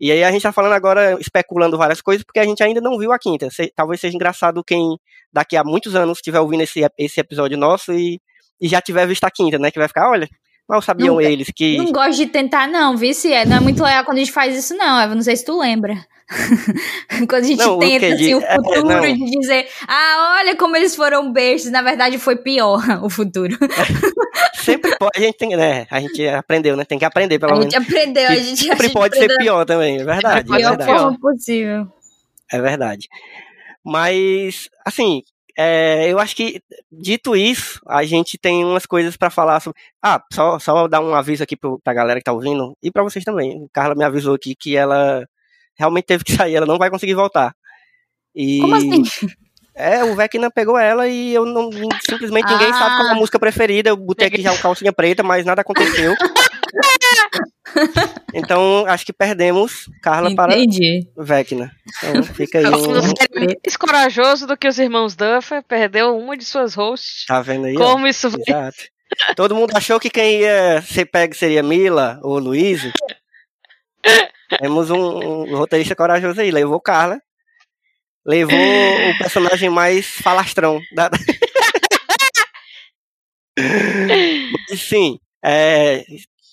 E 0.00 0.10
aí 0.10 0.24
a 0.24 0.32
gente 0.32 0.42
tá 0.42 0.52
falando 0.52 0.72
agora, 0.72 1.18
especulando 1.20 1.78
várias 1.78 2.00
coisas, 2.00 2.24
porque 2.24 2.40
a 2.40 2.44
gente 2.44 2.62
ainda 2.62 2.80
não 2.80 2.98
viu 2.98 3.12
a 3.12 3.18
quinta. 3.18 3.48
Se, 3.50 3.72
talvez 3.74 4.00
seja 4.00 4.16
engraçado 4.16 4.62
quem 4.64 4.96
daqui 5.32 5.56
a 5.56 5.64
muitos 5.64 5.94
anos 5.94 6.18
estiver 6.18 6.40
ouvindo 6.40 6.62
esse, 6.62 6.80
esse 6.98 7.20
episódio 7.20 7.56
nosso 7.56 7.92
e, 7.92 8.20
e 8.60 8.68
já 8.68 8.80
tiver 8.80 9.06
visto 9.06 9.24
a 9.24 9.30
quinta, 9.30 9.58
né? 9.58 9.70
Que 9.70 9.78
vai 9.78 9.88
ficar, 9.88 10.10
olha, 10.10 10.28
mal 10.68 10.82
sabiam 10.82 11.14
não, 11.14 11.20
eles 11.20 11.48
que. 11.54 11.76
Não 11.76 11.92
gosto 11.92 12.16
de 12.16 12.26
tentar, 12.26 12.68
não, 12.68 12.96
viu? 12.96 13.12
Se 13.14 13.32
é, 13.32 13.44
não 13.44 13.56
é 13.56 13.60
muito 13.60 13.82
legal 13.82 14.04
quando 14.04 14.18
a 14.18 14.20
gente 14.20 14.32
faz 14.32 14.56
isso, 14.56 14.74
não. 14.76 15.00
Eu 15.02 15.14
não 15.14 15.22
sei 15.22 15.36
se 15.36 15.44
tu 15.44 15.58
lembra. 15.58 15.94
Quando 17.28 17.44
a 17.44 17.46
gente 17.46 17.58
não, 17.58 17.78
tenta, 17.78 18.06
o 18.06 18.14
assim, 18.14 18.34
o 18.34 18.40
é, 18.40 18.54
futuro 18.54 18.92
é, 18.92 19.12
de 19.12 19.30
dizer, 19.38 19.68
ah, 19.86 20.38
olha 20.38 20.56
como 20.56 20.76
eles 20.76 20.96
foram 20.96 21.30
bestas, 21.32 21.70
na 21.70 21.82
verdade 21.82 22.18
foi 22.18 22.36
pior 22.36 22.80
o 23.04 23.10
futuro. 23.10 23.56
sempre 24.54 24.96
pode, 24.96 25.12
a 25.16 25.20
gente 25.20 25.36
tem, 25.36 25.56
né, 25.56 25.86
a 25.90 26.00
gente 26.00 26.26
aprendeu, 26.28 26.76
né, 26.76 26.84
tem 26.84 26.98
que 26.98 27.04
aprender 27.04 27.38
pelo 27.38 27.52
menos. 27.52 27.66
A 27.66 27.78
gente 27.78 27.86
aprendeu, 27.86 28.28
a 28.28 28.34
gente 28.36 28.60
Sempre 28.62 28.72
a 28.72 28.82
gente 28.84 28.92
pode 28.92 29.14
aprendeu. 29.14 29.36
ser 29.36 29.42
pior 29.42 29.64
também, 29.64 30.00
é 30.00 30.04
verdade. 30.04 30.40
É 30.52 30.56
pior 30.56 30.72
é 30.72 30.76
verdade. 30.76 31.18
possível. 31.18 31.92
É 32.50 32.60
verdade. 32.60 33.08
Mas, 33.84 34.68
assim, 34.86 35.22
é, 35.56 36.10
eu 36.10 36.18
acho 36.18 36.34
que, 36.34 36.60
dito 36.90 37.36
isso, 37.36 37.80
a 37.86 38.04
gente 38.04 38.38
tem 38.38 38.64
umas 38.64 38.86
coisas 38.86 39.16
para 39.16 39.30
falar 39.30 39.60
sobre. 39.60 39.78
Ah, 40.02 40.22
só, 40.32 40.58
só 40.58 40.88
dar 40.88 41.00
um 41.00 41.14
aviso 41.14 41.42
aqui 41.42 41.56
pra 41.56 41.94
galera 41.94 42.20
que 42.20 42.24
tá 42.24 42.32
ouvindo, 42.32 42.76
e 42.82 42.90
para 42.90 43.02
vocês 43.02 43.24
também. 43.24 43.68
Carla 43.72 43.94
me 43.94 44.04
avisou 44.04 44.34
aqui 44.34 44.54
que 44.54 44.76
ela 44.76 45.26
realmente 45.76 46.04
teve 46.06 46.24
que 46.24 46.32
sair, 46.32 46.54
ela 46.54 46.66
não 46.66 46.78
vai 46.78 46.90
conseguir 46.90 47.14
voltar. 47.14 47.54
E... 48.34 48.60
Como 48.60 48.74
assim? 48.74 49.02
É, 49.74 50.04
o 50.04 50.14
Vecna 50.14 50.50
pegou 50.50 50.78
ela 50.78 51.08
e 51.08 51.32
eu 51.32 51.46
não. 51.46 51.70
Simplesmente 52.08 52.50
ninguém 52.50 52.70
ah. 52.70 52.74
sabe 52.74 52.96
qual 52.96 53.08
é 53.08 53.12
a 53.12 53.14
música 53.14 53.38
preferida. 53.38 53.90
Eu 53.90 53.96
botei 53.96 54.28
aqui 54.28 54.42
já 54.42 54.52
o 54.52 54.58
calcinha 54.58 54.92
preta, 54.92 55.22
mas 55.22 55.46
nada 55.46 55.62
aconteceu. 55.62 56.14
então, 58.34 58.84
acho 58.86 59.06
que 59.06 59.12
perdemos 59.12 59.88
Carla 60.02 60.30
Entendi. 60.30 61.08
para 61.14 61.24
Vecna. 61.24 61.70
Então, 62.02 62.22
fica 62.22 62.58
aí. 62.58 62.66
Um... 62.66 62.92
Mais 62.92 63.76
corajoso 63.76 64.46
do 64.46 64.56
que 64.56 64.68
os 64.68 64.78
irmãos 64.78 65.16
Duffer, 65.16 65.62
perdeu 65.62 66.16
uma 66.16 66.36
de 66.36 66.44
suas 66.44 66.74
hosts. 66.74 67.24
Tá 67.26 67.40
vendo 67.40 67.66
aí? 67.66 67.74
Como 67.74 68.04
ó? 68.04 68.08
isso 68.08 68.28
Exato. 68.28 68.92
Todo 69.36 69.54
mundo 69.54 69.76
achou 69.76 70.00
que 70.00 70.10
quem 70.10 70.40
ia 70.40 70.82
ser 70.82 71.06
pego 71.06 71.34
seria 71.34 71.62
Mila 71.62 72.18
ou 72.22 72.38
Luiz. 72.38 72.90
Temos 74.60 74.90
um, 74.90 74.98
um 74.98 75.56
roteirista 75.56 75.94
corajoso 75.94 76.40
aí, 76.40 76.50
levou 76.50 76.80
Carla. 76.80 77.20
Levou 78.24 78.56
o 78.56 79.18
personagem 79.18 79.68
mais 79.68 80.06
falastrão 80.06 80.80
da. 80.94 81.10
Sim, 84.76 85.18
é, 85.44 86.04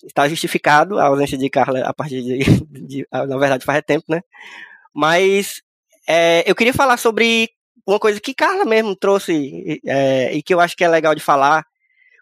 está 0.06 0.28
justificado 0.28 1.00
a 1.00 1.06
ausência 1.06 1.38
de 1.38 1.50
Carla 1.50 1.82
a 1.82 1.94
partir 1.94 2.22
de, 2.22 2.40
de, 2.66 3.08
Na 3.12 3.38
verdade, 3.38 3.64
faz 3.66 3.84
tempo, 3.86 4.06
né? 4.10 4.22
Mas 4.94 5.62
é, 6.08 6.44
eu 6.50 6.56
queria 6.56 6.74
falar 6.74 6.98
sobre 6.98 7.50
uma 7.86 8.00
coisa 8.00 8.20
que 8.20 8.34
Carla 8.34 8.66
mesmo 8.66 8.96
trouxe 8.96 9.80
é, 9.86 10.34
e 10.34 10.42
que 10.44 10.54
eu 10.54 10.60
acho 10.60 10.76
que 10.76 10.84
é 10.84 10.88
legal 10.88 11.16
de 11.16 11.22
falar, 11.22 11.66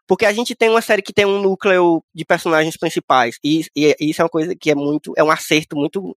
porque 0.07 0.25
a 0.25 0.31
gente 0.31 0.55
tem 0.55 0.69
uma 0.69 0.81
série 0.81 1.01
que 1.01 1.13
tem 1.13 1.25
um 1.25 1.41
núcleo 1.41 2.03
de 2.15 2.23
personagens 2.23 2.77
principais. 2.77 3.37
E, 3.43 3.65
e, 3.75 3.95
e 3.99 4.09
isso 4.09 4.21
é 4.21 4.23
uma 4.23 4.29
coisa 4.29 4.55
que 4.55 4.71
é 4.71 4.75
muito. 4.75 5.13
É 5.17 5.23
um 5.23 5.29
acerto 5.29 5.75
muito. 5.75 6.15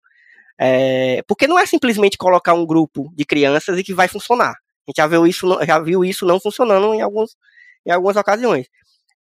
É, 0.59 1.23
porque 1.29 1.47
não 1.47 1.59
é 1.59 1.67
simplesmente 1.67 2.19
colocar 2.19 2.53
um 2.55 2.67
grupo 2.67 3.13
de 3.15 3.25
crianças 3.25 3.79
e 3.79 3.85
que 3.85 3.95
vai 3.95 4.09
funcionar. 4.09 4.51
A 4.51 4.91
gente 4.91 4.97
já 4.97 5.07
viu 5.07 5.27
isso, 5.27 5.47
já 5.65 5.79
viu 5.79 6.05
isso 6.05 6.27
não 6.27 6.41
funcionando 6.41 6.95
em, 6.95 7.01
alguns, 7.01 7.37
em 7.87 7.91
algumas 7.91 8.17
ocasiões. 8.17 8.67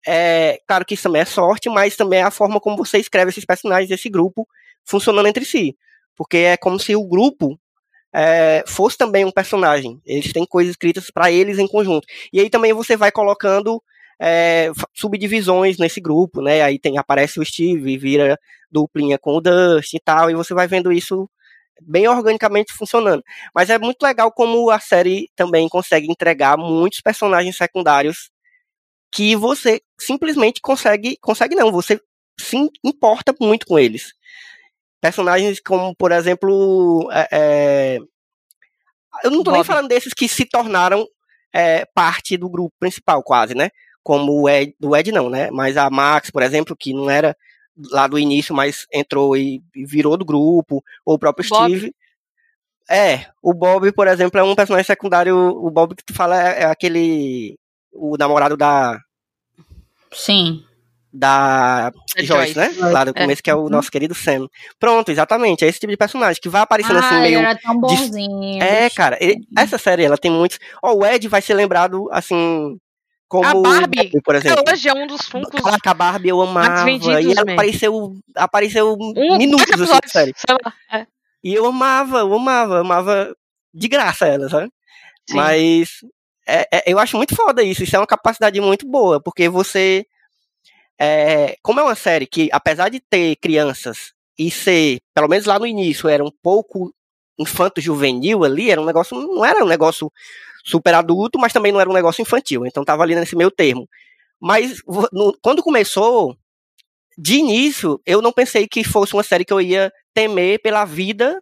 É, 0.07 0.61
claro 0.67 0.85
que 0.85 0.95
isso 0.95 1.05
também 1.05 1.23
é 1.23 1.25
sorte, 1.25 1.69
mas 1.69 1.97
também 1.97 2.21
é 2.21 2.23
a 2.23 2.31
forma 2.31 2.61
como 2.61 2.77
você 2.77 2.99
escreve 2.99 3.31
esses 3.31 3.45
personagens, 3.45 3.91
esse 3.91 4.09
grupo, 4.09 4.49
funcionando 4.85 5.29
entre 5.29 5.45
si. 5.45 5.77
Porque 6.17 6.39
é 6.39 6.57
como 6.57 6.79
se 6.81 6.97
o 6.97 7.07
grupo 7.07 7.59
é, 8.13 8.65
fosse 8.67 8.97
também 8.97 9.25
um 9.25 9.31
personagem. 9.31 10.01
Eles 10.05 10.33
têm 10.33 10.47
coisas 10.47 10.73
escritas 10.73 11.11
para 11.11 11.31
eles 11.31 11.59
em 11.59 11.69
conjunto. 11.69 12.07
E 12.33 12.41
aí 12.41 12.51
também 12.51 12.73
você 12.73 12.97
vai 12.97 13.13
colocando 13.13 13.83
é, 14.21 14.71
subdivisões 14.95 15.79
nesse 15.79 16.01
grupo, 16.01 16.43
né? 16.43 16.63
Aí 16.63 16.79
tem, 16.79 16.99
aparece 16.99 17.39
o 17.39 17.45
Steve, 17.45 17.97
vira 17.97 18.39
duplinha 18.71 19.19
com 19.19 19.37
o 19.37 19.41
Dust 19.41 19.95
e 19.95 20.01
tal, 20.01 20.31
e 20.31 20.35
você 20.35 20.53
vai 20.55 20.67
vendo 20.67 20.93
isso 20.93 21.29
bem 21.81 22.09
organicamente 22.09 22.73
funcionando. 22.73 23.23
Mas 23.55 23.71
é 23.71 23.79
muito 23.79 24.03
legal 24.03 24.33
como 24.33 24.71
a 24.71 24.81
série 24.81 25.31
também 25.37 25.69
consegue 25.69 26.11
entregar 26.11 26.57
muitos 26.57 27.01
personagens 27.01 27.57
secundários 27.57 28.31
que 29.13 29.35
você 29.37 29.81
simplesmente 29.99 30.61
consegue, 30.61 31.17
consegue 31.21 31.55
não, 31.55 31.73
você 31.73 32.01
se 32.39 32.57
importa 32.85 33.35
muito 33.41 33.67
com 33.67 33.79
eles. 33.79 34.13
Personagens 35.01 35.61
como, 35.61 35.95
por 35.95 36.13
exemplo, 36.13 37.09
é, 37.13 37.29
é, 37.31 37.99
eu 39.25 39.31
não 39.31 39.39
tô 39.39 39.51
Bob. 39.51 39.55
nem 39.55 39.65
falando 39.65 39.89
desses 39.89 40.13
que 40.13 40.29
se 40.29 40.45
tornaram 40.45 41.07
é, 41.53 41.87
parte 41.95 42.37
do 42.37 42.51
grupo 42.51 42.75
principal, 42.79 43.23
quase, 43.23 43.55
né? 43.55 43.71
Como 44.09 44.41
o 44.41 44.49
Ed, 44.49 44.75
o 44.83 44.97
Ed 44.97 45.13
não, 45.13 45.29
né? 45.29 45.51
Mas 45.51 45.77
a 45.77 45.91
Max, 45.91 46.31
por 46.31 46.43
exemplo, 46.43 46.75
que 46.75 46.95
não 46.95 47.11
era 47.11 47.37
lá 47.91 48.07
do 48.07 48.19
início, 48.19 48.55
mas 48.55 48.87
entrou 48.91 49.37
e 49.37 49.63
virou 49.87 50.17
do 50.17 50.25
grupo, 50.25 50.83
ou 51.05 51.17
o 51.17 51.19
próprio 51.19 51.47
Bob. 51.47 51.69
Steve. 51.69 51.95
É, 52.89 53.27
o 53.43 53.53
Bob, 53.53 53.93
por 53.93 54.09
exemplo, 54.09 54.41
é 54.41 54.43
um 54.43 54.55
personagem 54.55 54.87
secundário. 54.87 55.37
O 55.37 55.71
Bob 55.71 55.95
que 55.95 56.03
tu 56.03 56.15
fala 56.15 56.43
é, 56.43 56.63
é 56.63 56.65
aquele. 56.65 57.59
O 57.93 58.17
namorado 58.17 58.57
da. 58.57 58.99
Sim. 60.11 60.65
Da 61.13 61.93
Joyce, 62.17 62.55
Joyce, 62.55 62.59
né? 62.59 62.71
Lá 62.79 63.05
do 63.05 63.11
é. 63.11 63.13
começo, 63.13 63.41
é. 63.41 63.43
que 63.43 63.51
é 63.51 63.55
o 63.55 63.69
nosso 63.69 63.91
querido 63.91 64.15
Sam. 64.15 64.49
Pronto, 64.81 65.11
exatamente. 65.11 65.67
É 65.67 65.69
esse 65.69 65.81
tipo 65.81 65.91
de 65.91 65.99
personagem 65.99 66.41
que 66.41 66.49
vai 66.49 66.63
aparecendo 66.63 66.99
assim, 66.99 67.09
ah, 67.09 67.19
assim 67.19 67.21
meio. 67.21 67.41
Era 67.41 67.59
tão 67.59 67.79
bonzinho. 67.79 68.59
De... 68.59 68.63
É, 68.63 68.89
cara. 68.89 69.19
Ele... 69.21 69.47
essa 69.55 69.77
série, 69.77 70.05
ela 70.05 70.17
tem 70.17 70.31
muitos. 70.31 70.59
Ó, 70.83 70.95
o 70.95 71.05
Ed 71.05 71.29
vai 71.29 71.43
ser 71.43 71.53
lembrado, 71.53 72.09
assim, 72.11 72.79
como 73.29 73.45
a 73.45 73.55
Barbie, 73.55 74.11
por 74.25 74.35
exemplo. 74.35 74.65
hoje 74.67 74.89
é 74.89 74.95
um 74.95 75.07
dos 75.07 75.29
funcos. 75.29 75.61
Caraca, 75.61 75.91
a 75.91 75.95
Barbie 75.95 76.31
eu 76.31 76.41
amava. 76.41 76.91
E 76.91 76.99
ela 77.05 77.21
mesmo. 77.21 77.53
apareceu, 77.53 78.17
apareceu 78.35 78.97
um, 78.99 79.37
minutos 79.37 79.81
assim, 79.81 80.09
série. 80.09 80.35
É. 80.91 81.07
E 81.45 81.55
eu 81.55 81.67
amava, 81.67 82.21
eu 82.21 82.35
amava, 82.35 82.75
eu 82.77 82.81
amava 82.81 83.37
de 83.73 83.87
graça 83.87 84.27
ela, 84.27 84.49
sabe? 84.49 84.73
Sim. 85.29 85.37
Mas 85.37 85.89
é, 86.47 86.67
é, 86.73 86.83
eu 86.87 86.99
acho 86.99 87.17
muito 87.19 87.37
foda 87.37 87.63
isso. 87.63 87.83
Isso 87.83 87.95
é 87.95 87.99
uma 87.99 88.07
capacidade 88.07 88.59
muito 88.61 88.87
boa, 88.89 89.21
porque 89.21 89.49
você. 89.49 90.07
É, 90.99 91.57
como 91.63 91.79
é 91.79 91.83
uma 91.83 91.95
série 91.95 92.27
que, 92.27 92.49
apesar 92.51 92.89
de 92.89 92.99
ter 92.99 93.37
crianças 93.37 94.13
e 94.39 94.51
ser, 94.51 94.99
pelo 95.15 95.29
menos 95.29 95.47
lá 95.47 95.59
no 95.59 95.67
início, 95.67 96.09
era 96.09 96.25
um 96.25 96.33
pouco 96.43 96.93
infanto-juvenil 97.39 98.43
ali, 98.43 98.71
era 98.71 98.81
um 98.81 98.85
negócio, 98.85 99.17
não 99.17 99.45
era 99.45 99.63
um 99.63 99.69
negócio 99.69 100.11
super 100.69 100.95
adulto, 100.95 101.39
mas 101.39 101.53
também 101.53 101.73
não 101.73 101.81
era 101.81 101.89
um 101.89 101.95
negócio 101.95 102.23
infantil. 102.23 102.67
Então 102.67 102.85
tava 102.85 103.03
ali 103.03 103.15
nesse 103.15 103.35
meio 103.35 103.51
termo. 103.51 103.89
Mas 104.41 104.81
no, 105.13 105.37
quando 105.43 105.63
começou, 105.63 106.37
de 107.17 107.37
início, 107.37 108.01
eu 108.07 108.21
não 108.23 108.33
pensei 108.33 108.69
que 108.69 108.85
fosse 108.85 109.15
uma 109.15 109.23
série 109.23 109.45
que 109.45 109.53
eu 109.53 109.61
ia 109.61 109.91
temer 110.15 110.61
pela 110.61 110.85
vida 110.85 111.41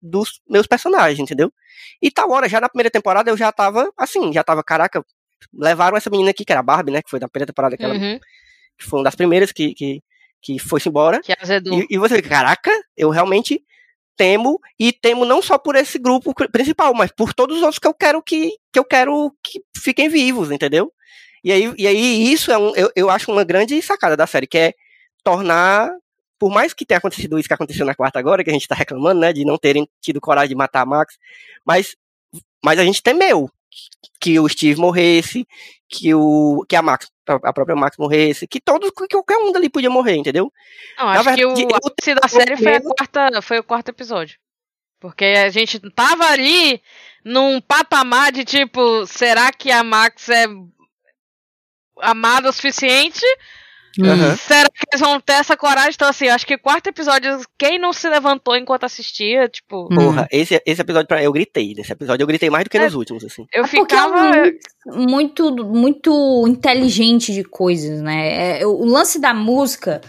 dos 0.00 0.40
meus 0.48 0.66
personagens, 0.66 1.18
entendeu? 1.18 1.52
E 2.00 2.10
tal 2.10 2.30
hora, 2.30 2.48
já 2.48 2.60
na 2.60 2.68
primeira 2.68 2.90
temporada, 2.90 3.30
eu 3.30 3.36
já 3.36 3.50
tava 3.50 3.90
assim, 3.96 4.32
já 4.32 4.44
tava, 4.44 4.62
caraca, 4.62 5.02
levaram 5.52 5.96
essa 5.96 6.10
menina 6.10 6.30
aqui, 6.30 6.44
que 6.44 6.52
era 6.52 6.60
a 6.60 6.62
Barbie, 6.62 6.92
né? 6.92 7.02
Que 7.02 7.10
foi 7.10 7.18
da 7.18 7.28
primeira 7.28 7.46
temporada, 7.52 7.76
que, 7.76 7.84
ela, 7.84 7.94
Uhum. 7.94 8.18
que 8.78 8.84
foi 8.84 8.98
uma 9.00 9.04
das 9.04 9.14
primeiras 9.16 9.50
que, 9.52 9.74
que, 9.74 10.00
que 10.42 10.58
foi-se 10.58 10.88
embora. 10.88 11.20
Que. 11.74 11.84
E, 11.90 11.96
e 11.96 11.98
você 11.98 12.16
fica, 12.16 12.28
caraca, 12.28 12.70
eu 12.96 13.10
realmente 13.10 13.60
temo, 14.16 14.60
e 14.78 14.92
temo 14.92 15.24
não 15.24 15.42
só 15.42 15.58
por 15.58 15.76
esse 15.76 15.98
grupo 15.98 16.34
principal, 16.50 16.94
mas 16.94 17.10
por 17.10 17.34
todos 17.34 17.56
os 17.56 17.62
outros 17.62 17.78
que 17.78 17.86
eu 17.86 17.94
quero 17.94 18.22
que, 18.22 18.50
que 18.72 18.78
eu 18.78 18.84
quero 18.84 19.32
que 19.42 19.60
fiquem 19.76 20.08
vivos, 20.08 20.50
entendeu? 20.50 20.92
E 21.44 21.52
aí, 21.52 21.74
e 21.78 21.86
aí 21.86 22.32
isso 22.32 22.50
é 22.50 22.58
um, 22.58 22.74
eu, 22.74 22.90
eu 22.96 23.10
acho 23.10 23.30
uma 23.30 23.44
grande 23.44 23.80
sacada 23.82 24.16
da 24.16 24.26
série, 24.26 24.46
que 24.46 24.58
é 24.58 24.74
tornar, 25.22 25.90
por 26.38 26.50
mais 26.50 26.72
que 26.72 26.84
tenha 26.84 26.98
acontecido 26.98 27.38
isso 27.38 27.48
que 27.48 27.54
aconteceu 27.54 27.86
na 27.86 27.94
quarta 27.94 28.18
agora, 28.18 28.42
que 28.42 28.50
a 28.50 28.52
gente 28.52 28.66
tá 28.66 28.74
reclamando, 28.74 29.20
né, 29.20 29.32
de 29.32 29.44
não 29.44 29.56
terem 29.56 29.88
tido 30.00 30.20
coragem 30.20 30.50
de 30.50 30.54
matar 30.54 30.82
a 30.82 30.86
Max, 30.86 31.16
mas, 31.64 31.96
mas 32.64 32.78
a 32.78 32.84
gente 32.84 33.02
temeu 33.02 33.50
que 34.20 34.38
o 34.38 34.48
Steve 34.48 34.80
morresse, 34.80 35.46
que 35.88 36.14
o 36.14 36.64
que 36.68 36.76
a 36.76 36.82
Max, 36.82 37.10
a 37.26 37.52
própria 37.52 37.76
Max 37.76 37.96
morresse, 37.98 38.46
que 38.46 38.60
todos, 38.60 38.90
que 38.90 39.08
qualquer 39.08 39.36
um 39.38 39.52
dali 39.52 39.68
podia 39.68 39.90
morrer, 39.90 40.16
entendeu? 40.16 40.52
Não, 40.98 41.08
acho 41.08 41.34
que 41.34 41.44
o 41.44 41.54
verdade, 41.54 41.74
ápice 41.74 42.14
da 42.14 42.28
série 42.28 42.56
foi, 42.56 42.80
quarta, 42.80 43.42
foi 43.42 43.58
o 43.58 43.64
quarto 43.64 43.88
episódio. 43.90 44.38
Porque 44.98 45.24
a 45.24 45.50
gente 45.50 45.78
tava 45.90 46.24
ali 46.26 46.80
num 47.24 47.60
patamar 47.60 48.32
de 48.32 48.44
tipo, 48.44 49.06
será 49.06 49.52
que 49.52 49.70
a 49.70 49.84
Max 49.84 50.28
é 50.28 50.46
amada 52.00 52.48
o 52.48 52.52
suficiente? 52.52 53.24
Aham. 54.04 54.36
Será 54.36 54.68
que 54.68 54.84
eles 54.92 55.00
vão 55.00 55.20
ter 55.20 55.34
essa 55.34 55.56
coragem? 55.56 55.92
Então, 55.94 56.08
assim, 56.08 56.28
acho 56.28 56.46
que 56.46 56.54
o 56.54 56.58
quarto 56.58 56.88
episódio, 56.88 57.40
quem 57.58 57.78
não 57.78 57.92
se 57.92 58.08
levantou 58.08 58.56
enquanto 58.56 58.84
assistia, 58.84 59.48
tipo, 59.48 59.88
Hum. 59.90 59.96
Porra, 59.96 60.28
esse, 60.30 60.60
esse 60.66 60.80
episódio, 60.80 61.06
pra- 61.08 61.22
eu 61.22 61.32
gritei. 61.32 61.74
Nesse 61.74 61.92
episódio 61.92 62.22
eu 62.22 62.26
gritei 62.26 62.50
mais 62.50 62.64
do 62.64 62.70
que 62.70 62.78
É. 62.78 62.84
nos 62.84 62.94
últimos, 62.94 63.24
assim. 63.24 63.46
eu 63.52 63.64
É 63.64 63.68
porque 63.68 63.76
é 63.76 63.80
ficava. 63.98 64.32
um 64.86 65.06
muito, 65.06 65.50
muito 65.64 66.44
inteligente 66.46 67.32
de 67.32 67.42
coisas, 67.44 68.00
né? 68.02 68.60
É, 68.60 68.66
o 68.66 68.84
lance 68.84 69.18
da 69.20 69.32
música. 69.34 70.00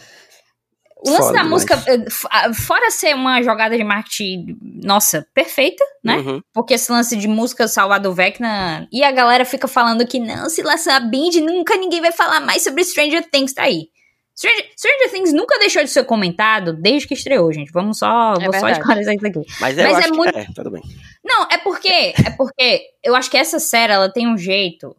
O 1.05 1.09
lance 1.11 1.21
Foda 1.21 1.33
da 1.33 1.43
demais. 1.43 1.49
música, 1.49 1.83
é, 1.87 1.93
f- 2.09 2.27
a- 2.31 2.53
fora 2.53 2.89
ser 2.89 3.13
uma 3.15 3.41
jogada 3.43 3.77
de 3.77 3.83
marketing, 3.83 4.57
nossa, 4.83 5.27
perfeita, 5.33 5.83
né? 6.03 6.17
Uhum. 6.17 6.41
Porque 6.51 6.73
esse 6.73 6.91
lance 6.91 7.15
de 7.15 7.27
música 7.27 7.67
salvar 7.67 7.99
do 7.99 8.13
Vecna. 8.13 8.87
E 8.91 9.03
a 9.03 9.11
galera 9.11 9.45
fica 9.45 9.67
falando 9.67 10.07
que 10.07 10.19
não, 10.19 10.49
se 10.49 10.61
lançar 10.63 10.95
a 10.95 10.99
Bind, 10.99 11.35
nunca 11.35 11.75
ninguém 11.77 12.01
vai 12.01 12.11
falar 12.11 12.39
mais 12.39 12.63
sobre 12.63 12.83
Stranger 12.83 13.29
Things, 13.29 13.53
tá 13.53 13.63
aí. 13.63 13.89
Stranger, 14.35 14.69
Stranger 14.77 15.11
Things 15.11 15.33
nunca 15.33 15.57
deixou 15.59 15.83
de 15.83 15.89
ser 15.89 16.03
comentado 16.03 16.73
desde 16.73 17.07
que 17.07 17.13
estreou, 17.13 17.51
gente. 17.51 17.71
Vamos 17.71 17.97
só, 17.99 18.33
É 18.33 18.43
vou 18.43 18.45
só 18.45 18.51
verdade. 18.51 18.79
esclarecer 18.79 19.15
isso 19.15 19.27
aqui. 19.27 19.41
Mas, 19.61 19.77
eu 19.77 19.83
Mas 19.91 20.05
é 20.05 20.11
muito- 20.11 20.37
é, 20.37 20.47
tudo 20.55 20.69
bem. 20.71 20.81
Não, 21.23 21.47
é 21.51 21.57
porque 21.57 21.87
é 21.89 22.29
porque 22.37 22.81
eu 23.03 23.15
acho 23.15 23.29
que 23.31 23.37
essa 23.37 23.59
série 23.59 23.93
ela 23.93 24.11
tem 24.11 24.27
um 24.27 24.37
jeito 24.37 24.95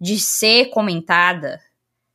de 0.00 0.18
ser 0.18 0.66
comentada 0.66 1.58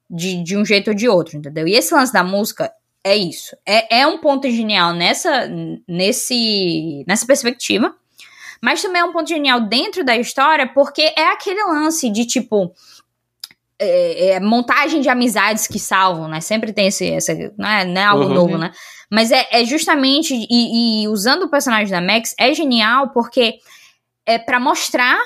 de, 0.10 0.44
de 0.44 0.56
um 0.58 0.64
jeito 0.66 0.90
ou 0.90 0.94
de 0.96 1.08
outro, 1.10 1.38
entendeu? 1.38 1.68
E 1.68 1.74
esse 1.76 1.94
lance 1.94 2.12
da 2.14 2.24
música 2.24 2.72
é 3.04 3.16
isso. 3.16 3.56
É, 3.66 4.00
é 4.02 4.08
um 4.08 4.18
ponto 4.18 4.50
genial 4.50 4.94
nessa 4.94 5.48
nesse 5.88 7.04
nessa 7.08 7.26
perspectiva, 7.26 7.94
mas 8.62 8.82
também 8.82 9.02
é 9.02 9.06
um 9.06 9.12
ponto 9.12 9.28
genial 9.28 9.60
dentro 9.62 10.04
da 10.04 10.16
história 10.16 10.68
porque 10.68 11.14
é 11.18 11.28
aquele 11.28 11.64
lance 11.64 12.10
de 12.10 12.26
tipo 12.26 12.74
é, 13.78 14.28
é, 14.36 14.40
montagem 14.40 15.02
de 15.02 15.10
amizades 15.10 15.68
que 15.68 15.80
salvam, 15.80 16.28
né? 16.30 16.40
Sempre 16.40 16.72
tem 16.72 16.88
esse, 16.88 17.12
essa, 17.12 17.34
não 17.58 17.70
é, 17.70 17.86
não 17.86 18.02
é 18.02 18.06
algo 18.06 18.26
Uhum. 18.26 18.34
novo, 18.34 18.58
né? 18.58 18.72
Mas 19.12 19.32
é, 19.32 19.48
é 19.52 19.66
justamente, 19.66 20.34
e, 20.34 21.04
e 21.04 21.08
usando 21.08 21.44
o 21.44 21.50
personagem 21.50 21.92
da 21.92 22.02
Max, 22.02 22.34
é 22.40 22.54
genial 22.54 23.10
porque 23.10 23.60
é 24.26 24.40
para 24.40 24.60
mostrar 24.60 25.20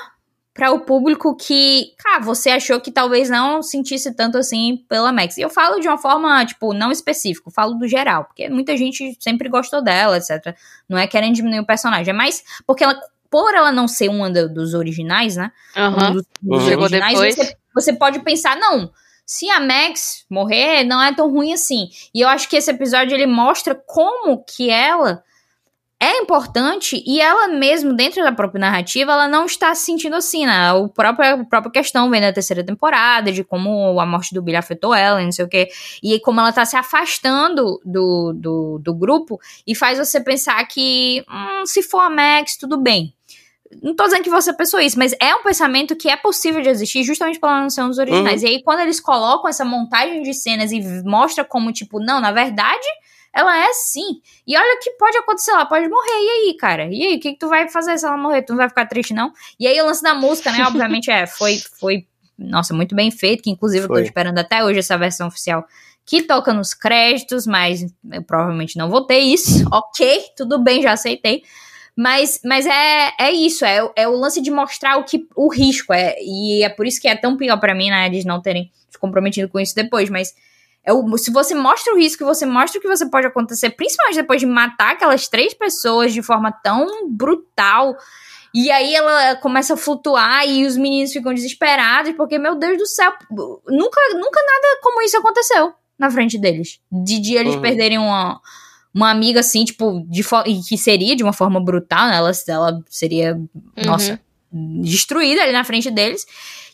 para 0.58 0.72
o 0.72 0.80
público 0.80 1.36
que, 1.36 1.92
cara, 1.98 2.18
você 2.18 2.50
achou 2.50 2.80
que 2.80 2.90
talvez 2.90 3.30
não 3.30 3.62
sentisse 3.62 4.12
tanto 4.12 4.36
assim 4.36 4.84
pela 4.88 5.12
Max. 5.12 5.38
E 5.38 5.40
eu 5.40 5.48
falo 5.48 5.78
de 5.78 5.86
uma 5.86 5.96
forma, 5.96 6.44
tipo, 6.44 6.74
não 6.74 6.90
específica, 6.90 7.48
falo 7.48 7.74
do 7.74 7.86
geral, 7.86 8.24
porque 8.24 8.48
muita 8.48 8.76
gente 8.76 9.16
sempre 9.20 9.48
gostou 9.48 9.80
dela, 9.80 10.16
etc. 10.16 10.56
Não 10.88 10.98
é 10.98 11.06
querendo 11.06 11.36
diminuir 11.36 11.60
o 11.60 11.64
personagem, 11.64 12.10
é 12.10 12.12
mais 12.12 12.42
porque 12.66 12.82
ela, 12.82 13.00
por 13.30 13.54
ela 13.54 13.70
não 13.70 13.86
ser 13.86 14.08
uma 14.10 14.28
do- 14.28 14.48
dos 14.52 14.74
originais, 14.74 15.36
né? 15.36 15.52
Aham. 15.76 16.08
um 16.10 16.12
dos, 16.14 16.24
dos 16.42 16.60
Uhum. 16.64 16.68
Chegou 16.68 16.84
originais, 16.86 17.12
depois. 17.14 17.36
Você, 17.36 17.56
você 17.72 17.92
pode 17.92 18.18
pensar, 18.24 18.56
não, 18.56 18.90
se 19.24 19.48
a 19.50 19.60
Max 19.60 20.24
morrer, 20.28 20.82
não 20.82 21.00
é 21.00 21.14
tão 21.14 21.30
ruim 21.30 21.52
assim. 21.52 21.88
E 22.12 22.20
eu 22.20 22.28
acho 22.28 22.48
que 22.48 22.56
esse 22.56 22.68
episódio 22.72 23.14
ele 23.14 23.26
mostra 23.28 23.76
como 23.76 24.42
que 24.44 24.70
ela 24.70 25.22
é 26.00 26.18
importante 26.18 27.02
e 27.04 27.20
ela 27.20 27.48
mesmo, 27.48 27.92
dentro 27.92 28.22
da 28.22 28.30
própria 28.30 28.60
narrativa, 28.60 29.12
ela 29.12 29.26
não 29.26 29.46
está 29.46 29.74
se 29.74 29.84
sentindo 29.84 30.14
assim, 30.14 30.46
né? 30.46 30.72
O 30.72 30.88
próprio, 30.88 31.40
a 31.40 31.44
própria 31.44 31.72
questão 31.72 32.08
vem 32.08 32.20
da 32.20 32.32
terceira 32.32 32.62
temporada, 32.64 33.32
de 33.32 33.42
como 33.42 33.98
a 33.98 34.06
morte 34.06 34.32
do 34.32 34.40
Billy 34.40 34.56
afetou 34.56 34.94
ela, 34.94 35.20
e 35.20 35.24
não 35.24 35.32
sei 35.32 35.44
o 35.44 35.48
quê. 35.48 35.68
E 36.00 36.20
como 36.20 36.38
ela 36.38 36.52
tá 36.52 36.64
se 36.64 36.76
afastando 36.76 37.80
do, 37.84 38.32
do, 38.32 38.78
do 38.78 38.94
grupo 38.94 39.40
e 39.66 39.74
faz 39.74 39.98
você 39.98 40.20
pensar 40.20 40.64
que, 40.68 41.24
hum, 41.28 41.66
se 41.66 41.82
for 41.82 42.00
a 42.00 42.10
Max, 42.10 42.56
tudo 42.56 42.76
bem. 42.76 43.12
Não 43.82 43.94
tô 43.94 44.04
dizendo 44.04 44.22
que 44.22 44.30
você 44.30 44.52
pensou 44.52 44.80
isso, 44.80 44.98
mas 44.98 45.14
é 45.20 45.34
um 45.34 45.42
pensamento 45.42 45.96
que 45.96 46.08
é 46.08 46.16
possível 46.16 46.62
de 46.62 46.68
existir 46.68 47.02
justamente 47.02 47.40
pela 47.40 47.60
não 47.60 47.68
ser 47.68 47.82
um 47.82 47.88
dos 47.88 47.98
originais. 47.98 48.42
E 48.42 48.46
aí, 48.46 48.62
quando 48.62 48.80
eles 48.80 49.00
colocam 49.00 49.50
essa 49.50 49.64
montagem 49.64 50.22
de 50.22 50.32
cenas 50.32 50.70
e 50.70 50.80
mostra 51.04 51.44
como, 51.44 51.72
tipo, 51.72 51.98
não, 51.98 52.20
na 52.20 52.32
verdade, 52.32 52.86
ela 53.34 53.56
é 53.56 53.72
sim. 53.72 54.20
E 54.46 54.56
olha 54.56 54.74
o 54.76 54.80
que 54.80 54.90
pode 54.92 55.16
acontecer, 55.18 55.50
ela 55.52 55.66
pode 55.66 55.88
morrer. 55.88 56.08
E 56.10 56.30
aí, 56.50 56.56
cara? 56.58 56.84
E 56.86 57.02
aí, 57.02 57.16
o 57.16 57.20
que, 57.20 57.32
que 57.32 57.38
tu 57.38 57.48
vai 57.48 57.68
fazer 57.68 57.96
se 57.98 58.06
ela 58.06 58.16
morrer? 58.16 58.42
Tu 58.42 58.50
não 58.50 58.56
vai 58.58 58.68
ficar 58.68 58.86
triste, 58.86 59.12
não? 59.14 59.32
E 59.58 59.66
aí, 59.66 59.80
o 59.80 59.86
lance 59.86 60.02
da 60.02 60.14
música, 60.14 60.50
né? 60.52 60.64
Obviamente, 60.66 61.10
é, 61.10 61.26
foi, 61.26 61.58
foi, 61.78 62.06
nossa, 62.38 62.72
muito 62.74 62.94
bem 62.94 63.10
feito, 63.10 63.42
que 63.42 63.50
inclusive 63.50 63.84
eu 63.84 63.88
Foi. 63.88 64.00
tô 64.02 64.06
esperando 64.06 64.38
até 64.38 64.64
hoje 64.64 64.78
essa 64.78 64.96
versão 64.98 65.28
oficial 65.28 65.64
que 66.06 66.22
toca 66.22 66.54
nos 66.54 66.72
créditos, 66.72 67.46
mas 67.46 67.84
eu 68.12 68.22
provavelmente 68.22 68.78
não 68.78 68.88
vou 68.88 69.02
ter 69.06 69.18
isso. 69.18 69.64
Ok, 69.72 70.22
tudo 70.36 70.58
bem, 70.58 70.80
já 70.82 70.92
aceitei. 70.92 71.42
Mas, 71.94 72.40
mas 72.44 72.64
é, 72.64 73.12
é 73.18 73.32
isso, 73.32 73.64
é, 73.64 73.82
o- 73.82 73.92
é 73.96 74.06
o 74.08 74.12
lance 74.16 74.40
de 74.40 74.50
mostrar 74.50 74.98
o 74.98 75.04
que 75.04 75.26
o 75.34 75.52
risco 75.52 75.92
é. 75.92 76.14
E 76.20 76.62
é 76.62 76.68
por 76.68 76.86
isso 76.86 77.00
que 77.00 77.08
é 77.08 77.16
tão 77.16 77.36
pior 77.36 77.58
pra 77.58 77.74
mim, 77.74 77.90
né? 77.90 78.06
Eles 78.06 78.24
não 78.24 78.40
terem 78.40 78.70
se 78.88 78.96
comprometido 78.98 79.48
com 79.48 79.58
isso 79.58 79.74
depois. 79.74 80.08
Mas 80.08 80.32
é 80.84 80.92
o, 80.92 81.18
se 81.18 81.30
você 81.30 81.54
mostra 81.54 81.92
o 81.92 81.98
risco, 81.98 82.24
você 82.24 82.46
mostra 82.46 82.78
o 82.78 82.82
que 82.82 82.88
você 82.88 83.08
pode 83.08 83.26
acontecer, 83.26 83.70
principalmente 83.70 84.16
depois 84.16 84.40
de 84.40 84.46
matar 84.46 84.92
aquelas 84.92 85.28
três 85.28 85.52
pessoas 85.54 86.12
de 86.12 86.22
forma 86.22 86.50
tão 86.50 87.08
brutal. 87.08 87.96
E 88.54 88.70
aí 88.70 88.94
ela 88.94 89.36
começa 89.36 89.74
a 89.74 89.76
flutuar 89.76 90.48
e 90.48 90.66
os 90.66 90.76
meninos 90.76 91.12
ficam 91.12 91.34
desesperados, 91.34 92.14
porque, 92.16 92.38
meu 92.38 92.54
Deus 92.54 92.78
do 92.78 92.86
céu, 92.86 93.12
nunca, 93.30 94.00
nunca 94.14 94.40
nada 94.42 94.80
como 94.82 95.02
isso 95.02 95.18
aconteceu 95.18 95.74
na 95.98 96.10
frente 96.10 96.38
deles. 96.38 96.80
De, 96.90 97.20
de 97.20 97.34
eles 97.34 97.56
Uhum. 97.56 97.60
perderem 97.60 97.98
uma, 97.98 98.40
uma 98.94 99.10
amiga 99.10 99.40
assim, 99.40 99.64
tipo, 99.64 100.02
de 100.08 100.22
e 100.46 100.60
que 100.62 100.78
seria 100.78 101.14
de 101.14 101.22
uma 101.22 101.32
forma 101.34 101.60
brutal, 101.62 102.08
né? 102.08 102.16
Ela, 102.16 102.32
ela 102.48 102.82
seria, 102.88 103.38
nossa, 103.84 104.18
destruída 104.50 105.42
ali 105.42 105.52
na 105.52 105.64
frente 105.64 105.90
deles. 105.90 106.24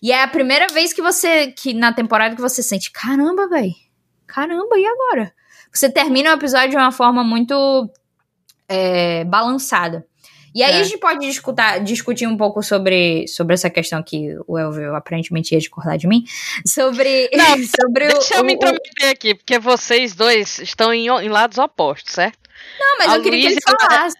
E 0.00 0.12
é 0.12 0.22
a 0.22 0.28
primeira 0.28 0.68
vez 0.68 0.92
que 0.92 1.02
você, 1.02 1.48
que 1.48 1.74
na 1.74 1.92
temporada 1.92 2.36
que 2.36 2.40
você 2.40 2.62
sente, 2.62 2.92
caramba, 2.92 3.48
velho, 3.48 3.74
caramba, 4.26 4.78
e 4.78 4.86
agora? 4.86 5.32
Você 5.72 5.90
termina 5.90 6.30
o 6.30 6.34
episódio 6.34 6.70
de 6.70 6.76
uma 6.76 6.92
forma 6.92 7.22
muito 7.24 7.90
é, 8.68 9.24
balançada. 9.24 10.06
E 10.54 10.62
aí 10.62 10.72
É. 10.76 10.80
a 10.80 10.82
gente 10.84 10.98
pode 10.98 11.26
discutar, 11.26 11.80
discutir 11.80 12.28
um 12.28 12.36
pouco 12.36 12.62
sobre, 12.62 13.26
sobre 13.26 13.54
essa 13.54 13.68
questão 13.68 14.00
que 14.02 14.36
o 14.46 14.56
Elvio 14.56 14.94
aparentemente 14.94 15.52
ia 15.52 15.58
discordar 15.58 15.98
de 15.98 16.06
mim. 16.06 16.24
Sobre, 16.64 17.28
Não, 17.34 17.56
sobre 17.80 18.06
o, 18.06 18.12
Deixa 18.12 18.36
eu 18.36 18.44
me 18.44 18.52
o- 18.52 18.54
o- 18.54 18.56
intrometer 18.56 19.10
aqui, 19.10 19.34
porque 19.34 19.58
vocês 19.58 20.14
dois 20.14 20.60
estão 20.60 20.94
em, 20.94 21.06
em 21.08 21.28
lados 21.28 21.58
opostos, 21.58 22.12
certo? 22.12 22.38
Não, 22.78 22.98
mas 22.98 23.08
a 23.12 23.16
eu 23.16 23.22
queria 23.22 23.40
que 23.40 23.46
ele 23.46 23.54
Luísa- 23.56 23.76
falasse. 23.88 24.16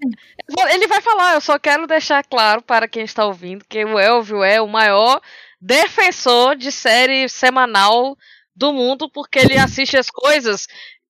Ele 0.74 0.86
vai 0.88 1.00
falar, 1.00 1.34
eu 1.34 1.40
só 1.40 1.56
quero 1.58 1.86
deixar 1.86 2.22
claro 2.24 2.60
para 2.62 2.88
quem 2.88 3.04
está 3.04 3.24
ouvindo 3.24 3.64
que 3.68 3.84
o 3.84 3.98
Elvio 3.98 4.42
é 4.42 4.60
o 4.60 4.66
maior 4.66 5.20
defensor 5.60 6.56
de 6.56 6.70
série 6.70 7.28
semanal 7.28 8.18
do 8.54 8.72
mundo, 8.72 9.10
porque 9.10 9.38
ele 9.38 9.56
assiste 9.58 9.96
as 9.96 10.08
coisas 10.10 10.66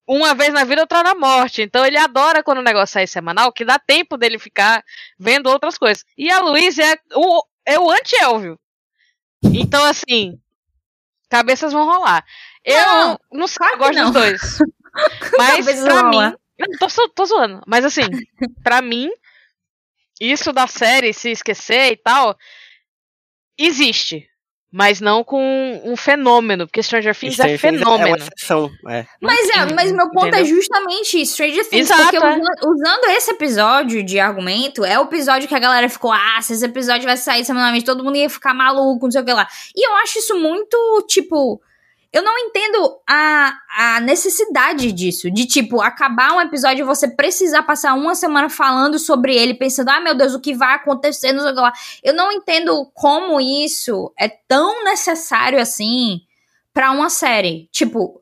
uma 0.07 0.33
vez 0.35 0.53
na 0.53 0.63
vida, 0.63 0.81
outra 0.81 1.03
na 1.03 1.15
morte. 1.15 1.61
Então 1.61 1.85
ele 1.85 1.97
adora 1.97 2.43
quando 2.43 2.59
o 2.59 2.63
negócio 2.63 2.93
sai 2.93 3.07
semanal, 3.07 3.51
que 3.51 3.65
dá 3.65 3.79
tempo 3.79 4.17
dele 4.17 4.37
ficar 4.39 4.83
vendo 5.17 5.47
outras 5.49 5.77
coisas. 5.77 6.03
E 6.17 6.29
a 6.31 6.39
Luísa 6.39 6.83
é 6.83 6.95
o, 7.15 7.43
é 7.65 7.79
o 7.79 7.89
anti-Elvio. 7.91 8.59
Então, 9.43 9.83
assim, 9.85 10.39
cabeças 11.29 11.71
vão 11.73 11.85
rolar. 11.85 12.25
Eu 12.63 12.75
Não, 12.81 13.19
não, 13.31 13.47
sei, 13.47 13.67
eu 13.67 13.77
gosto 13.77 13.93
não. 13.93 14.11
dos 14.11 14.13
dois. 14.13 14.41
Mas 15.37 15.65
Cabeças 15.65 15.83
pra 15.83 16.03
mim. 16.03 16.15
rolar. 16.15 16.35
Tô, 16.79 17.09
tô 17.09 17.25
zoando. 17.25 17.61
Mas 17.67 17.83
assim, 17.85 18.01
pra 18.63 18.81
mim, 18.81 19.09
isso 20.19 20.53
da 20.53 20.67
série 20.67 21.13
se 21.13 21.29
esquecer 21.31 21.91
e 21.91 21.97
tal. 21.97 22.37
existe. 23.57 24.27
Mas 24.77 24.99
não 24.99 25.23
com 25.23 25.81
um 25.85 25.95
fenômeno, 25.95 26.67
porque 26.67 26.83
Stranger 26.83 27.15
Things 27.15 27.39
é 27.39 27.55
Stranger 27.55 27.61
Things 27.61 27.79
fenômeno. 27.79 28.09
É 28.09 28.11
uma 28.11 28.17
exceção, 28.17 28.69
é. 28.89 29.05
Mas, 29.21 29.49
é, 29.51 29.73
mas 29.73 29.89
meu 29.93 30.09
ponto 30.09 30.25
é 30.25 30.41
Entendeu? 30.41 30.57
justamente 30.57 31.25
Stranger 31.25 31.65
Things, 31.69 31.89
Exato, 31.89 32.01
porque 32.01 32.17
é. 32.17 32.19
usando, 32.19 32.73
usando 32.73 33.05
esse 33.11 33.31
episódio 33.31 34.03
de 34.03 34.19
argumento, 34.19 34.83
é 34.83 34.99
o 34.99 35.03
episódio 35.03 35.47
que 35.47 35.55
a 35.55 35.59
galera 35.59 35.87
ficou, 35.87 36.11
ah, 36.11 36.41
se 36.41 36.51
esse 36.51 36.65
episódio 36.65 37.05
vai 37.05 37.15
sair 37.15 37.45
semanalmente, 37.45 37.85
todo 37.85 38.03
mundo 38.03 38.17
ia 38.17 38.29
ficar 38.29 38.53
maluco, 38.53 39.05
não 39.05 39.11
sei 39.11 39.21
o 39.21 39.25
que 39.25 39.31
lá. 39.31 39.47
E 39.73 39.87
eu 39.87 39.95
acho 39.95 40.19
isso 40.19 40.37
muito, 40.37 41.05
tipo, 41.07 41.61
eu 42.15 42.23
não 42.23 42.37
entendo 42.39 42.97
a, 43.07 43.53
a 43.77 43.99
necessidade 43.99 44.91
disso, 44.91 45.29
de, 45.29 45.45
tipo, 45.45 45.81
acabar 45.81 46.31
um 46.33 46.41
episódio 46.41 46.81
e 46.83 46.85
você 46.85 47.07
precisar 47.07 47.63
passar 47.63 47.93
uma 47.93 48.15
semana 48.15 48.49
falando 48.49 48.97
sobre 48.97 49.35
ele, 49.35 49.53
pensando, 49.53 49.89
ah, 49.89 49.99
meu 49.99 50.15
Deus, 50.15 50.33
o 50.33 50.39
que 50.39 50.53
vai 50.53 50.75
acontecer, 50.75 51.33
não 51.33 51.43
sei 51.43 51.53
lá. 51.53 51.73
Eu 52.03 52.13
não 52.13 52.31
entendo 52.31 52.89
como 52.93 53.39
isso 53.41 54.13
é 54.17 54.29
tão 54.29 54.83
necessário 54.85 55.59
assim 55.59 56.21
pra 56.73 56.91
uma 56.91 57.09
série. 57.09 57.67
Tipo, 57.71 58.21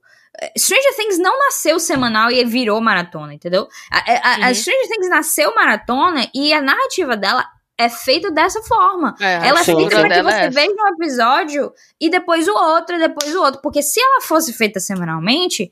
Stranger 0.57 0.95
Things 0.95 1.19
não 1.19 1.37
nasceu 1.39 1.79
semanal 1.79 2.31
e 2.31 2.43
virou 2.43 2.81
maratona, 2.81 3.33
entendeu? 3.33 3.67
A, 3.91 3.97
a- 3.99 4.35
a 4.45 4.47
Uhum. 4.49 4.55
Stranger 4.55 4.87
Things 4.89 5.09
nasceu 5.09 5.53
maratona 5.55 6.27
e 6.33 6.51
a 6.53 6.61
narrativa 6.61 7.15
dela 7.15 7.45
é 7.77 7.89
feita 7.89 8.31
dessa 8.31 8.61
forma. 8.61 9.15
É, 9.19 9.47
Ela 9.47 9.61
é 9.61 9.63
feita 9.63 9.99
pra 9.99 10.09
que 10.09 10.23
você 10.23 10.35
é 10.35 10.49
veja 10.49 10.71
um 10.71 10.93
episódio 10.95 11.73
e 11.99 12.09
depois 12.09 12.47
o 12.47 12.53
outro, 12.53 12.95
e 12.95 12.99
depois 12.99 13.35
o 13.35 13.41
outro. 13.41 13.61
Porque 13.61 13.81
se 13.81 13.99
ela 13.99 14.21
fosse 14.21 14.53
feita 14.53 14.79
semanalmente, 14.79 15.71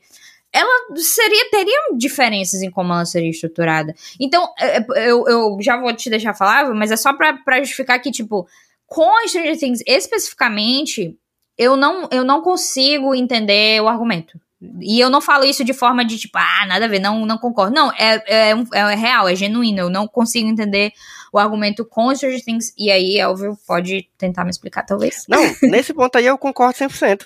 ela 0.52 0.96
seria 0.96 1.50
teria 1.50 1.78
diferenças 1.96 2.60
em 2.62 2.70
como 2.70 2.92
ela 2.92 3.04
seria 3.04 3.30
estruturada. 3.30 3.94
Então, 4.20 4.52
é, 4.58 4.78
é, 4.78 5.10
eu, 5.10 5.24
eu 5.26 5.58
já 5.60 5.76
vou 5.80 5.94
te 5.94 6.10
deixar 6.10 6.34
falar, 6.34 6.74
mas 6.74 6.90
é 6.90 6.96
só 6.96 7.12
pra, 7.12 7.34
pra 7.34 7.60
justificar 7.60 8.00
que, 8.00 8.10
tipo, 8.10 8.46
com 8.86 9.08
a 9.18 9.26
Stranger 9.26 9.58
Things 9.58 9.82
especificamente, 9.86 11.16
eu 11.56 11.76
não, 11.76 12.08
eu 12.10 12.24
não 12.24 12.42
consigo 12.42 13.14
entender 13.14 13.80
o 13.80 13.88
argumento. 13.88 14.38
E 14.80 15.00
eu 15.00 15.10
não 15.10 15.20
falo 15.20 15.44
isso 15.44 15.64
de 15.64 15.72
forma 15.72 16.04
de 16.04 16.18
tipo, 16.18 16.38
ah, 16.38 16.66
nada 16.66 16.84
a 16.84 16.88
ver, 16.88 17.00
não, 17.00 17.26
não 17.26 17.36
concordo. 17.38 17.74
Não, 17.74 17.90
é, 17.92 18.22
é, 18.26 18.50
é 18.74 18.94
real, 18.94 19.28
é 19.28 19.34
genuíno. 19.34 19.80
Eu 19.80 19.90
não 19.90 20.06
consigo 20.06 20.48
entender 20.48 20.92
o 21.32 21.38
argumento 21.38 21.84
com 21.84 22.14
Stranger 22.14 22.44
Things. 22.44 22.72
E 22.78 22.90
aí, 22.90 23.18
Elvio 23.18 23.56
pode 23.66 24.08
tentar 24.18 24.44
me 24.44 24.50
explicar, 24.50 24.82
talvez. 24.84 25.24
Não, 25.28 25.40
nesse 25.62 25.94
ponto 25.94 26.16
aí 26.16 26.26
eu 26.26 26.36
concordo 26.36 26.76
100%. 26.76 27.24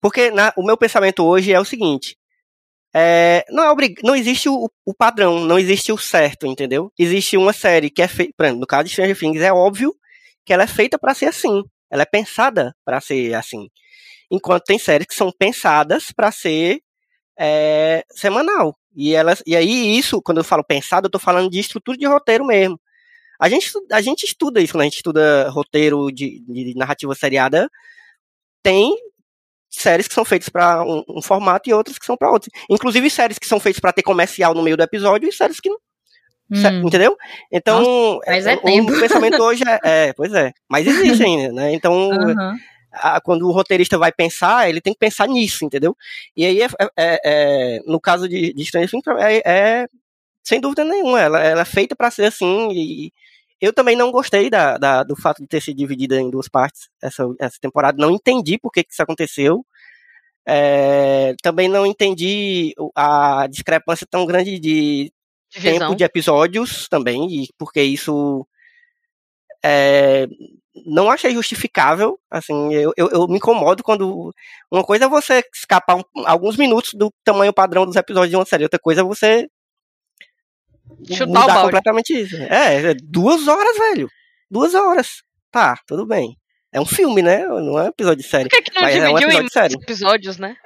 Porque 0.00 0.30
na- 0.30 0.52
o 0.56 0.64
meu 0.64 0.76
pensamento 0.76 1.24
hoje 1.24 1.52
é 1.52 1.58
o 1.60 1.64
seguinte: 1.64 2.16
é, 2.94 3.44
não, 3.50 3.64
é 3.64 3.70
obrig... 3.70 3.96
não 4.02 4.14
existe 4.14 4.48
o, 4.48 4.70
o 4.86 4.94
padrão, 4.94 5.40
não 5.40 5.58
existe 5.58 5.92
o 5.92 5.98
certo, 5.98 6.46
entendeu? 6.46 6.92
Existe 6.98 7.36
uma 7.36 7.52
série 7.52 7.90
que 7.90 8.00
é 8.00 8.08
feita. 8.08 8.52
No 8.52 8.66
caso 8.66 8.84
de 8.84 8.90
Stranger 8.90 9.18
Things, 9.18 9.42
é 9.42 9.52
óbvio 9.52 9.94
que 10.44 10.52
ela 10.52 10.62
é 10.62 10.66
feita 10.68 10.98
pra 10.98 11.12
ser 11.14 11.26
assim. 11.26 11.62
Ela 11.90 12.02
é 12.02 12.06
pensada 12.06 12.74
pra 12.84 13.00
ser 13.00 13.34
assim. 13.34 13.68
Enquanto 14.30 14.64
tem 14.64 14.78
séries 14.78 15.06
que 15.06 15.14
são 15.14 15.32
pensadas 15.36 16.12
pra 16.14 16.30
ser 16.30 16.80
é, 17.38 18.04
semanal. 18.10 18.76
E, 18.94 19.14
elas, 19.14 19.42
e 19.46 19.54
aí, 19.56 19.96
isso, 19.96 20.20
quando 20.22 20.38
eu 20.38 20.44
falo 20.44 20.64
pensado, 20.64 21.06
eu 21.06 21.10
tô 21.10 21.18
falando 21.18 21.50
de 21.50 21.58
estrutura 21.58 21.96
de 21.96 22.06
roteiro 22.06 22.44
mesmo. 22.44 22.78
A 23.38 23.48
gente, 23.48 23.70
a 23.92 24.00
gente 24.00 24.24
estuda 24.24 24.60
isso, 24.60 24.72
quando 24.72 24.82
a 24.82 24.84
gente 24.84 24.96
estuda 24.96 25.48
roteiro 25.50 26.10
de, 26.10 26.40
de 26.40 26.74
narrativa 26.74 27.14
seriada, 27.14 27.70
tem 28.62 28.96
séries 29.70 30.08
que 30.08 30.14
são 30.14 30.24
feitas 30.24 30.48
para 30.48 30.82
um, 30.82 31.04
um 31.08 31.22
formato 31.22 31.68
e 31.68 31.72
outras 31.74 31.98
que 31.98 32.06
são 32.06 32.16
para 32.16 32.30
outros. 32.30 32.50
Inclusive 32.68 33.08
séries 33.10 33.38
que 33.38 33.46
são 33.46 33.60
feitas 33.60 33.80
para 33.80 33.92
ter 33.92 34.02
comercial 34.02 34.54
no 34.54 34.62
meio 34.62 34.76
do 34.76 34.82
episódio 34.82 35.28
e 35.28 35.32
séries 35.32 35.60
que 35.60 35.68
não. 35.68 35.78
sé- 36.54 36.70
Hum. 36.70 36.86
Entendeu? 36.86 37.16
Então, 37.52 38.20
faz 38.24 38.46
é 38.46 38.54
o, 38.54 38.60
tempo. 38.62 38.92
o 38.92 38.98
pensamento 39.00 39.40
hoje 39.42 39.62
é, 39.68 39.78
é, 40.08 40.12
pois 40.14 40.32
é, 40.32 40.50
mas 40.68 40.86
existe 40.86 41.22
ainda, 41.22 41.52
né? 41.52 41.72
Então, 41.74 42.10
Aham. 42.10 42.56
a- 42.90 43.20
quando 43.20 43.46
o 43.46 43.52
roteirista 43.52 43.98
vai 43.98 44.10
pensar, 44.10 44.68
ele 44.68 44.80
tem 44.80 44.94
que 44.94 44.98
pensar 44.98 45.28
nisso, 45.28 45.64
entendeu? 45.64 45.94
E 46.34 46.44
aí, 46.46 46.62
é, 46.62 46.66
é- 46.96 47.20
é- 47.24 47.80
no 47.86 48.00
caso 48.00 48.26
de, 48.28 48.52
de 48.54 48.64
Stranger 48.64 48.90
Things, 48.90 49.04
é, 49.20 49.42
é 49.44 49.86
sem 50.42 50.58
dúvida 50.60 50.82
nenhuma, 50.84 51.20
ela, 51.20 51.40
ela 51.42 51.60
é 51.60 51.64
feita 51.66 51.94
para 51.94 52.10
ser 52.10 52.24
assim, 52.24 52.68
e 52.72 53.12
eu 53.60 53.72
também 53.72 53.96
não 53.96 54.10
gostei 54.12 54.50
da, 54.50 54.78
da- 54.78 55.02
do 55.02 55.16
fato 55.16 55.42
de 55.42 55.48
ter 55.48 55.60
sido 55.62 55.76
dividida 55.78 56.20
em 56.20 56.30
duas 56.30 56.48
partes 56.48 56.88
essa, 57.02 57.24
essa 57.40 57.58
temporada, 57.60 57.98
não 58.00 58.10
entendi 58.12 58.58
por 58.58 58.70
que, 58.72 58.84
que 58.84 58.92
isso 58.92 59.02
aconteceu, 59.02 59.64
É, 60.46 61.34
também 61.42 61.68
não 61.68 61.84
entendi 61.86 62.74
a 62.94 63.46
discrepância 63.48 64.06
tão 64.10 64.24
grande 64.26 64.58
de 64.58 65.12
Divisão. 65.50 65.78
tempo 65.78 65.94
de 65.96 66.04
episódios 66.04 66.88
também, 66.88 67.28
e 67.44 67.48
porque 67.58 67.82
isso 67.82 68.46
é, 69.64 70.26
não 70.86 71.10
achei 71.10 71.32
justificável. 71.32 72.18
Assim, 72.30 72.72
eu, 72.74 72.92
eu, 72.96 73.08
eu 73.10 73.28
me 73.28 73.36
incomodo 73.36 73.82
quando. 73.82 74.32
Uma 74.70 74.84
coisa 74.84 75.04
é 75.06 75.08
você 75.08 75.42
escapar 75.54 75.96
um- 75.96 76.02
alguns 76.26 76.56
minutos 76.56 76.92
do 76.94 77.12
tamanho 77.24 77.52
padrão 77.52 77.84
dos 77.86 77.96
episódios 77.96 78.30
de 78.30 78.36
uma 78.36 78.44
série, 78.46 78.64
outra 78.64 78.78
coisa 78.78 79.00
é 79.00 79.04
você 79.04 79.48
Chutar 81.10 81.26
mudar 81.26 81.62
completamente 81.62 82.10
isso. 82.20 82.36
É, 82.36 82.90
é 82.90 82.94
duas 83.02 83.46
horas, 83.48 83.76
velho. 83.78 84.08
Duas 84.50 84.74
horas. 84.74 85.22
Tá, 85.50 85.78
tudo 85.86 86.06
bem. 86.06 86.36
É 86.72 86.80
um 86.80 86.86
filme, 86.86 87.22
né? 87.22 87.46
Não 87.46 87.78
é 87.78 87.84
um 87.84 87.88
episódio 87.88 88.22
de 88.22 88.28
série. 88.28 88.48
Por 88.48 88.56
que, 88.56 88.62
que 88.62 88.74
não 88.74 88.82
Mas 88.82 88.94
é 88.96 88.98
um 88.98 89.14
dividiu 89.14 89.16
em 89.16 89.16
episódio 89.22 89.38
muitos 89.40 89.52
sério. 89.52 89.78
episódios, 89.82 90.38
né? 90.38 90.56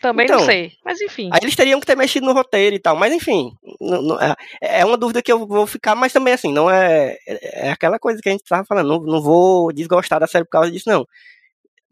Também 0.00 0.24
Então, 0.24 0.38
não 0.38 0.46
sei. 0.46 0.72
Mas 0.82 0.98
enfim. 1.02 1.28
Aí 1.30 1.40
eles 1.42 1.54
teriam 1.54 1.78
que 1.78 1.84
ter 1.86 1.94
mexido 1.96 2.24
no 2.24 2.32
roteiro 2.32 2.74
e 2.74 2.78
tal, 2.78 2.96
mas 2.96 3.12
enfim, 3.12 3.50
não- 3.78 4.00
não- 4.00 4.18
é- 4.20 4.34
é 4.62 4.84
uma 4.84 4.96
dúvida 4.96 5.20
que 5.20 5.30
eu 5.30 5.46
vou 5.46 5.66
ficar, 5.66 5.94
mas 5.94 6.10
também 6.10 6.32
assim, 6.32 6.50
não 6.50 6.70
é, 6.70 7.18
é 7.26 7.68
é 7.68 7.70
aquela 7.70 7.98
coisa 7.98 8.18
que 8.22 8.28
a 8.30 8.32
gente 8.32 8.44
tava 8.44 8.64
falando, 8.64 8.88
não, 8.88 9.00
não 9.02 9.20
vou 9.20 9.70
desgostar 9.72 10.18
da 10.18 10.26
série 10.26 10.44
por 10.46 10.52
causa 10.52 10.70
disso, 10.70 10.88
não. 10.88 11.04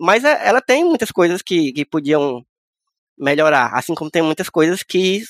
Mas 0.01 0.25
é- 0.25 0.49
ela 0.49 0.63
tem 0.63 0.85
muitas 0.85 1.11
coisas 1.11 1.43
que, 1.43 1.71
que 1.73 1.85
podiam 1.85 2.43
melhorar, 3.19 3.75
assim 3.75 3.95
como 3.95 4.11
tem 4.11 4.23
muitas 4.23 4.49
coisas 4.49 4.83
que 4.83 5.23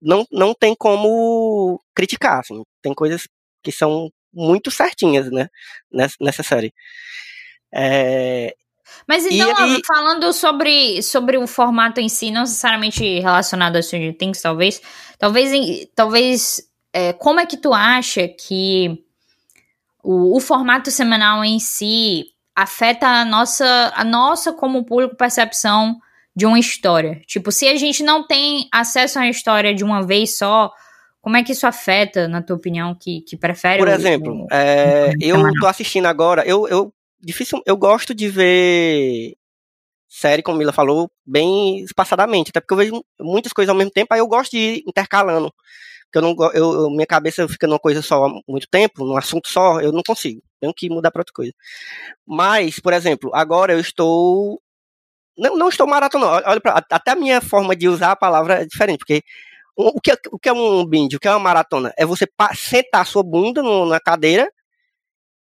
não, 0.00 0.26
não 0.30 0.54
tem 0.54 0.74
como 0.74 1.80
criticar, 1.94 2.40
assim, 2.40 2.62
tem 2.82 2.94
coisas 2.94 3.26
que 3.62 3.72
são 3.72 4.10
muito 4.32 4.70
certinhas, 4.70 5.30
né, 5.30 5.48
nessa, 5.90 6.16
nessa 6.20 6.42
série. 6.42 6.72
É, 7.72 8.54
Mas 9.06 9.26
então, 9.26 9.54
falando 9.86 10.32
sobre, 10.32 11.02
sobre 11.02 11.36
o 11.38 11.46
formato 11.46 12.00
em 12.00 12.08
si, 12.08 12.30
não 12.30 12.42
necessariamente 12.42 13.20
relacionado 13.20 13.76
a 13.76 13.82
Stranger 13.82 14.16
Things, 14.16 14.40
talvez. 14.40 14.80
Talvez, 15.18 15.86
talvez 15.94 16.62
é, 16.92 17.12
como 17.12 17.40
é 17.40 17.46
que 17.46 17.56
tu 17.56 17.72
acha 17.72 18.28
que 18.28 19.04
o, 20.02 20.36
o 20.36 20.40
formato 20.40 20.90
semanal 20.90 21.44
em 21.44 21.58
si 21.58 22.26
afeta 22.54 23.06
a 23.06 23.24
nossa, 23.24 23.92
a 23.94 24.04
nossa 24.04 24.52
como 24.52 24.84
público 24.84 25.16
percepção 25.16 26.00
de 26.34 26.46
uma 26.46 26.58
história? 26.58 27.20
Tipo, 27.26 27.50
se 27.52 27.68
a 27.68 27.76
gente 27.76 28.02
não 28.02 28.26
tem 28.26 28.68
acesso 28.72 29.18
a 29.18 29.22
uma 29.22 29.30
história 29.30 29.74
de 29.74 29.84
uma 29.84 30.06
vez 30.06 30.36
só, 30.36 30.70
como 31.20 31.36
é 31.36 31.42
que 31.42 31.52
isso 31.52 31.66
afeta, 31.66 32.26
na 32.28 32.42
tua 32.42 32.56
opinião, 32.56 32.94
que, 32.94 33.20
que 33.22 33.36
prefere 33.36 33.78
Por 33.78 33.88
exemplo, 33.88 34.44
o- 34.44 34.46
é, 34.50 35.12
eu 35.20 35.36
tô 35.60 35.66
assistindo 35.66 36.06
agora, 36.06 36.44
eu, 36.46 36.66
eu 36.68 36.92
difícil, 37.20 37.60
eu 37.66 37.76
gosto 37.76 38.14
de 38.14 38.28
ver 38.28 39.34
série, 40.08 40.42
como 40.42 40.58
Mila 40.58 40.72
falou, 40.72 41.10
bem 41.24 41.80
espaçadamente, 41.84 42.50
até 42.50 42.60
porque 42.60 42.74
eu 42.74 42.78
vejo 42.78 43.04
muitas 43.20 43.52
coisas 43.52 43.68
ao 43.70 43.76
mesmo 43.76 43.92
tempo, 43.92 44.12
aí 44.12 44.18
eu 44.20 44.26
gosto 44.26 44.52
de 44.52 44.58
ir 44.58 44.84
intercalando. 44.86 45.52
Porque 46.06 46.18
eu 46.18 46.22
não 46.22 46.52
eu- 46.52 46.90
minha 46.90 47.06
cabeça 47.06 47.46
fica 47.46 47.68
numa 47.68 47.78
coisa 47.78 48.02
só 48.02 48.24
há 48.24 48.28
muito 48.48 48.66
tempo, 48.68 49.04
num 49.04 49.16
assunto 49.16 49.48
só, 49.48 49.80
eu 49.80 49.92
não 49.92 50.02
consigo. 50.04 50.42
Tenho 50.60 50.74
que 50.74 50.88
mudar 50.90 51.12
para 51.12 51.20
outra 51.20 51.32
coisa. 51.32 51.52
Mas, 52.26 52.80
por 52.80 52.92
exemplo, 52.92 53.30
agora 53.32 53.72
eu 53.72 53.78
estou 53.78 54.60
não, 55.36 55.56
não 55.56 55.68
estou 55.68 55.86
maratonando. 55.86 56.42
Olha 56.46 56.60
pra, 56.60 56.84
até 56.90 57.12
a 57.12 57.16
minha 57.16 57.40
forma 57.40 57.74
de 57.76 57.88
usar 57.88 58.12
a 58.12 58.16
palavra 58.16 58.62
é 58.62 58.66
diferente, 58.66 58.98
porque 58.98 59.22
o, 59.76 60.00
que, 60.00 60.10
é, 60.10 60.16
o 60.30 60.38
que 60.38 60.48
é 60.48 60.52
um 60.52 60.84
binge, 60.84 61.16
o 61.16 61.20
que 61.20 61.26
é 61.28 61.30
uma 61.30 61.38
maratona? 61.38 61.92
É 61.96 62.04
você 62.04 62.26
sentar 62.56 63.02
a 63.02 63.04
sua 63.04 63.22
bunda 63.22 63.62
no- 63.62 63.86
na 63.86 63.98
cadeira 64.00 64.50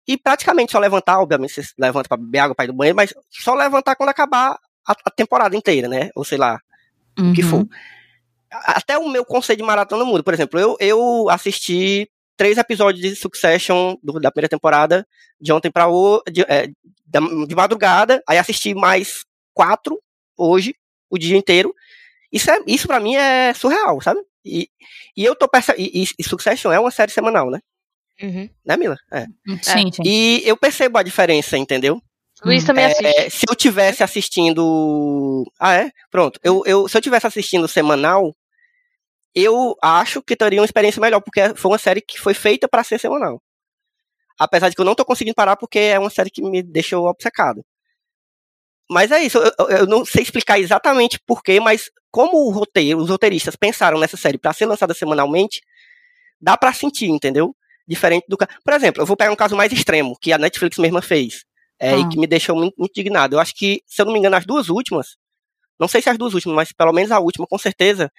e 0.08 0.18
praticamente 0.18 0.72
só 0.72 0.80
levantar, 0.80 1.20
obviamente 1.20 1.54
você 1.54 1.74
levanta 1.78 2.08
para 2.10 2.18
beber 2.18 2.40
água, 2.40 2.56
para 2.56 2.66
ir 2.66 2.68
do 2.70 2.74
banheiro, 2.74 2.96
mas 2.96 3.14
só 3.30 3.54
levantar 3.54 3.96
quando 3.96 4.10
acabar 4.10 4.58
a, 4.88 4.92
a 5.06 5.12
temporada 5.12 5.56
inteira, 5.56 5.88
né? 5.88 6.10
Ou 6.16 6.24
sei 6.24 6.38
lá, 6.38 6.60
o 7.18 7.34
que 7.34 7.42
Uhum. 7.44 7.50
for. 7.50 7.68
A- 8.52 8.78
Até 8.78 8.98
o 8.98 9.08
meu 9.10 9.24
conceito 9.24 9.60
de 9.60 9.66
maratona 9.66 10.04
muda. 10.04 10.24
Por 10.24 10.34
exemplo, 10.34 10.60
eu, 10.60 10.76
eu 10.80 11.30
assisti 11.30 12.10
três 12.36 12.58
episódios 12.58 13.02
de 13.02 13.16
Succession 13.16 13.96
do- 14.02 14.20
da 14.20 14.32
primeira 14.32 14.50
temporada 14.50 15.06
de 15.40 15.52
ontem 15.52 15.70
para 15.72 15.88
hoje, 15.88 16.24
de, 16.32 16.42
é, 16.48 16.68
de 17.48 17.56
madrugada, 17.56 18.24
aí 18.28 18.38
assisti 18.38 18.74
mais 18.74 19.24
quatro 19.60 20.00
hoje, 20.38 20.74
o 21.10 21.18
dia 21.18 21.36
inteiro. 21.36 21.76
Isso, 22.32 22.50
é, 22.50 22.62
isso 22.66 22.88
para 22.88 23.02
mim 23.02 23.16
é 23.16 23.54
surreal, 23.54 24.00
sabe? 24.00 24.22
E, 24.46 24.70
e 25.18 25.26
eu 25.26 25.36
tô 25.36 25.50
percebendo. 25.50 25.86
E, 25.86 26.08
e 26.18 26.24
Succession 26.24 26.72
é 26.72 26.80
uma 26.80 26.92
série 26.92 27.12
semanal, 27.12 27.52
né? 27.52 27.60
Uhum. 28.22 28.50
Né, 28.66 28.78
Mila? 28.78 28.98
É. 29.12 29.26
Sim, 29.62 29.92
sim. 29.92 30.02
E 30.06 30.42
eu 30.46 30.56
percebo 30.56 30.98
a 30.98 31.04
diferença, 31.04 31.58
entendeu? 31.58 32.02
Luiz 32.46 32.64
também 32.64 32.86
assiste. 32.86 33.06
É, 33.06 33.30
se 33.30 33.44
eu 33.50 33.54
tivesse 33.54 34.02
assistindo. 34.02 35.44
Ah, 35.60 35.76
é? 35.76 35.92
Pronto. 36.10 36.40
Eu, 36.42 36.64
eu, 36.66 36.88
se 36.88 36.98
eu 36.98 37.02
tivesse 37.02 37.28
assistindo 37.28 37.68
semanal, 37.68 38.34
eu 39.36 39.76
acho 39.84 40.22
que 40.22 40.38
teria 40.38 40.62
uma 40.62 40.66
experiência 40.66 41.02
melhor, 41.02 41.20
porque 41.20 41.54
foi 41.56 41.72
uma 41.72 41.78
série 41.78 42.00
que 42.00 42.18
foi 42.18 42.34
feita 42.34 42.66
para 42.66 42.84
ser 42.84 42.98
semanal. 42.98 43.42
Apesar 44.40 44.70
de 44.70 44.76
que 44.76 44.80
eu 44.80 44.86
não 44.86 44.96
tô 44.96 45.04
conseguindo 45.04 45.36
parar 45.36 45.58
porque 45.58 45.80
é 45.80 46.00
uma 46.00 46.10
série 46.10 46.30
que 46.30 46.42
me 46.42 46.64
deixou 46.64 47.08
obcecado. 47.08 47.62
Mas 48.90 49.12
é 49.12 49.22
isso, 49.22 49.38
eu, 49.38 49.70
eu 49.70 49.86
não 49.86 50.04
sei 50.04 50.24
explicar 50.24 50.60
exatamente 50.60 51.20
porquê, 51.26 51.60
mas 51.60 51.92
como 52.10 52.50
roteiro, 52.50 53.00
os 53.00 53.10
roteiristas 53.10 53.56
pensaram 53.56 54.00
nessa 54.00 54.18
série 54.18 54.38
para 54.38 54.52
ser 54.52 54.66
lançada 54.66 54.94
semanalmente, 54.96 55.62
dá 56.42 56.58
para 56.58 56.74
sentir, 56.74 57.08
entendeu? 57.08 57.56
Diferente 57.88 58.26
do. 58.28 58.36
Por 58.38 58.74
exemplo, 58.74 59.02
eu 59.02 59.06
vou 59.06 59.16
pegar 59.16 59.32
um 59.32 59.36
caso 59.36 59.56
mais 59.56 59.72
extremo, 59.72 60.18
que 60.20 60.34
a 60.34 60.38
Netflix 60.38 60.78
mesma 60.78 61.02
fez, 61.02 61.46
é, 61.80 61.98
e 61.98 62.02
ah. 62.02 62.10
que 62.10 62.18
me 62.18 62.26
deixou 62.26 62.56
muito, 62.56 62.74
muito 62.78 62.92
indignado. 63.00 63.36
Eu 63.36 63.40
acho 63.40 63.54
que, 63.56 63.84
se 63.86 64.02
eu 64.02 64.06
não 64.06 64.14
me 64.14 64.20
engano, 64.20 64.36
as 64.36 64.46
duas 64.46 64.70
últimas, 64.70 65.18
não 65.80 65.88
sei 65.88 66.02
se 66.02 66.10
as 66.10 66.18
duas 66.18 66.34
últimas, 66.34 66.56
mas 66.56 66.72
pelo 66.72 66.92
menos 66.92 67.12
a 67.12 67.20
última, 67.20 67.46
com 67.46 67.58
certeza, 67.58 68.12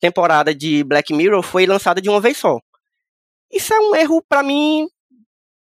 temporada 0.00 0.52
de 0.52 0.82
Black 0.82 1.12
Mirror 1.12 1.42
foi 1.42 1.66
lançada 1.66 2.00
de 2.00 2.08
uma 2.08 2.20
vez 2.20 2.36
só. 2.36 2.58
Isso 3.52 3.72
é 3.72 3.78
um 3.78 3.94
erro, 3.94 4.22
para 4.28 4.42
mim, 4.42 4.88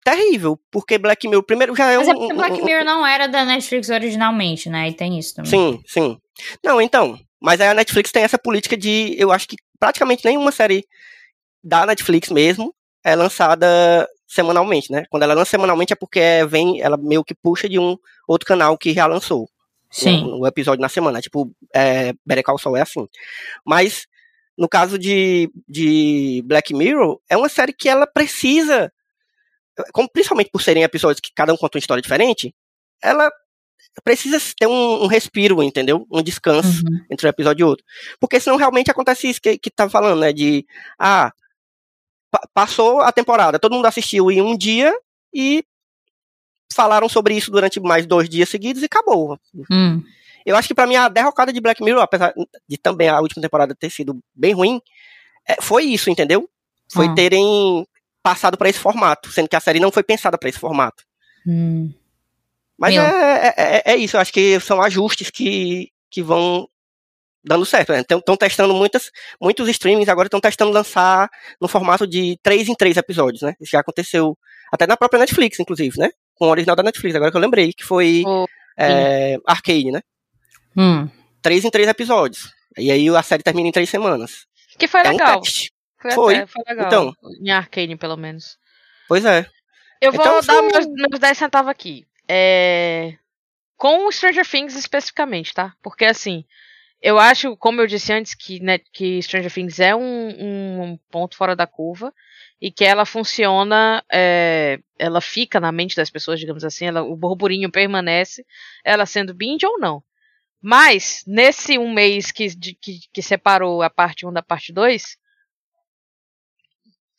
terrível, 0.04 0.60
porque 0.70 0.98
Black 0.98 1.26
Mirror, 1.26 1.42
primeiro, 1.42 1.74
já 1.74 1.90
é 1.90 1.96
Mas 1.96 2.08
um... 2.08 2.12
Mas 2.12 2.16
é 2.16 2.20
porque 2.20 2.34
Black 2.34 2.62
Mirror 2.62 2.82
um, 2.82 2.84
não 2.84 3.06
era 3.06 3.26
da 3.26 3.44
Netflix 3.44 3.88
originalmente, 3.88 4.68
né? 4.68 4.90
E 4.90 4.92
tem 4.92 5.18
isso 5.18 5.34
também. 5.34 5.50
Sim, 5.50 5.82
sim. 5.86 6.18
Não, 6.62 6.80
então, 6.80 7.18
mas 7.40 7.60
aí 7.60 7.68
a 7.68 7.74
Netflix 7.74 8.12
tem 8.12 8.22
essa 8.22 8.38
política 8.38 8.76
de, 8.76 9.16
eu 9.18 9.32
acho 9.32 9.48
que 9.48 9.56
praticamente 9.80 10.24
nenhuma 10.24 10.52
série 10.52 10.86
da 11.62 11.86
Netflix 11.86 12.28
mesmo 12.28 12.74
é 13.02 13.16
lançada 13.16 14.06
semanalmente, 14.26 14.90
né? 14.90 15.04
Quando 15.10 15.22
ela 15.22 15.34
lança 15.34 15.52
semanalmente 15.52 15.92
é 15.92 15.96
porque 15.96 16.20
vem, 16.48 16.80
ela 16.80 16.96
meio 16.96 17.24
que 17.24 17.34
puxa 17.34 17.68
de 17.68 17.78
um 17.78 17.96
outro 18.26 18.46
canal 18.46 18.76
que 18.76 18.92
já 18.92 19.06
lançou. 19.06 19.48
Sim. 19.90 20.24
O, 20.24 20.40
o 20.40 20.46
episódio 20.46 20.80
na 20.80 20.88
semana. 20.88 21.20
Tipo, 21.20 21.50
é, 21.72 22.12
Better 22.26 22.42
Call 22.42 22.58
Saul 22.58 22.76
é 22.76 22.82
assim. 22.82 23.06
Mas, 23.64 24.06
no 24.58 24.68
caso 24.68 24.98
de, 24.98 25.50
de 25.68 26.42
Black 26.46 26.74
Mirror, 26.74 27.20
é 27.28 27.36
uma 27.36 27.48
série 27.48 27.72
que 27.72 27.88
ela 27.88 28.06
precisa, 28.06 28.92
como, 29.92 30.08
principalmente 30.08 30.50
por 30.50 30.62
serem 30.62 30.82
episódios 30.82 31.20
que 31.20 31.32
cada 31.34 31.52
um 31.52 31.56
conta 31.56 31.76
uma 31.76 31.80
história 31.80 32.02
diferente, 32.02 32.54
ela 33.02 33.30
precisa 34.02 34.38
ter 34.58 34.66
um, 34.66 35.04
um 35.04 35.06
respiro, 35.06 35.62
entendeu? 35.62 36.06
Um 36.10 36.22
descanso 36.22 36.82
uhum. 36.84 37.04
entre 37.10 37.26
um 37.26 37.30
episódio 37.30 37.64
e 37.64 37.68
outro. 37.68 37.84
Porque 38.18 38.40
senão 38.40 38.56
realmente 38.56 38.90
acontece 38.90 39.28
isso 39.28 39.40
que, 39.40 39.58
que 39.58 39.70
tá 39.70 39.88
falando, 39.88 40.20
né? 40.20 40.32
De, 40.32 40.66
ah, 40.98 41.32
passou 42.52 43.00
a 43.00 43.12
temporada, 43.12 43.58
todo 43.58 43.74
mundo 43.74 43.86
assistiu 43.86 44.30
em 44.30 44.40
um 44.40 44.56
dia 44.56 44.92
e 45.32 45.64
falaram 46.72 47.08
sobre 47.08 47.36
isso 47.36 47.50
durante 47.50 47.78
mais 47.78 48.06
dois 48.06 48.28
dias 48.28 48.48
seguidos 48.48 48.82
e 48.82 48.86
acabou. 48.86 49.38
Hum. 49.70 50.02
Eu 50.44 50.56
acho 50.56 50.68
que 50.68 50.74
para 50.74 50.86
mim 50.86 50.96
a 50.96 51.08
derrocada 51.08 51.52
de 51.52 51.60
Black 51.60 51.82
Mirror, 51.82 52.02
apesar 52.02 52.34
de 52.68 52.76
também 52.76 53.08
a 53.08 53.20
última 53.20 53.40
temporada 53.40 53.74
ter 53.74 53.90
sido 53.90 54.20
bem 54.34 54.52
ruim, 54.52 54.80
é, 55.48 55.60
foi 55.60 55.84
isso, 55.84 56.10
entendeu? 56.10 56.48
Foi 56.92 57.08
hum. 57.08 57.14
terem 57.14 57.86
passado 58.24 58.56
para 58.56 58.70
esse 58.70 58.78
formato, 58.78 59.30
sendo 59.30 59.50
que 59.50 59.54
a 59.54 59.60
série 59.60 59.78
não 59.78 59.92
foi 59.92 60.02
pensada 60.02 60.38
para 60.38 60.48
esse 60.48 60.58
formato. 60.58 61.04
Hum. 61.46 61.92
Mas 62.76 62.94
é, 62.94 62.98
é, 62.98 63.54
é, 63.56 63.82
é, 63.92 63.96
isso, 63.96 64.16
eu 64.16 64.20
acho 64.20 64.32
que 64.32 64.58
são 64.60 64.80
ajustes 64.80 65.30
que, 65.30 65.90
que 66.10 66.22
vão 66.22 66.66
dando 67.44 67.66
certo. 67.66 67.92
Estão 67.92 68.18
né? 68.26 68.36
testando 68.38 68.72
muitas, 68.72 69.10
muitos 69.38 69.68
streamings, 69.68 70.08
agora 70.08 70.26
estão 70.26 70.40
testando 70.40 70.72
lançar 70.72 71.28
no 71.60 71.68
formato 71.68 72.06
de 72.06 72.38
três 72.42 72.66
em 72.66 72.74
três 72.74 72.96
episódios, 72.96 73.42
né? 73.42 73.54
Isso 73.60 73.72
já 73.72 73.80
aconteceu 73.80 74.36
até 74.72 74.86
na 74.86 74.96
própria 74.96 75.20
Netflix, 75.20 75.60
inclusive, 75.60 75.98
né? 75.98 76.08
Com 76.34 76.46
o 76.46 76.50
original 76.50 76.74
da 76.74 76.82
Netflix, 76.82 77.14
agora 77.14 77.30
que 77.30 77.36
eu 77.36 77.42
lembrei, 77.42 77.74
que 77.74 77.84
foi 77.84 78.24
oh, 78.26 78.46
é, 78.78 79.36
Arcane, 79.46 79.92
né? 79.92 80.00
Hum. 80.74 81.08
Três 81.42 81.62
em 81.62 81.70
três 81.70 81.86
episódios. 81.86 82.50
E 82.78 82.90
aí 82.90 83.06
a 83.10 83.22
série 83.22 83.42
termina 83.42 83.68
em 83.68 83.72
três 83.72 83.90
semanas. 83.90 84.46
Que 84.78 84.88
foi 84.88 85.00
é 85.02 85.10
legal. 85.10 85.38
Um 85.38 85.42
teste. 85.42 85.73
Foi, 86.04 86.12
foi. 86.12 86.36
Até, 86.36 86.46
foi 86.46 86.62
legal. 86.68 86.86
Então, 86.86 87.14
em 87.40 87.50
Arcane, 87.50 87.96
pelo 87.96 88.16
menos. 88.16 88.58
Pois 89.08 89.24
é. 89.24 89.46
Eu 90.00 90.12
vou 90.12 90.20
então, 90.20 90.40
dar 90.42 90.62
meus, 90.62 90.86
meus 90.86 91.18
10 91.18 91.38
centavos 91.38 91.70
aqui. 91.70 92.06
É... 92.28 93.14
Com 93.76 94.06
o 94.06 94.12
Stranger 94.12 94.46
Things 94.46 94.76
especificamente, 94.76 95.54
tá? 95.54 95.74
Porque 95.82 96.04
assim, 96.04 96.44
eu 97.00 97.18
acho, 97.18 97.56
como 97.56 97.80
eu 97.80 97.86
disse 97.86 98.12
antes, 98.12 98.34
que, 98.34 98.60
né, 98.60 98.78
que 98.78 99.20
Stranger 99.22 99.52
Things 99.52 99.80
é 99.80 99.94
um, 99.94 100.02
um, 100.02 100.98
ponto 101.10 101.36
fora 101.36 101.56
da 101.56 101.66
curva 101.66 102.12
e 102.60 102.70
que 102.70 102.84
ela 102.84 103.04
funciona, 103.04 104.02
é, 104.12 104.78
ela 104.98 105.20
fica 105.20 105.58
na 105.58 105.72
mente 105.72 105.96
das 105.96 106.10
pessoas, 106.10 106.38
digamos 106.38 106.64
assim, 106.64 106.86
ela, 106.86 107.02
o 107.02 107.16
burburinho 107.16 107.70
permanece, 107.70 108.44
ela 108.84 109.06
sendo 109.06 109.34
binge 109.34 109.66
ou 109.66 109.78
não. 109.78 110.02
Mas, 110.62 111.22
nesse 111.26 111.78
um 111.78 111.92
mês 111.92 112.32
que, 112.32 112.48
de, 112.48 112.74
que, 112.74 113.00
que 113.12 113.20
separou 113.20 113.82
a 113.82 113.90
parte 113.90 114.26
1 114.26 114.32
da 114.32 114.42
parte 114.42 114.72
2, 114.72 115.18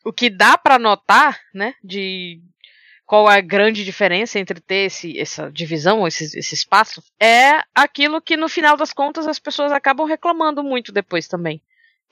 o 0.05 0.13
que 0.13 0.29
dá 0.29 0.57
para 0.57 0.77
notar, 0.77 1.39
né, 1.53 1.73
de, 1.83 2.39
qual 3.05 3.29
é 3.29 3.37
a 3.37 3.41
grande 3.41 3.85
diferença 3.85 4.39
entre 4.39 4.59
ter 4.59 4.85
esse, 4.85 5.19
essa 5.19 5.51
divisão, 5.51 6.07
esse, 6.07 6.37
esse 6.37 6.55
espaço, 6.55 7.03
é 7.19 7.61
aquilo 7.73 8.21
que 8.21 8.35
no 8.35 8.49
final 8.49 8.77
das 8.77 8.93
contas 8.93 9.27
as 9.27 9.39
pessoas 9.39 9.71
acabam 9.71 10.07
reclamando 10.07 10.63
muito 10.63 10.91
depois 10.91 11.27
também. 11.27 11.61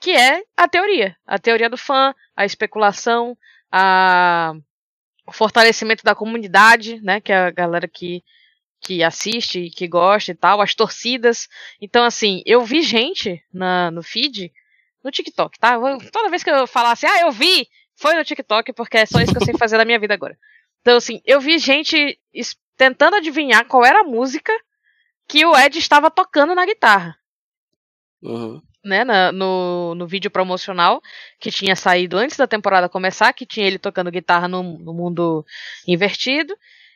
Que 0.00 0.12
é 0.12 0.42
a 0.56 0.68
teoria. 0.68 1.16
A 1.26 1.38
teoria 1.38 1.68
do 1.68 1.76
fã, 1.76 2.14
a 2.36 2.44
especulação, 2.44 3.36
a, 3.70 4.54
o 5.26 5.32
fortalecimento 5.32 6.04
da 6.04 6.14
comunidade, 6.14 7.00
né? 7.00 7.20
Que 7.20 7.32
é 7.32 7.36
a 7.36 7.50
galera 7.50 7.88
que, 7.88 8.22
que 8.80 9.02
assiste 9.02 9.60
e 9.60 9.70
que 9.70 9.88
gosta 9.88 10.30
e 10.30 10.34
tal, 10.34 10.60
as 10.60 10.74
torcidas. 10.74 11.48
Então, 11.80 12.04
assim, 12.04 12.42
eu 12.44 12.64
vi 12.64 12.82
gente 12.82 13.42
na, 13.52 13.90
no 13.90 14.02
feed, 14.02 14.52
no 15.02 15.10
TikTok, 15.10 15.58
tá? 15.58 15.78
toda 16.10 16.30
vez 16.30 16.42
que 16.42 16.50
eu 16.50 16.66
falasse, 16.66 17.04
ah, 17.06 17.20
eu 17.20 17.30
vi, 17.30 17.68
foi 17.96 18.14
no 18.14 18.24
TikTok, 18.24 18.72
porque 18.72 18.98
é 18.98 19.06
só 19.06 19.20
isso 19.20 19.32
que 19.32 19.38
eu 19.38 19.44
sei 19.44 19.56
fazer 19.56 19.78
na 19.78 19.84
minha 19.84 19.98
vida 19.98 20.14
agora. 20.14 20.36
Então, 20.80 20.96
assim, 20.96 21.20
eu 21.24 21.40
vi 21.40 21.58
gente 21.58 22.18
tentando 22.76 23.16
adivinhar 23.16 23.66
qual 23.66 23.84
era 23.84 24.00
a 24.00 24.04
música 24.04 24.52
que 25.28 25.44
o 25.46 25.56
Ed 25.56 25.78
estava 25.78 26.10
tocando 26.10 26.54
na 26.54 26.66
guitarra. 26.66 27.16
Uhum. 28.22 28.60
Né, 28.84 29.02
na, 29.02 29.32
no, 29.32 29.94
no 29.94 30.06
vídeo 30.06 30.30
promocional 30.30 31.00
que 31.40 31.50
tinha 31.50 31.74
saído 31.74 32.18
antes 32.18 32.36
da 32.36 32.46
temporada 32.46 32.86
começar, 32.86 33.32
que 33.32 33.46
tinha 33.46 33.66
ele 33.66 33.78
tocando 33.78 34.10
guitarra 34.10 34.46
no, 34.46 34.62
no 34.62 34.92
mundo 34.92 35.44
invertido. 35.88 36.54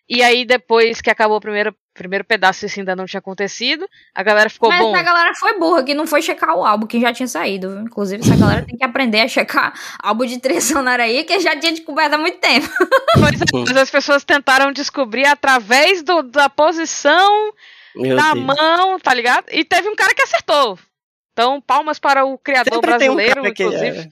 E 0.08 0.22
aí, 0.22 0.46
depois 0.46 1.02
que 1.02 1.10
acabou 1.10 1.36
o 1.36 1.40
primeiro, 1.40 1.76
primeiro 1.92 2.24
pedaço, 2.24 2.64
isso 2.64 2.80
ainda 2.80 2.96
não 2.96 3.04
tinha 3.04 3.18
acontecido, 3.18 3.86
a 4.14 4.22
galera 4.22 4.48
ficou 4.48 4.70
Mas 4.70 4.80
bom. 4.80 4.96
a 4.96 5.02
galera 5.02 5.34
foi 5.34 5.58
burra, 5.58 5.82
que 5.82 5.92
não 5.92 6.06
foi 6.06 6.22
checar 6.22 6.56
o 6.56 6.64
álbum, 6.64 6.86
que 6.86 6.98
já 6.98 7.12
tinha 7.12 7.26
saído. 7.26 7.68
Viu? 7.70 7.80
Inclusive, 7.82 8.22
essa 8.22 8.34
galera 8.34 8.64
tem 8.64 8.76
que 8.76 8.84
aprender 8.84 9.20
a 9.20 9.28
checar 9.28 9.78
álbum 9.98 10.24
de 10.24 10.38
trilha 10.38 10.62
sonora 10.62 11.02
aí, 11.02 11.24
que 11.24 11.38
já 11.40 11.54
tinha 11.58 11.72
descoberto 11.72 12.14
há 12.14 12.18
muito 12.18 12.38
tempo. 12.38 12.66
Pois 13.18 13.40
é, 13.40 13.44
mas 13.66 13.76
as 13.76 13.90
pessoas 13.90 14.22
tentaram 14.22 14.70
descobrir 14.70 15.26
através 15.26 16.02
do, 16.02 16.22
da 16.22 16.48
posição 16.48 17.52
Meu 17.96 18.16
da 18.16 18.32
Deus. 18.32 18.46
mão, 18.46 19.00
tá 19.00 19.12
ligado? 19.12 19.46
E 19.50 19.64
teve 19.64 19.88
um 19.88 19.96
cara 19.96 20.14
que 20.14 20.22
acertou. 20.22 20.78
Então, 21.32 21.60
palmas 21.60 21.98
para 21.98 22.24
o 22.24 22.38
criador 22.38 22.74
Sempre 22.74 22.90
brasileiro, 22.90 23.42
um 23.42 23.46
inclusive, 23.46 23.98
é... 24.00 24.08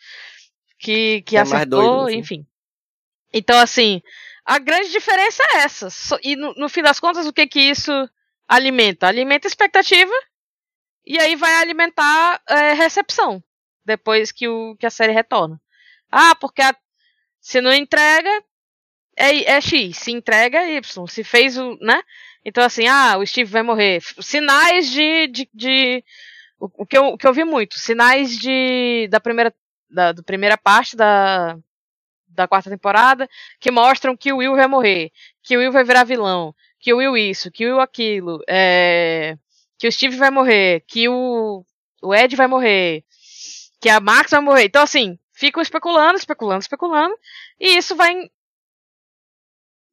que, 0.78 1.23
que 1.23 1.36
é 1.36 1.40
acertou, 1.40 1.82
doido, 1.82 2.09
assim. 2.09 2.18
enfim. 2.18 2.47
Então, 3.32 3.59
assim, 3.59 4.02
a 4.47 4.59
grande 4.60 4.90
diferença 4.93 5.43
é 5.52 5.56
essa. 5.59 5.89
E 6.23 6.36
no, 6.36 6.55
no 6.55 6.68
fim 6.68 6.81
das 6.81 7.01
contas, 7.01 7.27
o 7.27 7.32
que 7.32 7.48
que 7.48 7.60
isso 7.60 7.93
alimenta? 8.47 9.09
Alimenta 9.09 9.48
expectativa 9.48 10.12
e 11.05 11.18
aí 11.18 11.35
vai 11.35 11.56
alimentar 11.56 12.40
é, 12.48 12.73
recepção 12.73 13.43
depois 13.85 14.31
que, 14.31 14.47
o, 14.47 14.77
que 14.77 14.86
a 14.86 14.90
série 14.90 15.12
retorna. 15.12 15.60
Ah, 16.10 16.35
porque 16.36 16.62
a, 16.62 16.74
se 17.40 17.60
não 17.60 17.73
entrega, 17.73 18.31
é, 19.16 19.44
é 19.44 19.60
X. 19.60 19.98
Se 19.98 20.12
entrega, 20.12 20.59
é 20.59 20.77
Y. 20.77 21.06
Se 21.09 21.24
fez 21.24 21.59
o. 21.59 21.77
né? 21.81 22.01
Então, 22.44 22.62
assim, 22.62 22.86
ah, 22.86 23.18
o 23.18 23.27
Steve 23.27 23.51
vai 23.51 23.62
morrer. 23.62 24.01
Sinais 24.20 24.90
de. 24.90 25.27
de, 25.28 25.48
de 25.52 26.05
o, 26.59 26.86
que 26.86 26.97
eu, 26.97 27.06
o 27.06 27.18
que 27.18 27.27
eu 27.27 27.32
vi 27.32 27.44
muito. 27.44 27.78
Sinais 27.78 28.39
de. 28.39 29.09
da 29.10 29.20
primeira. 29.20 29.52
Da, 29.89 30.10
da 30.10 30.23
primeira 30.23 30.59
parte 30.59 30.97
da, 30.97 31.56
da 32.37 32.47
quarta 32.47 32.71
temporada 32.71 33.29
que 33.59 33.71
mostram 33.71 34.17
que 34.17 34.33
o 34.33 34.37
Will 34.37 34.55
vai 34.55 34.69
morrer, 34.69 35.11
que 35.43 35.57
o 35.57 35.61
Will 35.61 35.73
vai 35.73 35.83
virar 35.83 36.05
vilão, 36.05 36.55
que 36.79 36.93
o 36.93 36.99
Will 36.99 37.17
isso, 37.17 37.51
que 37.51 37.67
o 37.67 37.71
Will 37.71 37.81
aquilo, 37.81 38.41
é, 38.49 39.37
que 39.79 39.89
o 39.89 39.93
Steve 39.93 40.17
vai 40.17 40.31
morrer, 40.31 40.85
que 40.87 41.09
o, 41.09 41.65
o 42.03 42.15
Ed 42.15 42.37
vai 42.37 42.47
morrer, 42.47 43.05
que 43.81 43.89
a 43.89 44.01
Max 44.01 44.31
vai 44.31 44.41
morrer. 44.41 44.65
Então, 44.65 44.83
assim, 44.83 45.19
ficam 45.33 45.63
especulando, 45.63 46.19
especulando, 46.19 46.61
especulando, 46.61 47.15
e 47.59 47.77
isso 47.77 47.97
vai. 47.97 48.31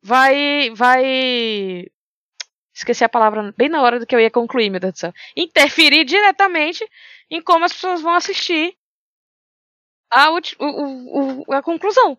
Vai. 0.01 0.69
Vai. 0.71 1.87
Esqueci 2.73 3.03
a 3.03 3.09
palavra 3.09 3.53
bem 3.55 3.69
na 3.69 3.81
hora 3.81 3.99
do 3.99 4.05
que 4.05 4.15
eu 4.15 4.19
ia 4.19 4.31
concluir, 4.31 4.69
meu 4.69 4.79
Deus 4.79 4.93
do 4.93 4.99
céu. 4.99 5.13
Interferir 5.35 6.05
diretamente 6.05 6.83
em 7.29 7.41
como 7.41 7.65
as 7.65 7.73
pessoas 7.73 8.01
vão 8.01 8.15
assistir 8.15 8.75
a, 10.11 10.29
o, 10.31 10.39
o, 11.47 11.53
a 11.53 11.61
conclusão. 11.61 12.17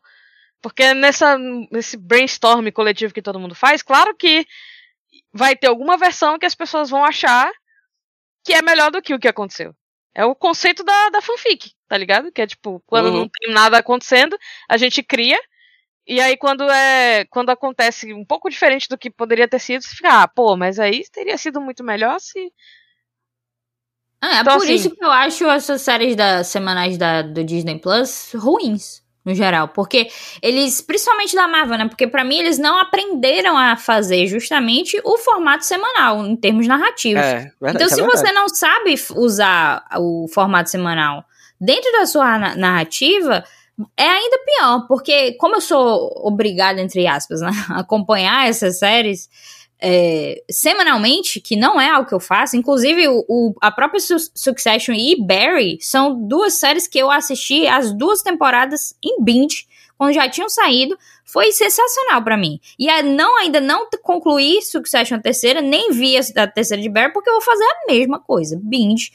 Porque 0.63 0.95
nessa, 0.95 1.37
nesse 1.71 1.97
brainstorm 1.97 2.71
coletivo 2.71 3.13
que 3.13 3.23
todo 3.23 3.39
mundo 3.39 3.55
faz, 3.55 3.83
claro 3.83 4.15
que 4.17 4.47
vai 5.33 5.57
ter 5.57 5.67
alguma 5.67 5.97
versão 5.97 6.39
que 6.39 6.47
as 6.47 6.55
pessoas 6.55 6.91
vão 6.91 7.05
achar 7.05 7.53
que 8.45 8.55
é 8.55 8.63
melhor 8.63 8.91
do 8.91 9.03
que 9.03 9.15
o 9.15 9.19
que 9.19 9.29
aconteceu. 9.29 9.75
É 10.15 10.25
o 10.25 10.35
conceito 10.35 10.85
da, 10.85 11.11
da 11.11 11.21
fanfic, 11.21 11.73
tá 11.89 11.99
ligado? 11.99 12.31
Que 12.33 12.43
é 12.43 12.47
tipo, 12.47 12.83
quando 12.87 13.07
uhum. 13.07 13.21
não 13.21 13.29
tem 13.29 13.53
nada 13.53 13.79
acontecendo, 13.79 14.39
a 14.69 14.77
gente 14.77 15.03
cria 15.03 15.39
E 16.07 16.21
aí, 16.21 16.37
quando 16.37 16.71
é. 16.71 17.25
Quando 17.27 17.51
acontece 17.51 18.13
um 18.15 18.25
pouco 18.25 18.51
diferente 18.51 18.89
do 18.89 18.99
que 18.99 19.11
poderia 19.11 19.49
ter 19.49 19.59
sido, 19.61 19.83
você 19.83 19.97
fica, 19.97 20.23
ah, 20.23 20.29
pô, 20.29 20.57
mas 20.57 20.79
aí 20.79 21.05
teria 21.13 21.39
sido 21.39 21.61
muito 21.61 21.83
melhor 21.85 22.21
se. 22.21 22.53
Ah, 24.25 24.39
é 24.39 24.41
então, 24.41 24.57
por 24.57 24.65
assim, 24.65 24.75
isso 24.75 24.91
que 24.91 25.05
eu 25.05 25.11
acho 25.11 25.45
essas 25.45 25.83
séries 25.83 26.17
da, 26.17 26.43
semanais 26.43 26.97
da, 26.97 27.21
do 27.21 27.45
Disney 27.45 27.79
Plus 27.79 28.31
ruins 28.35 29.03
no 29.23 29.35
geral. 29.35 29.69
Porque 29.69 30.09
eles, 30.43 30.81
principalmente 30.81 31.35
da 31.35 31.47
Marvel, 31.47 31.77
né? 31.77 31.89
Porque 31.89 32.07
para 32.07 32.25
mim 32.25 32.39
eles 32.39 32.59
não 32.59 32.79
aprenderam 32.79 33.57
a 33.57 33.77
fazer 33.77 34.27
justamente 34.27 34.99
o 35.05 35.19
formato 35.19 35.67
semanal, 35.67 36.25
em 36.25 36.37
termos 36.37 36.67
narrativos. 36.67 37.23
É, 37.23 37.51
verdade, 37.61 37.85
então, 37.85 37.89
se 37.89 38.01
é 38.01 38.05
você 38.05 38.33
não 38.33 38.49
sabe 38.49 38.95
usar 39.15 39.85
o 39.99 40.27
formato 40.33 40.71
semanal 40.71 41.25
dentro 41.61 41.93
da 41.93 42.07
sua 42.07 42.39
narrativa, 42.57 43.45
é 43.97 44.09
ainda 44.09 44.39
pior, 44.39 44.87
porque 44.87 45.33
como 45.35 45.57
eu 45.57 45.61
sou 45.61 46.13
obrigada, 46.25 46.81
entre 46.81 47.07
aspas, 47.07 47.41
né, 47.41 47.51
a 47.71 47.81
acompanhar 47.81 48.49
essas 48.49 48.79
séries 48.79 49.29
é, 49.87 50.43
semanalmente, 50.51 51.41
que 51.41 51.57
não 51.57 51.79
é 51.79 51.91
algo 51.91 52.09
que 52.09 52.15
eu 52.15 52.21
faço. 52.21 52.57
Inclusive, 52.57 53.07
o, 53.07 53.25
o, 53.29 53.55
a 53.61 53.71
própria 53.71 54.01
Su 54.01 54.17
Succession 54.35 54.95
e 54.95 55.15
Barry 55.23 55.77
são 55.79 56.27
duas 56.27 56.55
séries 56.55 56.89
que 56.89 56.99
eu 56.99 57.11
assisti 57.11 57.67
as 57.67 57.93
duas 57.93 58.23
temporadas 58.23 58.97
em 59.05 59.23
binge, 59.23 59.67
quando 59.99 60.15
já 60.15 60.27
tinham 60.27 60.49
saído. 60.49 60.97
Foi 61.23 61.53
sensacional 61.53 62.25
para 62.25 62.37
mim. 62.37 62.59
E 62.79 62.89
a, 62.89 63.03
não 63.03 63.39
ainda 63.39 63.61
não 63.61 63.87
concluí 64.03 64.63
Succession 64.63 65.21
terceira, 65.21 65.61
nem 65.61 65.91
vi 65.91 66.17
a, 66.17 66.43
a 66.43 66.47
terceira 66.47 66.83
de 66.83 66.89
Barry, 66.89 67.13
porque 67.13 67.29
eu 67.29 67.35
vou 67.35 67.43
fazer 67.43 67.65
a 67.65 67.93
mesma 67.93 68.19
coisa, 68.19 68.59
binge 68.63 69.13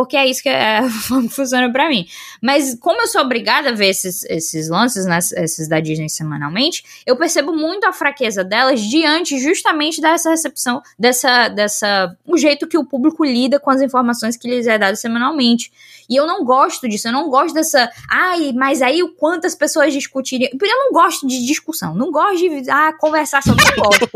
porque 0.00 0.16
é 0.16 0.26
isso 0.26 0.42
que 0.42 0.48
é, 0.48 0.80
funciona 1.28 1.70
para 1.70 1.86
mim. 1.86 2.06
Mas 2.40 2.74
como 2.80 3.02
eu 3.02 3.06
sou 3.06 3.20
obrigada 3.20 3.68
a 3.68 3.72
ver 3.72 3.88
esses, 3.88 4.24
esses 4.24 4.70
lances, 4.70 5.04
né, 5.04 5.18
esses 5.18 5.68
da 5.68 5.78
Disney 5.78 6.08
semanalmente, 6.08 6.82
eu 7.04 7.16
percebo 7.16 7.52
muito 7.52 7.84
a 7.84 7.92
fraqueza 7.92 8.42
delas 8.42 8.80
diante 8.80 9.38
justamente 9.38 10.00
dessa 10.00 10.30
recepção, 10.30 10.80
dessa, 10.98 11.48
dessa, 11.48 12.16
o 12.26 12.38
jeito 12.38 12.66
que 12.66 12.78
o 12.78 12.84
público 12.86 13.22
lida 13.22 13.60
com 13.60 13.70
as 13.70 13.82
informações 13.82 14.38
que 14.38 14.48
lhes 14.48 14.66
é 14.66 14.78
dado 14.78 14.96
semanalmente. 14.96 15.70
E 16.10 16.16
eu 16.16 16.26
não 16.26 16.44
gosto 16.44 16.88
disso, 16.88 17.06
eu 17.06 17.12
não 17.12 17.30
gosto 17.30 17.54
dessa. 17.54 17.88
Ai, 18.10 18.52
mas 18.52 18.82
aí 18.82 19.00
o 19.00 19.14
quantas 19.14 19.54
pessoas 19.54 19.92
discutiriam. 19.92 20.50
Eu 20.52 20.76
não 20.76 20.90
gosto 20.90 21.24
de 21.24 21.46
discussão, 21.46 21.94
não 21.94 22.10
gosto 22.10 22.36
de 22.36 22.68
ah, 22.68 22.92
conversar 22.98 23.40
sobre. 23.44 23.64
Gosto. 23.76 24.10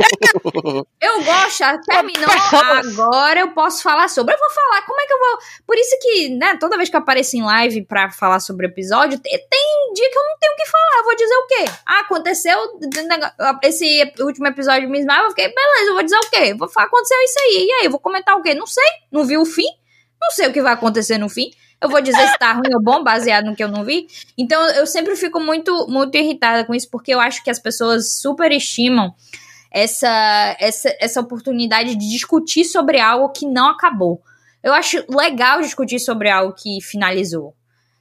eu 1.01 1.23
gosto, 1.23 1.63
terminou 1.87 2.29
agora, 2.29 3.39
eu 3.39 3.53
posso 3.53 3.81
falar 3.81 4.09
sobre. 4.09 4.35
Eu 4.35 4.39
vou 4.41 4.51
falar, 4.51 4.83
como 4.85 5.01
é 5.01 5.07
que 5.07 5.13
eu 5.13 5.19
vou. 5.21 5.39
Por 5.65 5.77
isso 5.77 5.97
que, 6.01 6.29
né, 6.31 6.57
toda 6.59 6.77
vez 6.77 6.89
que 6.89 6.97
eu 6.97 7.01
apareço 7.01 7.37
em 7.37 7.43
live 7.45 7.83
pra 7.83 8.11
falar 8.11 8.41
sobre 8.41 8.67
o 8.67 8.71
episódio, 8.71 9.17
tem 9.21 9.93
dia 9.95 10.11
que 10.11 10.19
eu 10.19 10.25
não 10.25 10.39
tenho 10.41 10.53
o 10.53 10.57
que 10.57 10.67
falar. 10.67 10.99
Eu 10.99 11.05
vou 11.05 11.17
dizer 11.17 11.37
o 11.37 11.47
quê? 11.47 11.65
Ah, 11.87 12.01
aconteceu 12.01 12.59
esse 13.63 14.13
último 14.19 14.49
episódio 14.49 14.91
me 14.91 14.99
esmava, 14.99 15.27
eu 15.27 15.31
fiquei, 15.31 15.47
beleza, 15.47 15.91
eu 15.91 15.95
vou 15.95 16.03
dizer 16.03 16.17
o 16.17 16.31
quê? 16.31 16.55
Vou 16.55 16.69
falar, 16.69 16.87
aconteceu 16.87 17.23
isso 17.23 17.39
aí. 17.39 17.67
E 17.69 17.73
aí, 17.75 17.85
eu 17.85 17.91
vou 17.93 18.01
comentar 18.01 18.37
o 18.37 18.43
quê? 18.43 18.53
Não 18.53 18.67
sei, 18.67 18.83
não 19.13 19.25
vi 19.25 19.39
o 19.39 19.45
fim. 19.45 19.69
Não 20.21 20.31
sei 20.31 20.49
o 20.49 20.53
que 20.53 20.63
vai 20.63 20.73
acontecer 20.73 21.19
no 21.19 21.29
fim. 21.29 21.51
Eu 21.81 21.89
vou 21.89 22.01
dizer 22.01 22.27
se 22.29 22.39
tá 22.39 22.53
ruim 22.53 22.75
ou 22.75 22.83
bom, 22.83 23.03
baseado 23.03 23.45
no 23.47 23.55
que 23.55 23.63
eu 23.63 23.69
não 23.69 23.85
vi. 23.85 24.07
Então 24.39 24.61
eu 24.71 24.87
sempre 24.87 25.17
fico 25.17 25.39
muito, 25.41 25.87
muito 25.89 26.15
irritada 26.17 26.65
com 26.65 26.75
isso, 26.75 26.89
porque 26.91 27.13
eu 27.13 27.21
acho 27.21 27.43
que 27.45 27.51
as 27.51 27.59
pessoas 27.59 28.15
superestimam 28.21 29.15
essa, 29.71 30.57
essa, 30.61 30.97
essa 31.01 31.21
oportunidade 31.21 31.97
de 31.97 32.09
discutir 32.09 32.65
sobre 32.65 33.01
algo 33.01 33.31
que 33.31 33.45
não 33.45 33.71
acabou. 33.71 34.23
Eu 34.63 34.73
acho 34.73 35.05
legal 35.09 35.61
discutir 35.61 35.99
sobre 35.99 36.31
algo 36.31 36.55
que 36.55 36.81
finalizou. 36.81 37.55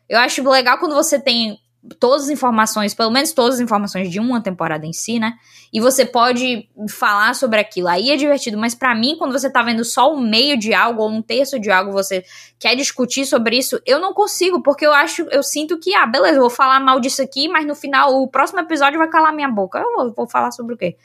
Eu 0.07 0.19
acho 0.19 0.47
legal 0.47 0.77
quando 0.77 0.93
você 0.93 1.19
tem 1.19 1.59
todas 1.99 2.26
as 2.26 2.30
informações, 2.30 2.93
pelo 2.93 3.11
menos 3.11 3.34
todas 3.34 3.55
as 3.55 3.61
informações 3.61 4.10
de 4.10 4.19
uma 4.19 4.41
temporada 4.41 4.85
em 4.85 4.93
si, 4.93 5.19
né? 5.19 5.34
E 5.72 5.81
você 5.81 6.05
pode 6.05 6.69
falar 6.89 7.35
sobre 7.35 7.60
aquilo. 7.60 7.88
Aí 7.88 8.10
é 8.10 8.15
divertido, 8.15 8.57
mas 8.57 8.73
para 8.73 8.95
mim, 8.95 9.15
quando 9.18 9.31
você 9.31 9.49
tá 9.49 9.61
vendo 9.61 9.84
só 9.84 10.14
o 10.14 10.19
meio 10.19 10.57
de 10.57 10.73
algo 10.73 11.01
ou 11.01 11.10
um 11.10 11.22
terço 11.22 11.60
de 11.60 11.69
algo, 11.69 11.91
você 11.91 12.23
quer 12.57 12.76
discutir 12.76 13.26
sobre 13.26 13.57
isso, 13.57 13.81
eu 13.85 13.99
não 13.99 14.14
consigo, 14.14 14.61
porque 14.61 14.85
eu 14.85 14.93
acho, 14.93 15.23
eu 15.23 15.43
sinto 15.43 15.77
que, 15.80 15.93
ah, 15.93 16.05
beleza, 16.05 16.38
eu 16.38 16.41
vou 16.41 16.49
falar 16.49 16.80
mal 16.80 16.99
disso 16.99 17.22
aqui, 17.22 17.47
mas 17.47 17.65
no 17.65 17.76
final, 17.76 18.22
o 18.22 18.27
próximo 18.27 18.60
episódio 18.60 18.97
vai 18.97 19.10
calar 19.10 19.34
minha 19.34 19.49
boca. 19.49 19.80
Eu 19.80 20.14
vou 20.14 20.27
falar 20.27 20.51
sobre 20.51 20.76
o 20.76 20.77
quê? 20.77 20.95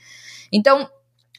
Então, 0.52 0.88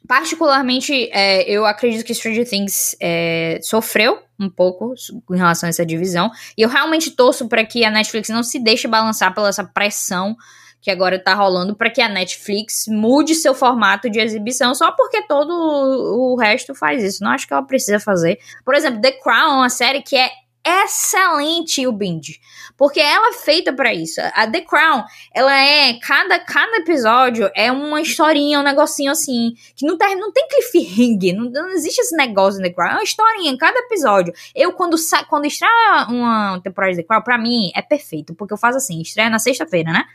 particularmente, 0.10 1.08
é, 1.14 1.44
eu 1.44 1.68
acredito 1.68 2.04
que 2.04 2.16
Stranger 2.16 2.50
Things 2.50 2.96
é, 3.00 3.60
sofreu 3.62 4.18
um 4.40 4.50
pouco 4.50 4.96
em 5.30 5.38
relação 5.38 5.68
a 5.68 5.70
essa 5.70 5.86
divisão. 5.86 6.32
E 6.58 6.64
eu 6.64 6.68
realmente 6.68 7.12
torço 7.12 7.48
para 7.48 7.64
que 7.64 7.86
a 7.86 7.92
Netflix 7.92 8.28
não 8.30 8.42
se 8.42 8.58
deixe 8.58 8.88
balançar 8.88 9.36
pela 9.36 9.50
essa 9.50 9.64
pressão 9.64 10.36
que 10.82 10.90
agora 10.90 11.24
tá 11.24 11.36
rolando 11.36 11.76
para 11.76 11.92
que 11.92 12.02
a 12.02 12.10
Netflix 12.10 12.86
mude 12.88 13.36
seu 13.36 13.54
formato 13.54 14.10
de 14.10 14.20
exibição 14.20 14.74
só 14.74 14.92
porque 14.94 15.22
todo 15.28 15.52
o 15.52 16.36
resto 16.38 16.74
faz 16.74 17.04
isso. 17.04 17.24
Não 17.24 17.30
acho 17.30 17.46
que 17.46 17.54
ela 17.54 17.62
precisa 17.62 18.00
fazer. 18.00 18.40
Por 18.66 18.74
exemplo, 18.74 19.00
The 19.00 19.12
Crown 19.12 19.52
é 19.52 19.58
uma 19.58 19.70
série 19.70 20.02
que 20.02 20.16
é 20.16 20.32
excelente 20.66 21.86
o 21.86 21.92
binge, 21.92 22.40
porque 22.80 23.02
ela 23.02 23.32
é 23.32 23.34
feita 23.34 23.74
para 23.74 23.94
isso. 23.94 24.22
A 24.34 24.48
The 24.48 24.62
Crown, 24.62 25.04
ela 25.36 25.54
é 25.54 26.00
cada 26.00 26.40
cada 26.40 26.78
episódio 26.78 27.52
é 27.54 27.70
uma 27.70 28.00
historinha, 28.00 28.62
um 28.62 28.64
negocinho 28.64 29.12
assim, 29.12 29.54
que 29.76 29.86
não 29.86 29.98
tem 29.98 30.16
não 30.16 30.32
tem 30.32 30.48
cliffhanger, 30.48 31.36
não, 31.36 31.52
não 31.52 31.70
existe 31.72 32.00
esse 32.00 32.16
negócio 32.16 32.64
The 32.64 32.70
Crown, 32.70 32.92
é 32.92 32.94
uma 32.94 33.04
historinha 33.04 33.52
em 33.52 33.58
cada 33.58 33.78
episódio. 33.80 34.34
Eu 34.56 34.72
quando 34.72 34.98
sa, 34.98 35.26
quando 35.26 35.46
estreia 35.46 36.08
uma 36.08 36.62
temporada 36.64 36.94
de 36.94 37.02
The 37.02 37.08
Crown, 37.08 37.22
para 37.22 37.38
mim 37.38 37.70
é 37.76 37.82
perfeito, 37.82 38.34
porque 38.34 38.54
eu 38.54 38.58
faço 38.58 38.78
assim, 38.78 39.02
estreia 39.02 39.30
na 39.30 39.40
sexta-feira, 39.40 39.92
né? 39.92 40.06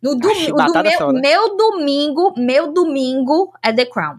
No 0.00 0.14
do, 0.14 0.28
do 0.28 0.82
meu, 0.82 0.98
só, 0.98 1.10
né? 1.10 1.20
meu 1.20 1.56
domingo, 1.56 2.34
meu 2.36 2.72
domingo 2.72 3.52
é 3.60 3.72
The 3.72 3.86
Crown. 3.86 4.18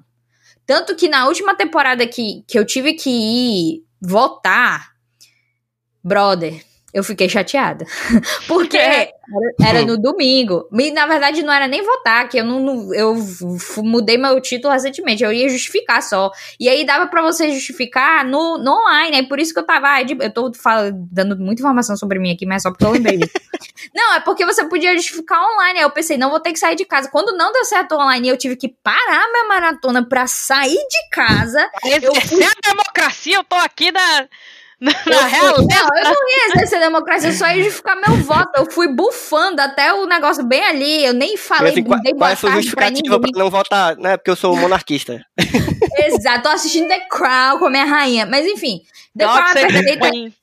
Tanto 0.65 0.93
que 0.93 1.07
na 1.07 1.25
última 1.27 1.55
temporada 1.55 2.05
que, 2.05 2.43
que 2.45 2.59
eu 2.59 2.65
tive 2.65 2.95
que 2.95 3.09
ir 3.09 3.85
votar, 4.01 4.91
brother, 6.03 6.66
eu 6.97 7.03
fiquei 7.03 7.29
chateada. 7.29 7.85
Porque 8.47 8.75
é. 8.75 9.11
era, 9.61 9.85
no 9.85 9.97
domingo. 9.97 10.67
E, 10.73 10.89
na 10.91 11.05
verdade, 11.05 11.43
não 11.43 11.53
era 11.53 11.67
nem 11.67 11.83
votar, 11.83 12.27
que 12.27 12.39
eu 12.39 12.43
não, 12.43 12.59
não, 12.59 12.93
eu 12.93 13.15
mudei 13.83 14.17
meu 14.17 14.41
título 14.41 14.73
recentemente. 14.73 15.23
Eu 15.23 15.31
ia 15.31 15.47
justificar 15.47 16.01
só. 16.01 16.31
E 16.59 16.67
aí 16.67 16.83
dava 16.85 17.05
para 17.05 17.21
você 17.21 17.51
justificar 17.51 18.25
no, 18.25 18.57
no 18.57 18.71
online. 18.71 19.17
É 19.17 19.23
por 19.23 19.39
isso 19.39 19.53
que 19.53 19.59
eu 19.59 19.65
tava. 19.65 20.01
Eu 20.01 20.33
tô 20.33 20.51
falando, 20.53 21.07
dando 21.11 21.37
muita 21.37 21.61
informação 21.61 21.95
sobre 21.95 22.17
mim 22.17 22.33
aqui, 22.33 22.47
mas 22.47 22.57
é 22.57 22.59
só 22.63 22.71
porque 22.71 22.85
eu 22.85 22.91
lembrei 22.91 23.17
disso. 23.17 23.33
não, 23.93 24.15
é 24.15 24.19
porque 24.19 24.43
você 24.43 24.65
podia 24.65 24.95
justificar 24.95 25.39
online. 25.53 25.79
Aí 25.79 25.85
eu 25.85 25.91
pensei, 25.91 26.17
não 26.17 26.31
vou 26.31 26.39
ter 26.39 26.51
que 26.51 26.59
sair 26.59 26.75
de 26.75 26.85
casa. 26.85 27.09
Quando 27.11 27.37
não 27.37 27.53
deu 27.53 27.63
certo 27.63 27.93
online, 27.93 28.27
eu 28.27 28.37
tive 28.37 28.55
que 28.55 28.69
parar 28.69 29.31
minha 29.31 29.47
maratona 29.47 30.03
pra 30.03 30.25
sair 30.25 30.73
de 30.73 31.09
casa. 31.11 31.69
eu 32.01 32.15
fui... 32.15 32.43
a 32.43 32.69
democracia, 32.69 33.35
eu 33.35 33.43
tô 33.43 33.55
aqui 33.55 33.91
na 33.91 34.27
na, 34.79 34.91
real, 34.91 35.57
não, 35.57 35.97
eu 35.97 36.03
não 36.03 36.29
ia 36.29 36.53
exercer 36.53 36.79
democracia, 36.79 37.29
eu 37.29 37.33
só 37.33 37.47
ia 37.47 37.63
justificar 37.63 37.95
meu 37.95 38.17
voto. 38.17 38.51
Eu 38.55 38.71
fui 38.71 38.87
bufando 38.87 39.59
até 39.59 39.91
o 39.93 40.05
negócio 40.05 40.43
bem 40.43 40.63
ali. 40.63 41.03
Eu 41.03 41.13
nem 41.13 41.35
falei, 41.35 41.71
assim, 41.71 41.83
qual, 41.83 41.99
qual 42.15 42.29
é 42.29 42.33
a 42.33 42.35
sua 42.35 42.51
justificativa 42.51 43.19
pra, 43.19 43.31
pra 43.31 43.43
não 43.43 43.49
votar, 43.49 43.97
né? 43.97 44.17
Porque 44.17 44.29
eu 44.29 44.35
sou 44.35 44.55
monarquista. 44.55 45.25
Exato, 46.05 46.43
tô 46.43 46.49
assistindo 46.49 46.87
The 46.87 46.99
Crown 47.09 47.57
com 47.57 47.65
a 47.65 47.69
minha 47.69 47.85
rainha. 47.85 48.25
Mas 48.27 48.45
enfim, 48.45 48.81
The 49.17 49.25
Crown 49.25 49.49
é 49.49 49.53
perfeita. 49.53 50.37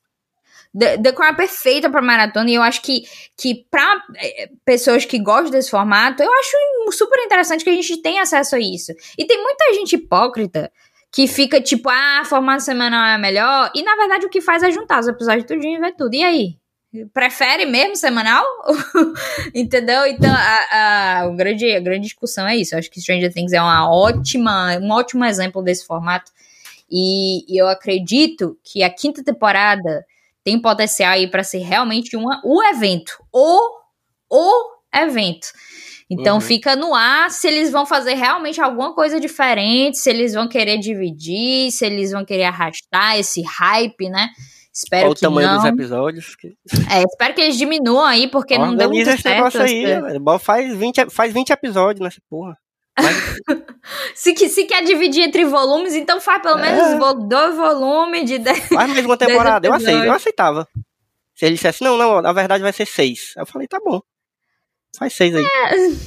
The, 0.77 0.99
The 0.99 1.13
Crown 1.13 1.31
é 1.31 1.37
perfeita 1.37 1.89
pra 1.89 2.03
maratona 2.03 2.51
e 2.51 2.55
eu 2.55 2.63
acho 2.63 2.83
que, 2.83 3.05
que 3.37 3.65
pra 3.71 4.03
eh, 4.17 4.51
pessoas 4.65 5.05
que 5.05 5.21
gostam 5.21 5.51
desse 5.51 5.71
formato, 5.71 6.21
eu 6.21 6.31
acho 6.33 6.57
super 6.91 7.21
interessante 7.21 7.63
que 7.63 7.71
a 7.71 7.75
gente 7.75 8.03
tenha 8.03 8.23
acesso 8.23 8.57
a 8.57 8.59
isso. 8.59 8.93
E 9.17 9.25
tem 9.25 9.41
muita 9.41 9.73
gente 9.75 9.95
hipócrita 9.95 10.73
que 11.15 11.29
fica 11.29 11.61
tipo, 11.61 11.89
ah, 11.89 12.25
formato 12.25 12.65
semanal 12.65 13.07
é 13.07 13.17
melhor. 13.17 13.71
E 13.73 13.85
na 13.85 13.95
verdade 13.95 14.27
o 14.27 14.29
que 14.29 14.41
faz 14.41 14.65
é 14.65 14.73
juntar 14.73 14.99
os 14.99 15.07
episódios 15.07 15.45
tudinho 15.45 15.79
e 15.79 15.81
ver 15.81 15.95
tudo. 15.95 16.13
E 16.13 16.25
aí? 16.25 16.57
Prefere 17.13 17.67
mesmo 17.67 17.95
semanal? 17.95 18.45
Entendeu? 19.55 20.05
Então 20.07 20.33
a, 20.33 20.59
a, 20.73 21.21
a, 21.21 21.29
grande, 21.31 21.73
a 21.73 21.79
grande 21.79 22.03
discussão 22.03 22.49
é 22.49 22.57
isso. 22.57 22.75
Eu 22.75 22.81
acho 22.81 22.91
que 22.91 23.01
Stranger 23.01 23.33
Things 23.33 23.53
é 23.53 23.63
uma 23.63 23.89
ótima, 23.89 24.77
um 24.79 24.91
ótimo 24.91 25.25
exemplo 25.25 25.63
desse 25.63 25.87
formato. 25.87 26.33
E, 26.91 27.45
e 27.49 27.61
eu 27.61 27.69
acredito 27.69 28.59
que 28.65 28.83
a 28.83 28.91
quinta 28.91 29.23
temporada 29.23 30.05
tem 30.43 30.61
potencial 30.61 31.13
aí 31.13 31.31
para 31.31 31.45
ser 31.45 31.59
realmente 31.59 32.17
uma, 32.17 32.43
o 32.45 32.61
evento. 32.65 33.23
O, 33.33 33.61
o 34.29 34.75
evento. 34.93 35.47
Então 36.21 36.37
uhum. 36.37 36.41
fica 36.41 36.77
no 36.77 36.95
ar 36.95 37.31
se 37.31 37.47
eles 37.47 37.71
vão 37.71 37.85
fazer 37.85 38.15
realmente 38.15 38.61
alguma 38.61 38.95
coisa 38.95 39.21
diferente, 39.21 39.99
se 39.99 40.11
eles 40.11 40.35
vão 40.35 40.49
querer 40.49 40.79
dividir, 40.79 41.71
se 41.71 41.85
eles 41.85 42.13
vão 42.13 42.25
querer 42.25 42.45
arrastar 42.45 43.19
esse 43.19 43.43
hype, 43.43 44.09
né? 44.09 44.29
Espero 44.73 45.05
Qual 45.05 45.15
que 45.15 45.19
o 45.19 45.21
tamanho 45.21 45.49
não. 45.49 45.57
dos 45.57 45.65
episódios? 45.67 46.37
É, 46.91 47.03
espero 47.03 47.33
que 47.33 47.41
eles 47.41 47.57
diminuam 47.57 48.05
aí, 48.05 48.27
porque 48.27 48.55
Organiza 48.55 48.71
não 48.73 48.77
deu 48.77 48.91
muito 48.91 49.09
esse 49.09 49.23
certo. 49.23 49.37
negócio 49.37 49.63
aí, 49.63 49.85
velho. 49.85 50.39
Faz 50.41 50.77
20, 50.77 51.11
faz 51.11 51.33
20 51.33 51.51
episódios 51.51 52.01
nessa 52.01 52.21
porra. 52.29 52.59
Mas... 52.99 53.17
se, 54.15 54.35
se 54.49 54.65
quer 54.65 54.83
dividir 54.83 55.23
entre 55.23 55.45
volumes, 55.45 55.95
então 55.95 56.21
faz 56.21 56.43
pelo 56.43 56.59
menos 56.59 56.81
é. 56.81 57.29
dois 57.29 57.57
volumes 57.57 58.25
de 58.29 58.39
10 58.39 58.69
Faz 58.69 58.91
mais 58.91 59.05
uma 59.05 59.17
temporada, 59.19 59.67
eu 59.67 59.73
aceito, 59.73 60.05
eu 60.05 60.13
aceitava. 60.13 60.69
Se 61.35 61.47
ele 61.47 61.55
dissesse, 61.55 61.83
não, 61.83 61.97
não, 61.97 62.21
na 62.21 62.33
verdade 62.33 62.63
vai 62.63 62.73
ser 62.73 62.87
seis. 62.87 63.33
Eu 63.37 63.47
falei, 63.47 63.67
tá 63.67 63.81
bom. 63.85 64.01
Faz 64.99 65.13
seis 65.15 65.35
aí. 65.35 65.45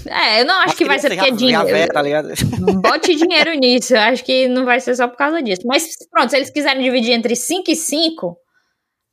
É, 0.08 0.42
eu 0.42 0.46
não 0.46 0.62
acho 0.62 0.76
que 0.76 0.86
vai 0.86 0.98
ser 1.00 1.10
porque 1.10 1.30
é 1.30 1.32
dinheiro. 1.32 1.94
Tá 1.94 2.02
ligado? 2.02 2.30
Bote 2.82 3.16
dinheiro 3.16 3.54
nisso. 3.54 3.96
Eu 3.96 4.02
acho 4.02 4.24
que 4.24 4.48
não 4.48 4.66
vai 4.66 4.80
ser 4.80 4.96
só 4.96 5.08
por 5.08 5.18
causa 5.18 5.42
disso. 5.42 5.62
Mas 5.66 5.90
pronto, 6.10 6.30
se 6.30 6.38
eles 6.38 6.50
quiserem 6.50 6.84
dividir 6.84 7.12
entre 7.12 7.36
5 7.36 7.70
e 7.70 7.76
5, 7.76 8.38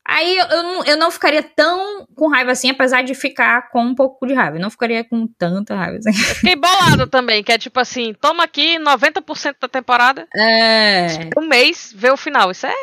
aí 0.06 0.36
eu, 0.36 0.46
eu, 0.46 0.62
não, 0.62 0.84
eu 0.84 0.96
não 0.96 1.10
ficaria 1.10 1.42
tão 1.42 2.06
com 2.14 2.28
raiva 2.28 2.52
assim, 2.52 2.70
apesar 2.70 3.02
de 3.02 3.14
ficar 3.14 3.68
com 3.70 3.82
um 3.82 3.94
pouco 3.94 4.26
de 4.26 4.34
raiva. 4.34 4.59
Eu 4.59 4.62
não 4.62 4.70
ficaria 4.70 5.02
com 5.02 5.26
tanta 5.26 5.74
raiva 5.74 5.98
assim. 5.98 6.10
Eu 6.10 6.34
fiquei 6.36 6.56
bolado 6.56 7.06
também, 7.09 7.42
que 7.42 7.51
é 7.51 7.59
tipo 7.59 7.80
assim, 7.80 8.14
toma 8.20 8.44
aqui 8.44 8.78
90% 8.78 9.56
da 9.60 9.68
temporada. 9.68 10.28
É. 10.36 11.06
Um 11.36 11.48
mês, 11.48 11.92
vê 11.96 12.10
o 12.10 12.16
final. 12.16 12.51
Isso 12.52 12.66
é. 12.66 12.74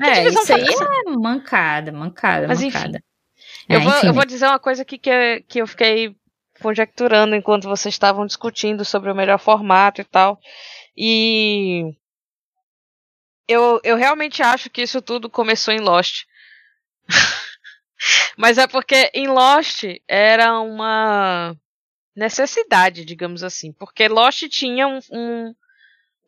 É, 0.00 0.28
isso 0.28 0.52
aí 0.52 0.64
é 0.64 1.10
mancada, 1.10 1.90
mancada, 1.90 2.46
Mas, 2.46 2.62
mancada. 2.62 2.88
Enfim, 2.88 3.02
eu, 3.68 3.80
vou, 3.80 3.92
eu 4.04 4.14
vou 4.14 4.24
dizer 4.24 4.46
uma 4.46 4.60
coisa 4.60 4.82
aqui 4.82 4.96
que, 4.96 5.44
que 5.48 5.60
eu 5.60 5.66
fiquei 5.66 6.14
conjecturando 6.60 7.34
enquanto 7.34 7.68
vocês 7.68 7.94
estavam 7.94 8.26
discutindo 8.26 8.84
sobre 8.84 9.10
o 9.10 9.14
melhor 9.14 9.38
formato 9.38 10.00
e 10.00 10.04
tal. 10.04 10.38
E 10.96 11.94
eu, 13.48 13.80
eu 13.84 13.96
realmente 13.96 14.42
acho 14.42 14.70
que 14.70 14.82
isso 14.82 15.00
tudo 15.00 15.30
começou 15.30 15.72
em 15.72 15.80
Lost. 15.80 16.24
Mas 18.36 18.58
é 18.58 18.66
porque 18.66 19.10
em 19.14 19.28
Lost 19.28 19.84
era 20.06 20.60
uma 20.60 21.56
necessidade, 22.14 23.04
digamos 23.04 23.42
assim. 23.42 23.72
Porque 23.72 24.08
Lost 24.08 24.48
tinha 24.48 24.86
um, 24.88 24.98
um, 25.10 25.54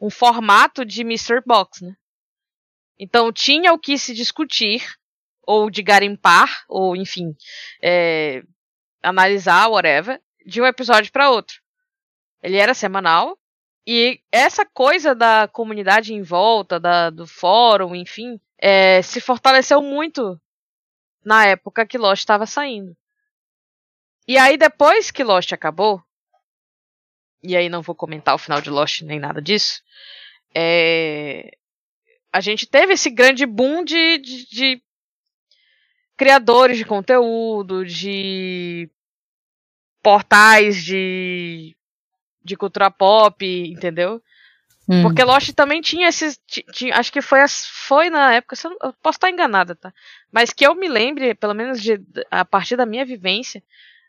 um 0.03 0.11
formato 0.11 0.85
de 0.85 1.03
Mr. 1.03 1.43
Box, 1.45 1.85
né? 1.85 1.95
Então 2.99 3.33
tinha 3.33 3.73
o 3.73 3.79
que 3.79 3.97
se 3.97 4.13
discutir, 4.13 4.85
ou 5.43 5.71
de 5.71 5.83
garimpar, 5.83 6.65
ou 6.69 6.97
enfim, 6.97 7.35
é, 7.83 8.43
analisar, 9.03 9.69
whatever, 9.69 10.21
de 10.45 10.61
um 10.61 10.67
episódio 10.67 11.13
para 11.13 11.31
outro. 11.31 11.61
Ele 12.43 12.57
era 12.57 12.75
semanal, 12.75 13.39
e 13.87 14.21
essa 14.31 14.67
coisa 14.67 15.15
da 15.15 15.49
comunidade 15.49 16.13
em 16.13 16.23
volta, 16.23 16.79
da, 16.79 17.09
do 17.09 17.27
fórum, 17.27 17.95
enfim, 17.95 18.39
é, 18.59 19.01
se 19.01 19.19
fortaleceu 19.19 19.81
muito 19.81 20.39
na 21.25 21.47
época 21.47 21.87
que 21.87 21.97
Lost 21.97 22.21
estava 22.21 22.45
saindo. 22.45 22.95
E 24.27 24.37
aí, 24.37 24.59
depois 24.59 25.11
que 25.11 25.25
Lost 25.25 25.53
acabou, 25.55 26.03
e 27.43 27.57
aí 27.57 27.71
não 27.71 27.81
vou 27.81 27.95
comentar 27.95 28.35
o 28.35 28.39
final 28.39 28.61
de 28.61 28.69
Lost 28.69 29.01
nem 29.01 29.19
nada 29.19 29.41
disso, 29.41 29.83
é, 30.55 31.51
a 32.31 32.41
gente 32.41 32.67
teve 32.67 32.93
esse 32.93 33.09
grande 33.09 33.47
boom 33.47 33.83
de, 33.85 34.19
de, 34.19 34.49
de 34.51 34.83
criadores 36.19 36.77
de 36.77 36.85
conteúdo, 36.85 37.87
de 37.87 38.91
portais 40.03 40.85
de, 40.85 41.77
de 42.45 42.57
cultura 42.57 42.91
pop, 42.91 43.47
entendeu? 43.47 44.21
Hum. 44.89 45.03
Porque 45.03 45.23
Lost 45.23 45.53
também 45.53 45.81
tinha 45.81 46.09
esses. 46.09 46.41
Tinha, 46.73 46.97
acho 46.97 47.13
que 47.13 47.23
foi, 47.23 47.41
foi 47.87 48.11
na 48.11 48.35
época. 48.35 48.57
Eu 48.83 48.93
posso 48.95 49.17
estar 49.17 49.31
enganada, 49.31 49.77
tá? 49.77 49.93
Mas 50.33 50.53
que 50.53 50.67
eu 50.67 50.75
me 50.75 50.89
lembre, 50.89 51.35
pelo 51.35 51.55
menos 51.55 51.81
de, 51.81 52.01
a 52.31 52.45
partir 52.45 52.75
da 52.75 52.87
minha 52.87 53.05
vivência, 53.05 53.63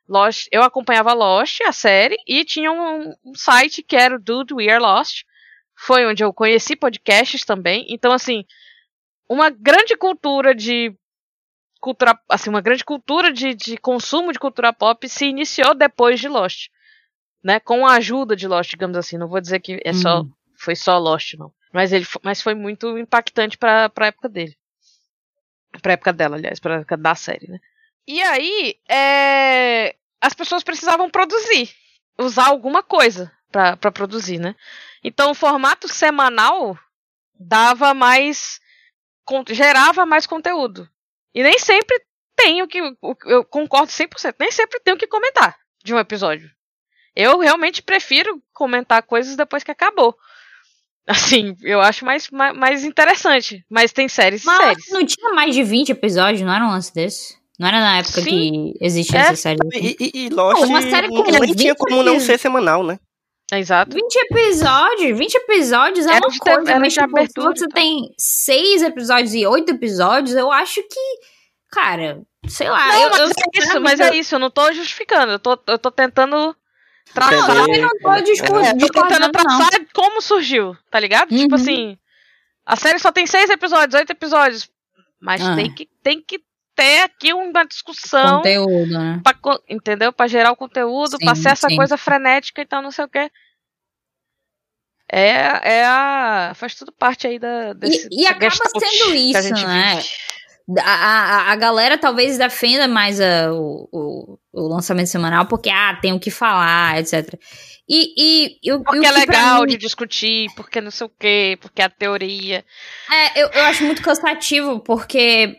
Lost, 0.07 0.47
eu 0.51 0.63
acompanhava 0.63 1.13
Lost, 1.13 1.61
a 1.61 1.71
série, 1.71 2.17
e 2.25 2.43
tinha 2.43 2.71
um, 2.71 3.13
um 3.23 3.35
site 3.35 3.83
que 3.83 3.95
era 3.95 4.15
o 4.15 4.19
Dude 4.19 4.53
We 4.53 4.69
Are 4.69 4.81
Lost. 4.81 5.23
Foi 5.75 6.05
onde 6.05 6.23
eu 6.23 6.33
conheci 6.33 6.75
podcasts 6.75 7.45
também. 7.45 7.85
Então, 7.89 8.11
assim, 8.11 8.45
uma 9.29 9.49
grande 9.49 9.95
cultura 9.95 10.55
de 10.55 10.93
cultura, 11.79 12.19
assim, 12.29 12.49
uma 12.49 12.61
grande 12.61 12.83
cultura 12.83 13.31
de, 13.31 13.53
de 13.53 13.77
consumo 13.77 14.31
de 14.31 14.39
cultura 14.39 14.73
pop 14.73 15.07
se 15.07 15.25
iniciou 15.25 15.73
depois 15.73 16.19
de 16.19 16.27
Lost, 16.27 16.67
né? 17.43 17.59
Com 17.59 17.85
a 17.85 17.93
ajuda 17.93 18.35
de 18.35 18.47
Lost, 18.47 18.71
digamos 18.71 18.97
assim. 18.97 19.17
Não 19.17 19.27
vou 19.27 19.41
dizer 19.41 19.59
que 19.59 19.79
é 19.83 19.93
só 19.93 20.21
uhum. 20.21 20.31
foi 20.57 20.75
só 20.75 20.97
Lost, 20.97 21.35
não. 21.35 21.51
Mas 21.73 21.93
ele, 21.93 22.05
mas 22.23 22.41
foi 22.41 22.53
muito 22.53 22.97
impactante 22.97 23.57
para 23.57 23.89
para 23.89 24.07
época 24.07 24.27
dele, 24.27 24.55
para 25.81 25.93
época 25.93 26.13
dela, 26.13 26.35
aliás, 26.35 26.59
para 26.59 26.77
época 26.77 26.97
da 26.97 27.15
série, 27.15 27.47
né? 27.47 27.59
E 28.07 28.21
aí, 28.23 28.75
é, 28.89 29.95
as 30.19 30.33
pessoas 30.33 30.63
precisavam 30.63 31.09
produzir, 31.09 31.69
usar 32.17 32.47
alguma 32.47 32.81
coisa 32.81 33.31
para 33.51 33.91
produzir, 33.91 34.39
né? 34.39 34.55
Então, 35.03 35.31
o 35.31 35.35
formato 35.35 35.87
semanal 35.87 36.77
dava 37.39 37.93
mais 37.93 38.59
gerava 39.49 40.07
mais 40.07 40.25
conteúdo. 40.25 40.89
E 41.33 41.43
nem 41.43 41.57
sempre 41.59 41.99
tenho 42.35 42.67
que. 42.67 42.79
Eu 43.25 43.43
concordo 43.45 43.91
100%. 43.91 44.35
Nem 44.39 44.51
sempre 44.51 44.79
tenho 44.79 44.97
que 44.97 45.07
comentar 45.07 45.55
de 45.83 45.93
um 45.93 45.99
episódio. 45.99 46.49
Eu 47.15 47.39
realmente 47.39 47.81
prefiro 47.81 48.41
comentar 48.53 49.03
coisas 49.03 49.35
depois 49.35 49.63
que 49.63 49.71
acabou. 49.71 50.15
Assim, 51.07 51.55
eu 51.63 51.81
acho 51.81 52.05
mais, 52.05 52.29
mais, 52.29 52.55
mais 52.55 52.83
interessante. 52.83 53.65
Mas 53.69 53.91
tem 53.91 54.07
séries 54.07 54.43
Mas 54.43 54.59
e 54.59 54.63
séries. 54.63 54.85
Não 54.91 55.05
tinha 55.05 55.33
mais 55.33 55.55
de 55.55 55.63
20 55.63 55.89
episódios, 55.89 56.41
não 56.41 56.53
era 56.53 56.65
um 56.65 56.69
lance 56.69 56.93
desse? 56.93 57.37
Não 57.59 57.67
era 57.67 57.79
na 57.79 57.97
época 57.97 58.21
Sim. 58.21 58.29
que 58.29 58.73
existia 58.79 59.19
é. 59.19 59.21
essa 59.23 59.35
série? 59.35 59.57
E, 59.73 59.97
e, 59.99 60.25
e 60.25 60.29
Lost, 60.29 60.63
uma 60.63 60.81
série 60.81 61.09
com 61.09 61.23
nem 61.23 61.53
tinha 61.53 61.75
como 61.75 62.03
não 62.03 62.19
ser 62.19 62.37
semanal, 62.37 62.83
né? 62.83 62.97
Exato. 63.57 63.95
20 63.95 64.15
episódios, 64.15 65.17
20 65.17 65.35
episódios 65.35 66.05
é, 66.05 66.11
é 66.11 66.17
uma 66.17 66.37
coisa, 66.37 66.63
ter, 66.63 66.79
mas 66.79 66.93
tipo, 66.93 67.05
abertura, 67.05 67.55
você 67.55 67.65
então. 67.65 67.81
tem 67.81 68.13
6 68.17 68.83
episódios 68.83 69.33
e 69.33 69.45
8 69.45 69.69
episódios, 69.71 70.35
eu 70.35 70.51
acho 70.51 70.81
que, 70.83 71.19
cara, 71.71 72.21
sei 72.47 72.69
lá. 72.69 72.87
Não, 72.87 73.01
eu, 73.01 73.09
mas, 73.09 73.19
eu, 73.19 73.25
é 73.25 73.59
isso, 73.59 73.81
mas 73.81 73.99
é 73.99 74.15
isso, 74.15 74.35
eu 74.35 74.39
não 74.39 74.51
tô 74.51 74.71
justificando, 74.71 75.31
eu 75.31 75.39
tô, 75.39 75.57
eu 75.67 75.79
tô 75.79 75.89
tentando 75.89 76.55
traçar. 77.13 77.55
Não, 77.55 77.73
eu 77.73 77.81
não 77.81 77.89
tô 77.89 78.21
discutindo. 78.21 78.83
É, 78.83 78.87
tô 78.87 79.01
tentando 79.01 79.31
traçar 79.31 79.79
não. 79.79 79.87
como 79.93 80.21
surgiu, 80.21 80.77
tá 80.91 80.99
ligado? 80.99 81.29
Tipo 81.29 81.35
uhum. 81.35 81.43
Tipo 81.43 81.55
assim, 81.55 81.97
a 82.65 82.75
série 82.75 82.99
só 82.99 83.11
tem 83.11 83.25
6 83.25 83.49
episódios, 83.49 83.95
8 83.95 84.11
episódios, 84.11 84.69
mas 85.19 85.41
ah. 85.41 85.55
tem, 85.55 85.73
que, 85.73 85.89
tem 86.03 86.21
que 86.21 86.39
ter 86.79 87.01
aqui 87.01 87.33
uma 87.33 87.65
discussão. 87.65 88.37
Conteúdo, 88.37 88.87
né? 88.87 89.21
Pra, 89.21 89.35
entendeu? 89.67 90.13
Pra 90.13 90.27
gerar 90.27 90.51
o 90.51 90.55
conteúdo, 90.55 91.17
pra 91.17 91.35
ser 91.35 91.49
essa 91.49 91.67
sim. 91.67 91.75
coisa 91.75 91.97
frenética 91.97 92.61
e 92.61 92.63
então, 92.63 92.77
tal, 92.77 92.83
não 92.83 92.91
sei 92.91 93.05
o 93.05 93.09
quê. 93.09 93.29
É, 95.11 95.79
é 95.79 95.85
a. 95.85 96.53
faz 96.55 96.75
tudo 96.75 96.91
parte 96.91 97.27
aí 97.27 97.37
da. 97.37 97.73
Desse, 97.73 98.07
e, 98.11 98.21
e 98.21 98.27
acaba 98.27 98.51
sendo 98.51 99.13
isso, 99.13 99.53
né? 99.65 100.01
A, 100.77 100.91
a, 100.91 101.51
a 101.51 101.55
galera 101.55 101.97
talvez 101.97 102.37
defenda 102.37 102.87
mais 102.87 103.19
a, 103.19 103.51
o, 103.51 103.89
o, 103.91 104.39
o, 104.53 104.67
lançamento 104.67 105.07
semanal 105.07 105.47
porque, 105.47 105.67
ah, 105.67 105.97
tem 105.99 106.13
o 106.13 106.19
que 106.19 106.29
falar, 106.29 106.99
etc. 106.99 107.33
E, 107.89 108.13
e, 108.15 108.59
eu, 108.63 108.83
porque 108.83 109.03
é 109.03 109.11
legal 109.11 109.61
mim... 109.61 109.67
de 109.67 109.77
discutir, 109.77 110.45
porque 110.55 110.79
não 110.79 110.91
sei 110.91 111.07
o 111.07 111.11
quê, 111.19 111.57
porque 111.59 111.81
é 111.81 111.85
a 111.85 111.89
teoria. 111.89 112.63
É, 113.11 113.41
eu, 113.41 113.49
eu 113.49 113.63
acho 113.63 113.83
muito 113.83 114.03
cansativo, 114.03 114.79
porque 114.79 115.57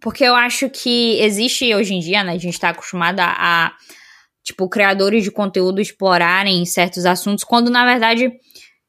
porque 0.00 0.24
eu 0.24 0.34
acho 0.34 0.68
que 0.70 1.20
existe 1.20 1.74
hoje 1.74 1.94
em 1.94 2.00
dia, 2.00 2.24
né? 2.24 2.32
A 2.32 2.38
gente 2.38 2.58
tá 2.58 2.70
acostumado 2.70 3.20
a, 3.20 3.34
a 3.38 3.72
tipo, 4.42 4.68
criadores 4.68 5.24
de 5.24 5.30
conteúdo 5.30 5.80
explorarem 5.80 6.64
certos 6.64 7.04
assuntos, 7.04 7.44
quando 7.44 7.70
na 7.70 7.84
verdade 7.84 8.32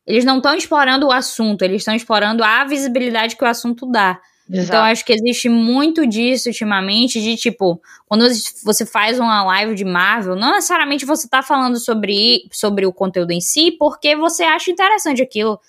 eles 0.08 0.26
não 0.26 0.38
estão 0.38 0.56
explorando 0.56 1.08
o 1.08 1.12
assunto, 1.12 1.62
eles 1.62 1.82
estão 1.82 1.94
explorando 1.94 2.44
a 2.44 2.64
visibilidade 2.66 3.36
que 3.36 3.44
o 3.44 3.48
assunto 3.48 3.86
dá. 3.86 4.20
Exato. 4.50 4.68
Então, 4.68 4.84
acho 4.84 5.06
que 5.06 5.14
existe 5.14 5.48
muito 5.48 6.08
disso 6.08 6.50
ultimamente, 6.50 7.22
de 7.22 7.36
tipo, 7.36 7.80
quando 8.08 8.26
você 8.64 8.84
faz 8.84 9.20
uma 9.20 9.44
live 9.44 9.76
de 9.76 9.86
Marvel, 9.86 10.36
não 10.36 10.54
necessariamente 10.54 11.06
você 11.06 11.30
tá 11.30 11.44
falando 11.44 11.80
sobre, 11.80 12.48
sobre 12.52 12.88
o 12.88 12.92
conteúdo 12.92 13.32
em 13.32 13.40
si, 13.40 13.72
porque 13.78 14.16
você 14.16 14.44
acha 14.44 14.72
interessante 14.72 15.22
aquilo 15.22 15.60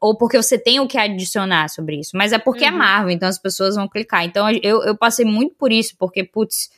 ou 0.00 0.16
porque 0.16 0.36
você 0.36 0.58
tem 0.58 0.80
o 0.80 0.88
que 0.88 0.98
adicionar 0.98 1.68
sobre 1.68 2.00
isso, 2.00 2.12
mas 2.14 2.32
é 2.32 2.38
porque 2.38 2.64
é 2.64 2.70
uhum. 2.70 2.74
é 2.74 2.78
Marvel, 2.78 3.10
então 3.10 3.28
as 3.28 3.38
pessoas 3.38 3.76
vão 3.76 3.88
clicar. 3.88 4.24
Então 4.24 4.48
eu, 4.62 4.82
eu 4.82 4.96
passei 4.96 5.24
muito 5.24 5.54
por 5.56 5.72
isso, 5.72 5.94
porque, 5.98 6.24
putz, 6.24 6.70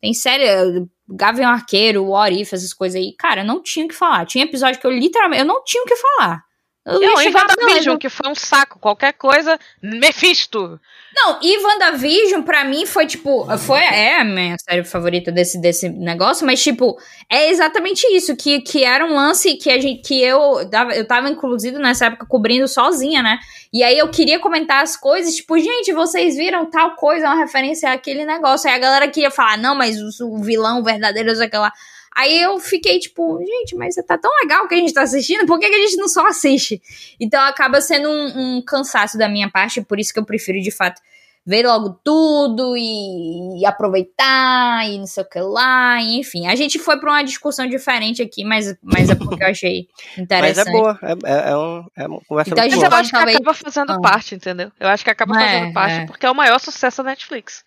tem 0.00 0.12
série, 0.12 0.86
Gavião 1.08 1.50
Arqueiro, 1.50 2.04
What 2.04 2.40
If, 2.40 2.52
essas 2.52 2.72
coisas 2.72 3.00
aí, 3.00 3.14
cara, 3.18 3.44
não 3.44 3.62
tinha 3.62 3.84
o 3.84 3.88
que 3.88 3.94
falar. 3.94 4.26
Tinha 4.26 4.44
episódio 4.44 4.80
que 4.80 4.86
eu 4.86 4.90
literalmente, 4.90 5.42
eu 5.42 5.46
não 5.46 5.62
tinha 5.64 5.82
o 5.82 5.86
que 5.86 5.96
falar. 5.96 6.42
Eu, 6.86 7.02
eu 7.02 7.20
em 7.20 7.32
WandaVision, 7.32 7.96
que 7.96 8.10
foi 8.10 8.30
um 8.30 8.34
saco, 8.34 8.78
qualquer 8.78 9.14
coisa, 9.14 9.58
Mephisto. 9.82 10.78
Não, 11.16 11.38
e 11.40 11.58
WandaVision, 11.64 12.42
pra 12.42 12.64
mim, 12.64 12.84
foi 12.84 13.06
tipo. 13.06 13.46
Foi, 13.58 13.78
é 13.78 14.20
a 14.20 14.24
minha 14.24 14.56
série 14.58 14.84
favorita 14.84 15.32
desse, 15.32 15.58
desse 15.58 15.88
negócio, 15.88 16.44
mas, 16.44 16.62
tipo, 16.62 16.98
é 17.30 17.48
exatamente 17.48 18.04
isso. 18.08 18.36
Que, 18.36 18.60
que 18.60 18.84
era 18.84 19.06
um 19.06 19.14
lance 19.14 19.54
que 19.54 19.70
a 19.70 19.80
gente. 19.80 20.02
Que 20.02 20.20
eu, 20.22 20.68
eu 20.94 21.06
tava, 21.06 21.30
inclusive, 21.30 21.78
nessa 21.78 22.06
época, 22.06 22.26
cobrindo 22.26 22.68
sozinha, 22.68 23.22
né? 23.22 23.38
E 23.72 23.82
aí 23.82 23.96
eu 23.96 24.08
queria 24.08 24.38
comentar 24.38 24.82
as 24.82 24.96
coisas, 24.96 25.36
tipo, 25.36 25.58
gente, 25.58 25.92
vocês 25.92 26.36
viram 26.36 26.68
tal 26.68 26.96
coisa, 26.96 27.26
uma 27.26 27.36
referência 27.36 27.92
àquele 27.92 28.26
negócio. 28.26 28.68
Aí 28.68 28.76
a 28.76 28.78
galera 28.78 29.08
queria 29.08 29.30
falar, 29.30 29.56
não, 29.56 29.74
mas 29.74 29.96
o, 30.20 30.34
o 30.34 30.42
vilão 30.42 30.82
verdadeiro, 30.82 31.30
aquela. 31.40 31.72
Aí 32.16 32.40
eu 32.42 32.58
fiquei 32.60 32.98
tipo, 32.98 33.38
gente, 33.40 33.74
mas 33.74 33.96
tá 34.06 34.16
tão 34.16 34.30
legal 34.42 34.68
que 34.68 34.74
a 34.74 34.78
gente 34.78 34.92
tá 34.92 35.02
assistindo, 35.02 35.46
por 35.46 35.58
que, 35.58 35.68
que 35.68 35.74
a 35.74 35.80
gente 35.80 35.96
não 35.96 36.08
só 36.08 36.26
assiste? 36.26 36.80
Então 37.18 37.40
acaba 37.42 37.80
sendo 37.80 38.08
um, 38.08 38.56
um 38.56 38.62
cansaço 38.62 39.18
da 39.18 39.28
minha 39.28 39.50
parte, 39.50 39.82
por 39.82 39.98
isso 39.98 40.12
que 40.12 40.18
eu 40.18 40.24
prefiro 40.24 40.60
de 40.60 40.70
fato 40.70 41.00
ver 41.46 41.66
logo 41.66 42.00
tudo 42.02 42.74
e, 42.76 43.60
e, 43.60 43.66
aproveitar 43.66 44.88
e 44.88 44.98
não 44.98 45.06
sei 45.06 45.22
o 45.22 45.28
que 45.28 45.40
lá, 45.40 46.00
e, 46.00 46.18
enfim. 46.18 46.46
A 46.46 46.54
gente 46.56 46.78
foi 46.78 46.98
para 46.98 47.10
uma 47.10 47.22
discussão 47.22 47.66
diferente 47.66 48.22
aqui, 48.22 48.44
mas, 48.44 48.74
mas 48.82 49.10
é 49.10 49.14
porque 49.14 49.42
eu 49.42 49.48
achei 49.48 49.86
interessante. 50.16 50.54
Mas 50.54 50.66
é 50.66 50.72
boa, 50.72 50.98
é, 51.02 51.12
é, 51.12 51.50
é, 51.50 51.56
um, 51.56 51.86
é 51.96 52.06
uma 52.06 52.20
conversa 52.26 52.50
então, 52.50 52.62
muito 52.64 52.74
a 52.74 52.80
gente 52.80 52.88
boa. 52.88 53.00
acho 53.00 53.10
que 53.10 53.16
acaba 53.16 53.54
fazendo 53.54 53.92
ah. 53.92 54.00
parte, 54.00 54.34
entendeu? 54.34 54.72
Eu 54.80 54.88
acho 54.88 55.04
que 55.04 55.10
acaba 55.10 55.42
É, 55.42 55.46
fazendo 55.46 55.72
parte, 55.72 55.94
é. 55.94 56.06
porque 56.06 56.24
é 56.24 56.30
o 56.30 56.34
maior 56.34 56.58
sucesso 56.58 57.02
da 57.02 57.10
Netflix. 57.10 57.62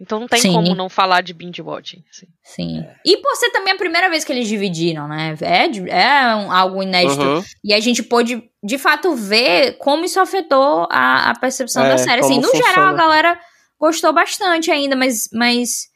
Então 0.00 0.18
não 0.18 0.26
tem 0.26 0.40
Sim. 0.40 0.52
como 0.52 0.74
não 0.74 0.88
falar 0.88 1.20
de 1.20 1.32
binge 1.32 1.62
watching. 1.62 2.02
assim. 2.10 2.26
Sim. 2.42 2.84
E 3.04 3.16
por 3.18 3.36
ser 3.36 3.50
também 3.50 3.72
a 3.72 3.76
primeira 3.76 4.10
vez 4.10 4.24
que 4.24 4.32
eles 4.32 4.48
dividiram, 4.48 5.06
né? 5.06 5.36
É, 5.40 5.66
é 5.90 6.34
um- 6.34 6.50
algo 6.50 6.82
inédito. 6.82 7.22
Uhum. 7.22 7.42
E 7.62 7.72
a 7.72 7.78
gente 7.78 8.02
pôde, 8.02 8.42
de 8.62 8.78
fato, 8.78 9.14
ver 9.14 9.78
como 9.78 10.04
isso 10.04 10.18
afetou 10.18 10.88
a, 10.90 11.30
a 11.30 11.38
percepção 11.38 11.84
É, 11.84 11.90
da 11.90 11.98
série. 11.98 12.20
Assim, 12.20 12.40
no 12.40 12.48
geral, 12.50 12.62
a 12.66 12.66
funciona. 12.68 12.92
galera 12.94 13.40
gostou 13.78 14.12
bastante 14.12 14.70
ainda, 14.72 14.96
mas, 14.96 15.28
mas 15.32 15.88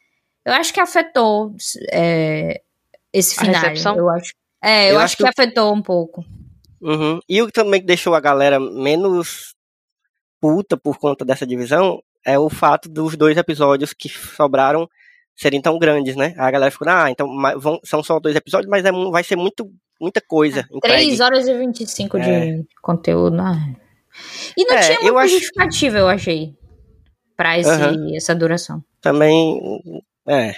eu 0.45 0.53
acho 0.53 0.73
que 0.73 0.81
afetou 0.81 1.53
é, 1.93 2.61
esse 3.13 3.35
final. 3.35 3.97
Eu 3.97 4.09
acho, 4.11 4.33
é, 4.63 4.85
eu, 4.87 4.91
Eu 4.91 4.97
acho 4.99 5.05
acho 5.05 5.17
que, 5.17 5.23
que- 5.25 5.29
afetou 5.29 5.75
um 5.75 5.83
pouco. 5.83 6.25
Uhum. 6.81 7.19
E 7.29 7.43
o 7.43 7.47
que 7.47 7.53
também 7.53 7.85
deixou 7.85 8.15
a 8.15 8.21
galera 8.21 8.61
menos 8.61 9.55
puta 10.41 10.77
por 10.77 10.99
conta 10.99 11.25
dessa 11.25 11.45
divisão 11.47 12.01
é 12.27 12.39
o 12.39 12.51
fato 12.51 12.89
dos 12.89 13.17
dois 13.17 13.37
episódios 13.37 13.93
que 13.93 14.09
sobraram 14.09 14.89
serem 15.37 15.61
tão 15.63 15.79
grandes, 15.79 16.17
né? 16.17 16.35
A 16.37 16.51
galera 16.51 16.71
ficou, 16.71 16.89
ah, 16.89 17.11
então 17.11 17.27
vão- 17.59 17.81
são 17.85 18.03
só 18.03 18.19
dois 18.19 18.35
episódios, 18.35 18.69
mas 18.71 18.85
é 18.85 18.91
vai 19.11 19.23
ser 19.23 19.37
muito, 19.37 19.71
muita 20.01 20.21
coisa. 20.21 20.61
entregue. 20.73 20.81
3 21.07 21.21
horas 21.21 21.47
e 21.47 21.55
25 21.57 22.17
É. 22.19 22.21
de 22.57 22.67
conteúdo. 22.83 23.37
né? 23.37 23.77
E 24.57 24.65
não 24.65 24.77
É, 24.77 24.81
tinha 24.81 24.99
eu 24.99 25.13
muita 25.13 25.21
acho- 25.21 25.35
justificativa, 25.35 25.99
eu 25.99 26.09
achei, 26.09 26.55
pra 27.37 27.59
esse, 27.59 28.17
essa 28.17 28.35
duração. 28.35 28.83
Também, 29.01 29.61
é. 30.27 30.55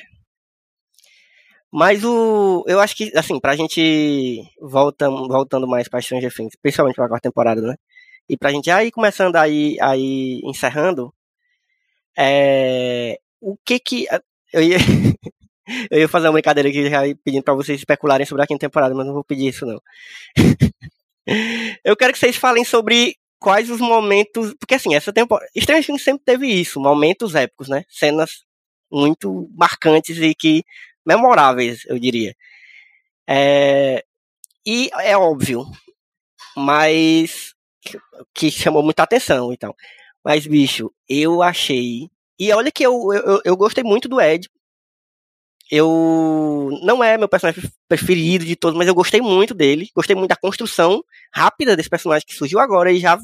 Mas 1.73 2.03
o, 2.05 2.65
eu 2.67 2.81
acho 2.81 2.97
que, 2.97 3.13
assim, 3.17 3.39
pra 3.39 3.55
gente 3.57 4.43
volta, 4.61 5.11
voltando 5.11 5.67
mais 5.67 5.87
pra 5.89 6.01
Stranger 6.01 6.33
Things, 6.35 6.57
principalmente 6.63 6.95
pra 6.97 7.09
quarta 7.09 7.29
temporada, 7.29 7.61
né? 7.61 7.75
E 8.29 8.37
pra 8.39 8.51
gente 8.51 8.71
aí 8.71 8.91
começando 8.91 9.37
aí, 9.37 9.77
aí 9.81 10.41
encerrando, 10.45 11.13
é, 12.19 13.19
o 13.41 13.57
que 13.65 13.79
que, 13.79 14.07
eu 14.53 14.63
ia, 14.63 14.77
eu 15.91 16.01
ia 16.01 16.09
fazer 16.09 16.27
uma 16.27 16.33
brincadeira 16.33 16.69
aqui 16.69 16.91
já 16.91 17.03
pedindo 17.25 17.45
pra 17.45 17.55
vocês 17.55 17.79
especularem 17.79 18.27
sobre 18.27 18.43
a 18.43 18.47
quinta 18.47 18.67
temporada, 18.67 18.95
mas 18.95 19.07
não 19.07 19.15
vou 19.15 19.25
pedir 19.25 19.49
isso 19.49 19.65
não. 19.65 19.81
eu 21.85 21.97
quero 21.97 22.13
que 22.13 22.19
vocês 22.19 22.37
falem 22.37 22.65
sobre 22.65 23.17
quais 23.39 23.71
os 23.71 23.81
momentos, 23.81 24.55
porque 24.59 24.75
assim, 24.75 24.95
essa 24.95 25.13
temporada, 25.13 25.49
Stranger 25.57 25.87
Things 25.87 26.03
sempre 26.03 26.25
teve 26.25 26.47
isso, 26.49 26.81
momentos 26.81 27.35
épicos, 27.37 27.69
né? 27.69 27.85
Cenas 27.89 28.45
muito 28.91 29.49
marcantes 29.55 30.19
e 30.19 30.35
que 30.35 30.65
memoráveis, 31.07 31.85
eu 31.87 31.99
diria. 31.99 32.35
É, 33.29 34.03
e 34.67 34.91
é 34.95 35.17
óbvio, 35.17 35.65
mas 36.57 37.55
que 38.35 38.51
chamou 38.51 38.83
muita 38.83 39.03
atenção, 39.05 39.53
então. 39.53 39.75
Mas 40.29 40.47
bicho, 40.47 40.93
eu 41.09 41.43
achei 41.43 42.11
e 42.39 42.53
olha 42.53 42.71
que 42.71 42.85
eu, 42.85 43.15
eu, 43.15 43.41
eu 43.47 43.57
gostei 43.57 43.83
muito 43.83 44.11
do 44.11 44.21
Ed. 44.21 44.47
Eu 45.71 46.69
não 46.83 47.03
é 47.03 47.17
meu 47.17 47.31
personagem 47.31 47.63
preferido 47.89 48.45
de 48.45 48.55
todos, 48.55 48.77
mas 48.77 48.87
eu 48.87 48.95
gostei 48.95 49.23
muito 49.23 49.55
dele. 49.55 49.89
Gostei 49.97 50.15
muito 50.15 50.29
da 50.29 50.37
construção 50.37 51.03
rápida 51.33 51.75
desse 51.75 51.89
personagem 51.89 52.27
que 52.27 52.35
surgiu 52.35 52.59
agora 52.59 52.93
e 52.93 52.99
já 53.01 53.19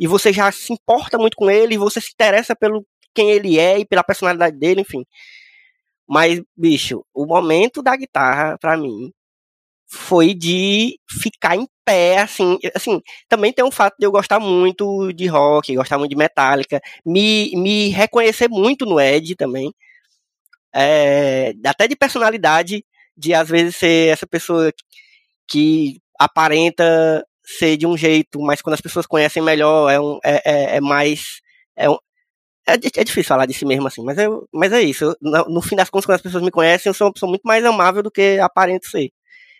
e 0.00 0.06
você 0.06 0.32
já 0.32 0.50
se 0.50 0.72
importa 0.72 1.18
muito 1.18 1.36
com 1.36 1.50
ele, 1.50 1.74
e 1.74 1.78
você 1.78 2.00
se 2.00 2.12
interessa 2.14 2.56
pelo 2.56 2.86
quem 3.14 3.30
ele 3.30 3.58
é 3.58 3.78
e 3.78 3.84
pela 3.84 4.02
personalidade 4.02 4.58
dele, 4.58 4.80
enfim. 4.80 5.04
Mas, 6.08 6.40
bicho, 6.56 7.04
o 7.12 7.26
momento 7.26 7.82
da 7.82 7.94
guitarra, 7.94 8.56
pra 8.58 8.74
mim, 8.74 9.12
foi 9.88 10.34
de 10.34 10.98
ficar 11.20 11.56
em 11.56 11.66
pé, 11.84 12.18
assim, 12.18 12.58
assim, 12.74 13.00
também 13.28 13.52
tem 13.52 13.64
um 13.64 13.70
fato 13.70 13.96
de 13.98 14.06
eu 14.06 14.10
gostar 14.12 14.40
muito 14.40 15.12
de 15.12 15.26
rock, 15.26 15.74
gostar 15.76 15.98
muito 15.98 16.10
de 16.10 16.16
Metallica, 16.16 16.80
me, 17.04 17.52
me 17.56 17.88
reconhecer 17.90 18.48
muito 18.48 18.84
no 18.86 19.00
Ed 19.00 19.36
também, 19.36 19.72
é, 20.74 21.52
até 21.66 21.88
de 21.88 21.96
personalidade, 21.96 22.84
de 23.16 23.32
às 23.34 23.48
vezes 23.48 23.76
ser 23.76 24.08
essa 24.12 24.26
pessoa 24.26 24.72
que 25.48 25.98
aparenta 26.20 27.24
ser 27.44 27.76
de 27.78 27.86
um 27.86 27.96
jeito, 27.96 28.40
mas 28.40 28.62
quando 28.62 28.74
as 28.74 28.80
pessoas 28.82 29.06
conhecem 29.06 29.42
melhor, 29.42 29.90
é, 29.90 30.00
um, 30.00 30.18
é, 30.24 30.42
é, 30.74 30.76
é 30.78 30.82
mais. 30.82 31.40
É, 31.76 31.90
um, 31.90 31.96
é, 32.68 32.74
é 32.74 33.04
difícil 33.04 33.24
falar 33.24 33.46
de 33.46 33.54
si 33.54 33.64
mesmo 33.66 33.88
assim, 33.88 34.04
mas, 34.04 34.18
eu, 34.18 34.48
mas 34.52 34.72
é 34.72 34.82
isso. 34.82 35.04
eu- 35.06 35.16
no, 35.22 35.44
no 35.56 35.62
fim 35.62 35.76
das 35.76 35.90
contas, 35.90 36.06
quando 36.06 36.16
as 36.16 36.22
pessoas 36.22 36.44
me 36.44 36.50
conhecem, 36.52 36.90
eu 36.90 36.94
sou 36.94 37.08
uma 37.08 37.14
pessoa 37.14 37.30
muito 37.30 37.42
mais 37.44 37.64
amável 37.64 38.02
do 38.02 38.10
que 38.12 38.38
aparento 38.40 38.88
ser. 38.88 39.10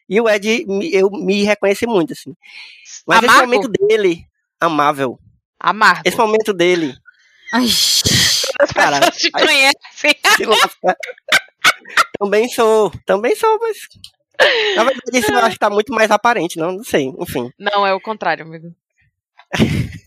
E 0.08 0.20
o 0.20 0.28
Ed, 0.28 0.64
eu 0.92 1.10
me 1.10 1.42
reconheci 1.44 1.86
muito, 1.86 2.12
assim. 2.12 2.34
Mas 3.06 3.18
esse 3.18 3.28
Amargo? 3.28 3.46
momento 3.52 3.68
dele, 3.68 4.26
amável. 4.60 5.18
Amargo. 5.58 6.02
Esse 6.04 6.16
momento 6.16 6.52
dele, 6.52 6.94
Ai, 7.52 7.64
As 7.64 8.72
cara, 8.74 9.10
te 9.10 9.30
conhecem. 9.30 10.14
se 10.36 10.44
lasca. 10.44 10.96
também 12.18 12.48
sou, 12.48 12.92
também 13.04 13.34
sou, 13.36 13.58
mas. 13.60 13.76
Na 14.76 14.84
verdade, 14.84 15.18
isso 15.18 15.32
eu 15.32 15.38
acho 15.38 15.52
que 15.54 15.58
tá 15.58 15.70
muito 15.70 15.92
mais 15.92 16.10
aparente, 16.10 16.58
não, 16.58 16.72
não 16.72 16.84
sei, 16.84 17.06
enfim. 17.18 17.50
Não, 17.58 17.86
é 17.86 17.94
o 17.94 18.00
contrário, 18.00 18.44
amigo. 18.44 18.74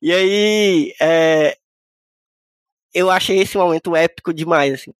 E 0.00 0.10
aí, 0.10 0.94
é, 0.98 1.58
eu 2.94 3.10
achei 3.10 3.38
esse 3.38 3.56
momento 3.58 3.94
épico 3.94 4.32
demais, 4.32 4.72
assim. 4.74 4.92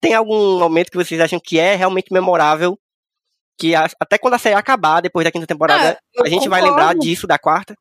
Tem 0.00 0.14
algum 0.14 0.58
momento 0.60 0.90
que 0.90 0.96
vocês 0.96 1.20
acham 1.20 1.40
que 1.42 1.58
é 1.58 1.74
realmente 1.74 2.12
memorável? 2.12 2.78
Que 3.58 3.74
a- 3.74 3.88
até 4.00 4.18
quando 4.18 4.34
a 4.34 4.38
série 4.38 4.54
acabar, 4.54 5.00
depois 5.00 5.24
da 5.24 5.30
quinta 5.32 5.46
temporada, 5.46 5.98
eu 6.14 6.24
a 6.24 6.28
gente 6.28 6.48
vai 6.48 6.60
concordo. 6.60 6.80
lembrar 6.86 6.98
disso 6.98 7.26
da 7.26 7.38
quarta? 7.38 7.74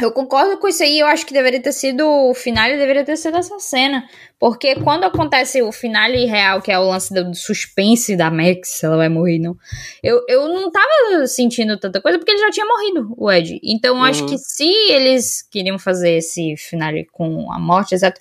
Eu 0.00 0.10
concordo 0.10 0.58
com 0.58 0.66
isso 0.66 0.82
aí, 0.82 0.98
eu 0.98 1.06
acho 1.06 1.24
que 1.24 1.32
deveria 1.32 1.62
ter 1.62 1.70
sido 1.70 2.04
o 2.04 2.34
final 2.34 2.68
deveria 2.68 3.04
ter 3.04 3.16
sido 3.16 3.36
essa 3.36 3.60
cena. 3.60 4.04
Porque 4.40 4.74
quando 4.74 5.04
acontece 5.04 5.62
o 5.62 5.70
finale 5.70 6.24
real, 6.24 6.60
que 6.60 6.72
é 6.72 6.76
o 6.76 6.88
lance 6.88 7.14
do 7.14 7.32
suspense 7.32 8.16
da 8.16 8.28
Max, 8.28 8.70
se 8.70 8.84
ela 8.86 8.96
vai 8.96 9.08
morrer, 9.08 9.38
não. 9.38 9.56
Eu, 10.02 10.20
eu 10.28 10.48
não 10.48 10.68
tava 10.68 11.24
sentindo 11.28 11.78
tanta 11.78 12.00
coisa, 12.02 12.18
porque 12.18 12.32
ele 12.32 12.40
já 12.40 12.50
tinha 12.50 12.66
morrido, 12.66 13.14
o 13.16 13.30
Ed. 13.30 13.60
Então 13.62 13.96
eu 13.98 14.02
acho 14.02 14.22
Uhum. 14.22 14.30
que 14.30 14.36
se 14.38 14.68
eles 14.90 15.42
queriam 15.48 15.78
fazer 15.78 16.16
esse 16.16 16.56
finale 16.56 17.06
com 17.12 17.52
a 17.52 17.58
morte, 17.60 17.94
exato, 17.94 18.20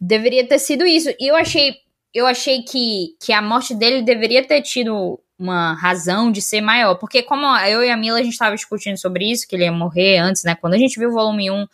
deveria 0.00 0.44
ter 0.44 0.58
sido 0.58 0.84
isso. 0.84 1.08
E 1.20 1.30
eu 1.30 1.36
achei, 1.36 1.76
eu 2.12 2.26
achei 2.26 2.62
que, 2.64 3.14
que 3.24 3.32
a 3.32 3.40
morte 3.40 3.76
dele 3.76 4.02
deveria 4.02 4.44
ter 4.44 4.60
tido 4.60 5.20
uma 5.42 5.74
razão 5.74 6.30
de 6.30 6.40
ser 6.40 6.60
maior. 6.60 6.94
Porque 6.96 7.22
como 7.22 7.46
eu 7.58 7.82
e 7.82 7.90
a 7.90 7.96
Mila, 7.96 8.18
a 8.18 8.22
gente 8.22 8.38
tava 8.38 8.54
discutindo 8.54 8.96
sobre 8.96 9.30
isso, 9.30 9.46
que 9.46 9.56
ele 9.56 9.64
ia 9.64 9.72
morrer 9.72 10.18
antes, 10.18 10.44
né? 10.44 10.54
Quando 10.54 10.74
a 10.74 10.78
gente 10.78 10.98
viu 10.98 11.10
o 11.10 11.12
volume 11.12 11.50
1, 11.50 11.66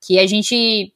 que 0.00 0.18
a 0.18 0.26
gente... 0.26 0.92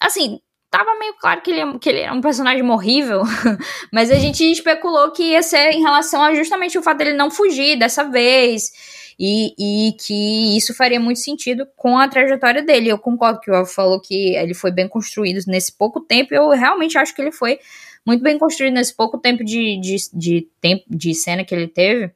Assim, 0.00 0.40
tava 0.72 0.98
meio 0.98 1.14
claro 1.20 1.42
que 1.42 1.50
ele, 1.50 1.78
que 1.78 1.88
ele 1.88 2.00
era 2.00 2.14
um 2.14 2.20
personagem 2.22 2.62
morrível, 2.62 3.22
mas 3.92 4.10
a 4.10 4.14
gente 4.14 4.42
especulou 4.50 5.10
que 5.12 5.22
ia 5.22 5.42
ser 5.42 5.70
em 5.70 5.82
relação 5.82 6.22
a 6.22 6.34
justamente 6.34 6.78
o 6.78 6.82
fato 6.82 6.98
dele 6.98 7.12
não 7.12 7.30
fugir 7.30 7.78
dessa 7.78 8.04
vez, 8.04 8.72
e, 9.18 9.54
e 9.58 9.92
que 9.92 10.56
isso 10.56 10.74
faria 10.74 10.98
muito 10.98 11.20
sentido 11.20 11.66
com 11.76 11.98
a 11.98 12.08
trajetória 12.08 12.62
dele. 12.62 12.88
Eu 12.88 12.98
concordo 12.98 13.38
que 13.40 13.50
o 13.50 13.54
Alvo 13.54 13.70
falou 13.70 14.00
que 14.00 14.34
ele 14.34 14.54
foi 14.54 14.72
bem 14.72 14.88
construído 14.88 15.44
nesse 15.46 15.76
pouco 15.76 16.00
tempo, 16.00 16.34
eu 16.34 16.48
realmente 16.48 16.96
acho 16.96 17.14
que 17.14 17.20
ele 17.20 17.32
foi 17.32 17.58
muito 18.06 18.22
bem 18.22 18.38
construído 18.38 18.74
nesse 18.74 18.94
pouco 18.94 19.18
tempo 19.18 19.44
de, 19.44 19.80
de, 19.80 19.96
de, 20.12 20.48
tempo, 20.60 20.84
de 20.88 21.14
cena 21.14 21.44
que 21.44 21.54
ele 21.54 21.68
teve. 21.68 22.12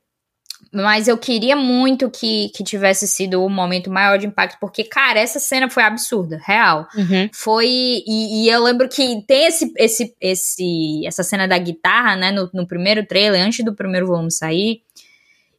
Mas 0.73 1.07
eu 1.07 1.17
queria 1.17 1.55
muito 1.55 2.11
que, 2.11 2.51
que 2.51 2.65
tivesse 2.65 3.07
sido 3.07 3.43
o 3.43 3.49
momento 3.49 3.91
maior 3.91 4.19
de 4.19 4.27
impacto, 4.27 4.59
porque, 4.61 4.85
cara, 4.85 5.19
essa 5.21 5.39
cena 5.39 5.71
foi 5.71 5.83
absurda, 5.83 6.41
real. 6.45 6.87
Foi. 7.33 7.67
E, 7.67 8.45
e 8.45 8.49
eu 8.51 8.63
lembro 8.63 8.89
que 8.89 9.23
tem 9.27 9.47
esse, 9.47 9.73
esse, 9.77 10.15
esse, 10.21 11.07
essa 11.07 11.23
cena 11.23 11.47
da 11.47 11.57
guitarra, 11.57 12.17
né, 12.17 12.33
no, 12.33 12.51
no 12.53 12.67
primeiro 12.67 13.07
trailer, 13.07 13.43
antes 13.43 13.65
do 13.65 13.75
primeiro 13.75 14.07
volume 14.07 14.31
sair. 14.31 14.83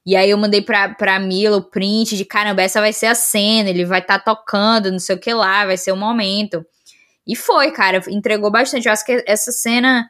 E 0.05 0.15
aí 0.15 0.29
eu 0.29 0.37
mandei 0.37 0.61
pra, 0.61 0.89
pra 0.89 1.19
Mila 1.19 1.57
o 1.57 1.63
print 1.63 2.15
de 2.15 2.23
caramba, 2.23 2.61
essa 2.61 2.79
vai 2.79 2.93
ser 2.93 3.07
a 3.07 3.15
cena, 3.15 3.69
ele 3.69 3.85
vai 3.85 3.99
estar 3.99 4.19
tocando, 4.19 4.91
não 4.91 4.99
sei 4.99 5.15
o 5.15 5.19
que 5.19 5.33
lá, 5.33 5.65
vai 5.65 5.77
ser 5.77 5.91
o 5.91 5.97
momento. 5.97 6.65
E 7.27 7.35
foi, 7.35 7.71
cara, 7.71 8.01
entregou 8.07 8.49
bastante. 8.49 8.87
Eu 8.87 8.93
acho 8.93 9.05
que 9.05 9.23
essa 9.27 9.51
cena 9.51 10.09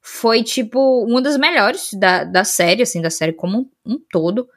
foi, 0.00 0.42
tipo, 0.42 1.04
uma 1.04 1.20
das 1.20 1.36
melhores 1.36 1.90
da, 1.94 2.24
da 2.24 2.44
série, 2.44 2.82
assim, 2.82 3.00
da 3.02 3.10
série 3.10 3.32
como 3.32 3.58
um, 3.58 3.94
um 3.94 3.98
todo. 4.10 4.48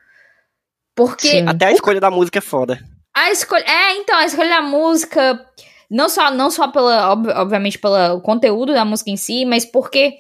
Porque 0.96 1.28
Sim. 1.28 1.48
Até 1.48 1.66
a 1.68 1.72
escolha 1.72 2.00
da 2.00 2.12
música 2.12 2.40
é 2.40 2.42
foda. 2.42 2.80
a 3.14 3.32
escolha. 3.32 3.64
É, 3.66 3.98
então, 3.98 4.16
a 4.18 4.26
escolha 4.26 4.50
da 4.50 4.62
música. 4.62 5.46
Não 5.90 6.10
só, 6.10 6.32
não 6.32 6.50
só 6.50 6.68
pela, 6.70 7.12
ob- 7.12 7.30
obviamente, 7.30 7.78
pelo 7.78 8.20
conteúdo 8.22 8.74
da 8.74 8.84
música 8.86 9.10
em 9.12 9.18
si, 9.18 9.46
mas 9.46 9.64
porque, 9.66 10.16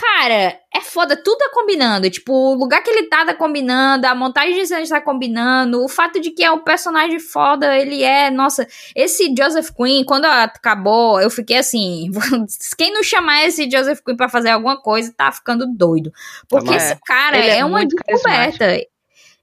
Cara, 0.00 0.56
é 0.72 0.80
foda, 0.80 1.16
tudo 1.16 1.38
tá 1.38 1.50
combinando. 1.52 2.08
Tipo, 2.08 2.32
o 2.32 2.54
lugar 2.54 2.80
que 2.84 2.90
ele 2.90 3.08
tá 3.08 3.26
tá 3.26 3.34
combinando, 3.34 4.06
a 4.06 4.14
montagem 4.14 4.54
de 4.54 4.64
cenas 4.64 4.88
tá 4.88 5.00
combinando, 5.00 5.82
o 5.82 5.88
fato 5.88 6.20
de 6.20 6.30
que 6.30 6.44
é 6.44 6.52
um 6.52 6.60
personagem 6.60 7.18
foda, 7.18 7.76
ele 7.76 8.04
é. 8.04 8.30
Nossa, 8.30 8.64
esse 8.94 9.34
Joseph 9.36 9.70
Quinn, 9.70 10.04
quando 10.04 10.26
acabou, 10.26 11.20
eu 11.20 11.28
fiquei 11.28 11.58
assim. 11.58 12.12
Quem 12.78 12.92
não 12.92 13.02
chamar 13.02 13.44
esse 13.44 13.68
Joseph 13.68 14.00
Quinn 14.04 14.16
pra 14.16 14.28
fazer 14.28 14.50
alguma 14.50 14.80
coisa 14.80 15.12
tá 15.16 15.32
ficando 15.32 15.66
doido. 15.66 16.12
Porque 16.48 16.72
esse 16.74 16.96
cara 17.04 17.36
é, 17.36 17.58
é, 17.58 17.64
uma 17.64 17.84
descoberta. 17.84 18.78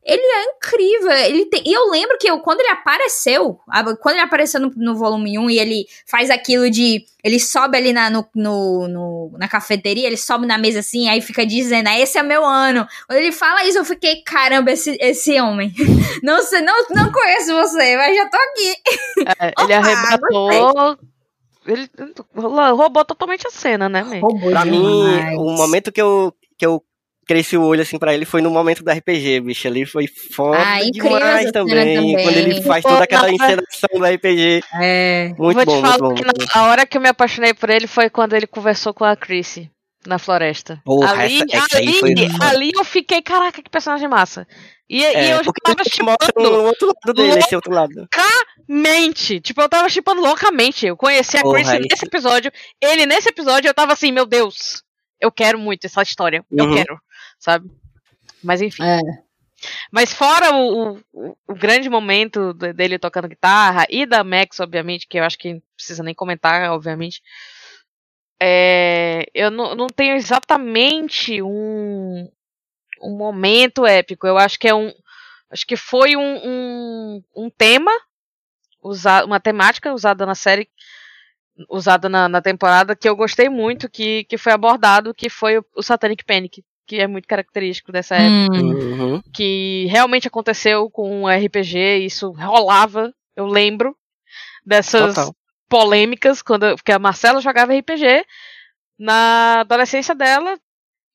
Ele 0.06 0.22
é 0.22 0.44
incrível. 0.44 1.12
Ele 1.12 1.46
tem, 1.46 1.64
e 1.66 1.74
eu 1.74 1.90
lembro 1.90 2.16
que 2.20 2.30
eu, 2.30 2.40
quando 2.40 2.60
ele 2.60 2.70
apareceu, 2.70 3.60
quando 4.00 4.16
ele 4.16 4.24
apareceu 4.24 4.62
no, 4.62 4.72
no 4.76 4.96
volume 4.96 5.40
1 5.40 5.50
e 5.50 5.60
ele 5.60 5.86
faz 6.06 6.30
aquilo 6.30 6.70
de. 6.70 7.04
Ele 7.24 7.40
sobe 7.40 7.76
ali 7.76 7.92
na, 7.92 8.08
no, 8.12 8.24
no, 8.36 8.88
no, 8.88 9.32
na 9.36 9.48
cafeteria, 9.48 10.06
ele 10.06 10.16
sobe 10.16 10.46
na 10.46 10.60
mesa 10.60 10.80
assim, 10.80 11.10
aí 11.10 11.22
fica 11.22 11.44
dizendo, 11.44 11.88
ah, 11.90 12.00
esse 12.00 12.20
é 12.20 12.24
meu 12.24 12.46
ano. 12.46 12.88
Quando 13.08 13.18
ele 13.18 13.32
fala 13.32 13.66
isso, 13.66 13.80
eu 13.80 13.86
fiquei, 13.86 14.22
caramba, 14.22 14.72
esse, 14.72 14.96
esse 15.02 15.42
homem. 15.42 15.74
não 16.22 16.44
sei, 16.44 16.62
não, 16.62 16.86
não 16.92 17.12
conheço 17.12 17.52
você, 17.56 17.98
mas 17.98 18.16
já 18.16 18.30
tô 18.30 18.38
aqui. 18.38 18.76
É, 19.40 19.54
ele 19.60 19.74
Opa, 19.74 19.76
arrebatou. 19.76 20.98
Ele 21.66 21.90
roubou 22.76 23.04
totalmente 23.04 23.48
a 23.48 23.50
cena, 23.50 23.90
né? 23.90 24.02
Roubou 24.22 24.52
pra 24.52 24.64
demais. 24.64 24.70
mim, 24.70 25.38
o 25.38 25.50
momento 25.50 25.92
que 25.92 26.00
eu, 26.00 26.32
que 26.60 26.66
eu 26.68 26.84
cresci 27.26 27.58
o 27.58 27.64
olho 27.64 27.82
assim 27.82 27.98
para 27.98 28.14
ele 28.14 28.26
foi 28.26 28.42
no 28.42 28.50
momento 28.50 28.84
do 28.84 28.92
RPG, 28.92 29.42
bicho. 29.42 29.68
Ali 29.68 29.86
foi 29.86 30.08
foda 30.08 30.58
ah, 30.58 30.80
demais 30.92 31.52
também, 31.52 31.96
também, 31.96 32.24
Quando 32.24 32.38
ele 32.38 32.62
faz 32.62 32.84
toda 32.84 33.04
aquela 33.04 33.32
encenação 33.32 33.90
do 33.94 34.06
RPG. 34.06 34.64
É. 34.80 35.34
Muito 35.38 35.56
Vou 35.56 35.66
bom, 35.66 35.76
te 35.76 35.82
falar 35.82 35.98
muito 35.98 36.24
bom, 36.24 36.34
que 36.34 36.58
a 36.58 36.64
hora 36.64 36.86
que 36.86 36.98
eu 36.98 37.02
me 37.02 37.10
apaixonei 37.10 37.54
por 37.54 37.70
ele 37.70 37.88
foi 37.88 38.10
quando 38.10 38.34
ele 38.34 38.48
conversou 38.48 38.94
com 38.94 39.04
a 39.04 39.16
Chrissy 39.16 39.70
na 40.06 40.20
floresta. 40.20 40.80
Porra, 40.86 41.24
ali, 41.24 41.42
essa, 41.52 41.78
ali, 41.78 41.94
foi... 41.94 42.14
ali 42.42 42.72
eu 42.76 42.84
fiquei, 42.84 43.22
caraca, 43.22 43.62
que 43.62 43.70
personagem 43.70 44.08
massa. 44.08 44.48
E, 44.88 45.04
é, 45.04 45.28
e 45.28 45.32
eu 45.32 45.42
tava 45.64 45.84
chipando 45.84 46.52
no 46.52 46.64
outro 46.64 46.88
lado 46.88 47.14
dele, 47.14 47.40
esse 47.40 47.56
outro 47.56 47.74
lado. 47.74 48.08
Loucamente. 48.68 49.40
Tipo, 49.40 49.62
eu 49.62 49.70
tava 49.70 49.90
chipando 49.90 50.22
loucamente. 50.22 50.86
Eu 50.86 50.96
conheci 50.96 51.38
a 51.38 51.42
Chrissy 51.42 51.80
nesse 51.80 52.06
episódio, 52.06 52.52
ele 52.80 53.06
nesse 53.08 53.30
episódio, 53.30 53.68
eu 53.68 53.74
tava 53.74 53.94
assim, 53.94 54.12
meu 54.12 54.28
Deus, 54.28 54.84
eu 55.20 55.32
quero 55.32 55.58
muito 55.58 55.86
essa 55.86 56.04
história. 56.04 56.46
Eu 56.52 56.66
uhum. 56.66 56.76
quero 56.76 57.00
sabe? 57.46 57.70
Mas 58.44 58.60
enfim. 58.62 58.84
É. 58.84 59.00
Mas 59.92 60.12
fora 60.12 60.54
o, 60.56 60.98
o, 61.14 61.38
o, 61.48 61.56
grande 61.56 61.90
momento 61.90 62.54
dele 62.54 63.00
tocando 63.00 63.28
guitarra 63.28 63.86
e 63.90 64.06
da 64.06 64.24
Max, 64.24 64.60
obviamente, 64.60 65.08
que 65.08 65.18
eu 65.20 65.24
acho 65.24 65.38
que 65.38 65.54
não 65.54 65.62
precisa 65.76 66.04
nem 66.04 66.14
comentar, 66.14 66.70
obviamente. 66.72 67.22
É, 68.42 69.26
eu 69.34 69.50
não, 69.50 69.76
não 69.76 69.88
tenho 69.88 70.16
exatamente 70.16 71.42
um, 71.42 72.30
um 73.02 73.16
momento 73.16 73.86
épico. 73.86 74.28
Eu 74.28 74.38
acho 74.38 74.60
que 74.60 74.68
é 74.68 74.76
um. 74.76 74.92
Acho 75.50 75.66
que 75.66 75.78
foi 75.78 76.16
um, 76.18 76.38
um, 76.44 77.24
um 77.36 77.50
tema, 77.50 77.92
usado, 78.82 79.26
uma 79.26 79.40
temática 79.40 79.94
usada 79.94 80.26
na 80.26 80.36
série, 80.36 80.68
usada 81.70 82.10
na, 82.10 82.28
na, 82.28 82.42
temporada, 82.42 82.96
que 82.96 83.08
eu 83.08 83.16
gostei 83.16 83.48
muito, 83.48 83.90
que, 83.90 84.26
que 84.26 84.38
foi 84.38 84.52
abordado, 84.52 85.14
que 85.14 85.30
foi 85.30 85.60
o, 85.60 85.66
o 85.76 85.84
Satanic 85.84 86.26
Panic 86.26 86.64
que 86.86 87.00
é 87.00 87.08
muito 87.08 87.28
característico 87.28 87.92
dessa 87.92 88.16
época, 88.16 88.62
uhum. 88.62 89.22
que 89.34 89.88
realmente 89.90 90.28
aconteceu 90.28 90.90
com 90.90 91.24
o 91.24 91.30
RPG, 91.30 92.06
isso 92.06 92.32
rolava, 92.32 93.14
eu 93.36 93.46
lembro 93.46 93.96
dessas 94.66 95.16
Total. 95.16 95.36
polêmicas 95.70 96.42
quando 96.42 96.76
porque 96.76 96.92
a 96.92 97.00
Marcela 97.00 97.42
jogava 97.42 97.74
RPG 97.76 98.26
na 98.98 99.62
adolescência 99.62 100.16
dela, 100.16 100.58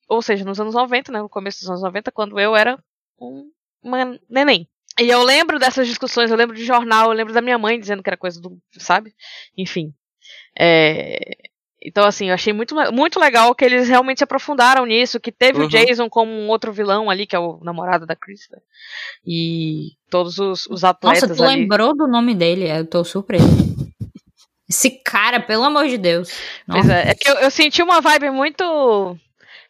ou 0.08 0.20
seja, 0.20 0.44
nos 0.44 0.60
anos 0.60 0.74
90, 0.74 1.12
né, 1.12 1.20
no 1.20 1.28
começo 1.28 1.60
dos 1.60 1.70
anos 1.70 1.82
90, 1.82 2.12
quando 2.12 2.38
eu 2.38 2.54
era 2.54 2.78
um, 3.20 3.50
uma 3.82 4.18
neném. 4.28 4.68
E 5.00 5.08
eu 5.08 5.22
lembro 5.22 5.58
dessas 5.58 5.86
discussões, 5.86 6.30
eu 6.30 6.36
lembro 6.36 6.54
de 6.54 6.64
jornal, 6.64 7.10
eu 7.10 7.16
lembro 7.16 7.32
da 7.32 7.40
minha 7.40 7.56
mãe 7.56 7.78
dizendo 7.78 8.02
que 8.02 8.10
era 8.10 8.16
coisa 8.16 8.40
do, 8.40 8.60
sabe? 8.78 9.14
Enfim. 9.56 9.94
É, 10.58 11.36
então, 11.82 12.04
assim, 12.04 12.28
eu 12.28 12.34
achei 12.34 12.52
muito, 12.52 12.74
muito 12.92 13.18
legal 13.18 13.54
que 13.54 13.64
eles 13.64 13.88
realmente 13.88 14.18
se 14.18 14.24
aprofundaram 14.24 14.84
nisso, 14.84 15.18
que 15.18 15.32
teve 15.32 15.60
uhum. 15.60 15.64
o 15.64 15.68
Jason 15.68 16.10
como 16.10 16.30
um 16.30 16.48
outro 16.48 16.72
vilão 16.72 17.08
ali, 17.08 17.26
que 17.26 17.34
é 17.34 17.38
o 17.38 17.58
namorado 17.62 18.04
da 18.04 18.14
Krista. 18.14 18.60
E 19.26 19.92
todos 20.10 20.38
os, 20.38 20.66
os 20.66 20.84
atletas 20.84 21.22
Nossa, 21.22 21.34
tu 21.36 21.42
ali... 21.42 21.60
lembrou 21.60 21.96
do 21.96 22.06
nome 22.06 22.34
dele, 22.34 22.70
eu 22.70 22.86
tô 22.86 23.02
surpreso. 23.02 23.46
Esse 24.68 24.90
cara, 25.02 25.40
pelo 25.40 25.64
amor 25.64 25.88
de 25.88 25.96
Deus. 25.96 26.30
Pois 26.66 26.88
é, 26.88 27.10
é 27.10 27.14
que 27.14 27.28
eu, 27.28 27.34
eu 27.36 27.50
senti 27.50 27.82
uma 27.82 28.00
vibe 28.00 28.30
muito... 28.30 28.62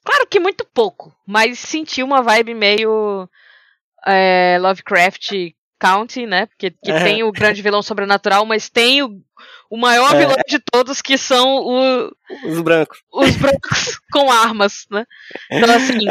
Claro 0.03 0.27
que 0.29 0.41
muito 0.41 0.67
pouco, 0.75 1.15
mas 1.27 1.59
senti 1.59 2.03
uma 2.03 2.23
vibe 2.23 2.55
meio... 2.55 3.29
É, 4.07 4.59
Lovecraft 4.61 5.53
County, 5.81 6.27
né? 6.27 6.47
Porque 6.47 6.71
que 6.71 6.91
é. 6.93 7.03
tem 7.03 7.23
o 7.25 7.33
grande 7.33 7.63
vilão 7.63 7.83
sobrenatural, 7.83 8.45
mas 8.45 8.69
tem 8.69 9.03
o, 9.03 9.21
o 9.71 9.77
maior 9.79 10.15
é. 10.15 10.19
vilão 10.19 10.37
de 10.47 10.59
todos, 10.59 11.01
que 11.01 11.17
são 11.17 11.49
o, 11.49 12.13
os 12.45 12.61
brancos. 12.61 13.03
Os 13.11 13.35
brancos 13.37 13.99
com 14.13 14.31
armas, 14.31 14.87
né? 14.91 15.07
Então, 15.51 15.75
assim. 15.75 16.07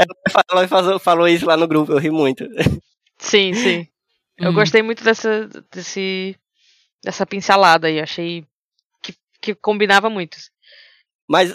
Ela 0.49 0.67
falou, 0.67 0.99
falou 0.99 1.27
isso 1.27 1.45
lá 1.45 1.55
no 1.55 1.67
grupo, 1.67 1.91
eu 1.91 1.99
ri 1.99 2.09
muito. 2.09 2.43
Sim, 3.19 3.53
sim. 3.53 3.87
Eu 4.37 4.49
hum. 4.49 4.53
gostei 4.55 4.81
muito 4.81 5.03
dessa, 5.03 5.47
desse, 5.71 6.35
dessa 7.03 7.25
pincelada 7.25 7.87
aí, 7.87 7.99
achei 7.99 8.45
que, 9.03 9.13
que 9.39 9.53
combinava 9.53 10.09
muito. 10.09 10.37
Mas 11.27 11.53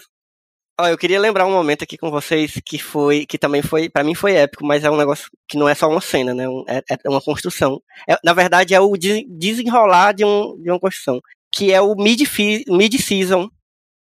Ó, 0.80 0.88
eu 0.88 0.98
queria 0.98 1.20
lembrar 1.20 1.46
um 1.46 1.52
momento 1.52 1.84
aqui 1.84 1.96
com 1.96 2.10
vocês 2.10 2.60
que 2.64 2.78
foi, 2.78 3.24
que 3.26 3.38
também 3.38 3.62
foi, 3.62 3.88
para 3.88 4.02
mim 4.02 4.14
foi 4.14 4.34
épico, 4.34 4.66
mas 4.66 4.82
é 4.82 4.90
um 4.90 4.96
negócio 4.96 5.30
que 5.46 5.56
não 5.56 5.68
é 5.68 5.74
só 5.74 5.88
uma 5.88 6.00
cena, 6.00 6.34
né? 6.34 6.44
É, 6.66 6.82
é 7.04 7.08
uma 7.08 7.20
construção. 7.20 7.80
É, 8.08 8.18
na 8.24 8.32
verdade, 8.32 8.74
é 8.74 8.80
o 8.80 8.96
desenrolar 8.96 10.12
de, 10.12 10.24
um, 10.24 10.60
de 10.60 10.70
uma 10.70 10.80
construção, 10.80 11.20
que 11.52 11.72
é 11.72 11.80
o 11.80 11.94
mid-season, 11.94 13.48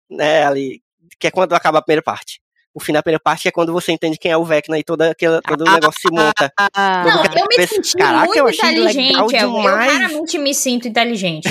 né? 0.09 0.45
Ali, 0.45 0.81
que 1.17 1.27
é 1.27 1.31
quando 1.31 1.53
acaba 1.53 1.79
a 1.79 1.81
primeira 1.81 2.03
parte. 2.03 2.41
O 2.73 2.79
fim 2.81 2.91
da 2.91 3.01
primeira 3.01 3.21
parte 3.21 3.47
é 3.47 3.51
quando 3.51 3.71
você 3.71 3.93
entende 3.93 4.17
quem 4.17 4.31
é 4.31 4.37
o 4.37 4.43
Vecna 4.43 4.77
e 4.77 4.83
toda 4.83 5.11
aquela, 5.11 5.41
todo 5.41 5.61
o 5.61 5.71
negócio 5.71 6.01
se 6.01 6.11
monta. 6.11 6.53
Não, 6.77 7.23
eu 7.23 7.47
me 7.57 7.67
senti 7.67 7.97
Caraca, 7.97 8.25
muito 8.25 8.37
eu 8.37 8.49
inteligente. 8.49 9.13
Eu, 9.15 9.31
eu 9.31 9.57
raramente 9.61 10.37
me 10.37 10.53
sinto 10.53 10.87
inteligente. 10.87 11.49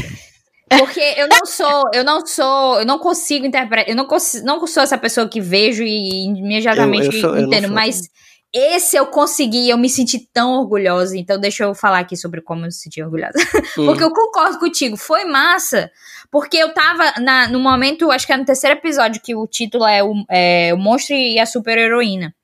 Porque 0.69 1.01
eu 1.16 1.28
não 1.28 1.47
sou, 1.47 1.90
eu 1.95 2.05
não 2.05 2.27
sou, 2.27 2.81
eu 2.81 2.86
não 2.86 2.99
consigo 2.99 3.47
interpretar, 3.47 3.89
eu 3.89 3.97
não, 3.97 4.07
consigo, 4.07 4.45
não 4.45 4.66
sou 4.66 4.82
essa 4.82 4.99
pessoa 4.99 5.28
que 5.28 5.40
vejo 5.40 5.82
e 5.82 6.24
imediatamente 6.27 7.07
eu, 7.07 7.12
eu 7.12 7.20
sou, 7.20 7.39
entendo, 7.39 7.73
mas 7.73 8.09
esse 8.53 8.97
eu 8.97 9.07
consegui, 9.07 9.69
eu 9.69 9.77
me 9.77 9.89
senti 9.89 10.19
tão 10.32 10.59
orgulhosa, 10.59 11.16
então 11.16 11.39
deixa 11.39 11.65
eu 11.65 11.74
falar 11.74 12.01
aqui 12.01 12.16
sobre 12.16 12.40
como 12.40 12.62
eu 12.62 12.66
me 12.66 12.73
senti 12.73 13.03
orgulhosa. 13.03 13.39
Hum. 13.78 13.86
porque 13.86 14.03
eu 14.03 14.12
concordo 14.12 14.59
contigo, 14.59 14.97
foi 14.97 15.24
massa, 15.24 15.90
porque 16.31 16.57
eu 16.57 16.73
tava 16.73 17.20
na, 17.20 17.49
no 17.49 17.61
momento, 17.61 18.11
acho 18.11 18.27
que 18.27 18.32
é 18.32 18.36
no 18.36 18.45
terceiro 18.45 18.77
episódio, 18.77 19.20
que 19.23 19.35
o 19.35 19.47
título 19.47 19.86
é 19.86 20.03
o, 20.03 20.12
é, 20.31 20.73
o 20.74 20.78
Monstro 20.78 21.15
e 21.15 21.39
a 21.39 21.47
Super 21.47 21.78
Heroína. 21.78 22.35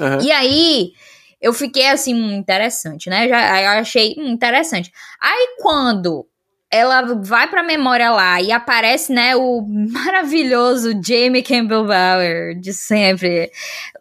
Uhum. 0.00 0.20
E 0.22 0.30
aí, 0.30 0.92
eu 1.40 1.52
fiquei 1.52 1.86
assim, 1.88 2.14
hum, 2.14 2.32
interessante, 2.34 3.08
né? 3.10 3.28
Já, 3.28 3.62
eu 3.62 3.80
achei 3.80 4.14
hum, 4.18 4.28
interessante. 4.28 4.90
Aí 5.20 5.56
quando 5.60 6.26
ela 6.70 7.02
vai 7.14 7.48
pra 7.48 7.62
memória 7.62 8.10
lá 8.10 8.40
e 8.40 8.52
aparece, 8.52 9.12
né, 9.12 9.34
o 9.36 9.62
maravilhoso 9.90 10.92
Jamie 11.02 11.42
Campbell 11.42 11.84
Bower 11.84 12.58
de 12.60 12.72
sempre 12.72 13.50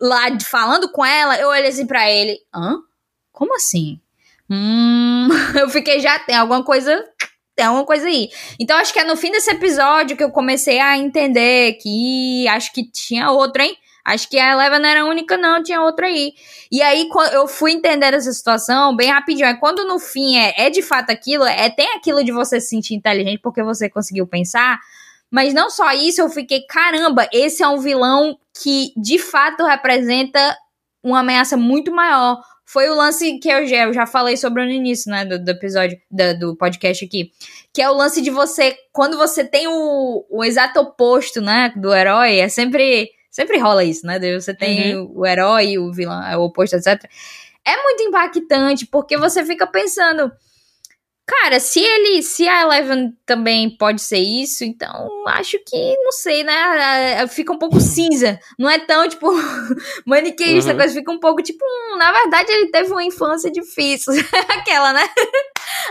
lá 0.02 0.24
falando 0.40 0.92
com 0.92 1.06
ela. 1.06 1.38
Eu 1.38 1.50
olhei 1.50 1.70
assim 1.70 1.86
pra 1.86 2.10
ele: 2.10 2.40
hã? 2.54 2.78
Como 3.32 3.56
assim? 3.56 4.00
Hum, 4.50 5.28
eu 5.60 5.70
fiquei 5.70 6.00
já, 6.00 6.20
tem 6.20 6.36
alguma 6.36 6.64
coisa. 6.64 7.04
Tem 7.56 7.66
alguma 7.66 7.86
coisa 7.86 8.06
aí. 8.06 8.30
Então 8.60 8.78
acho 8.78 8.94
que 8.94 9.00
é 9.00 9.04
no 9.04 9.18
fim 9.18 9.32
desse 9.32 9.50
episódio 9.50 10.16
que 10.16 10.24
eu 10.24 10.30
comecei 10.30 10.80
a 10.80 10.96
entender 10.96 11.74
que 11.82 12.48
acho 12.50 12.72
que 12.72 12.90
tinha 12.92 13.32
outro, 13.32 13.64
hein? 13.64 13.76
Acho 14.08 14.30
que 14.30 14.40
a 14.40 14.54
Eleva 14.54 14.80
não 14.80 14.88
era 14.88 15.02
a 15.02 15.06
única, 15.06 15.36
não, 15.36 15.62
tinha 15.62 15.82
outra 15.82 16.08
aí. 16.08 16.34
E 16.72 16.82
aí 16.82 17.10
eu 17.34 17.46
fui 17.46 17.74
entender 17.74 18.14
essa 18.14 18.32
situação 18.32 18.96
bem 18.96 19.12
rapidinho. 19.12 19.46
É 19.46 19.54
quando 19.54 19.86
no 19.86 20.00
fim 20.00 20.38
é, 20.38 20.54
é 20.66 20.70
de 20.70 20.82
fato 20.82 21.10
aquilo, 21.10 21.44
é 21.44 21.70
tem 21.70 21.94
aquilo 21.94 22.24
de 22.24 22.32
você 22.32 22.62
se 22.62 22.70
sentir 22.70 22.96
inteligente 22.96 23.42
porque 23.44 23.62
você 23.62 23.90
conseguiu 23.90 24.26
pensar. 24.26 24.80
Mas 25.30 25.54
não 25.54 25.70
só 25.70 25.92
isso, 25.92 26.22
eu 26.22 26.30
fiquei, 26.30 26.62
caramba, 26.62 27.28
esse 27.34 27.62
é 27.62 27.68
um 27.68 27.80
vilão 27.80 28.38
que 28.64 28.94
de 28.96 29.20
fato 29.20 29.66
representa 29.66 30.58
uma 31.04 31.20
ameaça 31.20 31.58
muito 31.58 31.92
maior. 31.92 32.42
Foi 32.66 32.88
o 32.90 32.96
lance 32.96 33.40
que 33.40 33.50
eu 33.50 33.68
já, 33.68 33.84
eu 33.84 33.94
já 33.94 34.06
falei 34.06 34.38
sobre 34.38 34.64
no 34.64 34.72
início, 34.72 35.12
né, 35.12 35.26
do, 35.26 35.38
do 35.38 35.50
episódio, 35.52 35.98
do, 36.40 36.56
podcast 36.56 37.04
aqui. 37.04 37.30
Que 37.74 37.82
é 37.82 37.90
o 37.90 37.94
lance 37.94 38.22
de 38.22 38.30
você, 38.30 38.74
quando 38.94 39.18
você 39.18 39.44
tem 39.44 39.68
o, 39.68 40.26
o 40.30 40.46
exato 40.46 40.80
oposto, 40.80 41.42
né, 41.42 41.74
do 41.76 41.94
herói, 41.94 42.38
é 42.38 42.48
sempre 42.48 43.10
Sempre 43.38 43.60
rola 43.60 43.84
isso, 43.84 44.04
né? 44.04 44.20
Você 44.34 44.52
tem 44.52 44.98
uhum. 44.98 45.12
o 45.14 45.24
herói, 45.24 45.78
o 45.78 45.94
vilão, 45.94 46.20
o 46.40 46.46
oposto, 46.46 46.76
etc. 46.76 47.08
É 47.64 47.84
muito 47.84 48.02
impactante, 48.02 48.88
porque 48.88 49.16
você 49.16 49.46
fica 49.46 49.68
pensando. 49.68 50.32
Cara, 51.28 51.60
se 51.60 51.82
ele, 51.82 52.24
se 52.24 52.48
a 52.48 52.62
Eleven 52.62 53.14
também 53.26 53.70
pode 53.70 54.02
ser 54.02 54.20
isso, 54.20 54.64
então 54.64 55.10
acho 55.28 55.60
que, 55.66 55.96
não 56.02 56.12
sei, 56.14 56.42
né? 56.42 57.28
Fica 57.28 57.52
um 57.52 57.60
pouco 57.60 57.80
cinza. 57.82 58.40
Não 58.58 58.70
é 58.70 58.80
tão, 58.80 59.08
tipo, 59.10 59.28
maniqueísta, 60.08 60.72
uhum. 60.72 60.78
coisa 60.78 60.94
fica 60.94 61.12
um 61.12 61.20
pouco, 61.20 61.44
tipo, 61.44 61.60
hum, 61.66 61.98
na 61.98 62.14
verdade 62.14 62.50
ele 62.50 62.72
teve 62.72 62.92
uma 62.94 63.04
infância 63.04 63.52
difícil. 63.52 64.14
Aquela, 64.48 64.94
né? 64.94 65.04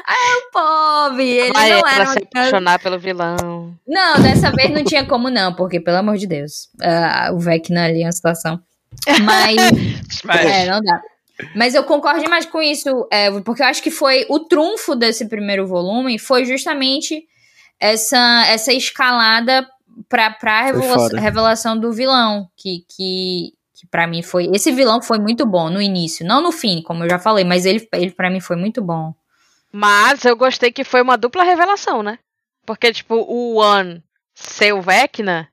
Ah, 0.07 0.39
o 0.39 0.53
pobre, 0.53 1.29
ele 1.29 1.53
Vai 1.53 1.71
não 1.71 1.87
era. 1.87 2.07
se 2.07 2.19
apaixonar 2.19 2.79
pelo 2.79 2.99
vilão. 2.99 3.75
Não, 3.87 4.23
dessa 4.23 4.51
vez 4.51 4.71
não 4.71 4.85
tinha 4.85 5.05
como 5.05 5.29
não, 5.29 5.55
porque, 5.55 5.79
pelo 5.79 5.99
amor 5.99 6.17
de 6.17 6.27
Deus, 6.27 6.71
uh, 6.81 7.35
o 7.35 7.39
Vecna 7.39 7.85
ali 7.85 8.03
é 8.03 8.07
uma 8.07 8.13
situação. 8.13 8.59
Mas. 9.23 9.57
é, 10.47 10.67
não 10.71 10.81
dá. 10.81 11.01
Mas 11.55 11.75
eu 11.75 11.85
concordo 11.85 12.23
demais 12.23 12.47
com 12.47 12.63
isso, 12.63 13.07
é, 13.11 13.31
porque 13.41 13.63
eu 13.63 13.67
acho 13.67 13.83
que 13.83 13.91
foi 13.91 14.27
o 14.29 14.41
trunfo 14.41 14.95
desse 14.95 15.29
primeiro 15.29 15.67
volume 15.67 16.19
foi 16.19 16.45
justamente 16.45 17.27
essa, 17.79 18.45
essa 18.49 18.73
escalada 18.73 19.69
pra, 20.09 20.31
pra 20.31 20.63
revela 20.63 21.09
revelação 21.21 21.79
do 21.79 21.93
vilão, 21.93 22.49
que, 22.57 22.85
que, 22.89 23.53
que 23.75 23.87
para 23.91 24.07
mim 24.07 24.23
foi. 24.23 24.49
Esse 24.55 24.73
vilão 24.73 25.03
foi 25.03 25.19
muito 25.19 25.45
bom 25.45 25.69
no 25.69 25.81
início, 25.81 26.27
não 26.27 26.43
no 26.43 26.53
fim, 26.53 26.83
como 26.83 27.05
eu 27.05 27.11
já 27.11 27.19
falei, 27.19 27.45
mas 27.45 27.67
ele, 27.67 27.87
ele 27.93 28.11
para 28.11 28.31
mim 28.31 28.41
foi 28.41 28.57
muito 28.57 28.83
bom. 28.83 29.15
Mas 29.73 30.25
eu 30.25 30.37
gostei 30.37 30.73
que 30.73 30.85
foi 30.85 31.03
uma 31.03 31.19
dupla 31.19 31.45
revelação, 31.45 32.03
né? 32.03 32.19
Porque, 32.65 32.93
tipo, 32.93 33.15
o 33.15 33.57
One 33.57 34.03
ser 34.35 34.73
o 34.73 34.81
Vecna, 34.81 35.49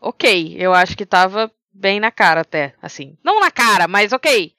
ok, 0.00 0.56
eu 0.58 0.72
acho 0.72 0.96
que 0.96 1.04
tava 1.04 1.50
bem 1.72 2.00
na 2.00 2.10
cara 2.10 2.40
até, 2.40 2.74
assim. 2.82 3.16
Não 3.22 3.40
na 3.40 3.50
cara, 3.50 3.86
mas 3.86 4.12
ok. 4.12 4.52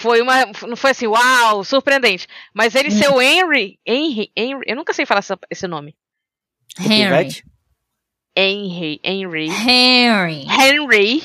Foi 0.00 0.22
uma. 0.22 0.46
Não 0.66 0.76
foi 0.76 0.92
assim, 0.92 1.06
uau, 1.06 1.62
surpreendente. 1.62 2.26
Mas 2.54 2.74
ele 2.74 2.90
ser 2.90 3.10
o 3.10 3.20
Henry. 3.20 3.78
Henry. 3.84 4.32
Henry 4.34 4.62
eu 4.66 4.74
nunca 4.74 4.94
sei 4.94 5.04
falar 5.04 5.22
esse 5.50 5.68
nome. 5.68 5.94
Henry. 6.78 7.42
Henry. 8.34 8.98
Henry. 9.04 9.48
Henry. 9.50 10.46
Henry. 10.48 11.22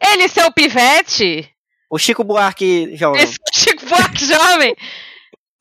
Ele 0.00 0.28
ser 0.28 0.46
o 0.46 0.52
pivete. 0.52 1.50
O 1.90 1.98
Chico 1.98 2.24
Buarque 2.24 2.96
jovem. 2.96 3.22
Esse 3.22 3.36
Chico 3.52 3.84
Buarque 3.84 4.24
jovem. 4.24 4.74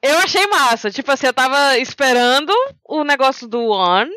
Eu 0.02 0.20
achei 0.20 0.48
massa. 0.48 0.90
Tipo 0.90 1.12
assim, 1.12 1.28
eu 1.28 1.34
tava 1.34 1.78
esperando 1.80 2.54
o 2.86 3.04
negócio 3.04 3.46
do 3.46 3.60
One. 3.68 4.10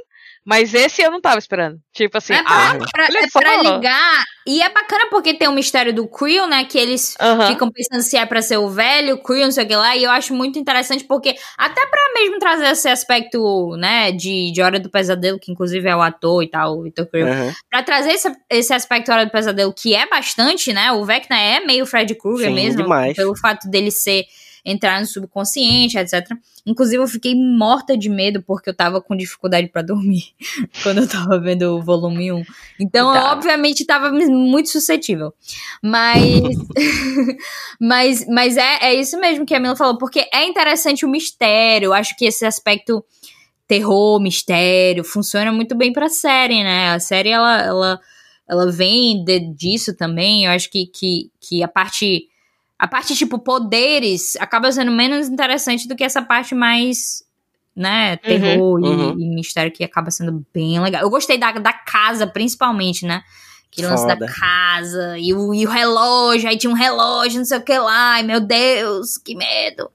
Mas 0.47 0.73
esse 0.75 1.03
eu 1.03 1.11
não 1.11 1.21
tava 1.21 1.39
esperando. 1.39 1.81
Tipo 1.93 2.19
assim, 2.19 2.33
é 2.33 2.41
pra, 2.41 2.71
ah, 2.71 2.79
pra, 2.93 3.05
é 3.07 3.27
pra 3.33 3.63
ligar. 3.63 4.23
E 4.47 4.63
é 4.63 4.69
bacana 4.69 5.07
porque 5.11 5.35
tem 5.35 5.49
o 5.49 5.53
mistério 5.53 5.93
do 5.93 6.07
Creel, 6.07 6.47
né? 6.47 6.65
Que 6.65 6.79
eles 6.79 7.17
ficam 7.49 7.69
pensando 7.69 8.01
se 8.01 8.17
é 8.17 8.25
pra 8.25 8.41
ser 8.41 8.57
o 8.57 8.69
velho, 8.69 9.17
o 9.17 9.19
Creel, 9.19 9.47
não 9.47 9.51
sei 9.51 9.65
o 9.65 9.67
que 9.67 9.75
lá. 9.75 9.97
E 9.97 10.05
eu 10.05 10.11
acho 10.13 10.33
muito 10.33 10.57
interessante 10.57 11.03
porque, 11.03 11.35
até 11.59 11.85
pra 11.87 12.01
mesmo 12.15 12.39
trazer 12.39 12.67
esse 12.67 12.89
aspecto, 12.89 13.77
né? 13.77 14.13
De, 14.13 14.53
de 14.53 14.63
Hora 14.63 14.79
do 14.79 14.89
Pesadelo, 14.89 15.41
que 15.41 15.51
inclusive 15.51 15.89
é 15.89 15.97
o 15.97 16.01
ator 16.01 16.45
e 16.45 16.49
tal, 16.49 16.79
o 16.79 16.83
Victor 16.85 17.07
Creel. 17.07 17.27
Uhum. 17.27 17.53
Pra 17.69 17.83
trazer 17.83 18.13
esse, 18.13 18.33
esse 18.49 18.73
aspecto 18.73 19.11
Hora 19.11 19.27
do 19.27 19.33
Pesadelo, 19.33 19.75
que 19.77 19.97
é 19.97 20.07
bastante, 20.09 20.73
né? 20.73 20.93
O 20.93 21.05
Vecna 21.05 21.37
é 21.37 21.59
meio 21.59 21.85
Fred 21.85 22.15
Krueger 22.15 22.53
mesmo. 22.53 22.83
Demais. 22.83 23.17
Pelo 23.17 23.37
fato 23.37 23.69
dele 23.69 23.91
ser 23.91 24.25
entrar 24.67 25.01
no 25.01 25.07
subconsciente, 25.07 25.97
etc. 25.97 26.29
Inclusive, 26.67 27.01
eu 27.01 27.07
fiquei 27.07 27.37
morta 27.37 27.97
de 27.97 28.11
medo 28.11 28.43
porque 28.43 28.69
eu 28.69 28.75
tava 28.75 29.01
com 29.01 29.17
dificuldade 29.17 29.69
para 29.69 29.83
dormir 29.83 30.35
quando 30.83 31.03
eu 31.03 31.09
tava 31.09 31.39
vendo 31.39 31.77
o 31.77 31.83
volume 31.83 32.33
1. 32.33 32.45
Então, 32.81 33.13
tá. 33.13 33.21
eu 33.21 33.25
obviamente 33.27 33.87
tava 33.87 34.11
muito 34.11 34.69
suscetível. 34.69 35.33
Mas. 35.81 36.43
mas 37.81 38.27
mas 38.29 38.57
é, 38.57 38.79
é 38.83 38.95
isso 38.95 39.19
mesmo 39.21 39.47
que 39.47 39.55
a 39.55 39.61
Mila 39.61 39.77
falou, 39.77 39.97
porque 39.97 40.29
é 40.33 40.45
interessante 40.45 41.07
o 41.07 41.09
mistério. 41.09 41.87
Eu 41.87 41.95
acho 41.95 42.17
que 42.17 42.25
esse 42.25 42.45
aspecto 42.45 43.05
terror, 43.69 44.21
mistério, 44.21 45.05
funciona 45.05 45.53
muito 45.53 45.77
bem 45.77 45.93
pra 45.93 46.09
série, 46.09 46.65
né? 46.65 46.91
A 46.91 46.99
série, 46.99 47.31
ela, 47.31 47.63
ela, 47.63 48.01
ela 48.49 48.73
vem 48.73 49.25
de, 49.25 49.41
disso 49.55 49.97
também. 49.97 50.47
Eu 50.47 50.51
acho 50.51 50.69
que, 50.69 50.87
que, 50.87 51.31
que 51.41 51.63
a 51.63 51.69
parte 51.69 52.29
a 52.79 52.87
parte, 52.87 53.15
tipo, 53.15 53.39
poderes 53.39 54.37
acaba 54.37 54.71
sendo 54.71 54.93
menos 54.93 55.29
interessante 55.29 55.89
do 55.89 55.97
que 55.97 56.05
essa 56.05 56.21
parte 56.21 56.55
mais, 56.55 57.23
né, 57.75 58.13
uhum, 58.13 58.19
terror 58.19 58.81
uhum, 58.81 59.19
e, 59.19 59.23
e, 59.23 59.35
mistério 59.35 59.73
que 59.73 59.83
acaba 59.83 60.11
sendo 60.11 60.45
bem 60.53 60.79
legal. 60.81 61.03
Eu 61.03 61.11
gostei 61.11 61.39
da, 61.39 61.53
da 61.53 61.73
casa, 61.73 62.27
principalmente, 62.27 63.07
né? 63.07 63.23
Que 63.71 63.83
lance 63.83 64.07
da 64.07 64.17
casa 64.17 65.19
e 65.19 65.35
o, 65.35 65.53
e 65.53 65.67
o 65.67 65.69
relógio, 65.69 66.49
aí 66.49 66.57
tinha 66.57 66.71
um 66.71 66.77
relógio, 66.77 67.39
não 67.39 67.45
sei 67.45 67.59
o 67.59 67.63
que 67.63 67.79
lá, 67.79 68.15
ai 68.15 68.23
meu 68.23 68.41
Deus, 68.41 69.19
que 69.19 69.35
medo. 69.35 69.91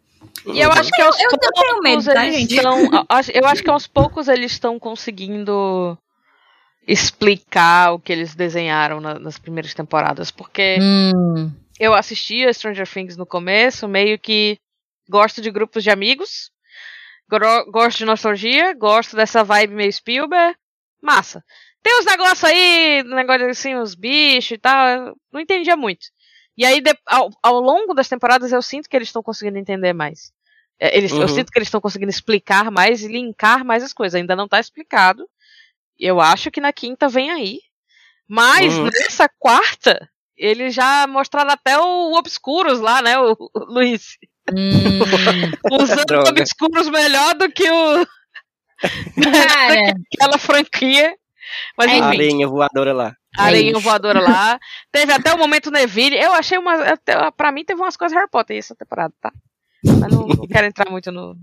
E 0.45 0.59
eu 0.59 0.71
acho 0.71 0.91
que 0.91 1.01
aos 1.01 1.19
eu, 1.19 1.29
poucos 1.29 1.47
eu 1.47 1.63
tenho 1.63 1.81
medo, 1.81 2.03
tá, 2.03 2.29
gente? 2.29 2.55
Estão, 2.55 2.77
eu 3.33 3.47
acho 3.47 3.63
que 3.63 3.69
aos 3.71 3.87
poucos 3.87 4.27
eles 4.27 4.51
estão 4.51 4.77
conseguindo 4.77 5.97
explicar 6.87 7.93
o 7.93 7.99
que 7.99 8.11
eles 8.11 8.35
desenharam 8.35 8.99
na, 9.01 9.17
nas 9.17 9.39
primeiras 9.39 9.73
temporadas, 9.73 10.29
porque 10.29 10.77
hum 10.79 11.51
eu 11.81 11.95
assistia 11.95 12.53
Stranger 12.53 12.87
Things 12.87 13.17
no 13.17 13.25
começo, 13.25 13.87
meio 13.87 14.19
que 14.19 14.59
gosto 15.09 15.41
de 15.41 15.49
grupos 15.49 15.81
de 15.81 15.89
amigos, 15.89 16.51
gosto 17.71 17.97
de 17.97 18.05
nostalgia, 18.05 18.75
gosto 18.75 19.15
dessa 19.15 19.43
vibe 19.43 19.73
meio 19.73 19.91
Spielberg, 19.91 20.55
massa. 21.01 21.43
Tem 21.81 21.99
uns 21.99 22.05
negócios 22.05 22.43
aí, 22.43 23.01
negócio 23.01 23.49
assim, 23.49 23.73
os 23.73 23.95
bichos 23.95 24.51
e 24.51 24.57
tal, 24.59 25.17
não 25.33 25.41
entendia 25.41 25.75
muito. 25.75 26.05
E 26.55 26.63
aí, 26.63 26.83
ao, 27.07 27.31
ao 27.41 27.59
longo 27.59 27.95
das 27.95 28.07
temporadas, 28.07 28.51
eu 28.51 28.61
sinto 28.61 28.87
que 28.87 28.95
eles 28.95 29.07
estão 29.07 29.23
conseguindo 29.23 29.57
entender 29.57 29.91
mais. 29.91 30.31
É, 30.79 30.95
eles, 30.95 31.11
uhum. 31.11 31.23
Eu 31.23 31.27
sinto 31.27 31.51
que 31.51 31.57
eles 31.57 31.67
estão 31.67 31.81
conseguindo 31.81 32.11
explicar 32.11 32.69
mais 32.69 33.01
e 33.01 33.07
linkar 33.07 33.65
mais 33.65 33.81
as 33.81 33.91
coisas. 33.91 34.13
Ainda 34.13 34.35
não 34.35 34.45
está 34.45 34.59
explicado. 34.59 35.27
Eu 35.97 36.21
acho 36.21 36.51
que 36.51 36.61
na 36.61 36.71
quinta 36.71 37.09
vem 37.09 37.31
aí. 37.31 37.59
Mas 38.27 38.75
uhum. 38.75 38.83
nessa 38.83 39.27
quarta, 39.39 40.07
eles 40.37 40.73
já 40.73 41.05
mostraram 41.07 41.51
até 41.51 41.77
o 41.77 42.13
Obscuros 42.13 42.79
lá, 42.79 43.01
né, 43.01 43.19
o, 43.19 43.35
o 43.39 43.59
Luiz? 43.65 44.17
Hum. 44.49 44.99
Usando 45.71 46.11
o 46.11 46.29
Obscuros 46.29 46.89
melhor 46.89 47.35
do 47.35 47.51
que 47.51 47.69
o. 47.69 48.05
Cara. 49.23 49.93
Aquela 50.13 50.37
franquia. 50.37 51.15
Mas, 51.77 51.91
enfim. 51.91 52.01
A 52.01 52.07
areinha 52.07 52.47
voadora 52.47 52.93
lá. 52.93 53.15
A 53.37 53.45
areinha 53.45 53.75
é 53.75 53.79
voadora 53.79 54.19
lá. 54.19 54.59
Teve 54.91 55.13
até 55.13 55.33
o 55.33 55.37
momento 55.37 55.71
Neville. 55.71 56.17
Eu 56.17 56.33
achei 56.33 56.57
uma. 56.57 56.75
Até, 56.75 57.31
pra 57.31 57.51
mim 57.51 57.63
teve 57.63 57.81
umas 57.81 57.95
coisas 57.95 58.15
Harry 58.15 58.29
Potter 58.29 58.57
essa 58.57 58.75
temporada, 58.75 59.13
tá? 59.21 59.31
Mas 59.83 60.11
não, 60.11 60.27
não 60.27 60.47
quero 60.47 60.67
entrar 60.67 60.89
muito 60.89 61.11
no. 61.11 61.35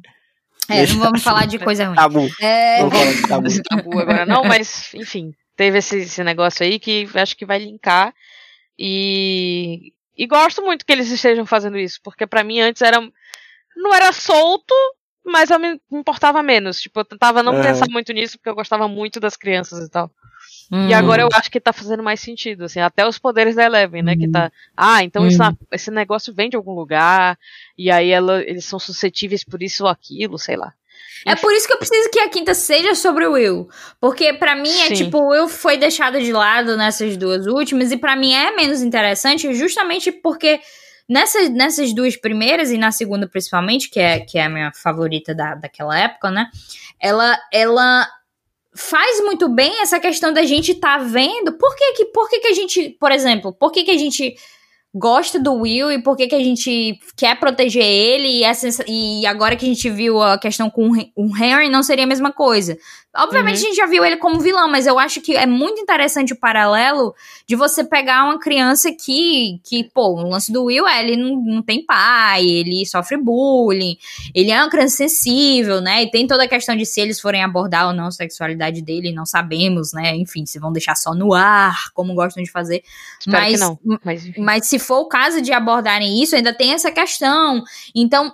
É, 0.68 0.86
não 0.86 0.98
vamos 0.98 1.22
falar 1.22 1.46
de 1.46 1.58
coisa 1.58 1.86
ruim. 1.86 1.96
Tabu. 1.96 2.28
É... 2.40 2.82
Não 2.82 2.90
vamos 2.90 3.20
falar 3.20 3.42
de 3.42 3.62
tabu. 3.62 3.82
tabu 3.82 3.98
agora 4.00 4.26
não, 4.26 4.44
mas 4.44 4.92
enfim. 4.94 5.32
Teve 5.56 5.78
esse, 5.78 5.96
esse 5.98 6.22
negócio 6.22 6.64
aí 6.64 6.78
que 6.78 7.08
acho 7.14 7.36
que 7.36 7.46
vai 7.46 7.58
linkar 7.58 8.14
e, 8.78 9.92
e 10.16 10.26
gosto 10.26 10.62
muito 10.62 10.86
que 10.86 10.92
eles 10.92 11.10
estejam 11.10 11.44
fazendo 11.44 11.76
isso, 11.76 12.00
porque 12.02 12.26
para 12.26 12.44
mim 12.44 12.60
antes 12.60 12.82
era 12.82 13.00
não 13.76 13.94
era 13.94 14.12
solto, 14.12 14.74
mas 15.24 15.50
eu 15.50 15.58
me 15.58 15.80
importava 15.92 16.42
menos. 16.42 16.80
Tipo, 16.80 17.00
eu 17.00 17.04
tentava 17.04 17.42
não 17.42 17.54
é. 17.54 17.62
pensar 17.62 17.86
muito 17.88 18.12
nisso, 18.12 18.36
porque 18.38 18.48
eu 18.48 18.54
gostava 18.54 18.88
muito 18.88 19.20
das 19.20 19.36
crianças 19.36 19.86
e 19.86 19.90
tal. 19.90 20.10
Hum. 20.70 20.88
E 20.88 20.94
agora 20.94 21.22
eu 21.22 21.28
acho 21.32 21.50
que 21.50 21.60
tá 21.60 21.72
fazendo 21.72 22.02
mais 22.02 22.20
sentido, 22.20 22.64
assim, 22.64 22.80
até 22.80 23.06
os 23.06 23.18
poderes 23.18 23.54
da 23.54 23.64
Eleven, 23.64 24.02
né? 24.02 24.12
Hum. 24.12 24.18
Que 24.18 24.28
tá. 24.28 24.52
Ah, 24.76 25.02
então 25.02 25.22
hum. 25.22 25.26
isso, 25.26 25.42
esse 25.72 25.90
negócio 25.90 26.34
vem 26.34 26.50
de 26.50 26.56
algum 26.56 26.72
lugar, 26.72 27.38
e 27.76 27.90
aí 27.90 28.10
ela, 28.10 28.42
eles 28.42 28.64
são 28.64 28.78
suscetíveis 28.78 29.44
por 29.44 29.62
isso 29.62 29.84
ou 29.84 29.90
aquilo, 29.90 30.38
sei 30.38 30.56
lá. 30.56 30.74
É 31.26 31.34
por 31.34 31.52
isso 31.52 31.66
que 31.66 31.72
eu 31.74 31.78
preciso 31.78 32.10
que 32.10 32.20
a 32.20 32.28
quinta 32.28 32.54
seja 32.54 32.94
sobre 32.94 33.26
o 33.26 33.32
Will. 33.32 33.68
Porque 34.00 34.32
para 34.32 34.54
mim 34.54 34.70
é 34.70 34.88
Sim. 34.88 34.94
tipo, 34.94 35.18
o 35.18 35.28
Will 35.30 35.48
foi 35.48 35.76
deixado 35.76 36.20
de 36.20 36.32
lado 36.32 36.76
nessas 36.76 37.16
duas 37.16 37.46
últimas, 37.46 37.90
e 37.90 37.96
para 37.96 38.16
mim 38.16 38.32
é 38.32 38.54
menos 38.54 38.82
interessante 38.82 39.52
justamente 39.54 40.12
porque 40.12 40.60
nessas, 41.08 41.50
nessas 41.50 41.92
duas 41.92 42.16
primeiras, 42.16 42.70
e 42.70 42.78
na 42.78 42.92
segunda 42.92 43.26
principalmente, 43.26 43.90
que 43.90 43.98
é, 43.98 44.20
que 44.20 44.38
é 44.38 44.44
a 44.44 44.48
minha 44.48 44.72
favorita 44.72 45.34
da, 45.34 45.54
daquela 45.54 45.98
época, 45.98 46.30
né? 46.30 46.48
Ela, 47.00 47.38
ela 47.52 48.08
faz 48.74 49.20
muito 49.20 49.48
bem 49.48 49.80
essa 49.80 49.98
questão 49.98 50.32
da 50.32 50.44
gente 50.44 50.74
tá 50.74 50.98
vendo. 50.98 51.52
Por 51.52 51.74
que 51.74 51.92
que, 51.94 52.04
por 52.06 52.28
que, 52.28 52.40
que 52.40 52.48
a 52.48 52.54
gente, 52.54 52.90
por 53.00 53.10
exemplo, 53.10 53.52
por 53.52 53.72
que, 53.72 53.82
que 53.82 53.90
a 53.90 53.98
gente 53.98 54.36
gosta 54.94 55.38
do 55.38 55.52
Will 55.54 55.92
e 55.92 56.02
por 56.02 56.16
que, 56.16 56.26
que 56.26 56.34
a 56.34 56.42
gente 56.42 56.98
quer 57.16 57.38
proteger 57.38 57.84
ele 57.84 58.28
e, 58.28 58.44
essa, 58.44 58.84
e 58.88 59.26
agora 59.26 59.54
que 59.54 59.64
a 59.64 59.68
gente 59.68 59.88
viu 59.90 60.22
a 60.22 60.38
questão 60.38 60.70
com 60.70 60.90
o 61.14 61.36
Henry 61.36 61.68
não 61.68 61.82
seria 61.82 62.04
a 62.04 62.08
mesma 62.08 62.32
coisa. 62.32 62.76
Obviamente 63.16 63.56
uhum. 63.56 63.62
a 63.62 63.66
gente 63.66 63.76
já 63.76 63.86
viu 63.86 64.04
ele 64.04 64.16
como 64.16 64.38
vilão, 64.38 64.70
mas 64.70 64.86
eu 64.86 64.98
acho 64.98 65.20
que 65.20 65.34
é 65.34 65.46
muito 65.46 65.80
interessante 65.80 66.32
o 66.32 66.38
paralelo 66.38 67.14
de 67.48 67.56
você 67.56 67.82
pegar 67.82 68.24
uma 68.24 68.38
criança 68.38 68.92
que, 68.92 69.60
que 69.64 69.84
pô, 69.92 70.08
o 70.10 70.28
lance 70.28 70.52
do 70.52 70.64
Will 70.64 70.86
é, 70.86 71.02
ele 71.02 71.16
não, 71.16 71.36
não 71.36 71.62
tem 71.62 71.84
pai, 71.84 72.44
ele 72.44 72.86
sofre 72.86 73.16
bullying, 73.16 73.96
ele 74.34 74.50
é 74.50 74.60
uma 74.60 74.70
criança 74.70 74.98
sensível, 74.98 75.80
né? 75.80 76.02
E 76.02 76.10
tem 76.10 76.26
toda 76.26 76.44
a 76.44 76.48
questão 76.48 76.76
de 76.76 76.86
se 76.86 77.00
eles 77.00 77.18
forem 77.18 77.42
abordar 77.42 77.88
ou 77.88 77.92
não 77.92 78.06
a 78.06 78.10
sexualidade 78.10 78.82
dele, 78.82 79.12
não 79.12 79.26
sabemos, 79.26 79.92
né? 79.92 80.14
Enfim, 80.14 80.46
se 80.46 80.58
vão 80.58 80.72
deixar 80.72 80.94
só 80.94 81.12
no 81.12 81.34
ar, 81.34 81.90
como 81.94 82.14
gostam 82.14 82.42
de 82.42 82.50
fazer. 82.50 82.82
Espero 83.18 83.42
mas, 83.42 83.60
não, 83.60 83.78
mas... 84.04 84.36
mas 84.36 84.66
se 84.66 84.77
for 84.78 84.98
o 85.00 85.08
caso 85.08 85.40
de 85.40 85.52
abordarem 85.52 86.22
isso, 86.22 86.36
ainda 86.36 86.52
tem 86.52 86.72
essa 86.72 86.90
questão. 86.90 87.62
Então, 87.94 88.32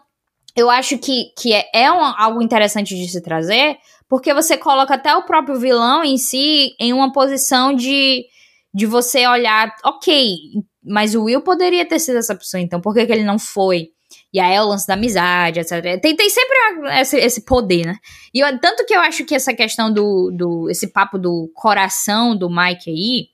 eu 0.57 0.71
acho 0.71 0.99
que, 0.99 1.33
que 1.39 1.53
é, 1.53 1.69
é 1.75 1.93
um, 1.93 2.01
algo 2.01 2.43
interessante 2.43 2.95
de 2.95 3.09
se 3.09 3.21
trazer, 3.21 3.77
porque 4.09 4.33
você 4.33 4.57
coloca 4.57 4.95
até 4.95 5.15
o 5.15 5.25
próprio 5.25 5.59
vilão 5.59 6.05
em 6.05 6.17
si 6.17 6.75
em 6.79 6.93
uma 6.93 7.13
posição 7.13 7.75
de, 7.75 8.25
de 8.73 8.87
você 8.87 9.27
olhar, 9.27 9.75
ok, 9.85 10.37
mas 10.85 11.15
o 11.15 11.25
Will 11.25 11.41
poderia 11.41 11.87
ter 11.87 11.99
sido 11.99 12.19
essa 12.19 12.35
pessoa, 12.35 12.61
então 12.61 12.81
por 12.81 12.95
que, 12.95 13.07
que 13.07 13.13
ele 13.13 13.25
não 13.25 13.39
foi? 13.39 13.89
E 14.33 14.41
aí 14.41 14.55
é 14.55 14.63
o 14.63 14.67
lance 14.67 14.87
da 14.87 14.95
amizade, 14.95 15.61
etc. 15.61 16.01
Tem, 16.01 16.15
tem 16.17 16.29
sempre 16.29 16.57
esse, 17.01 17.17
esse 17.17 17.45
poder, 17.45 17.87
né? 17.87 17.97
E 18.35 18.41
eu, 18.41 18.61
tanto 18.61 18.85
que 18.85 18.95
eu 18.95 19.01
acho 19.01 19.25
que 19.25 19.35
essa 19.35 19.55
questão 19.55 19.93
do, 19.93 20.31
do. 20.37 20.69
Esse 20.69 20.93
papo 20.93 21.19
do 21.19 21.51
coração 21.55 22.37
do 22.37 22.51
Mike 22.51 22.91
aí, 22.91 23.29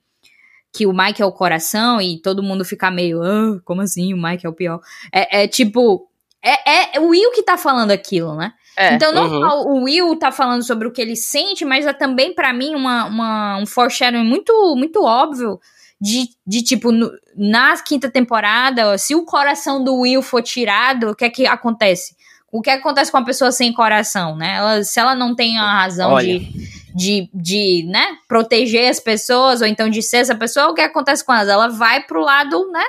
que 0.72 0.86
o 0.86 0.92
Mike 0.92 1.20
é 1.20 1.26
o 1.26 1.32
coração 1.32 2.01
e 2.01 2.20
todo 2.20 2.42
mundo 2.42 2.64
fica 2.64 2.90
meio, 2.90 3.22
ah, 3.22 3.60
como 3.64 3.80
assim? 3.80 4.14
O 4.14 4.22
Mike 4.22 4.47
é 4.47 4.48
o 4.48 4.55
pior. 4.55 4.80
É, 5.12 5.42
é 5.42 5.48
tipo. 5.48 6.09
É, 6.42 6.97
é 6.97 7.01
o 7.01 7.09
Will 7.09 7.32
que 7.32 7.42
tá 7.42 7.59
falando 7.59 7.90
aquilo, 7.90 8.34
né? 8.34 8.52
É, 8.76 8.94
então, 8.94 9.12
não 9.12 9.24
uhum. 9.24 9.40
só 9.40 9.62
o 9.62 9.82
Will 9.82 10.16
tá 10.16 10.32
falando 10.32 10.62
sobre 10.62 10.88
o 10.88 10.92
que 10.92 11.02
ele 11.02 11.16
sente, 11.16 11.66
mas 11.66 11.86
é 11.86 11.92
também, 11.92 12.34
para 12.34 12.51
mim, 12.52 12.74
uma, 12.74 13.05
uma, 13.05 13.59
um 13.59 13.66
foreshadowing 13.66 14.24
muito, 14.24 14.74
muito 14.74 15.05
óbvio 15.05 15.60
de, 16.01 16.30
de 16.47 16.62
tipo, 16.62 16.90
no, 16.90 17.10
na 17.36 17.76
quinta 17.82 18.10
temporada, 18.10 18.97
se 18.97 19.14
o 19.14 19.24
coração 19.24 19.84
do 19.84 19.97
Will 19.97 20.22
for 20.22 20.42
tirado, 20.42 21.10
o 21.10 21.14
que 21.14 21.26
é 21.26 21.30
que 21.30 21.47
acontece? 21.47 22.16
O 22.51 22.62
que, 22.62 22.70
é 22.70 22.74
que 22.74 22.80
acontece 22.80 23.12
com 23.12 23.18
a 23.18 23.24
pessoa 23.24 23.52
sem 23.52 23.72
coração, 23.72 24.34
né? 24.34 24.56
Ela, 24.56 24.82
se 24.82 24.98
ela 24.98 25.14
não 25.14 25.36
tem 25.36 25.59
a 25.59 25.82
razão 25.82 26.18
de, 26.18 26.51
de, 26.95 27.29
de, 27.33 27.85
né, 27.89 28.19
proteger 28.29 28.89
as 28.89 29.01
pessoas, 29.01 29.61
ou 29.61 29.67
então 29.67 29.89
de 29.89 30.03
ser 30.03 30.19
essa 30.19 30.35
pessoa, 30.35 30.71
o 30.71 30.75
que 30.75 30.81
acontece 30.81 31.25
com 31.25 31.33
ela? 31.33 31.53
Ela 31.53 31.69
vai 31.69 32.03
pro 32.05 32.21
lado, 32.21 32.71
né, 32.71 32.85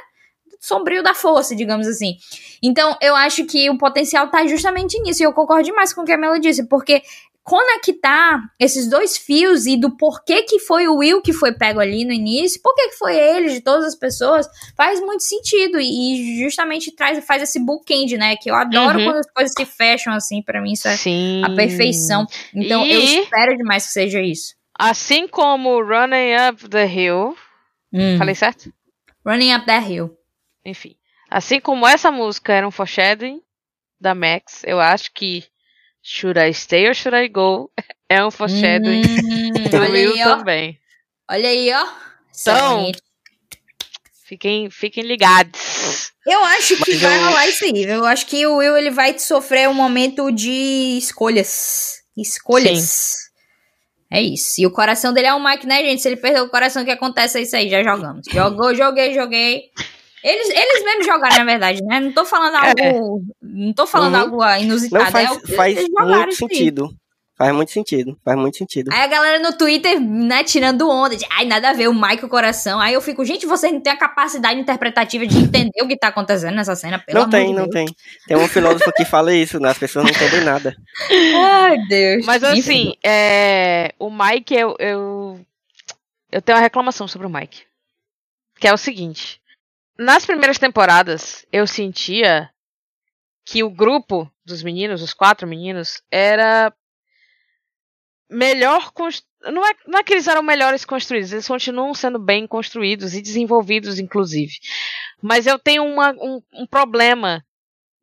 sombrio 0.59 1.01
da 1.01 1.13
força, 1.13 1.55
digamos 1.55 1.87
assim. 1.87 2.17
Então, 2.61 2.95
eu 3.01 3.15
acho 3.15 3.45
que 3.45 3.69
o 3.69 3.77
potencial 3.77 4.29
tá 4.29 4.45
justamente 4.45 4.99
nisso, 5.01 5.23
e 5.23 5.25
eu 5.25 5.33
concordo 5.33 5.63
demais 5.63 5.93
com 5.93 6.01
o 6.01 6.05
que 6.05 6.11
a 6.11 6.17
Mela 6.17 6.39
disse, 6.39 6.67
porque 6.67 7.01
conectar 7.43 8.39
esses 8.59 8.87
dois 8.89 9.17
fios 9.17 9.65
e 9.65 9.75
do 9.75 9.95
porquê 9.97 10.43
que 10.43 10.59
foi 10.59 10.87
o 10.87 10.97
Will 10.97 11.21
que 11.21 11.33
foi 11.33 11.53
pego 11.53 11.79
ali 11.79 12.05
no 12.05 12.11
início, 12.11 12.61
porquê 12.61 12.89
que 12.89 12.97
foi 12.97 13.17
ele, 13.17 13.49
de 13.49 13.61
todas 13.61 13.85
as 13.85 13.95
pessoas, 13.95 14.47
faz 14.75 14.99
muito 14.99 15.23
sentido 15.23 15.79
e 15.79 16.39
justamente 16.43 16.95
traz 16.95 17.23
faz 17.25 17.41
esse 17.41 17.59
bookend, 17.59 18.17
né? 18.17 18.35
Que 18.35 18.49
eu 18.49 18.55
adoro 18.55 18.99
uhum. 18.99 19.05
quando 19.05 19.17
as 19.17 19.31
coisas 19.31 19.53
se 19.57 19.65
fecham 19.65 20.13
assim, 20.13 20.41
para 20.41 20.61
mim 20.61 20.73
isso 20.73 20.87
é 20.87 20.95
Sim. 20.95 21.41
a 21.43 21.55
perfeição. 21.55 22.25
Então 22.53 22.85
e... 22.85 22.91
eu 22.91 23.23
espero 23.23 23.57
demais 23.57 23.87
que 23.87 23.93
seja 23.93 24.21
isso. 24.21 24.55
Assim 24.77 25.27
como 25.27 25.81
Running 25.81 26.49
Up 26.49 26.69
the 26.69 26.87
Hill, 26.87 27.35
hum. 27.93 28.17
falei 28.17 28.35
certo? 28.35 28.71
Running 29.25 29.53
Up 29.53 29.65
the 29.65 29.79
Hill. 29.79 30.17
Enfim, 30.65 30.95
assim 31.29 31.59
como 31.59 31.87
essa 31.87 32.11
música 32.11 32.53
era 32.53 32.67
um 32.67 32.71
foreshadowing 32.71 33.41
da 33.99 34.15
Max, 34.15 34.63
eu 34.63 34.79
acho 34.79 35.11
que 35.13 35.43
Should 36.03 36.39
I 36.39 36.53
Stay 36.53 36.87
or 36.87 36.95
Should 36.95 37.15
I 37.15 37.27
Go? 37.27 37.71
É 38.09 38.25
um 38.25 38.29
foreshadowing 38.29 39.03
hum, 39.05 39.53
do 39.71 39.79
Will 39.89 40.11
aí, 40.11 40.19
também. 40.21 40.79
Olha 41.29 41.47
aí, 41.47 41.71
ó. 41.71 41.87
Então, 42.41 42.91
fiquem, 44.27 44.69
fiquem 44.69 45.01
ligados. 45.05 46.11
Eu 46.27 46.43
acho 46.43 46.75
que 46.83 46.91
Mas 46.91 47.01
vai 47.01 47.17
eu... 47.17 47.23
rolar 47.23 47.47
isso 47.47 47.63
aí. 47.63 47.83
Eu 47.83 48.05
acho 48.05 48.27
que 48.27 48.45
o 48.45 48.57
Will 48.57 48.75
ele 48.75 48.89
vai 48.89 49.17
sofrer 49.17 49.69
um 49.69 49.73
momento 49.73 50.29
de 50.29 50.97
escolhas. 50.97 52.01
Escolhas. 52.17 52.81
Sim. 52.81 53.31
É 54.11 54.21
isso. 54.21 54.59
E 54.59 54.67
o 54.67 54.71
coração 54.71 55.13
dele 55.13 55.27
é 55.27 55.33
o 55.33 55.41
Mike, 55.41 55.65
né, 55.65 55.81
gente? 55.81 56.01
Se 56.01 56.09
ele 56.09 56.17
perder 56.17 56.41
o 56.41 56.49
coração, 56.49 56.81
o 56.81 56.85
que 56.85 56.91
acontece 56.91 57.37
é 57.37 57.43
isso 57.43 57.55
aí. 57.55 57.69
Já 57.69 57.81
jogamos. 57.81 58.25
Jogou, 58.29 58.75
joguei, 58.75 59.13
joguei. 59.13 59.71
Eles, 60.23 60.49
eles 60.49 60.83
mesmos 60.83 61.05
jogaram, 61.05 61.37
na 61.37 61.45
verdade, 61.45 61.83
né? 61.83 61.99
Não 61.99 62.11
tô 62.11 62.25
falando 62.25 62.55
algo. 62.55 62.79
É. 62.79 62.93
Não 63.41 63.73
tô 63.73 63.87
falando 63.87 64.15
uhum. 64.15 64.21
algo 64.21 64.61
inusitado. 64.61 65.03
Não, 65.03 65.11
faz, 65.11 65.49
é, 65.49 65.55
faz 65.55 65.87
muito 65.89 66.35
sentido. 66.35 66.95
Faz 67.41 67.55
muito 67.55 67.71
sentido, 67.71 68.19
faz 68.23 68.37
muito 68.37 68.55
sentido. 68.55 68.91
Aí 68.93 69.01
a 69.01 69.07
galera 69.07 69.39
no 69.39 69.57
Twitter, 69.57 69.99
né, 69.99 70.43
tirando 70.43 70.87
onda, 70.87 71.15
de 71.17 71.25
ai, 71.27 71.43
nada 71.43 71.71
a 71.71 71.73
ver, 71.73 71.87
o 71.87 71.93
Michael 71.93 72.29
Coração. 72.29 72.79
Aí 72.79 72.93
eu 72.93 73.01
fico, 73.01 73.25
gente, 73.25 73.47
vocês 73.47 73.73
não 73.73 73.81
têm 73.81 73.91
a 73.91 73.97
capacidade 73.97 74.59
interpretativa 74.59 75.25
de 75.25 75.39
entender 75.39 75.81
o 75.81 75.87
que 75.87 75.97
tá 75.97 76.09
acontecendo 76.09 76.53
nessa 76.53 76.75
cena, 76.75 76.99
pelo 76.99 77.21
Não 77.21 77.29
tem, 77.31 77.47
de 77.47 77.53
não 77.55 77.67
tem. 77.67 77.87
Tem 78.27 78.37
um 78.37 78.47
filósofo 78.47 78.91
que 78.95 79.03
fala 79.03 79.33
isso, 79.33 79.59
né? 79.59 79.69
As 79.71 79.79
pessoas 79.79 80.05
não 80.05 80.11
entendem 80.11 80.41
nada. 80.41 80.75
Ai, 81.35 81.79
Deus. 81.89 82.27
Mas 82.27 82.43
assim, 82.43 82.93
é, 83.03 83.91
o 83.97 84.11
Mike, 84.11 84.53
eu, 84.53 84.75
eu, 84.77 85.39
eu 86.31 86.41
tenho 86.43 86.59
uma 86.59 86.63
reclamação 86.63 87.07
sobre 87.07 87.25
o 87.25 87.29
Mike. 87.29 87.63
Que 88.59 88.67
é 88.67 88.73
o 88.73 88.77
seguinte. 88.77 89.40
Nas 90.01 90.25
primeiras 90.25 90.57
temporadas, 90.57 91.45
eu 91.53 91.67
sentia 91.67 92.49
que 93.45 93.63
o 93.63 93.69
grupo 93.69 94.27
dos 94.43 94.63
meninos, 94.63 94.99
os 94.99 95.13
quatro 95.13 95.47
meninos, 95.47 96.01
era 96.09 96.73
melhor 98.27 98.91
constru... 98.93 99.23
não 99.43 99.63
é, 99.63 99.75
não 99.85 99.99
é 99.99 100.03
que 100.03 100.11
eles 100.11 100.25
eram 100.25 100.41
melhores 100.41 100.83
construídos, 100.83 101.31
eles 101.31 101.47
continuam 101.47 101.93
sendo 101.93 102.17
bem 102.17 102.47
construídos 102.47 103.13
e 103.13 103.21
desenvolvidos, 103.21 103.99
inclusive. 103.99 104.53
Mas 105.21 105.45
eu 105.45 105.59
tenho 105.59 105.85
uma, 105.85 106.13
um, 106.13 106.41
um 106.51 106.65
problema 106.65 107.45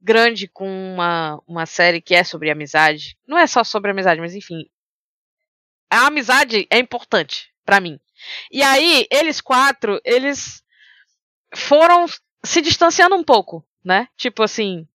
grande 0.01 0.47
com 0.47 0.71
uma, 0.71 1.43
uma 1.49 1.67
série 1.67 2.01
que 2.01 2.15
é 2.15 2.23
sobre 2.23 2.49
amizade. 2.49 3.19
Não 3.27 3.37
é 3.37 3.49
só 3.49 3.65
sobre 3.65 3.91
amizade, 3.91 4.21
mas 4.21 4.37
enfim. 4.37 4.71
A 5.91 6.07
amizade 6.07 6.65
é 6.71 6.79
importante 6.79 7.53
para 7.65 7.81
mim. 7.81 7.99
E 8.53 8.63
aí, 8.63 9.05
eles 9.11 9.41
quatro, 9.41 10.01
eles 10.05 10.63
foram 11.55 12.07
se 12.45 12.61
distanciando 12.61 13.15
um 13.15 13.25
pouco, 13.25 13.65
né? 13.85 14.09
Tipo 14.17 14.43
assim, 14.43 14.87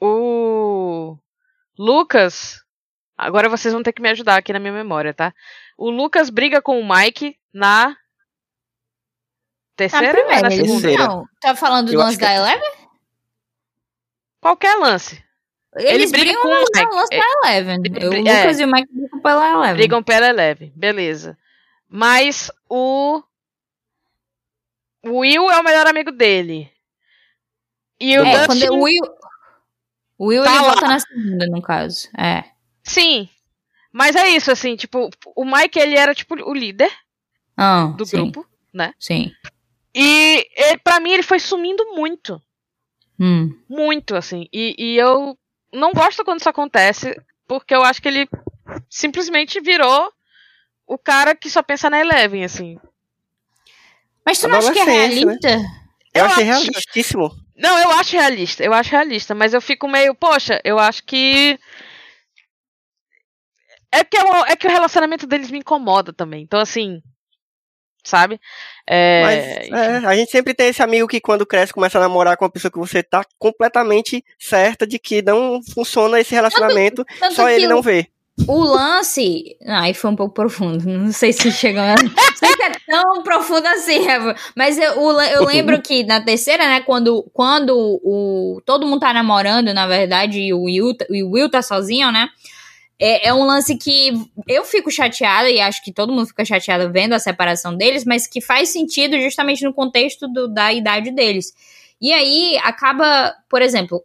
o 0.00 1.16
Lucas. 1.78 2.62
Agora 3.16 3.48
vocês 3.48 3.72
vão 3.72 3.82
ter 3.82 3.92
que 3.92 4.02
me 4.02 4.10
ajudar 4.10 4.36
aqui 4.36 4.52
na 4.52 4.58
minha 4.58 4.72
memória, 4.72 5.14
tá? 5.14 5.32
O 5.76 5.90
Lucas 5.90 6.28
briga 6.28 6.60
com 6.60 6.78
o 6.78 6.88
Mike 6.88 7.38
na 7.52 7.96
terceira 9.74 10.22
ou 10.22 10.42
na 10.42 10.50
segunda? 10.50 10.96
Não, 10.96 11.28
tá 11.40 11.54
falando 11.54 11.90
do 11.90 11.96
lance 11.96 12.18
da 12.18 12.32
é 12.32 12.36
Eleven? 12.36 12.72
Qualquer 14.40 14.76
lance. 14.76 15.24
Eles 15.76 16.12
Ele 16.12 16.24
brigam 16.24 16.42
com 16.42 16.48
o 16.48 16.60
Mike. 16.60 16.94
lance 16.94 17.10
da 17.10 17.48
Eleven. 17.50 17.78
o 17.78 18.06
Lucas 18.06 18.58
é, 18.58 18.62
e 18.62 18.64
o 18.64 18.68
Mike 18.68 18.88
brigam 18.92 19.20
pela 19.20 19.48
Eleven. 19.50 19.76
Brigam 19.76 20.02
pela 20.02 20.28
Eleven, 20.28 20.72
beleza. 20.74 21.38
Mas 21.88 22.50
o 22.68 23.22
o 25.06 25.18
Will 25.18 25.50
é 25.50 25.60
o 25.60 25.64
melhor 25.64 25.86
amigo 25.86 26.12
dele. 26.12 26.70
E 28.00 28.18
o 28.18 28.24
é, 28.24 28.46
Dustin... 28.46 28.66
quando 28.66 28.78
o 28.78 28.82
Will... 28.82 29.04
O 30.18 30.26
Will 30.28 30.44
tá 30.44 30.50
ele 30.50 30.60
lá. 30.60 30.68
volta 30.68 30.88
na 30.88 30.98
segunda, 30.98 31.46
no 31.46 31.62
caso. 31.62 32.08
É. 32.18 32.44
Sim. 32.82 33.28
Mas 33.92 34.16
é 34.16 34.28
isso, 34.28 34.50
assim, 34.50 34.76
tipo, 34.76 35.10
o 35.34 35.44
Mike, 35.44 35.78
ele 35.78 35.96
era, 35.96 36.14
tipo, 36.14 36.34
o 36.34 36.54
líder 36.54 36.90
oh, 37.58 37.92
do 37.96 38.04
sim. 38.04 38.16
grupo, 38.16 38.46
né? 38.72 38.94
Sim. 38.98 39.32
E 39.94 40.46
ele, 40.54 40.78
pra 40.78 41.00
mim 41.00 41.12
ele 41.12 41.22
foi 41.22 41.38
sumindo 41.38 41.84
muito. 41.94 42.40
Hum. 43.18 43.58
Muito, 43.68 44.14
assim. 44.14 44.46
E, 44.52 44.74
e 44.78 44.96
eu 44.96 45.38
não 45.72 45.92
gosto 45.92 46.24
quando 46.24 46.40
isso 46.40 46.48
acontece, 46.50 47.18
porque 47.46 47.74
eu 47.74 47.82
acho 47.82 48.02
que 48.02 48.08
ele 48.08 48.28
simplesmente 48.90 49.60
virou 49.60 50.12
o 50.86 50.98
cara 50.98 51.34
que 51.34 51.48
só 51.48 51.62
pensa 51.62 51.88
na 51.88 52.00
Eleven, 52.00 52.44
assim. 52.44 52.78
Mas 54.26 54.40
tu 54.40 54.48
não 54.48 54.58
acha 54.58 54.72
que 54.72 54.80
é 54.80 54.84
né? 54.84 54.92
realista? 54.92 55.56
Né? 55.56 55.64
Eu, 56.12 56.20
eu 56.20 56.26
achei 56.26 56.50
acho... 56.50 56.62
realistíssimo. 56.62 57.30
Não, 57.56 57.78
eu 57.78 57.90
acho 57.92 58.16
realista, 58.16 58.64
eu 58.64 58.72
acho 58.74 58.90
realista, 58.90 59.34
mas 59.34 59.54
eu 59.54 59.60
fico 59.62 59.88
meio, 59.88 60.14
poxa, 60.14 60.60
eu 60.64 60.78
acho 60.78 61.04
que. 61.04 61.58
É 63.92 64.04
que, 64.04 64.18
eu, 64.18 64.26
é 64.46 64.56
que 64.56 64.66
o 64.66 64.70
relacionamento 64.70 65.26
deles 65.26 65.50
me 65.50 65.58
incomoda 65.58 66.12
também. 66.12 66.42
Então, 66.42 66.60
assim. 66.60 67.00
Sabe? 68.04 68.38
É... 68.86 69.68
Mas 69.70 70.04
é, 70.04 70.06
a 70.06 70.14
gente 70.14 70.30
sempre 70.30 70.54
tem 70.54 70.68
esse 70.68 70.82
amigo 70.82 71.08
que, 71.08 71.20
quando 71.20 71.46
cresce, 71.46 71.72
começa 71.72 71.98
a 71.98 72.00
namorar 72.00 72.36
com 72.36 72.44
uma 72.44 72.50
pessoa 72.50 72.70
que 72.70 72.78
você 72.78 73.02
tá 73.02 73.24
completamente 73.38 74.24
certa 74.38 74.86
de 74.86 74.98
que 74.98 75.22
não 75.22 75.60
funciona 75.74 76.20
esse 76.20 76.34
relacionamento, 76.34 77.04
tanto, 77.04 77.18
tanto 77.18 77.34
só 77.34 77.48
ele 77.48 77.66
não 77.66 77.80
vê. 77.82 78.08
O 78.46 78.62
lance. 78.64 79.56
Aí 79.66 79.94
foi 79.94 80.10
um 80.10 80.16
pouco 80.16 80.34
profundo. 80.34 80.84
Não 80.86 81.10
sei 81.10 81.32
se 81.32 81.50
chegou. 81.50 81.82
Não 81.82 81.96
sei 82.36 82.52
se 82.52 82.62
é 82.62 82.72
tão 82.86 83.22
profundo 83.22 83.66
assim, 83.66 84.00
mas 84.54 84.78
eu, 84.78 84.92
eu 84.92 85.44
lembro 85.44 85.80
que 85.80 86.04
na 86.04 86.20
terceira, 86.20 86.66
né, 86.66 86.80
quando, 86.80 87.22
quando 87.32 87.74
o, 88.02 88.60
todo 88.66 88.86
mundo 88.86 89.00
tá 89.00 89.12
namorando, 89.12 89.72
na 89.72 89.86
verdade, 89.86 90.40
e 90.40 90.52
o 90.52 90.64
Will, 90.64 90.94
o 91.08 91.30
Will 91.32 91.50
tá 91.50 91.62
sozinho, 91.62 92.12
né? 92.12 92.28
É, 92.98 93.28
é 93.28 93.34
um 93.34 93.44
lance 93.44 93.76
que 93.76 94.12
eu 94.48 94.64
fico 94.64 94.90
chateada, 94.90 95.50
e 95.50 95.60
acho 95.60 95.82
que 95.82 95.92
todo 95.92 96.12
mundo 96.12 96.26
fica 96.26 96.44
chateado 96.44 96.90
vendo 96.90 97.12
a 97.14 97.18
separação 97.18 97.76
deles, 97.76 98.04
mas 98.04 98.26
que 98.26 98.40
faz 98.40 98.70
sentido 98.70 99.20
justamente 99.20 99.64
no 99.64 99.72
contexto 99.72 100.28
do, 100.28 100.48
da 100.48 100.72
idade 100.72 101.10
deles. 101.10 101.52
E 102.00 102.12
aí 102.12 102.58
acaba, 102.62 103.34
por 103.48 103.62
exemplo, 103.62 104.02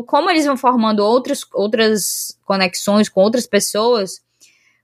como 0.00 0.30
eles 0.30 0.46
vão 0.46 0.56
formando 0.56 1.00
outras, 1.00 1.40
outras 1.52 2.38
conexões 2.46 3.08
com 3.08 3.20
outras 3.20 3.48
pessoas, 3.48 4.20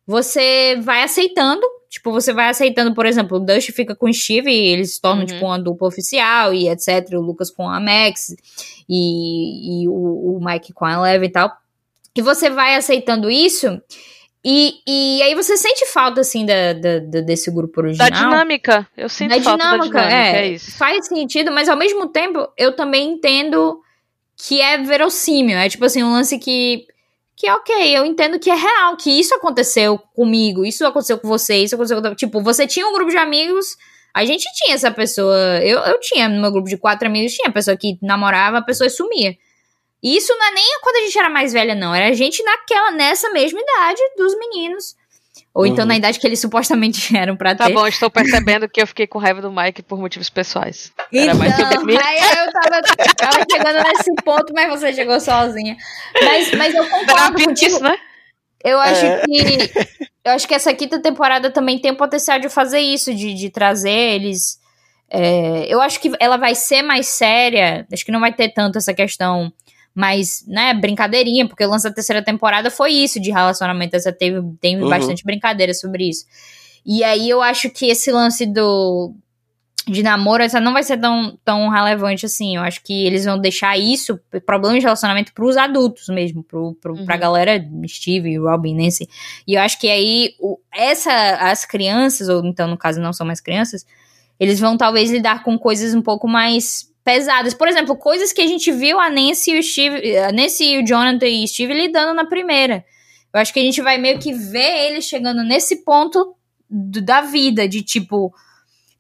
você 0.05 0.77
vai 0.83 1.03
aceitando 1.05 1.65
Tipo, 1.91 2.13
você 2.13 2.35
vai 2.35 2.51
aceitando, 2.51 2.95
por 2.95 3.07
exemplo, 3.07 3.39
o 3.39 3.41
Dust 3.41 3.73
fica 3.73 3.95
com 3.97 4.11
o 4.11 4.13
Steve 4.13 4.51
e 4.51 4.67
eles 4.75 4.93
se 4.97 5.01
tornam, 5.01 5.21
Uhum. 5.23 5.27
tipo, 5.27 5.47
uma 5.47 5.59
dupla 5.59 5.89
oficial 5.89 6.53
e 6.53 6.69
etc. 6.69 7.15
O 7.15 7.21
Lucas 7.23 7.51
com 7.51 7.67
a 7.67 7.81
Max 7.81 8.37
e, 8.87 9.85
e 9.85 9.89
o, 9.89 10.37
o 10.37 10.39
Mike 10.45 10.75
com 10.75 10.85
a 10.85 10.93
Eleven 10.93 11.27
e 11.31 11.33
tal. 11.33 11.51
E 12.15 12.21
você 12.21 12.51
vai 12.51 12.75
aceitando 12.77 13.31
isso. 13.31 13.81
E, 14.45 14.75
e 14.87 15.23
aí 15.23 15.35
você 15.35 15.57
sente 15.57 15.87
falta, 15.87 16.21
assim, 16.21 16.45
da, 16.45 16.75
da- 16.75 16.99
da- 16.99 17.21
desse 17.23 17.51
grupo 17.51 17.81
Da 17.81 17.89
original. 17.89 18.11
dinâmica. 18.11 18.87
Eu 18.95 19.09
sinto 19.09 19.31
Da 19.35 19.41
falta 19.43 19.65
dinâmica, 19.65 19.99
da 19.99 20.09
dinâmica, 20.09 20.37
é, 20.37 20.47
é 20.47 20.49
isso. 20.53 20.77
Faz 20.77 21.07
sentido, 21.09 21.51
mas 21.51 21.71
ao 21.71 21.77
mesmo 21.77 22.07
tempo 22.09 22.47
eu 22.59 22.77
também 22.77 23.09
entendo 23.15 23.81
que 24.39 24.61
é 24.61 24.79
verossímil. 24.79 25.59
É 25.59 25.69
tipo 25.69 25.85
assim, 25.85 26.03
um 26.03 26.13
lance 26.13 26.39
que. 26.39 26.87
Que 27.37 27.49
ok, 27.49 27.97
eu 27.97 28.05
entendo 28.05 28.37
que 28.37 28.51
é 28.51 28.55
real, 28.55 28.97
que 28.97 29.11
isso 29.11 29.33
aconteceu 29.33 29.97
comigo, 29.97 30.65
isso 30.65 30.85
aconteceu 30.85 31.19
com 31.19 31.29
você, 31.29 31.57
isso 31.59 31.77
aconteceu 31.77 32.03
com. 32.03 32.15
Tipo, 32.15 32.43
você 32.43 32.67
tinha 32.67 32.85
um 32.85 32.93
grupo 32.93 33.13
de 33.13 33.17
amigos, 33.17 33.77
a 34.13 34.25
gente 34.25 34.45
tinha 34.55 34.75
essa 34.75 34.91
pessoa. 34.91 35.61
Eu, 35.63 35.79
eu 35.81 36.01
tinha, 36.01 36.29
no 36.29 36.41
meu 36.41 36.51
grupo 36.51 36.69
de 36.69 36.77
quatro 36.77 37.07
amigos, 37.07 37.35
tinha 37.35 37.49
a 37.49 37.53
pessoa 37.53 37.77
que 37.77 37.97
namorava, 38.03 38.59
a 38.59 38.63
pessoa 38.63 38.91
sumia. 38.91 39.37
E 40.03 40.17
isso 40.17 40.35
não 40.37 40.47
é 40.47 40.51
nem 40.51 40.81
quando 40.83 40.97
a 40.97 41.01
gente 41.01 41.19
era 41.19 41.29
mais 41.29 41.53
velha, 41.53 41.77
não. 41.77 41.95
Era 41.95 42.09
a 42.09 42.13
gente 42.13 42.43
naquela, 42.43 42.91
nessa 42.91 43.31
mesma 43.31 43.61
idade 43.61 44.01
dos 44.17 44.37
meninos. 44.37 44.97
Ou 45.55 45.67
então 45.67 45.83
Uhum. 45.85 45.89
na 45.89 45.97
idade 45.97 46.21
que 46.21 46.27
eles 46.27 46.41
supostamente 46.41 47.15
eram 47.17 47.37
pra 47.37 47.55
Tá 47.55 47.67
ter. 47.67 47.73
bom, 47.75 47.87
estou 47.87 48.11
percebendo 48.11 48.69
que 48.69 48.81
eu 48.81 48.87
fiquei 48.87 49.07
com 49.07 49.19
raiva 49.19 49.41
do 49.43 49.51
Mike 49.51 49.83
por 49.83 49.99
motivos 49.99 50.29
pessoais. 50.31 50.93
Era 51.13 51.25
Então, 51.25 51.37
mais 51.39 51.57
sobre 51.57 51.97
aí 51.97 52.19
eu 52.21 52.53
tava, 52.53 52.83
tava 53.17 53.45
chegando 53.51 53.83
nesse 53.89 54.15
ponto, 54.25 54.53
mas 54.55 54.69
você 54.69 54.93
chegou 54.93 55.19
sozinha. 55.19 55.77
Mas, 56.23 56.53
mas 56.53 56.75
eu 56.75 56.87
concordo 56.89 57.33
contigo. 57.45 57.55
disso, 57.55 57.83
né? 57.83 57.97
Eu 58.65 58.79
acho 58.81 59.05
É. 59.05 59.23
que. 59.25 59.71
Eu 60.25 60.33
acho 60.33 60.47
que 60.47 60.55
essa 60.55 60.75
quinta 60.75 61.01
temporada 61.01 61.51
também 61.51 61.79
tem 61.79 61.93
o 61.93 61.97
potencial 61.97 62.39
de 62.39 62.49
fazer 62.51 62.81
isso, 62.81 63.15
de, 63.15 63.33
de 63.35 63.49
trazer 63.51 63.89
eles. 63.91 64.59
é, 65.11 65.65
eu 65.73 65.81
acho 65.81 65.99
que 66.01 66.13
ela 66.21 66.37
vai 66.37 66.55
ser 66.55 66.83
mais 66.83 67.07
séria. 67.09 67.87
Acho 67.93 68.05
que 68.05 68.13
não 68.13 68.21
vai 68.21 68.33
ter 68.33 68.51
tanto 68.51 68.77
essa 68.79 68.93
questão 68.93 69.51
mais, 69.99 70.45
né, 70.47 70.73
brincadeirinha, 70.75 71.47
porque 71.49 71.65
o 71.65 71.69
lance 71.71 71.89
da 71.89 71.93
terceira 71.95 72.23
temporada 72.23 72.71
foi 72.71 72.93
isso 72.93 73.19
de 73.21 73.31
relacionamento. 73.33 73.97
Essa 73.97 74.13
teve, 74.13 74.41
tem 74.61 74.81
Uhum. 74.81 74.89
bastante 74.89 75.25
brincadeira 75.25 75.75
sobre 75.75 76.09
isso. 76.09 76.25
E 76.87 77.03
aí 77.03 77.29
eu 77.29 77.43
acho 77.43 77.69
que 77.71 77.87
esse 77.87 78.11
lance 78.13 78.47
do. 78.47 79.13
De 79.87 80.03
namoro, 80.03 80.43
essa 80.43 80.61
não 80.61 80.75
vai 80.75 80.83
ser 80.83 80.99
tão, 80.99 81.39
tão 81.43 81.71
relevante 81.71 82.27
assim. 82.27 82.57
Eu 82.57 82.63
acho 82.63 82.83
que 82.85 83.07
eles 83.07 83.25
vão 83.25 83.39
deixar 83.39 83.79
isso, 83.79 84.21
problemas 84.45 84.79
de 84.81 84.85
relacionamento, 84.85 85.33
pros 85.33 85.57
adultos 85.57 86.09
mesmo, 86.11 86.43
pro, 86.45 86.75
pro, 86.75 86.95
pra 87.07 87.15
Uhum. 87.15 87.21
galera 87.21 87.67
Steve, 87.89 88.37
Robin, 88.39 88.75
Nancy. 88.77 89.09
E 89.47 89.55
eu 89.55 89.63
acho 89.63 89.81
que 89.81 89.89
aí 89.89 90.35
o- 90.39 90.59
essa, 90.75 91.11
as 91.41 91.65
crianças, 91.65 92.29
ou 92.29 92.45
então 92.45 92.69
no 92.69 92.77
caso 92.77 93.01
não 93.01 93.15
são 93.15 93.27
mais 93.27 93.41
crianças, 93.41 93.87
eles 94.39 94.61
vão 94.61 94.77
talvez 94.77 95.11
lidar 95.11 95.43
com 95.43 95.59
coisas 95.59 95.95
um 95.95 96.03
pouco 96.03 96.29
mais 96.29 96.88
pesadas. 97.09 97.55
Por 97.55 97.67
exemplo, 97.67 97.97
coisas 97.97 98.35
que 98.35 98.43
a 98.43 98.47
gente 98.47 98.71
viu 98.71 99.01
a 99.01 99.09
Nancy 99.09 99.53
e 99.53 99.59
o 99.59 99.63
Steve, 99.63 100.17
a 100.19 100.31
Nancy 100.31 100.65
e 100.75 100.79
o 100.83 100.87
Jonathan 100.87 101.27
e 101.27 101.43
o 101.45 101.49
Steve 101.49 101.73
lidando 101.73 102.13
na 102.13 102.27
primeira. 102.27 102.85
Eu 103.33 103.41
acho 103.41 103.51
que 103.51 103.61
a 103.61 103.63
gente 103.63 103.81
vai 103.81 103.97
meio 103.97 104.19
que 104.19 104.35
ver 104.35 104.91
eles 104.91 105.07
chegando 105.07 105.43
nesse 105.43 105.85
ponto 105.85 106.35
do- 106.69 107.01
da 107.01 107.23
vida, 107.23 107.67
de 107.67 107.81
tipo, 107.83 108.31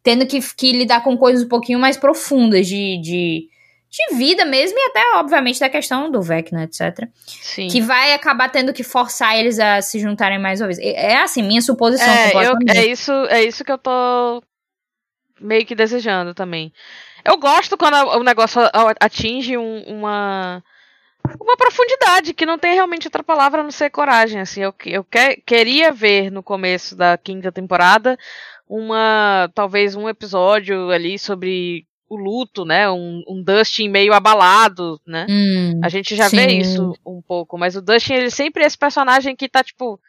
tendo 0.02 0.26
que, 0.26 0.40
que 0.56 0.72
lidar 0.72 1.02
com 1.04 1.18
coisas 1.18 1.44
um 1.44 1.48
pouquinho 1.48 1.78
mais 1.78 1.98
profundas 1.98 2.66
de, 2.66 2.98
de, 3.02 3.46
de 3.90 4.16
vida 4.16 4.46
mesmo, 4.46 4.78
e 4.78 4.86
até, 4.88 5.02
obviamente, 5.16 5.60
da 5.60 5.68
questão 5.68 6.10
do 6.10 6.22
Vecna, 6.22 6.64
etc 6.64 7.08
Sim. 7.26 7.68
que 7.68 7.82
vai 7.82 8.14
acabar 8.14 8.48
tendo 8.50 8.72
que 8.72 8.82
forçar 8.82 9.36
eles 9.38 9.58
a 9.58 9.82
se 9.82 9.98
juntarem 10.00 10.38
mais 10.38 10.62
uma 10.62 10.68
vez. 10.68 10.78
É 10.78 11.12
é 11.12 11.16
assim, 11.22 11.42
minha 11.42 11.60
suposição. 11.60 12.08
É, 12.08 12.32
eu, 12.46 12.54
é, 12.68 12.86
isso, 12.86 13.12
é 13.28 13.44
isso 13.44 13.62
que 13.62 13.72
eu 13.72 13.76
tô 13.78 14.42
meio 15.40 15.66
que 15.66 15.74
desejando 15.74 16.32
também. 16.34 16.72
Eu 17.28 17.36
gosto 17.36 17.76
quando 17.76 17.94
o 17.94 18.22
negócio 18.22 18.60
atinge 19.00 19.56
um- 19.56 19.82
uma 19.86 20.62
uma 21.40 21.56
profundidade 21.58 22.32
que 22.32 22.46
não 22.46 22.58
tem 22.58 22.72
realmente 22.74 23.06
outra 23.06 23.22
palavra 23.22 23.60
a 23.60 23.64
não 23.64 23.70
ser 23.70 23.90
coragem. 23.90 24.40
Assim, 24.40 24.62
eu, 24.62 24.74
eu 24.86 25.04
que- 25.04 25.42
queria 25.44 25.92
ver 25.92 26.30
no 26.30 26.42
começo 26.42 26.96
da 26.96 27.18
quinta 27.18 27.52
temporada 27.52 28.16
uma 28.66 29.50
talvez 29.54 29.94
um 29.94 30.08
episódio 30.08 30.90
ali 30.90 31.18
sobre 31.18 31.86
o 32.08 32.16
luto, 32.16 32.64
né? 32.64 32.88
Um, 32.90 33.22
um 33.28 33.42
Dustin 33.42 33.88
meio 33.90 34.14
abalado, 34.14 34.98
né? 35.06 35.26
Hum, 35.28 35.80
A 35.84 35.88
gente 35.90 36.16
já 36.16 36.28
vê 36.28 36.48
Sim. 36.48 36.58
isso 36.58 36.94
um 37.04 37.20
pouco, 37.20 37.58
mas 37.58 37.76
o 37.76 37.82
Dustin, 37.82 38.14
ele 38.14 38.30
sempre 38.30 38.62
é 38.64 38.66
esse 38.66 38.78
personagem 38.78 39.36
que 39.36 39.48
tá, 39.50 39.62
tipo, 39.62 40.00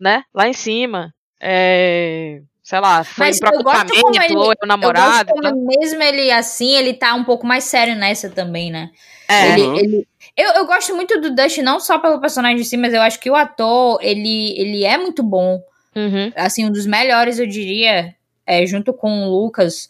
né, 0.00 0.24
lá 0.34 0.48
em 0.48 0.52
cima. 0.52 1.14
É, 1.40 2.40
sei 2.68 2.80
lá, 2.80 3.02
foi 3.02 3.26
Mas 3.26 3.40
pro 3.40 3.48
eu 3.54 3.62
gosto 3.62 3.78
acampamento, 3.78 4.02
como 4.02 4.22
ele- 4.22 4.36
ou 4.36 4.44
é 4.52 4.54
o 4.54 4.58
eu 4.62 4.68
namorado. 4.68 5.32
gosto 5.32 5.40
como 5.42 5.66
mesmo 5.66 6.02
ele 6.02 6.30
assim, 6.30 6.76
ele 6.76 6.92
tá 6.92 7.14
um 7.14 7.24
pouco 7.24 7.46
mais 7.46 7.64
sério 7.64 7.96
nessa 7.96 8.28
também, 8.28 8.70
né? 8.70 8.90
É, 9.26 9.48
Ele, 9.48 9.62
Uhum. 9.62 9.78
ele- 9.78 10.08
eu, 10.36 10.50
eu 10.52 10.66
gosto 10.66 10.94
muito 10.94 11.18
do 11.18 11.34
Dustin, 11.34 11.62
não 11.62 11.80
só 11.80 11.98
pelo 11.98 12.20
personagem 12.20 12.60
em 12.60 12.64
si, 12.64 12.76
mas 12.76 12.92
eu 12.92 13.00
acho 13.00 13.18
que 13.20 13.30
o 13.30 13.34
ator, 13.34 13.98
ele, 14.02 14.54
ele 14.60 14.84
é 14.84 14.98
muito 14.98 15.22
bom. 15.22 15.62
uhum, 15.96 16.30
assim, 16.36 16.66
um 16.66 16.70
dos 16.70 16.84
melhores, 16.86 17.38
eu 17.38 17.46
diria, 17.46 18.14
é, 18.46 18.64
junto 18.66 18.92
com 18.92 19.22
o 19.24 19.30
Lucas, 19.30 19.88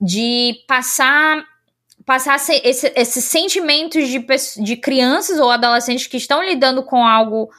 de 0.00 0.54
passar 0.68 1.44
passar 2.06 2.38
se- 2.38 2.60
esse- 2.64 2.92
esses 2.94 3.24
sentimentos 3.24 4.08
de, 4.08 4.24
de 4.62 4.76
crianças 4.76 5.38
ou 5.40 5.50
adolescentes 5.50 6.06
que 6.06 6.16
estão 6.18 6.42
lidando 6.44 6.82
com 6.84 7.04
algo 7.04 7.50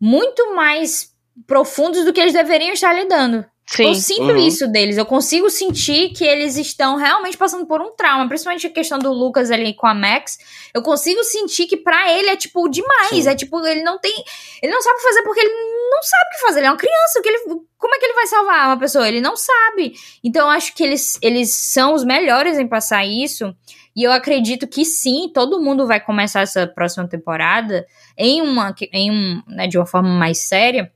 muito 0.00 0.54
mais 0.54 1.12
profundos 1.46 2.04
do 2.04 2.12
que 2.12 2.20
eles 2.20 2.32
deveriam 2.34 2.72
estar 2.72 2.92
lidando. 2.92 3.44
Sim. 3.66 3.88
Eu 3.88 3.94
sinto 3.94 4.22
Uhum. 4.32 4.36
isso 4.36 4.66
deles. 4.68 4.96
Eu 4.96 5.04
consigo 5.06 5.50
sentir 5.50 6.10
que 6.10 6.24
eles 6.24 6.56
estão 6.56 6.96
realmente 6.96 7.36
passando 7.36 7.66
por 7.66 7.80
um 7.80 7.94
trauma. 7.96 8.28
Principalmente 8.28 8.66
a 8.66 8.70
questão 8.70 8.98
do 8.98 9.12
Lucas 9.12 9.50
ali 9.50 9.74
com 9.74 9.86
a 9.86 9.94
Max. 9.94 10.38
Eu 10.72 10.82
consigo 10.82 11.22
sentir 11.24 11.66
que 11.66 11.76
pra 11.76 12.12
ele 12.12 12.28
é, 12.28 12.36
tipo, 12.36 12.68
demais. 12.68 13.08
Sim. 13.08 13.28
É 13.28 13.34
tipo, 13.34 13.64
ele 13.66 13.82
não 13.82 13.98
tem. 13.98 14.14
Ele 14.62 14.72
não 14.72 14.80
sabe 14.80 15.00
fazer 15.02 15.22
porque 15.22 15.40
ele 15.40 15.52
não 15.90 16.02
sabe 16.02 16.24
o 16.24 16.30
que 16.30 16.40
fazer. 16.46 16.58
Ele 16.60 16.66
é 16.66 16.70
uma 16.70 16.76
criança. 16.76 17.18
o 17.18 17.22
Que 17.22 17.28
ele, 17.28 17.38
como 17.78 17.94
é 17.94 17.98
que 17.98 18.04
ele 18.06 18.14
vai 18.14 18.26
salvar 18.26 18.66
uma 18.68 18.78
pessoa? 18.78 19.08
Ele 19.08 19.20
não 19.20 19.36
sabe. 19.36 19.94
Então 20.22 20.42
eu 20.46 20.50
acho 20.50 20.74
que 20.74 20.82
eles, 20.84 21.18
eles 21.20 21.52
são 21.54 21.94
os 21.94 22.04
melhores 22.04 22.58
em 22.58 22.66
passar 22.68 23.04
isso. 23.04 23.54
E 23.94 24.02
eu 24.02 24.12
acredito 24.12 24.66
que 24.68 24.84
sim, 24.84 25.30
todo 25.32 25.60
mundo 25.60 25.86
vai 25.86 25.98
começar 25.98 26.42
essa 26.42 26.66
próxima 26.66 27.08
temporada 27.08 27.86
em 28.16 28.42
uma, 28.42 28.74
em 28.92 29.10
um, 29.10 29.42
né, 29.48 29.66
de 29.66 29.78
uma 29.78 29.86
forma 29.86 30.10
mais 30.10 30.38
séria. 30.46 30.92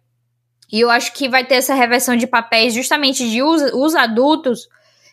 E 0.72 0.80
eu 0.80 0.90
acho 0.90 1.12
que 1.12 1.28
vai 1.28 1.44
ter 1.44 1.56
essa 1.56 1.74
reversão 1.74 2.16
de 2.16 2.26
papéis 2.26 2.72
justamente 2.74 3.28
de 3.28 3.42
os, 3.42 3.62
os 3.74 3.94
adultos 3.94 4.68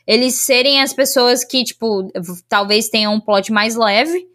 eles 0.06 0.36
serem 0.36 0.82
as 0.82 0.94
pessoas 0.94 1.44
que, 1.44 1.64
tipo, 1.66 2.10
talvez 2.48 2.88
tenham 2.88 3.14
um 3.14 3.20
plot 3.20 3.52
mais 3.52 3.76
leve. 3.76 4.26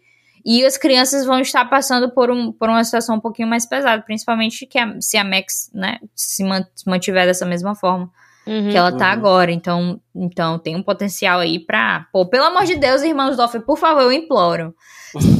E 0.45 0.63
as 0.65 0.77
crianças 0.77 1.25
vão 1.25 1.39
estar 1.39 1.65
passando 1.65 2.11
por, 2.11 2.29
um, 2.29 2.51
por 2.51 2.69
uma 2.69 2.83
situação 2.83 3.15
um 3.15 3.19
pouquinho 3.19 3.47
mais 3.47 3.65
pesada, 3.65 4.01
principalmente 4.03 4.65
que 4.67 4.77
a- 4.77 4.95
se 4.99 5.17
a 5.17 5.23
Max, 5.23 5.71
né, 5.73 5.99
se 6.13 6.43
mantiver 6.85 7.25
dessa 7.25 7.45
mesma 7.45 7.73
forma 7.73 8.11
uhum. 8.45 8.69
que 8.69 8.75
ela 8.77 8.91
tá 8.91 9.07
Uhum. 9.07 9.11
agora. 9.13 9.51
Então, 9.51 10.01
então 10.13 10.59
tem 10.59 10.75
um 10.75 10.83
potencial 10.83 11.39
aí 11.39 11.57
pra. 11.59 12.05
Pô, 12.11 12.25
pelo 12.25 12.43
amor 12.45 12.65
de 12.65 12.75
Deus, 12.75 13.01
irmãos 13.01 13.37
Doffer, 13.37 13.61
por 13.61 13.77
favor, 13.77 14.01
eu 14.01 14.11
imploro. 14.11 14.75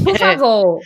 Por 0.03 0.17
favor. 0.17 0.79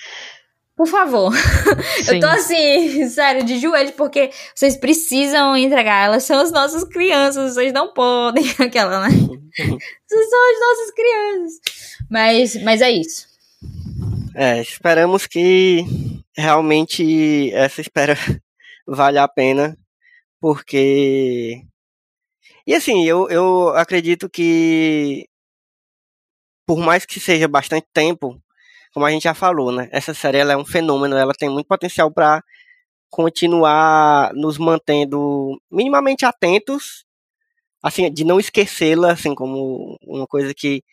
Por 0.78 0.86
favor. 0.86 1.34
Eu 2.08 2.14
Sim. 2.14 2.20
tô 2.20 2.28
assim, 2.28 3.10
sério, 3.10 3.44
de 3.44 3.58
joelho, 3.58 3.94
porque 3.94 4.30
vocês 4.54 4.78
precisam 4.78 5.58
entregar. 5.58 6.06
Elas 6.06 6.24
são 6.24 6.40
as 6.40 6.52
nossas 6.52 6.84
crianças, 6.84 7.56
vocês 7.56 7.74
não 7.74 7.92
podem. 7.92 8.46
Aquela, 8.62 9.02
né? 9.02 9.10
Vocês 9.10 10.30
são 10.30 10.52
as 10.52 10.60
nossas 10.60 10.92
crianças. 10.94 11.60
Mas, 12.08 12.64
mas 12.64 12.82
é 12.82 12.92
isso. 12.92 13.28
É, 14.36 14.62
esperamos 14.62 15.26
que 15.26 15.84
realmente 16.38 17.52
essa 17.54 17.82
espera 17.82 18.16
valha 18.88 19.24
a 19.24 19.28
pena, 19.28 19.76
porque. 20.40 21.64
E 22.68 22.76
assim, 22.76 23.04
eu, 23.04 23.28
eu 23.30 23.70
acredito 23.70 24.30
que, 24.30 25.28
por 26.68 26.78
mais 26.78 27.04
que 27.04 27.20
seja 27.20 27.48
bastante 27.48 27.88
tempo, 27.92 28.40
como 28.98 29.06
a 29.06 29.12
gente 29.12 29.26
já 29.26 29.36
falou, 29.36 29.72
né? 29.72 29.88
Essa 29.92 30.12
série 30.12 30.40
ela 30.40 30.54
é 30.54 30.58
um 30.58 30.66
fenômeno, 30.66 31.16
ela 31.16 31.32
tem 31.32 31.48
muito 31.48 31.68
potencial 31.68 32.12
para 32.12 32.44
continuar 33.12 34.34
nos 34.34 34.58
mantendo 34.58 35.56
minimamente 35.70 36.26
atentos, 36.26 37.06
assim, 37.84 38.12
de 38.12 38.24
não 38.24 38.40
esquecê-la, 38.40 39.12
assim, 39.12 39.36
como 39.36 40.00
uma 40.02 40.26
coisa 40.26 40.52
que 40.52 40.84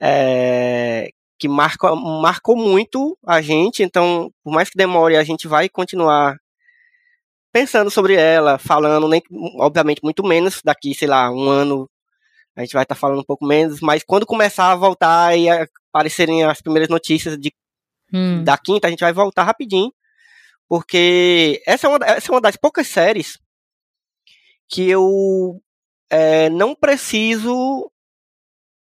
é, 0.00 1.10
que 1.38 1.46
marca, 1.46 1.94
marcou 1.94 2.56
muito 2.56 3.14
a 3.26 3.42
gente, 3.42 3.82
então, 3.82 4.30
por 4.42 4.50
mais 4.50 4.70
que 4.70 4.78
demore, 4.78 5.14
a 5.14 5.22
gente 5.22 5.46
vai 5.46 5.68
continuar 5.68 6.38
pensando 7.52 7.90
sobre 7.90 8.14
ela, 8.14 8.56
falando, 8.56 9.06
nem, 9.06 9.22
obviamente, 9.58 10.00
muito 10.02 10.24
menos 10.24 10.62
daqui, 10.64 10.94
sei 10.94 11.08
lá, 11.08 11.30
um 11.30 11.46
ano, 11.50 11.90
a 12.56 12.62
gente 12.62 12.72
vai 12.72 12.84
estar 12.84 12.94
falando 12.94 13.20
um 13.20 13.24
pouco 13.24 13.44
menos, 13.44 13.82
mas 13.82 14.02
quando 14.02 14.24
começar 14.24 14.72
a 14.72 14.76
voltar 14.76 15.36
e 15.36 15.46
aparecerem 15.94 16.42
as 16.42 16.60
primeiras 16.60 16.88
notícias 16.88 17.38
de, 17.38 17.54
Hum. 18.12 18.42
da 18.42 18.58
quinta, 18.58 18.86
a 18.86 18.90
gente 18.90 19.00
vai 19.00 19.12
voltar 19.12 19.44
rapidinho, 19.44 19.92
porque 20.68 21.62
essa 21.66 21.86
é 21.86 21.90
uma, 21.90 21.98
essa 22.04 22.30
é 22.30 22.34
uma 22.34 22.40
das 22.40 22.56
poucas 22.56 22.86
séries 22.88 23.38
que 24.68 24.88
eu 24.88 25.60
é, 26.10 26.50
não 26.50 26.74
preciso 26.74 27.90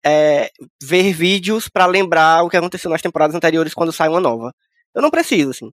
é, 0.03 0.51
ver 0.81 1.13
vídeos 1.13 1.69
para 1.69 1.85
lembrar 1.85 2.43
o 2.43 2.49
que 2.49 2.57
aconteceu 2.57 2.89
nas 2.89 3.01
temporadas 3.01 3.35
anteriores 3.35 3.73
quando 3.73 3.91
sai 3.91 4.09
uma 4.09 4.19
nova. 4.19 4.53
Eu 4.93 5.01
não 5.01 5.11
preciso, 5.11 5.51
assim. 5.51 5.71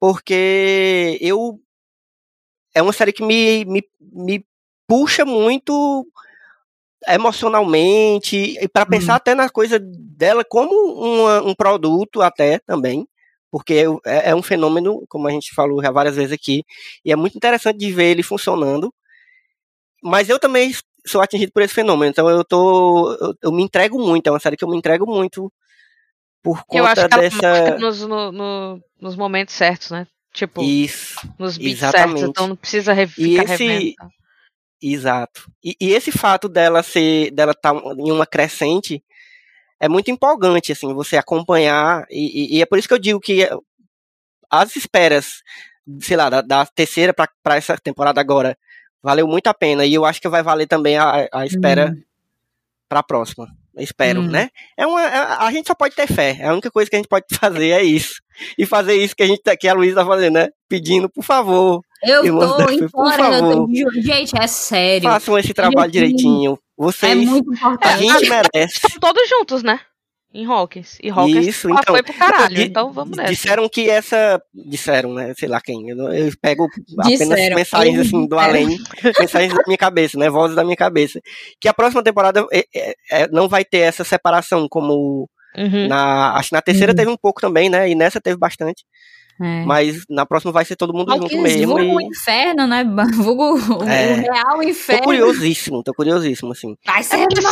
Porque 0.00 1.18
eu. 1.20 1.60
É 2.74 2.82
uma 2.82 2.92
série 2.92 3.12
que 3.12 3.24
me, 3.24 3.64
me, 3.64 3.82
me 4.00 4.46
puxa 4.86 5.24
muito 5.24 6.06
emocionalmente 7.08 8.56
e 8.60 8.68
para 8.68 8.86
pensar 8.86 9.12
uhum. 9.12 9.16
até 9.16 9.34
na 9.34 9.48
coisa 9.48 9.78
dela 9.80 10.44
como 10.44 10.74
uma, 10.74 11.42
um 11.42 11.54
produto 11.54 12.22
até 12.22 12.58
também 12.60 13.06
porque 13.50 13.84
é, 14.04 14.30
é, 14.30 14.34
um 14.34 14.42
fenômeno 14.42 15.04
como 15.08 15.28
a 15.28 15.30
gente 15.30 15.54
falou 15.54 15.82
já 15.82 15.90
várias 15.90 16.16
vezes 16.16 16.32
aqui 16.32 16.64
e 17.04 17.12
é 17.12 17.16
muito 17.16 17.36
interessante 17.36 17.78
de 17.78 17.92
ver 17.92 18.10
ele 18.10 18.22
funcionando 18.22 18.92
mas 20.02 20.28
eu 20.28 20.38
também 20.38 20.72
sou 21.06 21.20
atingido 21.20 21.52
por 21.52 21.62
esse 21.62 21.74
fenômeno, 21.74 22.10
então 22.10 22.28
eu 22.28 22.44
tô. 22.44 23.16
Eu, 23.20 23.34
eu 23.42 23.52
me 23.52 23.62
entrego 23.62 23.98
muito, 23.98 24.26
é 24.26 24.30
uma 24.30 24.40
série 24.40 24.56
que 24.56 24.64
eu 24.64 24.68
me 24.68 24.76
entrego 24.76 25.06
muito 25.06 25.52
por 26.42 26.64
conta 26.64 26.78
eu 26.78 26.86
acho 26.86 27.08
que 27.08 27.20
dessa. 27.20 27.78
Nos, 27.78 28.00
no, 28.02 28.32
no, 28.32 28.80
nos 29.00 29.16
momentos 29.16 29.54
certos, 29.54 29.90
né? 29.90 30.06
Tipo, 30.32 30.62
Isso, 30.62 31.20
nos 31.38 31.58
beats 31.58 31.78
exatamente. 31.78 32.20
certos, 32.20 32.30
então 32.30 32.48
não 32.48 32.56
precisa 32.56 32.92
re 32.94 33.06
e 33.18 33.36
esse... 33.36 33.94
Exato. 34.82 35.50
E, 35.62 35.76
e, 35.80 35.92
esse 35.92 36.10
fato 36.10 36.48
dela 36.48 36.82
ser, 36.82 37.30
dela 37.30 37.52
estar 37.52 37.72
tá 37.72 37.80
em 37.96 38.10
uma 38.10 38.26
crescente 38.26 39.02
é 39.78 39.88
muito 39.88 40.10
empolgante, 40.10 40.72
assim, 40.72 40.92
você 40.92 41.16
acompanhar, 41.16 42.04
e, 42.10 42.56
e, 42.56 42.58
e 42.58 42.62
é 42.62 42.66
por 42.66 42.78
isso 42.78 42.88
que 42.88 42.94
eu 42.94 42.98
digo 42.98 43.20
que 43.20 43.48
as 44.50 44.76
esperas, 44.76 45.42
sei 46.00 46.16
lá, 46.16 46.28
da, 46.28 46.40
da 46.42 46.66
terceira 46.66 47.14
para 47.14 47.56
essa 47.56 47.76
temporada 47.78 48.20
agora, 48.20 48.56
valeu 49.02 49.26
muito 49.26 49.46
a 49.46 49.54
pena. 49.54 49.84
E 49.84 49.94
eu 49.94 50.04
acho 50.04 50.20
que 50.20 50.28
vai 50.28 50.42
valer 50.42 50.66
também 50.66 50.96
a, 50.98 51.26
a 51.32 51.46
espera 51.46 51.90
hum. 51.90 52.02
para 52.88 53.00
a 53.00 53.02
próxima. 53.02 53.48
espero, 53.78 54.20
hum. 54.20 54.28
né? 54.28 54.50
É 54.76 54.86
uma, 54.86 55.02
é, 55.02 55.16
a 55.16 55.50
gente 55.50 55.66
só 55.66 55.74
pode 55.74 55.96
ter 55.96 56.06
fé. 56.06 56.38
A 56.44 56.52
única 56.52 56.70
coisa 56.70 56.90
que 56.90 56.96
a 56.96 56.98
gente 56.98 57.08
pode 57.08 57.26
fazer 57.34 57.70
é 57.70 57.82
isso. 57.82 58.20
E 58.58 58.66
fazer 58.66 58.94
isso 58.94 59.16
que 59.16 59.22
a 59.22 59.26
gente 59.26 59.42
tá, 59.42 59.56
que 59.56 59.66
a 59.66 59.74
Luísa 59.74 59.96
tá 59.96 60.06
fazendo, 60.06 60.34
né? 60.34 60.48
Pedindo, 60.68 61.08
por 61.08 61.24
favor. 61.24 61.82
Eu 62.02 62.22
tô 62.22 62.70
implorando. 62.70 63.68
Gente, 64.02 64.32
é 64.38 64.46
sério. 64.46 65.08
Façam 65.08 65.38
esse 65.38 65.54
trabalho 65.54 65.92
gente, 65.92 65.92
direitinho. 65.92 66.58
Vocês, 66.76 67.12
é 67.12 67.14
muito 67.14 67.52
importante. 67.52 67.86
A 67.86 67.96
gente 67.96 68.28
merece. 68.28 68.80
Estão 68.86 68.98
todos 69.00 69.28
juntos, 69.28 69.62
né? 69.62 69.80
em 70.34 70.46
Hawkins. 70.46 70.98
E 71.02 71.10
Hawkins 71.10 71.46
Isso, 71.46 71.68
então, 71.68 71.94
foi 71.94 72.02
pro 72.02 72.14
caralho, 72.14 72.60
então 72.60 72.92
vamos 72.92 73.16
nessa. 73.16 73.30
Disseram 73.30 73.68
que 73.68 73.88
essa. 73.88 74.42
Disseram, 74.52 75.12
né? 75.12 75.34
Sei 75.36 75.48
lá 75.48 75.60
quem. 75.60 75.90
Eu, 75.90 75.98
eu 76.12 76.32
pego 76.40 76.66
disseram. 77.06 77.32
apenas 77.32 77.54
mensagens 77.54 77.98
assim 77.98 78.26
do 78.26 78.38
além, 78.38 78.78
mensagens 79.18 79.54
da 79.54 79.62
minha 79.66 79.78
cabeça, 79.78 80.18
né? 80.18 80.30
Vozes 80.30 80.56
da 80.56 80.64
minha 80.64 80.76
cabeça. 80.76 81.20
Que 81.60 81.68
a 81.68 81.74
próxima 81.74 82.02
temporada 82.02 82.46
é, 82.52 82.64
é, 82.74 82.94
é, 83.10 83.28
não 83.28 83.48
vai 83.48 83.64
ter 83.64 83.78
essa 83.78 84.04
separação 84.04 84.66
como. 84.68 85.28
Uhum. 85.54 85.86
Na, 85.86 86.34
acho 86.36 86.48
que 86.48 86.54
na 86.54 86.62
terceira 86.62 86.92
uhum. 86.92 86.96
teve 86.96 87.10
um 87.10 87.16
pouco 87.16 87.40
também, 87.40 87.68
né? 87.68 87.90
E 87.90 87.94
nessa 87.94 88.20
teve 88.20 88.38
bastante. 88.38 88.84
É. 89.40 89.64
Mas 89.64 90.04
na 90.08 90.26
próxima 90.26 90.52
vai 90.52 90.64
ser 90.64 90.76
todo 90.76 90.92
mundo 90.92 91.12
junto 91.16 91.38
mesmo. 91.38 91.76
Vulgo 91.76 92.00
e... 92.00 92.04
inferno, 92.04 92.66
né? 92.66 92.84
Vulgo 93.16 93.58
é. 93.84 94.14
o 94.14 94.32
real 94.32 94.62
inferno. 94.62 95.00
Tô 95.00 95.04
curiosíssimo, 95.06 95.82
tô 95.82 95.94
curiosíssimo, 95.94 96.52
assim. 96.52 96.76
Vai 96.86 97.02
ser 97.02 97.16
é 97.16 97.18
sempre 97.18 97.42